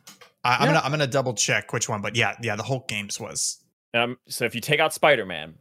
I, 0.44 0.54
I'm 0.56 0.60
Yeah. 0.62 0.66
gonna 0.68 0.80
I'm 0.86 0.90
gonna 0.92 1.06
double 1.06 1.34
check 1.34 1.72
which 1.72 1.88
one. 1.88 2.00
But 2.02 2.16
yeah, 2.16 2.36
yeah, 2.42 2.56
the 2.56 2.62
Hulk 2.64 2.88
games 2.88 3.20
was. 3.20 3.58
Um, 3.94 4.18
so 4.28 4.44
if 4.46 4.54
you 4.54 4.60
take 4.62 4.80
out 4.80 4.92
Spider 4.94 5.24
Man, 5.26 5.54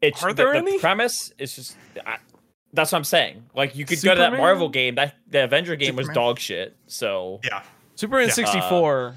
it's 0.00 0.22
Are 0.22 0.30
the, 0.32 0.34
there 0.34 0.52
the 0.52 0.58
any? 0.58 0.78
premise 0.78 1.32
is 1.38 1.54
just. 1.56 1.76
I, 2.06 2.18
that's 2.72 2.92
what 2.92 2.98
I'm 2.98 3.04
saying. 3.04 3.44
Like 3.54 3.74
you 3.76 3.84
could 3.86 4.02
go 4.02 4.14
to 4.14 4.20
that 4.20 4.32
Marvel 4.34 4.68
game. 4.68 4.96
That 4.96 5.14
the 5.28 5.44
Avenger 5.44 5.76
game 5.76 5.96
was 5.96 6.06
Superman? 6.06 6.24
dog 6.26 6.38
shit. 6.38 6.76
So 6.86 7.40
Yeah, 7.44 7.62
Superman 7.94 8.28
Yeah. 8.28 8.34
64, 8.34 9.06
uh, 9.08 9.12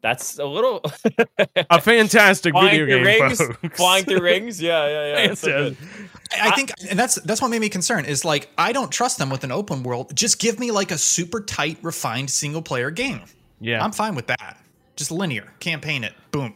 that's 0.00 0.38
a 0.38 0.44
little 0.46 0.80
a 1.70 1.80
fantastic 1.80 2.52
flying 2.54 2.70
video 2.70 2.86
through 2.86 3.04
game, 3.04 3.22
rings. 3.22 3.38
folks. 3.38 3.76
Flying 3.76 4.04
through 4.04 4.20
rings. 4.22 4.60
Yeah, 4.60 4.88
yeah, 4.88 5.24
yeah. 5.26 5.34
so 5.34 5.46
good. 5.48 5.76
I, 6.32 6.48
I 6.48 6.50
I- 6.50 6.54
think, 6.56 6.72
and 6.90 6.98
that's 6.98 7.16
that's 7.16 7.40
what 7.42 7.48
made 7.48 7.60
me 7.60 7.68
concerned. 7.68 8.06
Is 8.06 8.24
like 8.24 8.48
I 8.58 8.72
don't 8.72 8.90
trust 8.90 9.18
them 9.18 9.28
with 9.30 9.44
an 9.44 9.52
open 9.52 9.82
world. 9.82 10.14
Just 10.16 10.38
give 10.40 10.58
me 10.58 10.70
like 10.70 10.90
a 10.90 10.98
super 10.98 11.40
tight, 11.40 11.78
refined 11.82 12.30
single 12.30 12.62
player 12.62 12.90
game. 12.90 13.22
Yeah, 13.60 13.84
I'm 13.84 13.92
fine 13.92 14.14
with 14.14 14.26
that. 14.28 14.58
Just 14.96 15.10
linear, 15.10 15.52
campaign 15.60 16.04
it, 16.04 16.14
boom. 16.32 16.54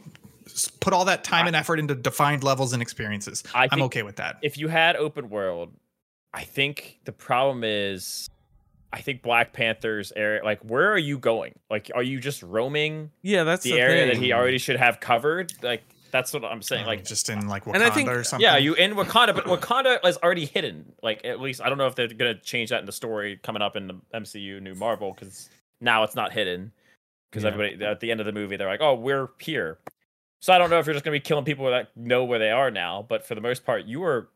S- 0.57 0.69
Put 0.81 0.93
all 0.93 1.05
that 1.05 1.23
time 1.23 1.47
and 1.47 1.55
effort 1.55 1.79
into 1.79 1.95
defined 1.95 2.43
levels 2.43 2.73
and 2.73 2.83
experiences. 2.83 3.45
I 3.55 3.69
I'm 3.71 3.83
okay 3.83 4.03
with 4.03 4.17
that. 4.17 4.39
if 4.43 4.59
you 4.59 4.69
had 4.69 4.97
open 4.97 5.29
world, 5.31 5.73
I 6.35 6.43
think 6.45 6.99
the 7.05 7.13
problem 7.13 7.63
is, 7.65 8.29
I 8.93 9.01
think 9.03 9.23
Black 9.23 9.53
Panther's 9.53 10.13
area. 10.17 10.43
Like, 10.45 10.61
where 10.63 10.91
are 10.93 10.99
you 10.99 11.19
going? 11.19 11.55
Like, 11.71 11.91
are 11.95 12.03
you 12.03 12.19
just 12.21 12.43
roaming 12.43 13.11
yeah, 13.23 13.45
that's 13.45 13.63
the, 13.65 13.73
the, 13.73 13.81
area 13.81 14.07
thing. 14.07 14.15
that 14.21 14.25
he 14.25 14.33
already 14.33 14.59
should 14.59 14.77
have 14.77 14.99
covered? 15.01 15.53
Like, 15.63 15.83
that's 16.11 16.33
what 16.33 16.45
I'm 16.45 16.63
saying. 16.63 16.85
Uh, 16.85 16.89
Like, 16.89 17.05
just 17.05 17.29
in 17.29 17.49
like 17.49 17.65
Wakanda 17.65 17.75
And 17.75 17.85
I 17.85 17.91
think- 17.91 18.09
or 18.09 18.25
something. 18.25 18.43
yeah, 18.43 18.57
you 18.57 18.75
in 18.75 18.95
Wakanda, 18.95 19.35
but 19.35 19.45
Wakanda 19.45 19.99
is 20.07 20.17
already 20.19 20.47
hidden. 20.47 20.93
Like, 21.03 21.25
at 21.25 21.41
least 21.41 21.61
I 21.61 21.69
don't 21.69 21.79
know 21.79 21.87
if 21.87 21.95
they're 21.95 22.09
gonna 22.09 22.39
change 22.39 22.71
that 22.71 22.81
in 22.81 22.87
the 22.87 22.93
story 22.93 23.39
coming 23.43 23.61
up 23.61 23.77
in 23.77 23.89
the 23.89 23.95
MCU 24.15 24.61
new 24.61 24.75
Marvel 24.75 25.13
because 25.13 25.51
now 25.81 26.03
it's 26.05 26.15
not 26.15 26.33
hidden. 26.33 26.73
Because 27.31 27.43
Yeah. 27.43 27.51
everybody 27.51 27.85
at 27.85 28.01
the 28.01 28.11
end 28.11 28.21
of 28.21 28.27
the 28.27 28.33
movie, 28.33 28.57
they're 28.57 28.69
like, 28.69 28.81
"Oh, 28.81 28.95
we're 28.95 29.29
here." 29.41 29.79
So 30.41 30.53
I 30.53 30.59
don't 30.59 30.70
know 30.70 30.78
if 30.78 30.87
you're 30.87 30.95
just 30.95 31.05
gonna 31.05 31.16
be 31.16 31.20
killing 31.20 31.45
people 31.45 31.70
that 31.70 31.97
know 31.97 32.24
where 32.24 32.39
they 32.39 32.51
are 32.51 32.70
now, 32.70 33.05
but 33.09 33.26
for 33.26 33.34
the 33.34 33.41
most 33.41 33.64
part, 33.64 33.84
you 33.84 34.01
were 34.01 34.28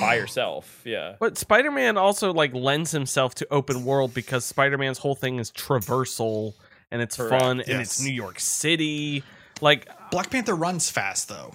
by 0.00 0.14
yourself. 0.16 0.82
Yeah. 0.84 1.16
But 1.18 1.38
Spider-Man 1.38 1.96
also 1.96 2.32
like 2.32 2.54
lends 2.54 2.90
himself 2.90 3.34
to 3.36 3.46
open 3.50 3.84
world 3.84 4.14
because 4.14 4.44
Spider-Man's 4.44 4.98
whole 4.98 5.14
thing 5.14 5.38
is 5.38 5.50
traversal 5.50 6.54
and 6.90 7.02
it's 7.02 7.16
Correct, 7.16 7.42
fun 7.42 7.60
and 7.60 7.80
it's. 7.80 8.00
New 8.02 8.12
York 8.12 8.40
City. 8.40 9.22
Like 9.60 9.88
Black 10.10 10.30
Panther 10.30 10.54
runs 10.54 10.90
fast 10.90 11.28
though. 11.28 11.52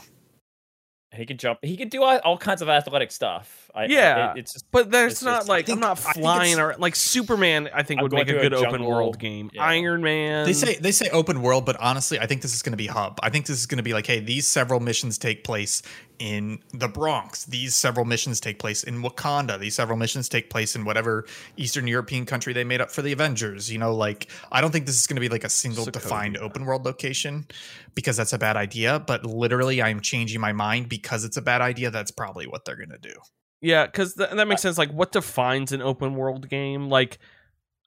He 1.16 1.26
can 1.26 1.38
jump. 1.38 1.60
He 1.62 1.78
can 1.78 1.90
do 1.90 2.04
all, 2.04 2.18
all 2.20 2.38
kinds 2.38 2.62
of 2.62 2.70
athletic 2.70 3.12
stuff. 3.12 3.63
I, 3.76 3.86
Yeah, 3.86 4.34
it- 4.34 4.40
it's 4.40 4.54
just 4.54 4.66
But 4.72 4.92
there's 4.92 5.14
It's 5.14 5.24
not 5.24 5.40
just- 5.40 5.50
like 5.50 5.66
I 5.66 5.68
think- 5.68 5.78
I'm 5.78 5.80
not 5.82 6.00
flying 6.00 6.60
or 6.60 6.76
like 6.78 6.96
Superman. 6.96 7.70
I 7.74 7.82
think 7.84 8.00
I'm 8.00 8.04
would 8.04 8.12
make 8.14 8.28
a 8.28 8.32
through 8.32 8.40
a 8.40 8.42
good 8.44 8.54
open 8.54 8.84
world 8.84 9.18
game. 9.20 9.50
Yeah. 9.52 9.64
Iron 9.64 10.04
Man. 10.04 10.46
They 10.46 10.54
say 10.54 10.76
they 10.76 10.92
say 10.92 11.10
open 11.10 11.42
world, 11.42 11.66
but 11.66 11.76
honestly, 11.80 12.20
I 12.20 12.28
think 12.28 12.42
this 12.44 12.54
is 12.54 12.62
going 12.62 12.74
to 12.74 12.78
be 12.78 12.88
hub. 12.88 13.20
I 13.24 13.30
think 13.32 13.48
this 13.48 13.58
is 13.60 13.66
going 13.66 13.78
to 13.78 13.84
be 13.84 13.94
like, 13.94 14.06
hey, 14.06 14.20
these 14.20 14.48
several 14.48 14.80
missions 14.80 15.18
take 15.18 15.44
place 15.44 15.82
in 16.20 16.60
the 16.72 16.88
Bronx. 16.88 17.46
These 17.46 17.76
several 17.76 18.06
missions 18.06 18.40
take 18.40 18.60
place 18.60 18.84
in 18.84 19.02
Wakanda. 19.02 19.60
These 19.60 19.74
several 19.76 19.98
missions 19.98 20.30
take 20.30 20.52
place 20.52 20.76
in 20.76 20.86
whatever 20.86 21.26
Eastern 21.58 21.88
European 21.88 22.26
country 22.28 22.54
they 22.54 22.64
made 22.64 22.80
up 22.80 22.92
for 22.92 23.02
the 23.02 23.12
Avengers. 23.12 23.72
You 23.72 23.80
know, 23.80 23.94
like 23.96 24.28
I 24.52 24.62
don't 24.62 24.70
think 24.72 24.86
this 24.86 25.00
is 25.00 25.08
going 25.08 25.16
to 25.16 25.22
be 25.22 25.30
like 25.30 25.44
a 25.44 25.50
single 25.50 25.86
Sokovia. 25.88 25.92
defined 25.94 26.38
open 26.38 26.66
world 26.66 26.86
location 26.86 27.48
because 27.96 28.18
that's 28.18 28.34
a 28.34 28.38
bad 28.38 28.56
idea. 28.56 29.00
But 29.00 29.26
literally, 29.26 29.82
I'm 29.82 30.00
changing 30.00 30.40
my 30.40 30.54
mind 30.54 30.90
because 30.90 31.24
it's 31.26 31.38
a 31.38 31.42
bad 31.42 31.62
idea. 31.62 31.90
That's 31.90 32.12
probably 32.12 32.46
what 32.46 32.66
they're 32.66 32.78
going 32.78 32.90
to 32.90 33.00
do. 33.00 33.16
Yeah, 33.64 33.86
because 33.86 34.16
th- 34.16 34.32
that 34.32 34.48
makes 34.48 34.62
sense. 34.62 34.78
Like, 34.78 34.92
what 34.92 35.14
defines 35.14 35.72
an 35.72 35.82
open 35.82 36.16
world 36.16 36.50
game? 36.50 36.90
Like, 36.90 37.18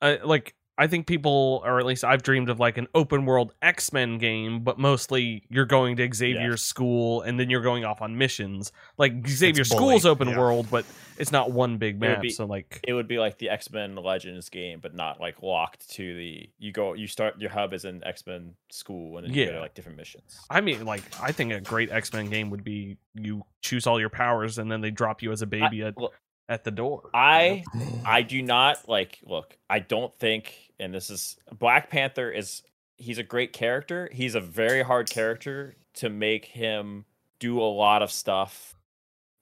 uh, 0.01 0.17
like 0.25 0.55
I 0.79 0.87
think 0.87 1.07
people, 1.07 1.63
or 1.65 1.79
at 1.81 1.87
least 1.87 2.05
I've 2.05 2.23
dreamed 2.23 2.51
of 2.51 2.61
like 2.61 2.77
an 2.77 2.87
open 2.95 3.25
world 3.25 3.55
X 3.63 3.93
Men 3.93 4.19
game, 4.19 4.61
but 4.63 4.79
mostly 4.79 5.43
you're 5.49 5.65
going 5.65 5.97
to 5.97 6.15
Xavier's 6.15 6.63
school 6.63 7.23
and 7.23 7.41
then 7.41 7.49
you're 7.49 7.63
going 7.63 7.85
off 7.85 8.03
on 8.03 8.19
missions. 8.19 8.73
Like 8.99 9.27
Xavier's 9.27 9.71
school's 9.71 10.05
open 10.05 10.29
yeah. 10.29 10.39
world, 10.39 10.67
but 10.71 10.85
it's 11.17 11.33
not 11.33 11.51
one 11.51 11.79
big 11.79 11.99
map. 11.99 12.21
be- 12.21 12.29
so 12.29 12.45
like, 12.45 12.81
it 12.87 12.93
would 12.93 13.09
be 13.09 13.19
like 13.19 13.39
the 13.39 13.49
X 13.49 13.71
Men 13.73 13.97
Legends 13.97 14.51
game, 14.51 14.81
but 14.83 14.95
not 14.95 15.19
like 15.19 15.43
locked 15.43 15.89
to 15.93 16.15
the. 16.15 16.51
You 16.59 16.73
go. 16.73 16.93
You 16.93 17.07
start. 17.07 17.41
Your 17.41 17.51
hub 17.51 17.73
is 17.73 17.87
an 17.87 18.03
X 18.05 18.27
Men 18.27 18.53
school, 18.71 19.17
and 19.17 19.27
then 19.27 19.35
you 19.35 19.45
go 19.47 19.51
Yeah. 19.53 19.57
to 19.57 19.63
like 19.63 19.75
different 19.75 19.97
missions. 19.97 20.39
I 20.51 20.61
mean, 20.61 20.85
like 20.85 21.03
I 21.23 21.33
think 21.33 21.53
a 21.53 21.61
great 21.61 21.91
X 21.91 22.13
Men 22.13 22.29
game 22.29 22.51
would 22.51 22.65
be 22.65 22.99
you 23.15 23.45
choose 23.63 23.87
all 23.87 23.99
your 23.99 24.11
powers 24.11 24.59
and 24.59 24.71
then 24.71 24.83
they 24.83 24.91
drop 24.91 25.23
you 25.23 25.33
as 25.33 25.41
a 25.41 25.47
baby 25.47 25.83
at, 25.83 25.97
look, 25.97 26.13
at 26.49 26.65
the 26.65 26.71
door. 26.71 27.11
I 27.15 27.65
I 28.05 28.23
do 28.23 28.43
not 28.43 28.89
like 28.89 29.19
look, 29.25 29.57
I 29.71 29.79
don't 29.79 30.15
think 30.19 30.55
and 30.79 30.93
this 30.95 31.11
is 31.11 31.37
Black 31.59 31.91
Panther 31.91 32.31
is 32.31 32.63
he's 32.99 33.19
a 33.19 33.23
great 33.23 33.53
character. 33.53 34.09
He's 34.13 34.35
a 34.35 34.41
very 34.41 34.83
hard 34.83 35.11
character 35.11 35.75
to 35.95 36.09
make 36.09 36.45
him 36.47 37.05
do 37.39 37.61
a 37.61 37.65
lot 37.65 38.03
of 38.03 38.11
stuff 38.11 38.75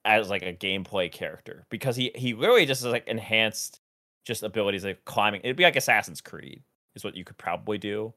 as 0.03 0.29
like 0.29 0.43
a 0.43 0.53
gameplay 0.53 1.11
character 1.11 1.65
because 1.69 1.95
he 1.95 2.11
he 2.15 2.33
literally 2.33 2.65
just 2.65 2.81
is 2.81 2.87
like 2.91 3.07
enhanced 3.07 3.79
just 4.25 4.43
abilities 4.43 4.83
like 4.85 5.03
climbing. 5.05 5.41
It'd 5.43 5.55
be 5.55 5.63
like 5.63 5.75
Assassin's 5.75 6.21
Creed 6.21 6.61
is 6.95 7.03
what 7.03 7.15
you 7.15 7.23
could 7.23 7.37
probably 7.37 7.77
do. 7.77 8.13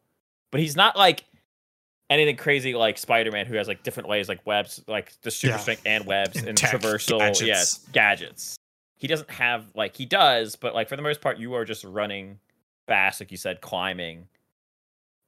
But 0.51 0.61
he's 0.61 0.77
not 0.77 0.97
like 0.97 1.25
anything 2.11 2.37
crazy 2.37 2.75
like 2.75 2.97
Spider-Man 2.97 3.45
who 3.47 3.55
has 3.57 3.69
like 3.69 3.83
different 3.83 4.09
ways 4.09 4.29
like 4.29 4.47
webs 4.47 4.83
like 4.89 5.13
the 5.23 5.31
super 5.31 5.55
Yeah. 5.55 5.59
strength 5.59 5.83
and 5.85 6.07
webs 6.07 6.37
And 6.39 6.49
and, 6.49 6.59
traversal 6.59 7.19
gadgets. 7.19 7.43
yes 7.43 7.87
gadgets 7.93 8.57
he 8.97 9.07
doesn't 9.07 9.31
have 9.31 9.67
like 9.75 9.95
he 9.95 10.07
does 10.07 10.57
but 10.57 10.75
like 10.75 10.89
for 10.89 10.97
the 10.97 11.03
most 11.03 11.21
part 11.21 11.37
you 11.39 11.53
are 11.53 11.67
just 11.67 11.85
running 11.85 12.39
fast 12.89 13.21
like 13.21 13.31
you 13.31 13.37
said 13.37 13.61
climbing 13.61 14.27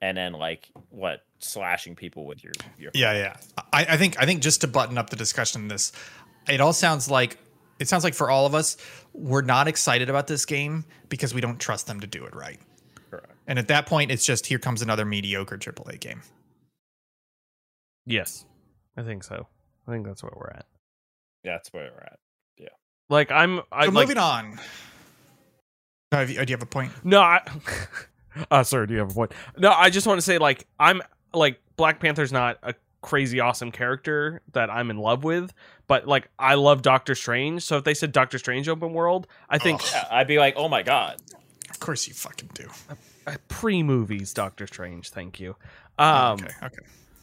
and 0.00 0.16
then 0.16 0.32
like 0.32 0.70
what 0.88 1.24
slashing 1.38 1.94
people 1.94 2.26
with 2.26 2.42
your 2.42 2.52
your 2.78 2.90
Yeah, 2.94 3.12
yeah. 3.12 3.36
I, 3.72 3.86
I 3.90 3.96
think 3.96 4.20
I 4.20 4.26
think 4.26 4.42
just 4.42 4.62
to 4.62 4.68
button 4.68 4.98
up 4.98 5.10
the 5.10 5.16
discussion 5.16 5.68
this, 5.68 5.92
it 6.48 6.60
all 6.60 6.72
sounds 6.72 7.10
like 7.10 7.38
it 7.78 7.88
sounds 7.88 8.04
like 8.04 8.14
for 8.14 8.30
all 8.30 8.46
of 8.46 8.54
us, 8.54 8.76
we're 9.12 9.42
not 9.42 9.68
excited 9.68 10.10
about 10.10 10.26
this 10.26 10.44
game 10.44 10.84
because 11.08 11.32
we 11.34 11.40
don't 11.40 11.58
trust 11.58 11.86
them 11.86 12.00
to 12.00 12.06
do 12.06 12.24
it 12.24 12.34
right. 12.34 12.60
Correct. 13.10 13.32
And 13.46 13.58
at 13.58 13.68
that 13.68 13.86
point, 13.86 14.10
it's 14.10 14.24
just 14.24 14.46
here 14.46 14.58
comes 14.58 14.82
another 14.82 15.04
mediocre 15.04 15.56
AAA 15.56 16.00
game. 16.00 16.22
Yes, 18.06 18.44
I 18.96 19.02
think 19.02 19.24
so. 19.24 19.46
I 19.86 19.92
think 19.92 20.06
that's 20.06 20.22
where 20.22 20.32
we're 20.36 20.50
at. 20.50 20.66
yeah 21.44 21.52
that's 21.52 21.72
where 21.72 21.90
we're 21.92 22.02
at 22.02 22.18
Yeah. 22.58 22.68
Like 23.08 23.30
I'm, 23.30 23.60
I 23.72 23.86
So 23.86 23.92
like 23.92 24.08
moving 24.08 24.18
on. 24.18 24.58
You- 26.12 26.26
do 26.26 26.32
you 26.32 26.56
have 26.56 26.62
a 26.62 26.66
point? 26.66 26.90
No, 27.04 27.20
I, 27.20 27.40
uh, 28.50 28.64
sir, 28.64 28.84
do 28.86 28.94
you 28.94 29.00
have 29.00 29.10
a 29.12 29.14
point? 29.14 29.32
No, 29.56 29.70
I 29.70 29.90
just 29.90 30.06
want 30.08 30.18
to 30.18 30.22
say, 30.22 30.38
like, 30.38 30.66
I'm 30.78 31.02
like 31.32 31.60
Black 31.76 32.00
Panther's 32.00 32.32
not 32.32 32.58
a 32.64 32.74
crazy 33.00 33.38
awesome 33.40 33.70
character 33.70 34.42
that 34.52 34.70
I'm 34.70 34.90
in 34.90 34.98
love 34.98 35.22
with, 35.24 35.52
but 35.86 36.08
like 36.08 36.28
I 36.38 36.54
love 36.54 36.82
Doctor 36.82 37.14
Strange. 37.14 37.62
So 37.62 37.76
if 37.76 37.84
they 37.84 37.94
said 37.94 38.10
Doctor 38.12 38.38
Strange 38.38 38.68
open 38.68 38.92
world, 38.92 39.26
I 39.48 39.58
think 39.58 39.80
Ugh. 39.82 39.88
yeah 39.94 40.08
i'd 40.10 40.26
be 40.26 40.38
like 40.38 40.54
oh 40.56 40.68
my 40.68 40.82
god 40.82 41.16
Of 41.70 41.80
course 41.80 42.06
you 42.08 42.12
fucking 42.14 42.50
do. 42.54 42.68
Pre 43.48 43.82
movies, 43.82 44.34
Doctor 44.34 44.66
Strange. 44.66 45.10
Thank 45.10 45.38
you. 45.40 45.54
Um, 45.98 46.34
okay, 46.40 46.48
okay. 46.64 46.76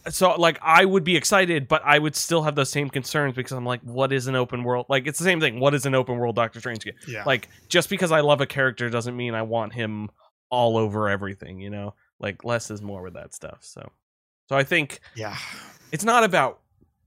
So 0.09 0.35
like 0.35 0.59
I 0.61 0.85
would 0.85 1.03
be 1.03 1.15
excited, 1.15 1.67
but 1.67 1.81
I 1.85 1.99
would 1.99 2.15
still 2.15 2.43
have 2.43 2.55
those 2.55 2.69
same 2.69 2.89
concerns 2.89 3.35
because 3.35 3.51
I'm 3.51 3.65
like, 3.65 3.81
what 3.81 4.11
is 4.13 4.27
an 4.27 4.35
open 4.35 4.63
world? 4.63 4.85
Like 4.89 5.07
it's 5.07 5.19
the 5.19 5.25
same 5.25 5.39
thing. 5.39 5.59
What 5.59 5.73
is 5.73 5.85
an 5.85 5.95
open 5.95 6.17
world 6.17 6.35
Doctor 6.35 6.59
Strange 6.59 6.83
game? 6.83 6.93
Yeah. 7.07 7.23
Like 7.25 7.49
just 7.67 7.89
because 7.89 8.11
I 8.11 8.21
love 8.21 8.41
a 8.41 8.45
character 8.45 8.89
doesn't 8.89 9.15
mean 9.15 9.33
I 9.33 9.41
want 9.41 9.73
him 9.73 10.09
all 10.49 10.77
over 10.77 11.09
everything. 11.09 11.59
You 11.59 11.69
know, 11.69 11.93
like 12.19 12.43
less 12.43 12.71
is 12.71 12.81
more 12.81 13.01
with 13.01 13.13
that 13.13 13.33
stuff. 13.33 13.59
So, 13.61 13.89
so 14.49 14.55
I 14.55 14.63
think 14.63 14.99
yeah. 15.15 15.37
it's 15.91 16.03
not 16.05 16.23
about 16.23 16.59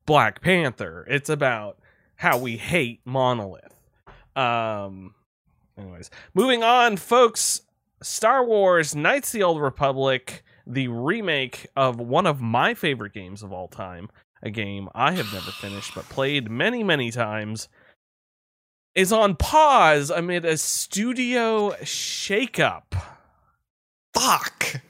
Black 0.07 0.40
Panther. 0.40 1.07
It's 1.09 1.30
about 1.30 1.78
how 2.16 2.38
we 2.38 2.57
hate 2.57 3.01
Monolith. 3.05 3.74
Um. 4.36 5.14
Anyways, 5.78 6.11
moving 6.34 6.62
on, 6.62 6.96
folks. 6.98 7.62
Star 8.03 8.44
Wars: 8.44 8.94
Knights 8.94 9.28
of 9.28 9.32
the 9.32 9.42
Old 9.42 9.61
Republic, 9.61 10.42
the 10.67 10.89
remake 10.89 11.67
of 11.77 11.99
one 11.99 12.27
of 12.27 12.41
my 12.41 12.75
favorite 12.75 13.13
games 13.13 13.43
of 13.43 13.53
all 13.53 13.69
time, 13.69 14.09
a 14.43 14.51
game 14.51 14.89
I 14.95 15.13
have 15.13 15.33
never 15.33 15.51
finished 15.51 15.95
but 15.95 16.09
played 16.09 16.51
many, 16.51 16.83
many 16.83 17.11
times, 17.11 17.69
is 18.95 19.13
on 19.13 19.37
pause 19.37 20.11
amid 20.11 20.45
a 20.45 20.57
studio 20.57 21.71
shakeup. 21.83 22.93
Fuck. 24.15 24.81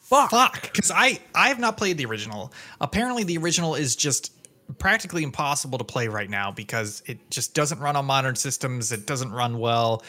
Fuck. 0.00 0.30
Fuck. 0.30 0.62
Because 0.62 0.90
I 0.90 1.20
I 1.34 1.48
have 1.48 1.58
not 1.58 1.76
played 1.76 1.98
the 1.98 2.06
original. 2.06 2.52
Apparently, 2.80 3.24
the 3.24 3.38
original 3.38 3.74
is 3.74 3.96
just 3.96 4.32
practically 4.78 5.22
impossible 5.22 5.78
to 5.78 5.84
play 5.84 6.08
right 6.08 6.28
now 6.28 6.50
because 6.50 7.02
it 7.06 7.30
just 7.30 7.54
doesn't 7.54 7.78
run 7.78 7.96
on 7.96 8.04
modern 8.04 8.36
systems. 8.36 8.92
It 8.92 9.06
doesn't 9.06 9.32
run 9.32 9.58
well, 9.58 10.02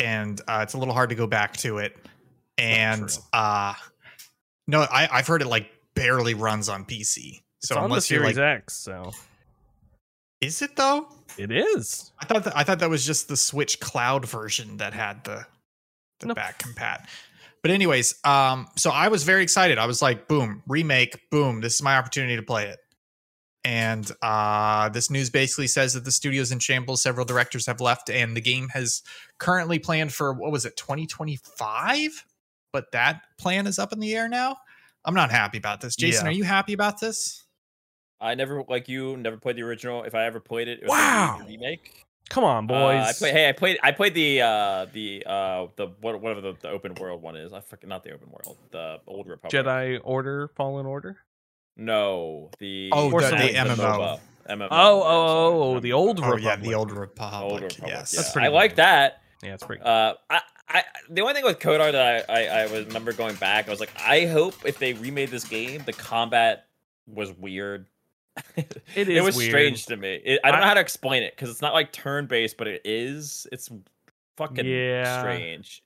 and 0.00 0.40
uh, 0.48 0.60
it's 0.62 0.74
a 0.74 0.78
little 0.78 0.94
hard 0.94 1.10
to 1.10 1.14
go 1.14 1.26
back 1.26 1.56
to 1.58 1.78
it. 1.78 1.96
And 2.58 3.10
uh, 3.32 3.74
no, 4.70 4.82
I 4.82 5.08
I've 5.10 5.26
heard 5.26 5.42
it 5.42 5.48
like 5.48 5.70
barely 5.94 6.34
runs 6.34 6.68
on 6.68 6.84
PC. 6.84 7.40
So 7.62 7.62
it's 7.62 7.70
on 7.72 7.76
the 7.76 7.84
unless 7.86 8.10
you're 8.10 8.24
like, 8.24 8.36
X, 8.38 8.74
so 8.74 9.12
is 10.40 10.62
it 10.62 10.76
though? 10.76 11.08
it 11.38 11.50
is. 11.50 12.10
I 12.18 12.24
thought 12.24 12.44
that, 12.44 12.56
I 12.56 12.64
thought 12.64 12.78
that 12.80 12.90
was 12.90 13.04
just 13.04 13.28
the 13.28 13.36
Switch 13.36 13.80
Cloud 13.80 14.26
version 14.26 14.78
that 14.78 14.92
had 14.94 15.24
the 15.24 15.46
the 16.20 16.26
Nope. 16.26 16.36
back 16.36 16.62
compat. 16.62 17.06
But 17.62 17.70
anyways, 17.70 18.14
um, 18.24 18.68
so 18.76 18.90
I 18.90 19.08
was 19.08 19.24
very 19.24 19.42
excited. 19.42 19.78
I 19.78 19.86
was 19.86 20.00
like, 20.00 20.28
boom, 20.28 20.62
remake, 20.66 21.18
boom, 21.30 21.60
this 21.60 21.74
is 21.74 21.82
my 21.82 21.96
opportunity 21.96 22.36
to 22.36 22.42
play 22.42 22.68
it. 22.68 22.78
And 23.64 24.10
uh, 24.22 24.88
this 24.88 25.10
news 25.10 25.28
basically 25.28 25.66
says 25.66 25.92
that 25.92 26.04
the 26.04 26.10
studio's 26.10 26.52
in 26.52 26.58
shambles. 26.58 27.02
Several 27.02 27.26
directors 27.26 27.66
have 27.66 27.80
left, 27.80 28.08
and 28.08 28.34
the 28.34 28.40
game 28.40 28.68
has 28.70 29.02
currently 29.38 29.78
planned 29.78 30.14
for 30.14 30.32
what 30.32 30.50
was 30.50 30.64
it, 30.64 30.76
2025? 30.78 32.24
But 32.72 32.92
that 32.92 33.22
plan 33.38 33.66
is 33.66 33.78
up 33.78 33.92
in 33.92 34.00
the 34.00 34.14
air 34.14 34.28
now. 34.28 34.56
I'm 35.04 35.14
not 35.14 35.30
happy 35.30 35.58
about 35.58 35.80
this. 35.80 35.96
Jason, 35.96 36.26
Yeah. 36.26 36.30
are 36.30 36.34
you 36.34 36.44
happy 36.44 36.72
about 36.72 37.00
this? 37.00 37.44
I 38.20 38.34
never 38.34 38.62
like 38.68 38.88
you 38.88 39.16
never 39.16 39.38
played 39.38 39.56
the 39.56 39.62
original. 39.62 40.04
If 40.04 40.14
I 40.14 40.24
ever 40.26 40.40
played 40.40 40.68
it, 40.68 40.80
it 40.82 40.84
was 40.84 40.90
Wow. 40.90 41.38
a 41.40 41.44
remake. 41.46 42.04
Come 42.28 42.44
on, 42.44 42.64
Uh, 42.64 42.66
boys. 42.68 43.06
I 43.08 43.12
play, 43.14 43.32
hey, 43.32 43.48
I 43.48 43.52
played. 43.52 43.78
I 43.82 43.92
played 43.92 44.14
the 44.14 44.42
uh 44.42 44.84
the 44.92 45.24
uh 45.26 45.66
the 45.76 45.88
what 46.00 46.20
whatever 46.20 46.40
the, 46.42 46.54
the 46.60 46.68
open 46.68 46.94
world 46.94 47.22
one 47.22 47.34
is. 47.34 47.52
I 47.52 47.60
fucking 47.60 47.88
not 47.88 48.04
the 48.04 48.12
open 48.12 48.28
world. 48.30 48.58
The 48.70 49.00
old 49.06 49.26
Republic. 49.26 49.52
Jedi 49.66 49.98
Order, 50.04 50.48
Fallen 50.54 50.84
Order. 50.86 51.16
No, 51.76 52.50
the 52.58 52.90
Oh, 52.92 53.10
the- 53.10 53.30
the 53.30 53.54
MMO. 53.54 53.76
MMO. 53.76 54.20
MMO. 54.48 54.68
Oh, 54.70 55.02
oh, 55.02 55.02
oh, 55.02 55.62
oh, 55.76 55.80
the 55.80 55.92
old 55.92 56.20
Oh 56.22 56.36
yeah, 56.36 56.56
the 56.56 56.74
old 56.74 56.92
Republic. 56.92 57.52
Old 57.52 57.62
Republic. 57.62 57.90
Yes, 57.92 58.12
Yeah. 58.12 58.20
That's 58.20 58.32
pretty 58.32 58.48
I 58.48 58.50
like 58.50 58.76
that. 58.76 59.22
Yeah, 59.42 59.54
it's 59.54 59.64
pretty. 59.64 59.82
Uh, 59.82 60.14
I, 60.28 60.40
I, 60.72 60.84
the 61.08 61.20
only 61.22 61.34
thing 61.34 61.44
with 61.44 61.58
KOTOR 61.58 61.92
that 61.92 62.24
I, 62.30 62.42
I, 62.46 62.60
I 62.62 62.72
remember 62.72 63.12
going 63.12 63.34
back, 63.36 63.66
I 63.66 63.70
was 63.70 63.80
like, 63.80 63.92
I 64.00 64.26
hope 64.26 64.54
if 64.64 64.78
they 64.78 64.92
remade 64.94 65.30
this 65.30 65.44
game, 65.44 65.82
the 65.84 65.92
combat 65.92 66.66
was 67.06 67.32
weird. 67.32 67.86
It 68.56 68.78
it 68.96 69.08
is 69.08 69.22
was 69.24 69.36
weird. 69.36 69.50
strange 69.50 69.86
to 69.86 69.96
me. 69.96 70.14
It, 70.24 70.40
I 70.44 70.50
don't 70.50 70.58
I- 70.58 70.60
know 70.62 70.66
how 70.68 70.74
to 70.74 70.80
explain 70.80 71.22
it 71.24 71.34
because 71.36 71.50
it's 71.50 71.60
not 71.62 71.74
like 71.74 71.92
turn 71.92 72.26
based, 72.26 72.56
but 72.56 72.68
it 72.68 72.82
is. 72.84 73.46
It's 73.52 73.68
fucking 74.36 74.64
Yeah. 74.64 75.20
strange. 75.20 75.82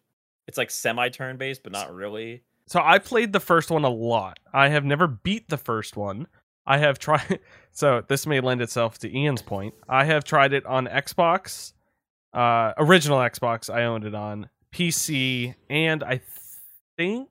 It's 0.47 0.59
like 0.59 0.71
semi 0.71 1.09
turn 1.09 1.37
based, 1.39 1.63
but 1.63 1.73
not 1.73 1.93
really. 1.95 2.43
So 2.67 2.81
I 2.85 2.99
played 2.99 3.33
the 3.33 3.41
first 3.41 3.71
one 3.71 3.85
a 3.85 3.89
lot. 3.91 4.39
I 4.53 4.69
have 4.69 4.85
never 4.85 5.07
beat 5.07 5.49
the 5.49 5.57
first 5.57 5.97
one. 5.97 6.27
I 6.67 6.79
have 6.79 6.99
tried. 6.99 7.41
So 7.73 8.05
this 8.07 8.25
may 8.25 8.39
lend 8.41 8.63
itself 8.63 8.99
to 8.99 9.13
Ian's 9.13 9.43
point. 9.43 9.75
I 9.89 10.05
have 10.05 10.23
tried 10.23 10.53
it 10.53 10.65
on 10.65 10.87
Xbox, 10.87 11.73
uh, 12.33 12.73
original 12.79 13.19
Xbox. 13.19 13.69
I 13.69 13.83
owned 13.87 14.05
it 14.05 14.15
on 14.15 14.49
PC, 14.75 15.55
and 15.71 16.03
I 16.03 16.21
think 16.97 17.31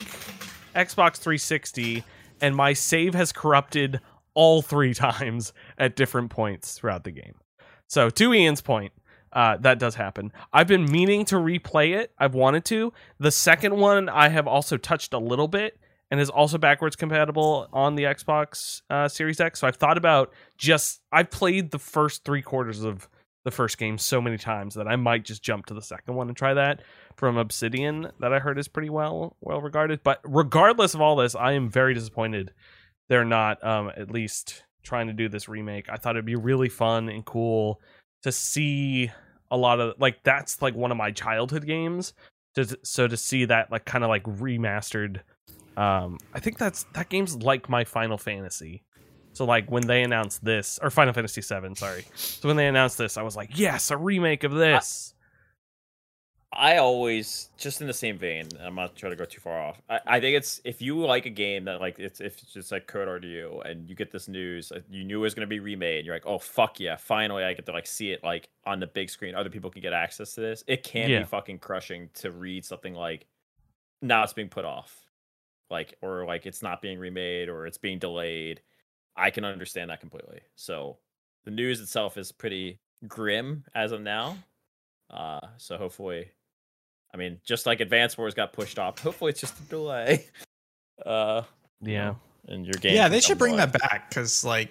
Xbox 0.73 1.17
360. 1.17 2.03
And 2.41 2.55
my 2.55 2.73
save 2.73 3.13
has 3.13 3.31
corrupted 3.31 3.99
all 4.33 4.61
three 4.61 4.93
times 4.93 5.53
at 5.77 5.95
different 5.95 6.29
points 6.29 6.73
throughout 6.73 7.03
the 7.03 7.11
game. 7.11 7.35
So 7.87 8.09
to 8.09 8.33
Ian's 8.33 8.61
point, 8.61 8.93
uh, 9.33 9.57
that 9.57 9.79
does 9.79 9.95
happen. 9.95 10.31
I've 10.53 10.67
been 10.67 10.85
meaning 10.85 11.25
to 11.25 11.35
replay 11.35 11.95
it. 11.95 12.11
I've 12.17 12.33
wanted 12.33 12.65
to. 12.65 12.93
The 13.19 13.31
second 13.31 13.77
one 13.77 14.07
I 14.07 14.29
have 14.29 14.47
also 14.47 14.77
touched 14.77 15.13
a 15.13 15.17
little 15.17 15.47
bit 15.47 15.79
and 16.11 16.19
is 16.19 16.29
also 16.29 16.57
backwards 16.57 16.95
compatible 16.95 17.67
on 17.73 17.95
the 17.95 18.03
Xbox 18.03 18.83
uh, 18.89 19.07
Series 19.07 19.39
X. 19.39 19.59
So 19.59 19.67
I've 19.67 19.75
thought 19.75 19.97
about 19.97 20.31
just 20.57 21.01
I've 21.11 21.31
played 21.31 21.71
the 21.71 21.79
first 21.79 22.23
three 22.23 22.41
quarters 22.41 22.83
of 22.83 23.09
the 23.43 23.51
first 23.51 23.77
game 23.77 23.97
so 23.97 24.21
many 24.21 24.37
times 24.37 24.75
that 24.75 24.87
I 24.87 24.95
might 24.95 25.25
just 25.25 25.43
jump 25.43 25.65
to 25.65 25.73
the 25.73 25.81
second 25.81 26.15
one 26.15 26.27
and 26.27 26.37
try 26.37 26.53
that 26.53 26.81
from 27.17 27.37
Obsidian 27.37 28.09
that 28.19 28.33
I 28.33 28.39
heard 28.39 28.57
is 28.57 28.67
pretty 28.67 28.89
well 28.89 29.35
well 29.41 29.61
regarded. 29.61 30.01
But 30.03 30.21
regardless 30.23 30.93
of 30.93 31.01
all 31.01 31.15
this, 31.15 31.35
I 31.35 31.53
am 31.53 31.69
very 31.69 31.93
disappointed 31.93 32.51
they're 33.09 33.25
not 33.25 33.63
um, 33.63 33.91
at 33.95 34.11
least 34.11 34.63
trying 34.83 35.07
to 35.07 35.13
do 35.13 35.29
this 35.29 35.47
remake. 35.47 35.87
I 35.89 35.97
thought 35.97 36.15
it'd 36.15 36.25
be 36.25 36.35
really 36.35 36.69
fun 36.69 37.09
and 37.09 37.23
cool 37.23 37.81
to 38.23 38.31
see 38.31 39.11
a 39.51 39.57
lot 39.57 39.79
of 39.79 39.95
like 39.99 40.23
that's 40.23 40.61
like 40.61 40.75
one 40.75 40.91
of 40.91 40.97
my 40.97 41.11
childhood 41.11 41.65
games. 41.65 42.13
To, 42.55 42.77
so 42.83 43.07
to 43.07 43.17
see 43.17 43.45
that 43.45 43.71
like 43.71 43.85
kind 43.85 44.03
of 44.03 44.09
like 44.09 44.23
remastered, 44.23 45.21
um, 45.75 46.19
I 46.33 46.39
think 46.39 46.57
that's 46.57 46.85
that 46.93 47.09
game's 47.09 47.35
like 47.35 47.69
my 47.69 47.83
Final 47.83 48.17
Fantasy. 48.17 48.83
So 49.33 49.45
like 49.45 49.69
when 49.71 49.85
they 49.87 50.03
announced 50.03 50.43
this 50.45 50.79
or 50.81 50.89
Final 50.89 51.13
Fantasy 51.13 51.41
Seven, 51.41 51.75
sorry. 51.75 52.05
So 52.15 52.47
when 52.47 52.55
they 52.57 52.67
announced 52.67 52.97
this, 52.97 53.17
I 53.17 53.23
was 53.23 53.35
like, 53.35 53.57
yes, 53.57 53.89
a 53.91 53.97
remake 53.97 54.43
of 54.43 54.51
this. 54.51 55.13
I 56.55 56.77
always 56.77 57.49
just 57.57 57.81
in 57.81 57.87
the 57.87 57.93
same 57.93 58.15
vein. 58.19 58.47
I'm 58.61 58.75
not 58.75 58.95
trying 58.95 59.11
to 59.11 59.15
go 59.15 59.25
too 59.25 59.41
far 59.41 59.59
off. 59.59 59.81
I, 59.89 59.99
I 60.05 60.19
think 60.19 60.37
it's 60.37 60.61
if 60.63 60.83
you 60.83 61.03
like 61.03 61.25
a 61.25 61.31
game 61.31 61.65
that 61.65 61.81
like 61.81 61.97
it's 61.97 62.21
if 62.21 62.37
it's 62.43 62.53
just 62.53 62.71
like 62.71 62.85
Code 62.85 63.23
you 63.23 63.59
and 63.65 63.89
you 63.89 63.95
get 63.95 64.11
this 64.11 64.27
news, 64.27 64.71
uh, 64.71 64.81
you 64.87 65.03
knew 65.03 65.17
it 65.17 65.21
was 65.23 65.33
gonna 65.33 65.47
be 65.47 65.59
remade. 65.59 66.05
You're 66.05 66.13
like, 66.13 66.27
oh 66.27 66.37
fuck 66.37 66.79
yeah, 66.79 66.95
finally 66.95 67.43
I 67.43 67.53
get 67.53 67.65
to 67.65 67.71
like 67.71 67.87
see 67.87 68.11
it 68.11 68.23
like 68.23 68.49
on 68.67 68.79
the 68.79 68.85
big 68.85 69.09
screen. 69.09 69.33
Other 69.33 69.49
people 69.49 69.71
can 69.71 69.81
get 69.81 69.93
access 69.93 70.35
to 70.35 70.41
this. 70.41 70.63
It 70.67 70.83
can 70.83 71.09
Yeah. 71.09 71.19
be 71.19 71.25
fucking 71.25 71.57
crushing 71.57 72.09
to 72.15 72.29
read 72.29 72.63
something 72.65 72.93
like 72.93 73.25
now 74.03 74.21
it's 74.23 74.33
being 74.33 74.49
put 74.49 74.63
off, 74.63 74.95
like 75.71 75.97
or 76.03 76.23
like 76.27 76.45
it's 76.45 76.61
not 76.61 76.83
being 76.83 76.99
remade 76.99 77.49
or 77.49 77.65
it's 77.65 77.79
being 77.79 77.97
delayed. 77.97 78.61
I 79.15 79.29
can 79.29 79.45
understand 79.45 79.89
that 79.89 79.99
completely. 79.99 80.39
So 80.55 80.97
the 81.45 81.51
news 81.51 81.81
itself 81.81 82.17
is 82.17 82.31
pretty 82.31 82.79
grim 83.07 83.63
as 83.75 83.91
of 83.91 84.01
now. 84.01 84.37
Uh, 85.09 85.39
so 85.57 85.77
hopefully, 85.77 86.29
I 87.13 87.17
mean, 87.17 87.39
just 87.45 87.65
like 87.65 87.79
Advance 87.79 88.17
Wars 88.17 88.33
got 88.33 88.53
pushed 88.53 88.79
off, 88.79 88.99
hopefully 88.99 89.29
it's 89.31 89.41
just 89.41 89.59
a 89.59 89.63
delay. 89.63 90.25
Uh, 91.03 91.41
yeah. 91.81 92.13
and 92.47 92.67
your 92.67 92.75
game. 92.75 92.95
yeah, 92.95 93.09
they 93.09 93.19
should 93.19 93.39
bring 93.39 93.53
to 93.53 93.57
life. 93.57 93.71
that 93.71 93.81
back 93.81 94.09
because, 94.09 94.45
like, 94.45 94.69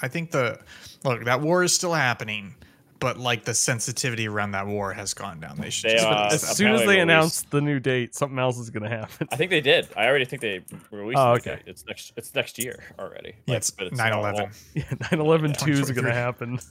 I 0.00 0.06
think 0.06 0.30
the 0.30 0.60
look 1.02 1.24
that 1.24 1.40
war 1.40 1.64
is 1.64 1.74
still 1.74 1.94
happening, 1.94 2.54
but 3.02 3.18
like 3.18 3.44
the 3.44 3.52
sensitivity 3.52 4.26
around 4.28 4.52
that 4.52 4.66
war 4.66 4.92
has 4.94 5.12
gone 5.12 5.40
down. 5.40 5.58
They 5.58 5.68
should 5.70 5.90
They, 5.90 5.94
just 5.96 6.06
uh, 6.06 6.28
as 6.32 6.40
soon 6.56 6.72
as 6.72 6.80
they 6.80 6.86
released- 6.86 7.02
announce 7.02 7.42
the 7.42 7.60
new 7.60 7.78
date, 7.80 8.14
something 8.14 8.38
else 8.38 8.58
is 8.58 8.70
gonna 8.70 8.88
happen. 8.88 9.28
I 9.30 9.36
think 9.36 9.50
they 9.50 9.60
did. 9.60 9.88
I 9.96 10.06
already 10.06 10.24
think 10.24 10.40
they 10.40 10.60
released. 10.90 11.18
Oh, 11.18 11.34
the 11.34 11.40
okay. 11.40 11.50
date. 11.56 11.62
It's 11.66 11.84
next. 11.86 12.12
It's 12.16 12.34
next 12.34 12.58
year 12.58 12.82
already. 12.98 13.34
Yeah, 13.46 13.54
Like, 13.54 13.56
it's 13.58 13.70
but 13.70 13.92
9 13.92 14.10
not 14.10 14.18
11. 14.18 14.40
long. 14.40 14.50
Yeah, 14.74 14.82
9/11 15.10 15.58
2 15.58 15.70
is 15.72 15.90
gonna 15.90 16.14
happen. 16.14 16.58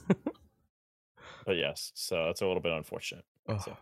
But 1.44 1.56
yes, 1.56 1.90
so 1.94 2.26
that's 2.26 2.40
a 2.40 2.46
little 2.46 2.62
bit 2.62 2.72
unfortunate. 2.72 3.24
Ugh. 3.48 3.60
So, 3.64 3.76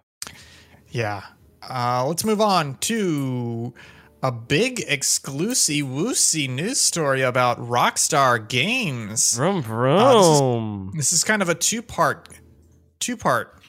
Yeah. 0.89 1.23
Uh, 1.63 2.07
let's 2.09 2.25
move 2.25 2.41
on 2.41 2.77
to 2.79 3.75
a 4.23 4.31
big 4.31 4.85
exclusive 4.87 5.87
woosy 5.87 6.49
news 6.49 6.81
story 6.81 7.23
about 7.23 7.59
Rockstar 7.59 8.47
Games. 8.49 9.35
Vroom 9.35 9.57
Uh, 9.59 9.61
this 9.61 10.27
is- 10.27 10.39
vroom. 10.39 10.93
This 10.97 11.13
is 11.13 11.25
kind 11.25 11.43
of 11.43 11.49
a 11.49 11.55
two 11.55 11.83
part 11.83 12.29
two 12.99 13.17
part 13.17 13.63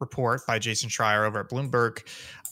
report 0.00 0.44
by 0.46 0.58
Jason 0.58 0.90
Schreier 0.90 1.24
over 1.24 1.38
at 1.40 1.48
Bloomberg, 1.48 2.00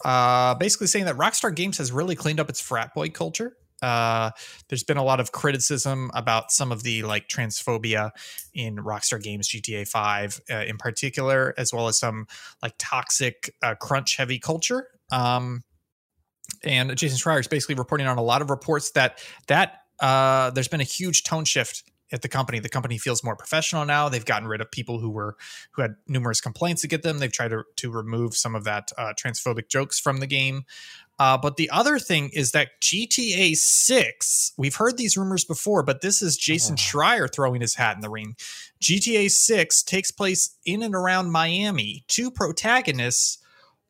uh, 0.04 0.54
basically 0.54 0.86
saying 0.86 1.06
that 1.06 1.16
Rockstar 1.16 1.52
Games 1.52 1.78
has 1.78 1.90
really 1.90 2.14
cleaned 2.14 2.38
up 2.38 2.48
its 2.48 2.60
frat 2.60 2.94
boy 2.94 3.08
culture. 3.10 3.56
Uh, 3.82 4.30
there's 4.68 4.84
been 4.84 4.98
a 4.98 5.02
lot 5.02 5.18
of 5.18 5.32
criticism 5.32 6.10
about 6.14 6.52
some 6.52 6.70
of 6.70 6.82
the 6.84 7.02
like 7.02 7.26
transphobia 7.28 8.10
in 8.54 8.76
Rockstar 8.76 9.20
Games 9.20 9.48
GTA 9.48 9.88
5 9.88 10.40
uh, 10.50 10.54
in 10.68 10.76
particular, 10.76 11.54
as 11.58 11.72
well 11.72 11.88
as 11.88 11.98
some 11.98 12.26
like 12.62 12.74
toxic 12.78 13.52
uh, 13.62 13.74
crunch 13.74 14.16
heavy 14.16 14.38
culture. 14.38 14.86
Um, 15.10 15.64
and 16.64 16.96
Jason 16.96 17.18
Schreier 17.18 17.40
is 17.40 17.48
basically 17.48 17.74
reporting 17.76 18.06
on 18.06 18.18
a 18.18 18.22
lot 18.22 18.42
of 18.42 18.50
reports 18.50 18.92
that 18.92 19.22
that 19.46 19.82
uh, 20.00 20.50
there's 20.50 20.68
been 20.68 20.80
a 20.80 20.84
huge 20.84 21.24
tone 21.24 21.44
shift 21.44 21.84
at 22.12 22.22
the 22.22 22.28
company. 22.28 22.58
The 22.58 22.68
company 22.68 22.98
feels 22.98 23.22
more 23.22 23.36
professional 23.36 23.84
now. 23.84 24.08
They've 24.08 24.24
gotten 24.24 24.48
rid 24.48 24.60
of 24.60 24.70
people 24.70 24.98
who 24.98 25.10
were 25.10 25.36
who 25.72 25.82
had 25.82 25.94
numerous 26.06 26.40
complaints 26.40 26.84
against 26.84 27.04
them. 27.04 27.18
They've 27.18 27.32
tried 27.32 27.48
to 27.48 27.64
to 27.76 27.90
remove 27.90 28.36
some 28.36 28.54
of 28.54 28.64
that 28.64 28.90
uh, 28.98 29.12
transphobic 29.14 29.68
jokes 29.68 29.98
from 29.98 30.18
the 30.18 30.26
game. 30.26 30.64
Uh, 31.20 31.36
but 31.36 31.56
the 31.58 31.68
other 31.68 31.98
thing 31.98 32.30
is 32.32 32.52
that 32.52 32.80
GTA 32.80 33.54
6, 33.54 34.52
we've 34.56 34.76
heard 34.76 34.96
these 34.96 35.18
rumors 35.18 35.44
before, 35.44 35.82
but 35.82 36.00
this 36.00 36.22
is 36.22 36.34
Jason 36.34 36.76
Schreier 36.76 37.30
throwing 37.30 37.60
his 37.60 37.74
hat 37.74 37.94
in 37.94 38.00
the 38.00 38.08
ring. 38.08 38.36
GTA 38.82 39.30
6 39.30 39.82
takes 39.82 40.10
place 40.10 40.56
in 40.64 40.82
and 40.82 40.94
around 40.94 41.30
Miami. 41.30 42.04
Two 42.08 42.30
protagonists, 42.30 43.36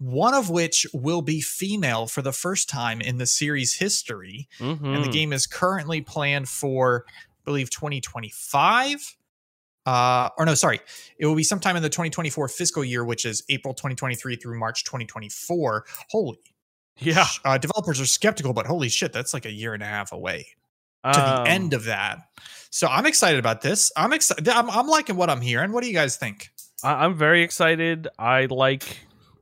one 0.01 0.33
of 0.35 0.49
which 0.51 0.87
will 0.95 1.21
be 1.23 1.41
female 1.41 2.07
for 2.07 2.23
the 2.23 2.33
first 2.33 2.69
time 2.69 3.01
in 3.01 3.19
the 3.19 3.27
series 3.27 3.75
history. 3.75 4.49
And 4.59 4.79
the 5.05 5.09
Mhm. 5.09 5.13
game 5.13 5.33
is 5.33 5.47
currently 5.47 6.01
planned 6.01 6.49
for, 6.49 7.05
I 7.07 7.13
believe, 7.45 7.69
2025. 7.71 9.17
Uh, 9.87 10.29
or 10.37 10.45
no, 10.47 10.55
sorry, 10.55 10.81
it 11.19 11.27
will 11.27 11.35
be 11.35 11.43
sometime 11.43 11.77
in 11.77 11.83
the 11.83 11.89
2024 11.89 12.49
fiscal 12.49 12.85
year, 12.85 13.05
which 13.05 13.25
is 13.25 13.43
April 13.49 13.75
2023 13.75 14.37
through 14.37 14.59
March 14.59 14.85
2024. 14.85 15.85
Holy 16.11 16.39
yeah. 16.99 17.27
uh, 17.45 17.59
developers 17.59 18.01
are 18.01 18.07
skeptical, 18.07 18.53
but 18.53 18.67
holy 18.67 18.89
shit, 18.89 19.13
that's 19.13 19.33
like 19.35 19.47
a 19.47 19.53
year 19.53 19.75
and 19.75 19.83
a 19.83 19.87
half 19.87 20.13
away 20.13 20.47
to 21.05 21.19
Um, 21.19 21.45
the 21.45 21.51
end 21.51 21.75
of 21.75 21.85
that. 21.85 22.19
So 22.71 22.87
I'm 22.89 23.07
excited 23.07 23.39
about 23.39 23.63
this. 23.63 23.91
I'm 23.97 24.13
excited. 24.13 24.49
I'm, 24.49 24.69
I'm 24.71 24.87
liking 24.87 25.17
what 25.17 25.29
I'm 25.31 25.41
hearing. 25.41 25.73
What 25.73 25.83
do 25.83 25.89
you 25.89 25.95
guys 25.95 26.17
think? 26.17 26.51
I- 26.85 27.05
I'm 27.05 27.17
very 27.17 27.43
excited. 27.43 28.07
I 28.19 28.47
like 28.47 28.99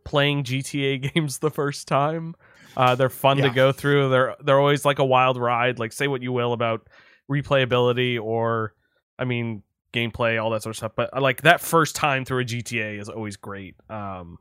playing 0.09 0.43
GTA 0.43 1.12
games 1.14 1.39
the 1.39 1.51
first 1.51 1.86
time. 1.86 2.35
Uh, 2.76 2.94
they're 2.94 3.10
fun 3.10 3.36
to 3.39 3.51
go 3.51 3.72
through. 3.72 4.09
They're 4.09 4.36
they're 4.40 4.59
always 4.59 4.85
like 4.85 4.98
a 4.98 5.05
wild 5.05 5.36
ride. 5.36 5.78
Like 5.78 5.93
say 5.93 6.09
what 6.09 6.22
you 6.22 6.32
will 6.32 6.52
about 6.52 6.89
replayability 7.30 8.20
or, 8.20 8.74
I 9.18 9.24
mean, 9.24 9.62
gameplay, 9.93 10.43
all 10.43 10.51
that 10.51 10.62
sort 10.62 10.72
of 10.72 10.76
stuff. 10.76 10.93
But 10.97 11.14
uh, 11.16 11.20
like 11.20 11.43
that 11.43 11.60
first 11.60 11.94
time 11.94 12.24
through 12.24 12.40
a 12.40 12.44
GTA 12.44 13.01
is 13.01 13.09
always 13.09 13.36
great. 13.36 13.74
Um, 13.90 14.39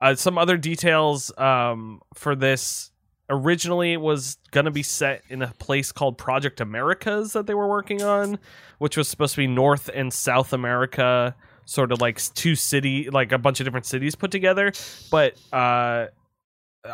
uh, 0.00 0.14
some 0.14 0.36
other 0.36 0.56
details 0.56 1.32
um, 1.38 2.00
for 2.14 2.34
this. 2.34 2.90
Originally, 3.28 3.92
it 3.92 4.00
was 4.00 4.38
gonna 4.52 4.70
be 4.70 4.84
set 4.84 5.22
in 5.28 5.42
a 5.42 5.48
place 5.58 5.90
called 5.90 6.16
Project 6.16 6.60
Americas 6.60 7.32
that 7.32 7.46
they 7.46 7.54
were 7.54 7.68
working 7.68 8.02
on, 8.02 8.38
which 8.78 8.96
was 8.96 9.08
supposed 9.08 9.34
to 9.34 9.38
be 9.38 9.48
North 9.48 9.90
and 9.92 10.12
South 10.12 10.52
America 10.52 11.34
sort 11.66 11.92
of 11.92 12.00
like 12.00 12.22
two 12.34 12.54
city 12.54 13.10
like 13.10 13.32
a 13.32 13.38
bunch 13.38 13.60
of 13.60 13.64
different 13.64 13.84
cities 13.84 14.14
put 14.14 14.30
together 14.30 14.72
but 15.10 15.36
uh 15.52 16.06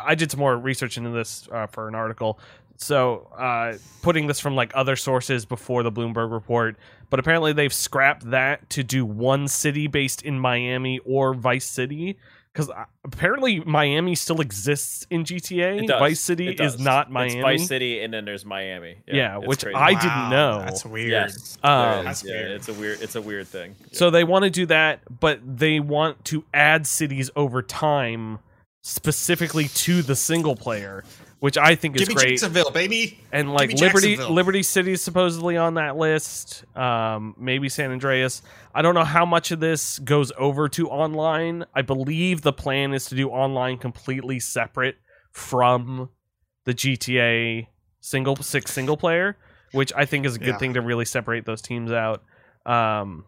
i 0.01 0.15
did 0.15 0.29
some 0.29 0.39
more 0.39 0.57
research 0.57 0.97
into 0.97 1.11
this 1.11 1.47
uh, 1.51 1.67
for 1.67 1.87
an 1.87 1.95
article. 1.95 2.39
So 2.77 3.29
uh 3.37 3.77
putting 4.01 4.27
this 4.27 4.39
from 4.39 4.55
like 4.55 4.71
other 4.73 4.95
sources 4.95 5.45
before 5.45 5.83
the 5.83 5.91
bloomberg 5.91 6.31
report 6.31 6.75
but 7.09 7.19
apparently 7.19 7.53
they've 7.53 7.73
scrapped 7.73 8.29
that 8.31 8.67
to 8.71 8.83
do 8.83 9.05
one 9.05 9.47
city 9.47 9.87
based 9.87 10.23
in 10.23 10.39
miami 10.39 10.99
or 11.05 11.33
vice 11.35 11.65
city 11.65 12.17
because 12.53 12.69
apparently 13.03 13.59
miami 13.61 14.13
still 14.13 14.39
exists 14.39 15.07
in 15.09 15.23
gta 15.23 15.81
It 15.83 15.87
does. 15.87 15.99
vice 15.99 16.19
city 16.19 16.49
It 16.49 16.59
is 16.59 16.73
does. 16.75 16.79
not 16.79 17.07
It's 17.07 17.13
miami 17.13 17.41
Vice 17.41 17.67
City, 17.67 18.01
and 18.03 18.13
then 18.13 18.25
there's 18.25 18.45
Miami. 18.45 18.97
Yeah, 19.07 19.39
it's 19.39 19.47
which 19.47 19.63
crazy. 19.63 19.75
I 19.75 19.93
didn't 19.95 20.29
know. 20.29 20.59
That's 20.59 20.85
weird. 20.85 21.09
Yes, 21.11 21.57
Um. 21.63 22.05
That's 22.05 22.23
Yeah, 22.23 22.31
weird. 22.33 22.51
It's 22.51 22.67
a 22.69 22.73
weird. 22.73 23.01
It's 23.01 23.15
a 23.15 23.21
weird 23.21 23.47
thing. 23.47 23.75
So 23.91 24.09
they 24.11 24.23
want 24.23 24.43
to 24.43 24.49
do 24.51 24.65
that, 24.67 24.99
but 25.19 25.39
they 25.43 25.79
want 25.79 26.23
to 26.25 26.45
add 26.53 26.85
cities 26.85 27.31
over 27.35 27.61
time, 27.63 28.37
specifically 28.83 29.67
to 29.69 30.01
the 30.01 30.15
single 30.15 30.55
player, 30.55 31.03
which 31.43 31.57
I 31.57 31.75
think 31.75 31.97
is 31.97 32.03
Give 32.03 32.07
me 32.07 32.15
great. 32.15 32.29
Jacksonville, 32.29 32.71
baby. 32.71 33.19
and 33.33 33.51
like 33.51 33.73
Liberty, 33.73 34.15
Liberty 34.15 34.63
City 34.63 34.93
is 34.93 35.03
supposedly 35.03 35.57
on 35.57 35.73
that 35.73 35.97
list. 35.97 36.63
Um, 36.73 37.35
maybe 37.37 37.67
San 37.67 37.91
Andreas. 37.91 38.41
I 38.73 38.81
don't 38.81 38.95
know 38.95 39.03
how 39.03 39.25
much 39.25 39.51
of 39.51 39.59
this 39.59 39.99
goes 39.99 40.31
over 40.37 40.69
to 40.69 40.87
online. 40.87 41.65
I 41.75 41.81
believe 41.81 42.43
the 42.43 42.53
plan 42.53 42.93
is 42.93 43.07
to 43.07 43.15
do 43.15 43.27
online 43.27 43.77
completely 43.77 44.39
separate 44.39 44.95
from 45.33 46.07
the 46.63 46.73
GTA 46.73 47.67
single 47.99 48.37
six 48.37 48.71
single 48.71 48.95
player, 48.95 49.35
which 49.73 49.91
I 49.97 50.05
think 50.05 50.25
is 50.25 50.37
a 50.37 50.39
good 50.39 50.47
Yeah. 50.47 50.57
thing 50.59 50.75
to 50.75 50.81
really 50.81 51.03
separate 51.03 51.45
those 51.45 51.61
teams 51.61 51.91
out. 51.91 52.23
Um, 52.65 53.25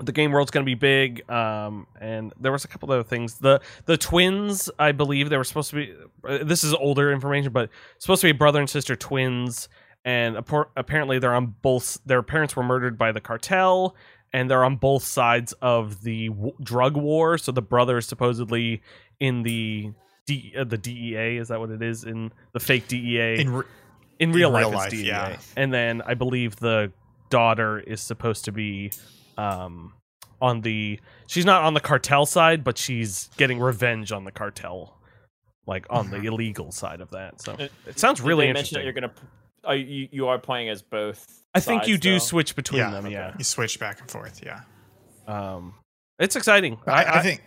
the 0.00 0.12
game 0.12 0.30
world's 0.30 0.50
going 0.50 0.64
to 0.64 0.68
be 0.70 0.74
big 0.74 1.28
um 1.30 1.86
and 2.00 2.32
there 2.40 2.52
was 2.52 2.64
a 2.64 2.68
couple 2.68 2.90
other 2.92 3.02
things 3.02 3.34
the 3.38 3.60
the 3.86 3.96
twins 3.96 4.70
i 4.78 4.92
believe 4.92 5.28
they 5.30 5.36
were 5.36 5.44
supposed 5.44 5.70
to 5.70 5.76
be 5.76 5.92
uh, 6.28 6.38
this 6.44 6.62
is 6.64 6.72
older 6.74 7.12
information 7.12 7.52
but 7.52 7.68
supposed 7.98 8.20
to 8.20 8.26
be 8.28 8.32
brother 8.32 8.60
and 8.60 8.70
sister 8.70 8.94
twins 8.96 9.68
and 10.04 10.36
appar- 10.36 10.68
apparently 10.76 11.18
they're 11.18 11.34
on 11.34 11.54
both 11.62 11.98
their 12.06 12.22
parents 12.22 12.54
were 12.54 12.62
murdered 12.62 12.96
by 12.96 13.10
the 13.12 13.20
cartel 13.20 13.96
and 14.32 14.50
they're 14.50 14.64
on 14.64 14.76
both 14.76 15.02
sides 15.02 15.52
of 15.62 16.02
the 16.02 16.28
w- 16.28 16.52
drug 16.62 16.96
war 16.96 17.36
so 17.38 17.50
the 17.50 17.62
brother 17.62 17.98
is 17.98 18.06
supposedly 18.06 18.80
in 19.20 19.42
the 19.42 19.90
D- 20.26 20.52
uh, 20.56 20.62
the 20.64 20.78
DEA 20.78 21.38
is 21.38 21.48
that 21.48 21.58
what 21.58 21.70
it 21.70 21.82
is 21.82 22.04
in 22.04 22.30
the 22.52 22.60
fake 22.60 22.86
DEA 22.86 23.40
In 23.40 23.50
re- 23.52 23.64
in 24.20 24.30
real 24.32 24.48
in 24.48 24.52
life, 24.54 24.60
real 24.64 24.68
it's 24.74 24.78
life, 24.78 24.90
DEA. 24.90 25.06
yeah. 25.06 25.36
And 25.56 25.72
then 25.72 26.02
I 26.04 26.14
believe 26.14 26.56
the 26.56 26.92
daughter 27.30 27.78
is 27.80 28.00
supposed 28.00 28.44
to 28.44 28.52
be 28.52 28.92
um 29.38 29.94
on 30.40 30.60
the 30.60 31.00
she's 31.26 31.44
not 31.46 31.62
on 31.64 31.74
the 31.74 31.80
cartel 31.80 32.26
side, 32.26 32.62
but 32.64 32.76
she's 32.76 33.30
getting 33.38 33.58
revenge 33.58 34.12
on 34.12 34.24
the 34.24 34.32
cartel. 34.32 34.94
Like 35.66 35.84
on 35.90 36.10
the 36.10 36.16
illegal 36.22 36.72
side 36.72 37.02
of 37.02 37.10
that. 37.10 37.42
So 37.42 37.52
Uh, 37.52 37.68
it 37.86 37.98
sounds 37.98 38.22
really 38.22 38.48
interesting. 38.48 38.78
that 38.78 38.84
you're 38.84 38.94
gonna. 38.94 39.12
Are 39.64 39.76
you 39.76 40.08
you 40.10 40.28
are 40.28 40.38
playing 40.38 40.70
as 40.70 40.80
both? 40.80 41.42
I 41.54 41.60
think 41.60 41.86
you 41.86 41.98
do 41.98 42.12
though? 42.14 42.18
switch 42.20 42.56
between 42.56 42.78
Yeah, 42.80 42.90
them, 42.90 43.04
okay. 43.04 43.12
yeah. 43.14 43.34
you 43.36 43.44
switch 43.44 43.78
back 43.78 44.00
and 44.00 44.10
forth. 44.10 44.40
Yeah. 44.42 44.60
Um 45.26 45.74
it's 46.18 46.36
exciting. 46.36 46.78
I, 46.86 47.04
I 47.18 47.22
think. 47.22 47.42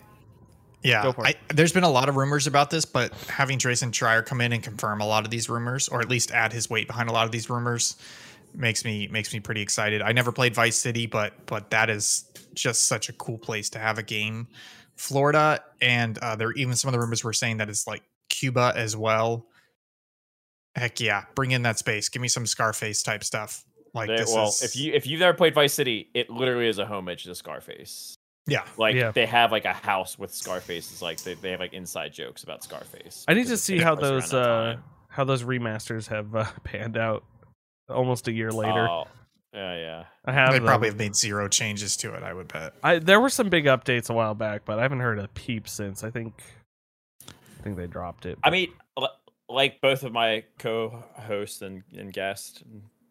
Yeah, 0.83 1.03
Go 1.03 1.11
for 1.13 1.27
it. 1.27 1.35
I, 1.49 1.53
there's 1.53 1.73
been 1.73 1.83
a 1.83 1.89
lot 1.89 2.09
of 2.09 2.15
rumors 2.15 2.47
about 2.47 2.69
this, 2.71 2.85
but 2.85 3.13
having 3.27 3.59
Jason 3.59 3.91
Schreier 3.91 4.25
come 4.25 4.39
in 4.41 4.51
and 4.53 4.63
confirm 4.63 5.01
a 5.01 5.05
lot 5.05 5.25
of 5.25 5.31
these 5.31 5.47
rumors, 5.49 5.87
or 5.89 5.99
at 6.01 6.09
least 6.09 6.31
add 6.31 6.53
his 6.53 6.69
weight 6.71 6.87
behind 6.87 7.07
a 7.09 7.11
lot 7.11 7.25
of 7.25 7.31
these 7.31 7.49
rumors, 7.51 7.97
makes 8.53 8.83
me 8.85 9.07
makes 9.07 9.33
me 9.33 9.39
pretty 9.39 9.61
excited. 9.61 10.01
I 10.01 10.11
never 10.11 10.31
played 10.31 10.53
Vice 10.55 10.75
City, 10.77 11.05
but 11.05 11.33
but 11.45 11.69
that 11.71 11.89
is 11.89 12.25
just 12.53 12.85
such 12.87 13.09
a 13.09 13.13
cool 13.13 13.37
place 13.37 13.69
to 13.71 13.79
have 13.79 13.97
a 13.97 14.03
game. 14.03 14.47
Florida, 14.95 15.63
and 15.81 16.17
uh, 16.19 16.35
there 16.35 16.51
even 16.53 16.75
some 16.75 16.89
of 16.89 16.93
the 16.93 16.99
rumors 16.99 17.23
were 17.23 17.33
saying 17.33 17.57
that 17.57 17.69
it's 17.69 17.87
like 17.87 18.03
Cuba 18.29 18.73
as 18.75 18.95
well. 18.95 19.47
Heck 20.75 20.99
yeah, 20.99 21.23
bring 21.35 21.51
in 21.51 21.63
that 21.63 21.77
space. 21.79 22.07
Give 22.09 22.21
me 22.21 22.27
some 22.27 22.45
Scarface 22.45 23.03
type 23.03 23.23
stuff. 23.23 23.63
Like 23.93 24.07
They- 24.07 24.17
this 24.17 24.33
well, 24.33 24.47
is 24.47 24.61
if 24.63 24.75
you 24.75 24.93
if 24.93 25.05
you've 25.05 25.21
ever 25.21 25.35
played 25.35 25.53
Vice 25.53 25.73
City, 25.73 26.09
it 26.13 26.29
literally 26.29 26.67
is 26.67 26.79
a 26.79 26.85
homage 26.85 27.23
to 27.25 27.35
Scarface. 27.35 28.15
yeah. 28.47 28.63
Like 28.77 28.95
Yeah. 28.95 29.11
they 29.11 29.25
have 29.25 29.51
like 29.51 29.65
a 29.65 29.73
house 29.73 30.17
with 30.17 30.33
Scarface. 30.33 30.89
It's 30.91 31.01
like 31.01 31.21
they, 31.23 31.33
they 31.33 31.51
have 31.51 31.59
like 31.59 31.73
inside 31.73 32.13
jokes 32.13 32.43
about 32.43 32.63
Scarface. 32.63 33.25
I 33.27 33.33
need 33.33 33.47
to 33.47 33.57
see 33.57 33.79
how 33.79 33.95
those 33.95 34.33
uh 34.33 34.77
how 35.09 35.25
those 35.25 35.43
remasters 35.43 36.07
have 36.07 36.33
uh, 36.35 36.45
panned 36.63 36.95
out 36.95 37.23
almost 37.91 38.27
a 38.27 38.31
year 38.31 38.51
later. 38.51 38.87
Oh, 38.89 39.05
yeah, 39.53 39.75
yeah. 39.75 40.03
I 40.25 40.31
have 40.31 40.51
They 40.51 40.59
them. 40.59 40.67
probably 40.67 40.87
have 40.89 40.97
made 40.97 41.15
zero 41.15 41.47
changes 41.47 41.97
to 41.97 42.13
it. 42.13 42.23
I 42.23 42.33
would 42.33 42.47
bet. 42.47 42.73
I 42.83 42.99
there 42.99 43.19
were 43.19 43.29
some 43.29 43.49
big 43.49 43.65
updates 43.65 44.09
a 44.09 44.13
while 44.13 44.33
back, 44.33 44.63
but 44.65 44.79
I 44.79 44.83
haven't 44.83 45.01
heard 45.01 45.19
a 45.19 45.27
peep 45.29 45.67
since. 45.67 46.03
I 46.03 46.09
think 46.09 46.41
I 47.27 47.63
think 47.63 47.77
they 47.77 47.87
dropped 47.87 48.25
it. 48.25 48.39
I 48.43 48.49
mean, 48.49 48.71
like 49.49 49.81
both 49.81 50.03
of 50.03 50.13
my 50.13 50.45
co-hosts 50.59 51.61
and, 51.61 51.83
and 51.97 52.11
guests 52.13 52.63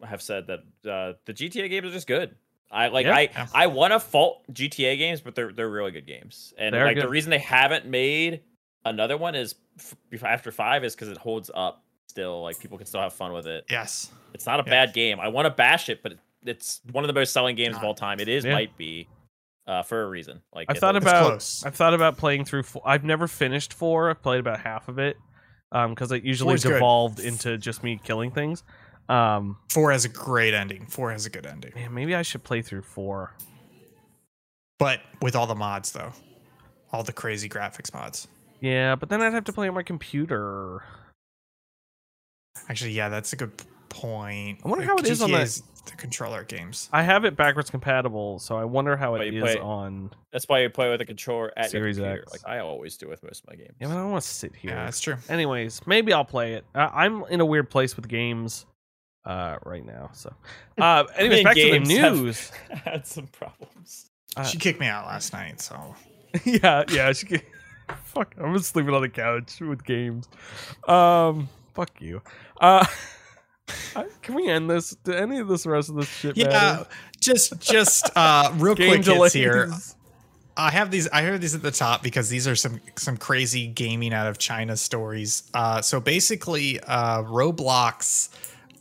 have 0.03 0.21
said 0.21 0.47
that 0.47 0.59
uh, 0.91 1.13
the 1.25 1.33
GTA 1.33 1.69
games 1.69 1.87
are 1.87 1.91
just 1.91 2.07
good. 2.07 2.35
I 2.71 2.87
like 2.87 3.05
Yeah. 3.05 3.15
I 3.15 3.29
I 3.53 3.67
want 3.67 3.93
to 3.93 3.99
fault 3.99 4.43
GTA 4.51 4.97
games, 4.97 5.21
but 5.21 5.35
they're 5.35 5.51
they're 5.53 5.69
really 5.69 5.91
good 5.91 6.07
games. 6.07 6.53
And 6.57 6.73
They're 6.73 6.85
like 6.85 6.99
the 6.99 7.09
reason 7.09 7.29
they 7.29 7.37
haven't 7.37 7.85
made 7.85 8.41
another 8.85 9.17
one 9.17 9.35
is 9.35 9.55
f- 9.77 10.23
after 10.23 10.51
five 10.51 10.83
is 10.83 10.95
because 10.95 11.09
it 11.09 11.17
holds 11.17 11.51
up 11.53 11.83
still. 12.11 12.43
Like 12.43 12.59
people 12.59 12.77
can 12.77 12.85
still 12.85 13.01
have 13.01 13.13
fun 13.13 13.33
with 13.33 13.47
it. 13.47 13.65
Yes. 13.69 14.11
It's 14.33 14.45
not 14.45 14.59
a 14.59 14.63
Yeah. 14.65 14.85
bad 14.85 14.93
game. 14.93 15.19
I 15.19 15.29
want 15.29 15.45
to 15.47 15.49
bash 15.49 15.89
it, 15.89 16.03
but 16.03 16.13
it's 16.45 16.81
one 16.91 17.03
of 17.03 17.07
the 17.07 17.13
most 17.13 17.33
selling 17.33 17.55
games 17.55 17.75
of 17.77 17.83
all 17.83 17.95
time. 17.95 18.19
It 18.19 18.27
is 18.27 18.45
Yeah. 18.45 18.53
might 18.53 18.77
be 18.77 19.07
uh, 19.67 19.83
for 19.83 20.03
a 20.03 20.07
reason. 20.09 20.41
Like 20.53 20.67
I've 20.69 20.77
thought 20.79 20.95
about 20.95 21.25
close. 21.27 21.63
I've 21.65 21.75
thought 21.75 21.93
about 21.93 22.17
playing 22.17 22.45
through. 22.45 22.63
Four. 22.63 22.81
I've 22.85 23.03
never 23.03 23.27
finished 23.27 23.73
four. 23.73 24.09
I've 24.09 24.21
played 24.21 24.39
about 24.39 24.59
half 24.59 24.87
of 24.89 24.99
it 24.99 25.17
because 25.71 26.11
it 26.11 26.23
usually 26.23 26.51
Four's 26.53 26.63
good. 26.63 26.73
devolved 26.73 27.19
into 27.19 27.57
just 27.57 27.81
me 27.83 27.99
killing 28.03 28.31
things. 28.31 28.63
Um, 29.07 29.57
Four 29.69 29.91
has 29.91 30.03
a 30.05 30.09
great 30.09 30.53
ending. 30.53 30.85
Four 30.87 31.11
has 31.11 31.25
a 31.25 31.29
good 31.29 31.45
ending. 31.45 31.71
man, 31.75 31.93
maybe 31.93 32.15
I 32.15 32.21
should 32.23 32.43
play 32.43 32.61
through 32.61 32.81
four. 32.83 33.33
But 34.79 35.01
with 35.21 35.35
all 35.35 35.47
the 35.47 35.55
mods 35.55 35.91
though. 35.91 36.11
All 36.91 37.03
the 37.03 37.13
crazy 37.13 37.47
graphics 37.47 37.93
mods. 37.93 38.27
Yeah, 38.59 38.95
but 38.95 39.09
then 39.09 39.21
I'd 39.21 39.33
have 39.33 39.45
to 39.45 39.53
play 39.53 39.67
on 39.67 39.73
my 39.75 39.83
computer. 39.83 40.83
Actually, 42.69 42.91
yeah, 42.91 43.09
that's 43.09 43.33
a 43.33 43.35
good 43.35 43.51
point. 43.89 44.59
I 44.63 44.67
wonder 44.67 44.85
how 44.85 44.95
it 44.97 45.07
is 45.07 45.21
on 45.21 45.31
that 45.31 45.61
the 45.85 45.95
controller 45.97 46.43
games. 46.43 46.89
I 46.93 47.01
have 47.03 47.25
it 47.25 47.35
backwards 47.35 47.69
compatible, 47.71 48.37
so 48.39 48.55
I 48.55 48.65
wonder 48.65 48.95
how 48.95 49.13
But 49.17 49.27
it 49.27 49.33
you 49.33 49.41
play- 49.41 49.57
on. 49.57 50.11
That's 50.31 50.47
why 50.47 50.61
you 50.61 50.69
play 50.69 50.89
with 50.91 51.01
a 51.01 51.05
controller 51.05 51.51
at 51.57 51.71
Series 51.71 51.97
your 51.97 52.05
computer, 52.07 52.23
X. 52.33 52.43
like 52.43 52.51
I 52.51 52.59
always 52.59 52.97
do 52.97 53.09
with 53.09 53.23
most 53.23 53.43
of 53.43 53.49
my 53.49 53.55
games. 53.55 53.75
Yeah, 53.79 53.87
but 53.87 53.93
I 53.93 54.01
don't 54.01 54.11
want 54.11 54.23
to 54.23 54.29
sit 54.29 54.55
here. 54.55 54.71
Yeah, 54.71 54.85
that's 54.85 54.99
true. 55.01 55.17
Anyways, 55.27 55.81
maybe 55.87 56.13
I'll 56.13 56.23
play 56.25 56.53
it. 56.53 56.65
Uh, 56.75 56.87
I'm 56.93 57.23
in 57.29 57.41
a 57.41 57.45
weird 57.45 57.69
place 57.69 57.95
with 57.95 58.07
games 58.07 58.65
uh, 59.25 59.57
right 59.65 59.85
now. 59.85 60.11
So, 60.13 60.31
uh, 60.77 61.05
anyways, 61.15 61.37
mean, 61.37 61.43
back 61.43 61.55
to 61.55 61.61
the 61.63 61.69
games 61.71 61.91
have- 61.97 62.15
news. 62.15 62.49
had 62.85 63.07
some 63.07 63.27
problems. 63.27 64.09
Uh, 64.37 64.43
she 64.43 64.57
kicked 64.59 64.79
me 64.79 64.85
out 64.87 65.07
last 65.07 65.33
night, 65.33 65.59
so 65.59 65.95
yeah, 66.45 66.83
yeah. 66.91 67.11
She 67.11 67.41
fuck, 68.05 68.35
I'm 68.39 68.55
just 68.55 68.69
sleeping 68.71 68.93
on 68.93 69.01
the 69.01 69.09
couch 69.09 69.59
with 69.59 69.83
games. 69.83 70.29
Um, 70.87 71.49
fuck 71.73 72.01
you. 72.01 72.21
Uh, 72.59 72.85
can 74.21 74.35
we 74.35 74.49
end 74.49 74.69
this? 74.69 74.91
Do 75.03 75.13
any 75.13 75.39
of 75.39 75.47
this 75.47 75.65
rest 75.65 75.89
of 75.89 75.95
this 75.95 76.09
shit 76.09 76.37
yeah. 76.37 76.47
matter? 76.47 76.87
Just, 77.19 77.59
just 77.59 78.09
uh, 78.15 78.51
real 78.55 78.75
Game 78.75 79.03
quick 79.03 79.05
hits 79.05 79.33
here. 79.33 79.71
I 80.57 80.69
have 80.69 80.91
these. 80.91 81.07
I 81.07 81.21
have 81.21 81.39
these 81.39 81.55
at 81.55 81.61
the 81.61 81.71
top 81.71 82.03
because 82.03 82.29
these 82.29 82.47
are 82.47 82.55
some 82.55 82.81
some 82.97 83.15
crazy 83.15 83.67
gaming 83.67 84.13
out 84.13 84.27
of 84.27 84.37
China 84.37 84.75
stories. 84.75 85.49
Uh, 85.53 85.81
so 85.81 86.01
basically, 86.01 86.79
uh, 86.81 87.23
Roblox, 87.23 88.29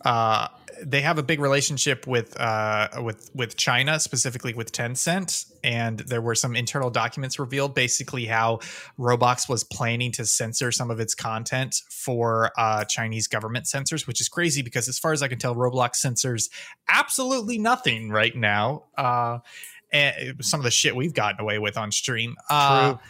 uh, 0.05 0.49
they 0.85 1.01
have 1.01 1.19
a 1.19 1.23
big 1.23 1.41
relationship 1.41 2.07
with 2.07 2.39
uh, 2.39 2.89
with 3.03 3.31
with 3.35 3.57
China, 3.57 4.01
specifically 4.01 4.55
with 4.55 4.73
Tencent, 4.73 5.51
and 5.63 6.01
there 6.01 6.21
were 6.21 6.35
some 6.35 6.57
internal 6.57 6.91
documents 6.91 7.39
revealed, 7.39 7.75
basically 7.75 8.27
how 8.27 8.61
Roblox 8.99 9.49
was 9.49 9.65
planning 9.65 10.13
to 10.13 10.25
censor 10.25 10.73
some 10.73 10.91
of 10.91 11.01
its 11.01 11.15
content 11.15 11.83
for 11.91 12.51
uh, 12.57 12.85
Chinese 12.85 13.27
government 13.27 13.67
censors, 13.67 14.07
which 14.07 14.21
is 14.21 14.29
crazy 14.29 14.63
because, 14.63 14.89
as 14.89 14.99
far 14.99 15.13
as 15.13 15.23
I 15.23 15.29
can 15.29 15.39
tell, 15.39 15.55
Roblox 15.55 15.97
censors 15.97 16.49
absolutely 16.89 17.59
nothing 17.59 18.11
right 18.11 18.35
now. 18.35 18.85
Uh, 18.97 19.39
and 19.93 20.45
some 20.45 20.61
of 20.61 20.65
the 20.65 20.71
shit 20.71 20.95
we've 20.95 21.15
gotten 21.15 21.41
away 21.41 21.59
with 21.59 21.77
on 21.77 21.91
stream. 21.91 22.37
Uh, 22.49 22.93
True. 22.93 23.01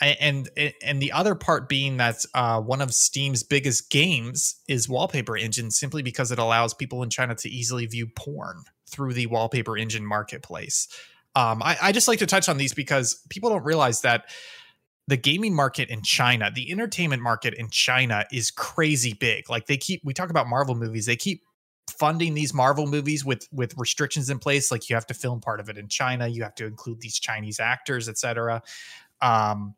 And 0.00 0.50
and 0.82 1.00
the 1.00 1.12
other 1.12 1.34
part 1.34 1.68
being 1.68 1.98
that 1.98 2.24
uh, 2.34 2.60
one 2.60 2.80
of 2.80 2.92
Steam's 2.92 3.42
biggest 3.42 3.90
games 3.90 4.60
is 4.68 4.88
Wallpaper 4.88 5.36
Engine, 5.36 5.70
simply 5.70 6.02
because 6.02 6.32
it 6.32 6.38
allows 6.38 6.74
people 6.74 7.02
in 7.02 7.10
China 7.10 7.34
to 7.36 7.48
easily 7.48 7.86
view 7.86 8.08
porn 8.16 8.64
through 8.90 9.14
the 9.14 9.26
Wallpaper 9.26 9.76
Engine 9.76 10.04
marketplace. 10.04 10.88
Um, 11.36 11.62
I, 11.62 11.76
I 11.80 11.92
just 11.92 12.08
like 12.08 12.20
to 12.20 12.26
touch 12.26 12.48
on 12.48 12.58
these 12.58 12.74
because 12.74 13.20
people 13.28 13.50
don't 13.50 13.64
realize 13.64 14.02
that 14.02 14.24
the 15.06 15.16
gaming 15.16 15.54
market 15.54 15.90
in 15.90 16.02
China, 16.02 16.50
the 16.54 16.70
entertainment 16.70 17.22
market 17.22 17.54
in 17.54 17.68
China 17.70 18.24
is 18.32 18.50
crazy 18.50 19.12
big. 19.12 19.50
Like 19.50 19.66
they 19.66 19.76
keep, 19.76 20.00
we 20.04 20.14
talk 20.14 20.30
about 20.30 20.48
Marvel 20.48 20.74
movies, 20.74 21.06
they 21.06 21.16
keep 21.16 21.42
funding 21.90 22.34
these 22.34 22.54
Marvel 22.54 22.86
movies 22.86 23.24
with 23.24 23.46
with 23.52 23.74
restrictions 23.76 24.30
in 24.30 24.38
place. 24.38 24.70
Like 24.70 24.88
you 24.88 24.96
have 24.96 25.06
to 25.06 25.14
film 25.14 25.40
part 25.40 25.60
of 25.60 25.68
it 25.68 25.76
in 25.76 25.88
China, 25.88 26.26
you 26.26 26.42
have 26.42 26.54
to 26.56 26.66
include 26.66 27.00
these 27.00 27.18
Chinese 27.18 27.60
actors, 27.60 28.08
etc. 28.08 28.62
Um, 29.20 29.74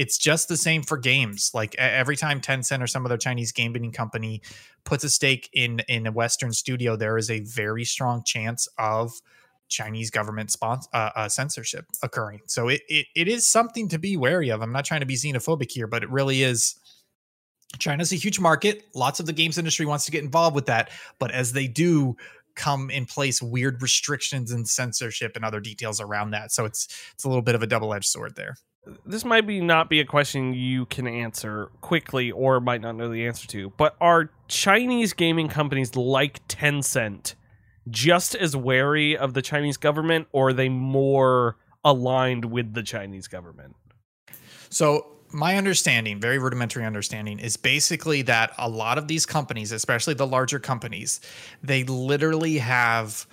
it's 0.00 0.16
just 0.16 0.48
the 0.48 0.56
same 0.56 0.82
for 0.82 0.96
games. 0.96 1.50
Like 1.52 1.74
every 1.76 2.16
time 2.16 2.40
Tencent 2.40 2.82
or 2.82 2.86
some 2.86 3.04
other 3.04 3.18
Chinese 3.18 3.52
gaming 3.52 3.92
company 3.92 4.40
puts 4.84 5.04
a 5.04 5.10
stake 5.10 5.50
in 5.52 5.80
in 5.88 6.06
a 6.06 6.12
Western 6.12 6.54
studio, 6.54 6.96
there 6.96 7.18
is 7.18 7.30
a 7.30 7.40
very 7.40 7.84
strong 7.84 8.22
chance 8.24 8.66
of 8.78 9.12
Chinese 9.68 10.10
government 10.10 10.48
spons- 10.48 10.88
uh, 10.94 11.10
uh, 11.14 11.28
censorship 11.28 11.84
occurring. 12.02 12.40
So 12.46 12.68
it, 12.68 12.80
it 12.88 13.06
it 13.14 13.28
is 13.28 13.46
something 13.46 13.88
to 13.88 13.98
be 13.98 14.16
wary 14.16 14.48
of. 14.48 14.62
I'm 14.62 14.72
not 14.72 14.86
trying 14.86 15.00
to 15.00 15.06
be 15.06 15.16
xenophobic 15.16 15.70
here, 15.70 15.86
but 15.86 16.02
it 16.02 16.10
really 16.10 16.42
is. 16.42 16.76
China's 17.78 18.10
a 18.10 18.16
huge 18.16 18.40
market. 18.40 18.84
Lots 18.94 19.20
of 19.20 19.26
the 19.26 19.34
games 19.34 19.58
industry 19.58 19.84
wants 19.84 20.06
to 20.06 20.10
get 20.10 20.24
involved 20.24 20.54
with 20.54 20.66
that, 20.66 20.90
but 21.18 21.30
as 21.30 21.52
they 21.52 21.68
do 21.68 22.16
come 22.56 22.88
in 22.90 23.04
place 23.04 23.42
weird 23.42 23.82
restrictions 23.82 24.50
and 24.50 24.66
censorship 24.66 25.36
and 25.36 25.44
other 25.44 25.60
details 25.60 26.00
around 26.00 26.30
that. 26.30 26.52
So 26.52 26.64
it's 26.64 26.88
it's 27.12 27.24
a 27.24 27.28
little 27.28 27.42
bit 27.42 27.54
of 27.54 27.62
a 27.62 27.66
double-edged 27.66 28.06
sword 28.06 28.34
there. 28.34 28.56
This 29.04 29.24
might 29.24 29.46
be 29.46 29.60
not 29.60 29.90
be 29.90 30.00
a 30.00 30.04
question 30.04 30.54
you 30.54 30.86
can 30.86 31.06
answer 31.06 31.70
quickly 31.80 32.30
or 32.30 32.60
might 32.60 32.80
not 32.80 32.96
know 32.96 33.10
the 33.10 33.26
answer 33.26 33.46
to, 33.48 33.70
but 33.76 33.96
are 34.00 34.30
Chinese 34.48 35.12
gaming 35.12 35.48
companies 35.48 35.96
like 35.96 36.46
Tencent 36.48 37.34
just 37.88 38.34
as 38.34 38.56
wary 38.56 39.16
of 39.16 39.34
the 39.34 39.42
Chinese 39.42 39.76
government 39.76 40.28
or 40.32 40.48
are 40.48 40.52
they 40.52 40.68
more 40.68 41.56
aligned 41.84 42.44
with 42.46 42.74
the 42.74 42.82
Chinese 42.82 43.26
government? 43.28 43.76
So 44.70 45.06
my 45.32 45.56
understanding, 45.56 46.20
very 46.20 46.38
rudimentary 46.38 46.84
understanding, 46.84 47.38
is 47.38 47.56
basically 47.56 48.22
that 48.22 48.52
a 48.58 48.68
lot 48.68 48.98
of 48.98 49.08
these 49.08 49.26
companies, 49.26 49.72
especially 49.72 50.14
the 50.14 50.26
larger 50.26 50.58
companies, 50.58 51.20
they 51.62 51.84
literally 51.84 52.58
have 52.58 53.26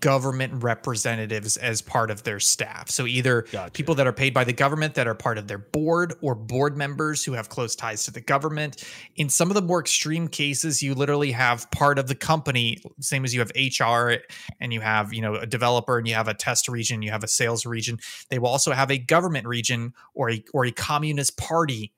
government 0.00 0.62
representatives 0.62 1.56
as 1.56 1.80
part 1.82 2.10
of 2.10 2.22
their 2.24 2.40
staff. 2.40 2.90
So 2.90 3.06
either 3.06 3.42
Gotcha. 3.42 3.70
people 3.72 3.94
that 3.96 4.06
are 4.06 4.12
paid 4.12 4.34
by 4.34 4.44
the 4.44 4.52
government 4.52 4.94
that 4.94 5.06
are 5.06 5.14
part 5.14 5.38
of 5.38 5.48
their 5.48 5.58
board 5.58 6.14
or 6.20 6.34
board 6.34 6.76
members 6.76 7.24
who 7.24 7.32
have 7.32 7.48
close 7.48 7.74
ties 7.74 8.04
to 8.04 8.10
the 8.10 8.20
government. 8.20 8.84
In 9.16 9.28
some 9.28 9.50
of 9.50 9.54
the 9.54 9.62
more 9.62 9.80
extreme 9.80 10.28
cases, 10.28 10.82
you 10.82 10.94
literally 10.94 11.32
have 11.32 11.70
part 11.70 11.98
of 11.98 12.08
the 12.08 12.14
company, 12.14 12.78
same 13.00 13.24
as 13.24 13.34
you 13.34 13.40
have 13.40 13.52
HR 13.54 14.14
and 14.60 14.72
you 14.72 14.80
have, 14.80 15.12
you 15.12 15.22
know, 15.22 15.34
a 15.34 15.46
developer 15.46 15.98
and 15.98 16.06
you 16.06 16.14
have 16.14 16.28
a 16.28 16.34
test 16.34 16.68
region, 16.68 17.02
you 17.02 17.10
have 17.10 17.24
a 17.24 17.28
sales 17.28 17.66
region. 17.66 17.98
They 18.30 18.38
will 18.38 18.48
also 18.48 18.72
have 18.72 18.90
a 18.90 18.98
government 18.98 19.46
region 19.46 19.94
or 20.14 20.30
a 20.30 20.44
or 20.52 20.64
a 20.64 20.72
communist 20.72 21.36
party 21.36 21.92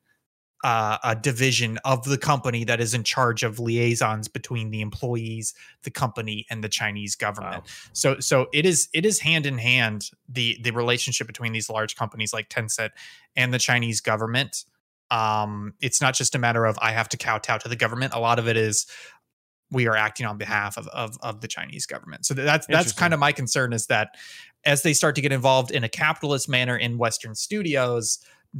uh, 0.62 0.98
a 1.02 1.16
division 1.16 1.78
of 1.84 2.04
the 2.04 2.18
company 2.18 2.64
that 2.64 2.80
is 2.80 2.92
in 2.92 3.02
charge 3.02 3.42
of 3.42 3.58
liaisons 3.58 4.28
between 4.28 4.70
the 4.70 4.82
employees, 4.82 5.54
the 5.84 5.90
company, 5.90 6.46
and 6.50 6.62
the 6.62 6.68
Chinese 6.68 7.16
government. 7.16 7.64
Wow. 7.64 7.70
So, 7.92 8.20
so 8.20 8.46
it 8.52 8.66
is 8.66 8.88
it 8.92 9.06
is 9.06 9.20
hand 9.20 9.46
in 9.46 9.58
hand 9.58 10.10
the 10.28 10.58
the 10.62 10.70
relationship 10.72 11.26
between 11.26 11.52
these 11.52 11.70
large 11.70 11.96
companies 11.96 12.32
like 12.32 12.48
Tencent 12.50 12.90
and 13.36 13.54
the 13.54 13.58
Chinese 13.58 14.00
government. 14.00 14.64
Um, 15.10 15.74
it's 15.80 16.00
not 16.00 16.14
just 16.14 16.34
a 16.34 16.38
matter 16.38 16.66
of 16.66 16.78
I 16.80 16.92
have 16.92 17.08
to 17.10 17.16
kowtow 17.16 17.58
to 17.58 17.68
the 17.68 17.76
government. 17.76 18.12
A 18.14 18.20
lot 18.20 18.38
of 18.38 18.46
it 18.46 18.56
is 18.56 18.86
we 19.72 19.86
are 19.86 19.96
acting 19.96 20.26
on 20.26 20.36
behalf 20.36 20.76
of 20.76 20.86
of, 20.88 21.16
of 21.22 21.40
the 21.40 21.48
Chinese 21.48 21.86
government. 21.86 22.26
So 22.26 22.34
that's 22.34 22.66
that's 22.66 22.92
kind 22.92 23.14
of 23.14 23.20
my 23.20 23.32
concern 23.32 23.72
is 23.72 23.86
that 23.86 24.16
as 24.64 24.82
they 24.82 24.92
start 24.92 25.14
to 25.14 25.22
get 25.22 25.32
involved 25.32 25.70
in 25.70 25.84
a 25.84 25.88
capitalist 25.88 26.48
manner 26.48 26.76
in 26.76 26.98
Western 26.98 27.34
studios, 27.34 28.18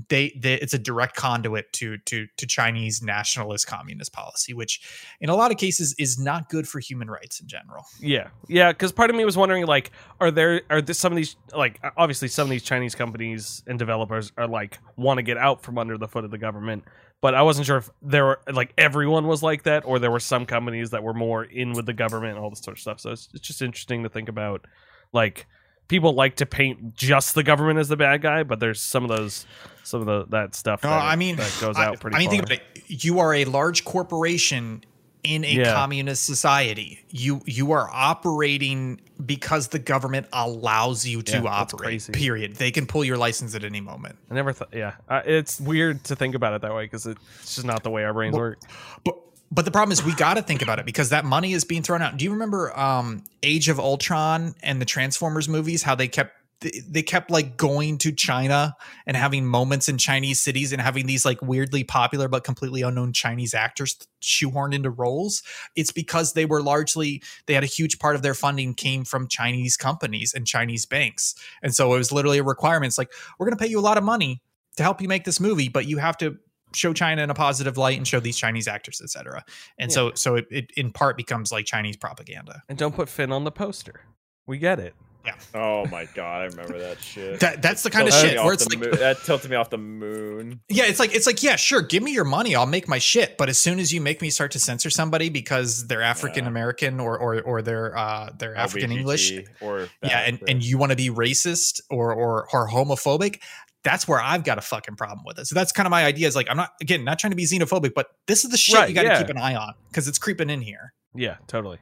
they, 0.09 0.33
they 0.39 0.55
it's 0.55 0.73
a 0.73 0.79
direct 0.79 1.17
conduit 1.17 1.73
to 1.73 1.99
to 1.99 2.27
to 2.37 2.47
Chinese 2.47 3.03
nationalist 3.03 3.67
communist 3.67 4.13
policy, 4.13 4.55
which 4.55 4.81
in 5.21 5.29
a 5.29 5.35
lot 5.35 5.51
of 5.51 5.57
cases 5.57 5.97
is 5.99 6.19
not 6.19 6.49
good 6.49 6.69
for 6.69 6.79
human 6.79 7.11
rights 7.11 7.41
in 7.41 7.49
general. 7.49 7.85
Yeah, 8.01 8.29
yeah. 8.49 8.71
Because 8.71 8.93
part 8.93 9.11
of 9.11 9.17
me 9.17 9.25
was 9.25 9.37
wondering, 9.37 9.67
like, 9.67 9.91
are 10.21 10.31
there 10.31 10.63
are 10.71 10.81
there 10.81 10.95
some 10.95 11.13
of 11.13 11.17
these 11.17 11.35
like 11.55 11.81
obviously 11.97 12.29
some 12.29 12.45
of 12.45 12.51
these 12.51 12.63
Chinese 12.63 12.95
companies 12.95 13.65
and 13.67 13.81
developers 13.81 14.31
are 14.37 14.47
like 14.47 14.79
want 14.97 15.19
to 15.19 15.23
get 15.23 15.37
out 15.37 15.63
from 15.63 15.77
under 15.77 15.99
the 15.99 16.07
foot 16.07 16.25
of 16.25 16.31
the 16.31 16.39
government, 16.39 16.85
but 17.21 17.35
I 17.35 17.43
wasn't 17.43 17.67
sure 17.67 17.79
if 17.79 17.91
there 18.01 18.25
were 18.25 18.41
like 18.53 18.73
everyone 18.79 19.27
was 19.27 19.43
like 19.43 19.65
that 19.65 19.85
or 19.85 19.99
there 19.99 20.13
were 20.13 20.21
some 20.21 20.47
companies 20.47 20.91
that 20.91 21.03
were 21.03 21.15
more 21.15 21.43
in 21.43 21.73
with 21.73 21.87
the 21.87 21.95
government 21.95 22.37
and 22.37 22.45
all 22.45 22.51
this 22.51 22.61
sort 22.61 22.77
of 22.77 22.81
stuff. 22.81 23.01
So 23.01 23.11
it's, 23.11 23.29
it's 23.35 23.47
just 23.47 23.61
interesting 23.61 24.05
to 24.05 24.09
think 24.09 24.29
about, 24.29 24.67
like. 25.13 25.49
People 25.91 26.15
like 26.15 26.37
to 26.37 26.47
paint 26.47 26.95
just 26.97 27.35
the 27.35 27.43
government 27.43 27.79
as 27.81 27.89
the 27.89 27.97
bad 27.97 28.23
guy, 28.23 28.45
but 28.45 28.61
there's 28.61 28.81
some 28.81 29.03
of 29.05 29.11
those, 29.11 29.45
some 29.83 30.01
of 30.01 30.07
the 30.07 30.25
that 30.37 30.55
stuff. 30.55 30.83
No, 30.85 30.91
that, 30.91 31.03
I 31.03 31.17
mean 31.17 31.37
that 31.37 31.59
goes 31.61 31.77
I- 31.77 31.87
out 31.87 32.01
pretty. 32.01 32.17
I 32.17 32.21
mean, 32.21 32.29
far. 32.29 32.33
think 32.33 32.45
about 32.45 32.61
it. 32.77 33.05
You 33.05 33.19
are 33.19 33.35
a 33.35 33.45
large 33.45 33.85
corporation 33.85 34.85
in 35.23 35.45
a 35.45 35.49
Yeah. 35.53 35.75
communist 35.75 36.25
society. 36.25 37.05
You 37.11 37.43
you 37.45 37.73
are 37.73 37.91
operating 37.93 39.01
because 39.27 39.69
the 39.69 39.79
government 39.79 40.29
allows 40.33 41.07
you 41.07 41.23
to 41.23 41.39
Yeah, 41.43 41.49
operate. 41.51 42.09
Period. 42.13 42.55
They 42.57 42.71
can 42.71 42.87
pull 42.87 43.05
your 43.05 43.19
license 43.19 43.55
at 43.55 43.65
any 43.65 43.81
moment. 43.81 44.17
I 44.31 44.35
never 44.35 44.53
thought. 44.53 44.69
Yeah, 44.73 44.93
uh, 45.09 45.23
it's 45.27 45.61
weird 45.61 46.05
to 46.05 46.17
think 46.17 46.35
about 46.35 46.55
it 46.55 46.63
that 46.63 46.75
way 46.75 46.85
because 46.85 47.05
it's 47.07 47.21
just 47.57 47.65
not 47.67 47.83
the 47.83 47.91
way 47.91 48.05
our 48.05 48.15
brains 48.15 48.33
Well, 48.33 48.43
work. 48.43 48.61
But 49.05 49.17
but 49.51 49.65
the 49.65 49.71
problem 49.71 49.93
is 49.93 50.05
we 50.05 50.15
got 50.15 50.35
to 50.35 50.43
think 50.43 50.63
about 50.63 50.79
it 50.79 50.87
because 50.87 51.11
that 51.11 51.25
money 51.25 51.53
is 51.53 51.65
being 51.65 51.83
thrown 51.83 52.03
out. 52.03 52.17
Do 52.17 52.25
you 52.25 52.33
remember 52.33 52.77
um 52.79 53.25
Age 53.43 53.69
of 53.69 53.79
Ultron 53.79 54.55
and 54.63 54.81
the 54.81 54.85
Transformers 54.85 55.49
movies 55.49 55.83
how 55.83 55.95
they 55.95 56.09
kept 56.09 56.35
they- 56.61 57.03
kept 57.03 57.31
like 57.31 57.57
going 57.57 57.97
to 57.99 58.13
China 58.13 58.77
and 59.07 59.17
having 59.17 59.47
moments 59.47 59.89
in 59.89 59.97
Chinese 59.97 60.41
cities 60.43 60.73
and 60.73 60.83
having 60.83 61.07
these 61.07 61.25
like 61.25 61.41
weirdly 61.41 61.85
popular 61.85 62.29
but 62.29 62.45
completely 62.45 62.83
unknown 62.83 63.15
Chinese 63.15 63.55
actors 63.55 63.97
shoehorned 64.23 64.75
into 64.75 64.91
roles. 64.91 65.43
It's 65.75 65.91
because 65.91 66.35
they 66.35 66.45
were 66.45 66.63
largely 66.63 67.23
they 67.47 67.55
had 67.55 67.65
a 67.65 67.67
huge 67.67 67.99
part 67.99 68.15
of 68.15 68.23
their 68.23 68.35
funding 68.35 68.75
came 68.75 69.05
from 69.05 69.27
Chinese 69.27 69.77
companies 69.77 70.35
and 70.35 70.47
Chinese 70.47 70.85
banks. 70.85 71.35
And 71.63 71.75
so 71.75 71.95
it 71.95 71.99
was 71.99 72.13
literally 72.13 72.39
a 72.39 72.45
requirement. 72.45 72.91
It's 72.91 72.99
like 72.99 73.13
we're 73.39 73.47
going 73.47 73.57
to 73.57 73.63
pay 73.63 73.71
you 73.71 73.79
a 73.79 73.81
lot 73.81 73.99
of 73.99 74.05
money 74.05 74.43
to 74.77 74.83
help 74.83 75.01
you 75.01 75.09
make 75.09 75.25
this 75.25 75.41
movie, 75.41 75.69
but 75.69 75.87
you 75.87 75.97
have 75.99 76.17
to 76.19 76.37
show 76.75 76.93
China 76.93 77.23
in 77.23 77.31
a 77.31 77.35
positive 77.35 77.77
light 77.77 77.97
and 77.97 78.07
show 78.07 78.21
these 78.21 78.37
Chinese 78.37 78.69
actors, 78.69 79.01
etc. 79.03 79.45
And 79.79 79.93
so, 79.93 80.13
so 80.15 80.37
it, 80.37 80.47
it 80.51 80.71
in 80.77 80.93
part 80.93 81.17
becomes 81.17 81.53
like 81.53 81.67
Chinese 81.67 81.97
propaganda. 81.97 82.63
And 82.69 82.79
don't 82.79 82.95
put 82.95 83.09
Finn 83.09 83.33
on 83.33 83.45
the 83.45 83.53
poster. 83.53 84.03
We 84.47 84.59
get 84.59 84.79
it. 84.79 84.95
Yeah. 85.25 85.35
Oh 85.55 85.87
my 85.87 86.07
god, 86.15 86.43
I 86.43 86.45
remember 86.47 86.79
that 86.79 86.99
shit. 86.99 87.41
That 87.41 87.61
that's 87.61 87.83
the 87.83 87.91
kind 87.91 88.09
of 88.09 88.15
shit 88.15 88.43
where 88.43 88.55
it's 88.55 88.67
like 88.67 88.79
moon- 88.79 88.99
that 88.99 89.19
tilted 89.23 89.51
me 89.51 89.57
off 89.57 89.69
the 89.69 89.77
moon. 89.77 90.61
Yeah, 90.71 90.85
it's 90.85 90.99
like 90.99 91.15
it's 91.15 91.27
like 91.27 91.43
yeah, 91.43 91.57
sure, 91.57 91.83
give 91.83 92.03
me 92.03 92.13
your 92.13 92.25
money, 92.25 92.55
I'll 92.55 92.65
make 92.65 92.89
my 92.89 92.99
shit. 92.99 93.37
But 93.37 93.51
as 93.51 93.59
soon 93.59 93.79
as 93.81 93.93
you 93.93 94.01
make 94.01 94.23
me 94.23 94.31
start 94.31 94.53
to 94.53 94.59
censor 94.59 94.89
somebody 94.89 95.29
because 95.29 95.87
they're 95.89 96.01
African 96.01 96.47
American 96.47 97.01
or 97.01 97.19
or 97.19 97.43
or 97.43 97.61
they're 97.61 97.97
uh 97.97 98.31
they're 98.39 98.57
African 98.57 98.93
English, 98.93 99.33
or 99.61 99.89
yeah, 100.03 100.21
and, 100.21 100.43
and 100.49 100.65
you 100.65 100.79
want 100.79 100.91
to 100.91 100.97
be 100.97 101.11
racist 101.11 101.83
or 101.91 102.15
or 102.15 102.49
or 102.55 102.69
homophobic, 102.69 103.41
that's 103.83 104.07
where 104.07 104.21
I've 104.21 104.45
got 104.45 104.59
a 104.59 104.61
fucking 104.61 104.97
problem 104.97 105.25
with 105.25 105.39
it. 105.39 105.47
So 105.47 105.55
that's 105.55 105.73
kind 105.73 105.87
of 105.87 105.91
my 105.91 106.05
idea. 106.05 106.29
Is 106.29 106.37
like 106.37 106.49
I'm 106.51 106.57
not 106.57 106.71
again 106.81 107.05
not 107.05 107.19
trying 107.19 107.33
to 107.33 107.37
be 107.37 107.45
xenophobic, 107.45 107.93
but 107.95 108.09
this 108.27 108.45
is 108.45 108.51
the 108.51 108.57
shit 108.57 108.77
Right, 108.77 108.89
you 108.89 108.95
got 108.95 109.03
to 109.03 109.09
yeah. 109.09 109.19
keep 109.19 109.29
an 109.31 109.39
eye 109.39 109.55
on 109.55 109.75
because 109.89 110.09
it's 110.09 110.19
creeping 110.19 110.51
in 110.51 110.61
here. 110.61 110.93
Yeah, 111.15 111.37
totally. 111.47 111.79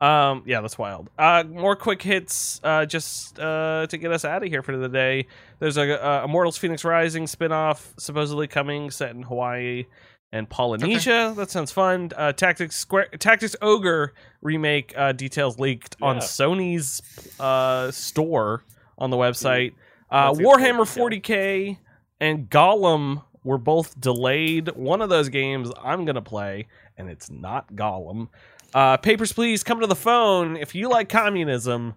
Um, 0.00 0.42
yeah, 0.46 0.60
that's 0.60 0.76
wild. 0.76 1.10
Uh, 1.16 1.44
more 1.48 1.76
quick 1.76 2.02
hits, 2.02 2.60
uh, 2.64 2.84
just 2.86 3.38
uh, 3.38 3.86
to 3.88 3.96
get 3.96 4.10
us 4.10 4.24
out 4.24 4.42
of 4.42 4.48
here 4.48 4.62
for 4.62 4.76
the 4.76 4.88
day. 4.88 5.26
There's 5.60 5.76
a, 5.76 5.90
a 5.92 6.24
Immortals: 6.24 6.58
Phoenix 6.58 6.84
Rising 6.84 7.26
spinoff 7.26 7.92
supposedly 7.98 8.48
coming, 8.48 8.90
set 8.90 9.14
in 9.14 9.22
Hawaii 9.22 9.86
and 10.32 10.48
Polynesia. 10.48 11.34
That 11.36 11.50
sounds 11.50 11.70
fun. 11.70 12.10
Uh, 12.16 12.32
Tactics 12.32 12.74
Square, 12.74 13.08
Tactics 13.20 13.54
Ogre 13.62 14.14
remake 14.40 14.92
uh, 14.96 15.12
details 15.12 15.60
leaked 15.60 15.96
on 16.02 16.18
Sony's 16.18 17.00
uh, 17.38 17.90
store 17.92 18.64
on 18.98 19.10
the 19.10 19.16
website. 19.16 19.74
Uh, 20.12 20.26
That's 20.28 20.38
a 20.38 20.42
good 20.42 20.48
Warhammer 20.60 21.20
40k 21.20 21.78
and 22.20 22.48
Gollum 22.48 23.24
were 23.42 23.58
both 23.58 23.98
delayed. 24.00 24.68
One 24.76 25.00
of 25.02 25.08
those 25.08 25.28
games 25.28 25.70
I'm 25.82 26.04
gonna 26.04 26.22
play, 26.22 26.68
and 26.96 27.08
it's 27.10 27.30
not 27.30 27.74
Gollum. 27.74 28.28
Uh, 28.74 28.96
Papers, 28.98 29.32
Please 29.32 29.64
come 29.64 29.80
to 29.80 29.86
the 29.86 29.96
phone. 29.96 30.56
If 30.56 30.74
you 30.74 30.88
like 30.88 31.08
communism, 31.08 31.94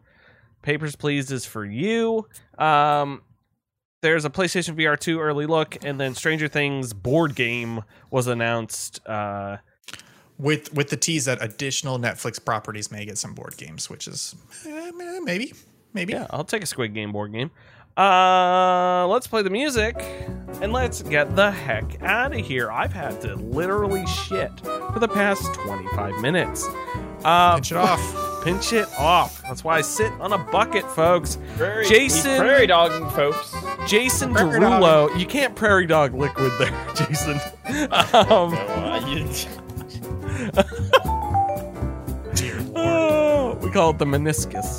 Papers, 0.63 0.95
Please 0.95 1.31
is 1.31 1.45
for 1.45 1.63
you. 1.63 2.27
Um, 2.57 3.21
there's 4.01 4.25
a 4.25 4.29
PlayStation 4.29 4.75
VR 4.75 4.99
2 4.99 5.19
early 5.19 5.45
look, 5.45 5.83
and 5.85 5.99
then 5.99 6.15
Stranger 6.15 6.47
Things 6.47 6.93
board 6.93 7.35
game 7.35 7.83
was 8.11 8.27
announced. 8.27 9.05
Uh, 9.07 9.57
With 10.37 10.73
with 10.73 10.89
the 10.89 10.97
tease 10.97 11.25
that 11.25 11.41
additional 11.41 11.97
Netflix 11.99 12.43
properties 12.43 12.91
may 12.91 13.05
get 13.05 13.17
some 13.17 13.33
board 13.33 13.55
games, 13.57 13.89
which 13.89 14.07
is 14.07 14.35
eh, 14.65 14.91
maybe 15.23 15.53
maybe 15.93 16.13
yeah, 16.13 16.27
I'll 16.31 16.43
take 16.43 16.63
a 16.63 16.65
Squid 16.65 16.93
Game 16.93 17.11
board 17.11 17.31
game. 17.31 17.51
Uh, 17.97 19.07
let's 19.07 19.25
play 19.27 19.41
the 19.41 19.49
music 19.49 19.95
and 20.61 20.73
let's 20.73 21.01
get 21.01 21.33
the 21.35 21.49
heck 21.51 22.01
out 22.01 22.33
of 22.37 22.45
here. 22.45 22.69
I've 22.71 22.91
had 22.93 23.21
to 23.21 23.35
literally 23.35 24.05
shit 24.07 24.51
for 24.59 24.99
the 24.99 25.07
past 25.07 25.53
25 25.53 26.19
minutes. 26.21 26.67
Uh, 27.23 27.55
pinch 27.55 27.71
it 27.71 27.77
off. 27.77 28.41
pinch 28.43 28.73
it 28.73 28.87
off. 28.99 29.41
That's 29.43 29.63
why 29.63 29.77
I 29.77 29.81
sit 29.81 30.11
on 30.19 30.33
a 30.33 30.37
bucket, 30.37 30.85
folks. 30.91 31.37
Prairie, 31.55 31.85
Jason- 31.87 32.37
prairie 32.37 32.67
dogging 32.67 33.09
folks. 33.11 33.55
Jason 33.87 34.33
Prairie 34.33 34.59
Derulo. 34.59 35.17
You 35.17 35.25
can't 35.25 35.55
prairie 35.55 35.87
dog 35.87 36.13
liquid 36.13 36.51
there, 36.59 36.71
Jason. 36.95 37.39
Um, 37.91 38.51
So, 38.51 38.57
uh, 38.57 39.05
you- 39.07 39.25
oh, 42.75 43.57
we 43.61 43.69
call 43.71 43.91
it 43.91 43.97
the 43.99 44.05
meniscus. 44.05 44.77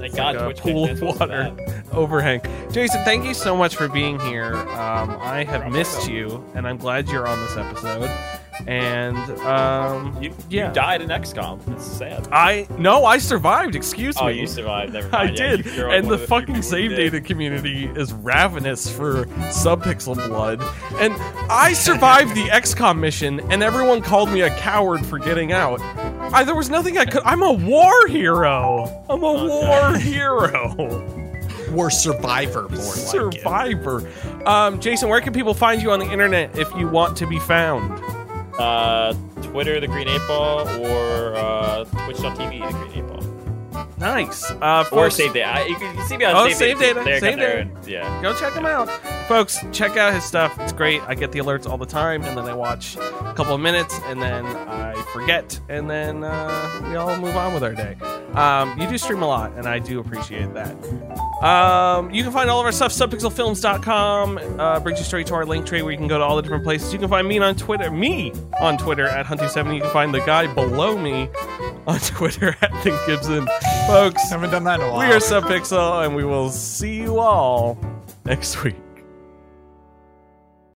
thank 0.00 0.16
God 0.16 0.36
like 0.36 0.58
a 0.58 0.60
pool 0.60 0.90
of 0.90 1.00
water 1.00 1.54
overhang. 1.92 2.40
Jason, 2.72 3.02
thank 3.04 3.24
you 3.24 3.34
so 3.34 3.56
much 3.56 3.76
for 3.76 3.88
being 3.88 4.18
here. 4.20 4.54
Um, 4.54 5.16
I 5.20 5.44
have 5.44 5.70
missed 5.72 6.08
you, 6.08 6.44
and 6.54 6.66
I'm 6.66 6.76
glad 6.78 7.08
you're 7.08 7.26
on 7.28 7.38
this 7.42 7.56
episode. 7.56 8.10
And 8.66 9.16
um, 9.40 10.16
You, 10.22 10.32
Yeah. 10.48 10.68
you 10.68 10.74
died 10.74 11.00
in 11.02 11.08
XCOM. 11.08 11.58
It's 11.74 11.84
sad. 11.84 12.28
I 12.30 12.68
no, 12.78 13.04
I 13.04 13.18
survived. 13.18 13.74
Excuse 13.74 14.16
Oh, 14.20 14.26
me. 14.26 14.40
you 14.40 14.46
survived. 14.46 14.94
I. 15.12 15.24
Yeah, 15.24 15.56
did, 15.56 15.66
and 15.66 16.06
one 16.06 16.18
the 16.18 16.18
fucking 16.26 16.62
save 16.62 16.90
data 16.90 17.20
community 17.20 17.86
is 17.96 18.12
ravenous 18.12 18.88
for 18.94 19.24
subpixel 19.50 20.14
blood. 20.28 20.62
And 21.00 21.12
I 21.50 21.72
survived 21.72 22.36
the 22.36 22.44
XCOM 22.50 22.98
mission, 23.00 23.40
and 23.50 23.64
everyone 23.64 24.00
called 24.00 24.30
me 24.30 24.42
a 24.42 24.50
coward 24.50 25.04
for 25.06 25.18
getting 25.18 25.50
out. 25.52 25.80
I, 26.32 26.44
there 26.44 26.54
was 26.54 26.70
nothing 26.70 26.98
I 26.98 27.04
could. 27.06 27.22
I'm 27.24 27.42
a 27.42 27.52
war 27.52 28.06
hero. 28.06 29.04
I'm 29.08 29.24
a 29.24 29.32
war 29.32 29.94
hero. 29.98 31.21
War 31.72 31.90
survivor 31.90 32.68
board. 32.68 32.80
Survivor. 32.80 34.08
Um, 34.46 34.80
Jason, 34.80 35.08
where 35.08 35.20
can 35.20 35.32
people 35.32 35.54
find 35.54 35.80
you 35.82 35.90
on 35.90 35.98
the 35.98 36.10
internet 36.10 36.58
if 36.58 36.68
you 36.76 36.88
want 36.88 37.16
to 37.18 37.26
be 37.26 37.38
found? 37.38 37.92
Uh, 38.58 39.14
Twitter, 39.42 39.80
the 39.80 39.86
Green 39.86 40.08
Eight 40.08 40.20
Ball, 40.28 40.68
or 40.84 41.34
uh, 41.34 41.84
Twitch.tv, 42.04 42.36
the 42.36 42.78
Green 42.78 42.92
Eight 43.04 43.08
Ball. 43.08 43.31
Nice. 43.98 44.50
Uh, 44.50 44.84
Or 44.92 45.10
Save 45.10 45.32
Data. 45.34 45.48
I- 45.48 45.64
You 45.66 45.76
can 45.76 46.06
see 46.06 46.16
me 46.16 46.24
on 46.24 46.34
Oh, 46.36 46.48
Save, 46.48 46.56
Save 46.56 46.78
Data, 46.80 47.02
There, 47.04 47.20
Save 47.20 47.36
there, 47.38 47.56
Data. 47.56 47.60
and- 47.76 47.86
Yeah. 47.86 48.22
go 48.22 48.34
check 48.34 48.52
him 48.54 48.66
out. 48.66 48.88
Folks 49.28 49.58
check 49.72 49.96
out 49.96 50.12
his 50.12 50.24
stuff. 50.24 50.58
It's 50.60 50.72
great. 50.72 51.00
I 51.06 51.14
get 51.14 51.32
the 51.32 51.38
alerts 51.38 51.68
all 51.68 51.78
the 51.78 51.86
time 51.86 52.22
and 52.24 52.36
then 52.36 52.44
i 52.46 52.54
watch 52.54 52.96
a 52.96 53.32
couple 53.34 53.54
of 53.54 53.60
minutes 53.60 53.98
and 54.08 54.20
then 54.20 54.44
i 54.44 54.92
forget 55.12 55.58
and 55.68 55.88
then 55.88 56.24
uh, 56.24 56.82
we 56.88 56.96
all 56.96 57.16
move 57.16 57.36
on 57.36 57.54
with 57.54 57.62
our 57.62 57.72
day. 57.74 57.96
Um, 58.34 58.78
you 58.80 58.86
do 58.88 58.98
stream 58.98 59.22
a 59.22 59.26
lot 59.26 59.52
and 59.56 59.66
i 59.66 59.78
do 59.78 60.00
appreciate 60.00 60.52
that. 60.54 60.74
Um, 61.42 62.10
you 62.10 62.22
can 62.22 62.32
find 62.32 62.48
all 62.50 62.60
of 62.60 62.66
our 62.66 62.72
stuff 62.72 62.92
subpixelfilms.com 62.92 64.38
uh, 64.60 64.80
brings 64.80 64.98
you 64.98 65.04
straight 65.04 65.26
to 65.28 65.34
our 65.34 65.44
link 65.46 65.66
tree 65.66 65.82
where 65.82 65.92
you 65.92 65.98
can 65.98 66.08
go 66.08 66.18
to 66.18 66.24
all 66.24 66.36
the 66.36 66.42
different 66.42 66.64
places. 66.64 66.92
You 66.92 66.98
can 66.98 67.08
find 67.08 67.26
me 67.26 67.38
on 67.38 67.54
twitter 67.56 67.90
me 67.90 68.32
on 68.60 68.76
twitter 68.78 69.06
at 69.06 69.26
hunt270 69.26 69.76
you 69.76 69.80
can 69.82 69.90
find 69.90 70.12
the 70.14 70.20
guy 70.20 70.52
below 70.52 70.96
me 70.98 71.28
on 71.86 71.98
twitter 72.00 72.56
at 72.60 72.70
think 72.82 72.96
gibson 73.06 73.46
folks 73.86 74.30
Haven't 74.30 74.50
done 74.50 74.64
that 74.64 74.80
in 74.80 74.86
a 74.86 74.90
while. 74.90 74.98
we 75.08 75.14
are 75.14 75.18
subpixel 75.18 76.04
and 76.04 76.14
we 76.14 76.24
will 76.24 76.50
see 76.50 76.96
you 76.96 77.18
all 77.18 77.78
next 78.24 78.62
week 78.62 78.76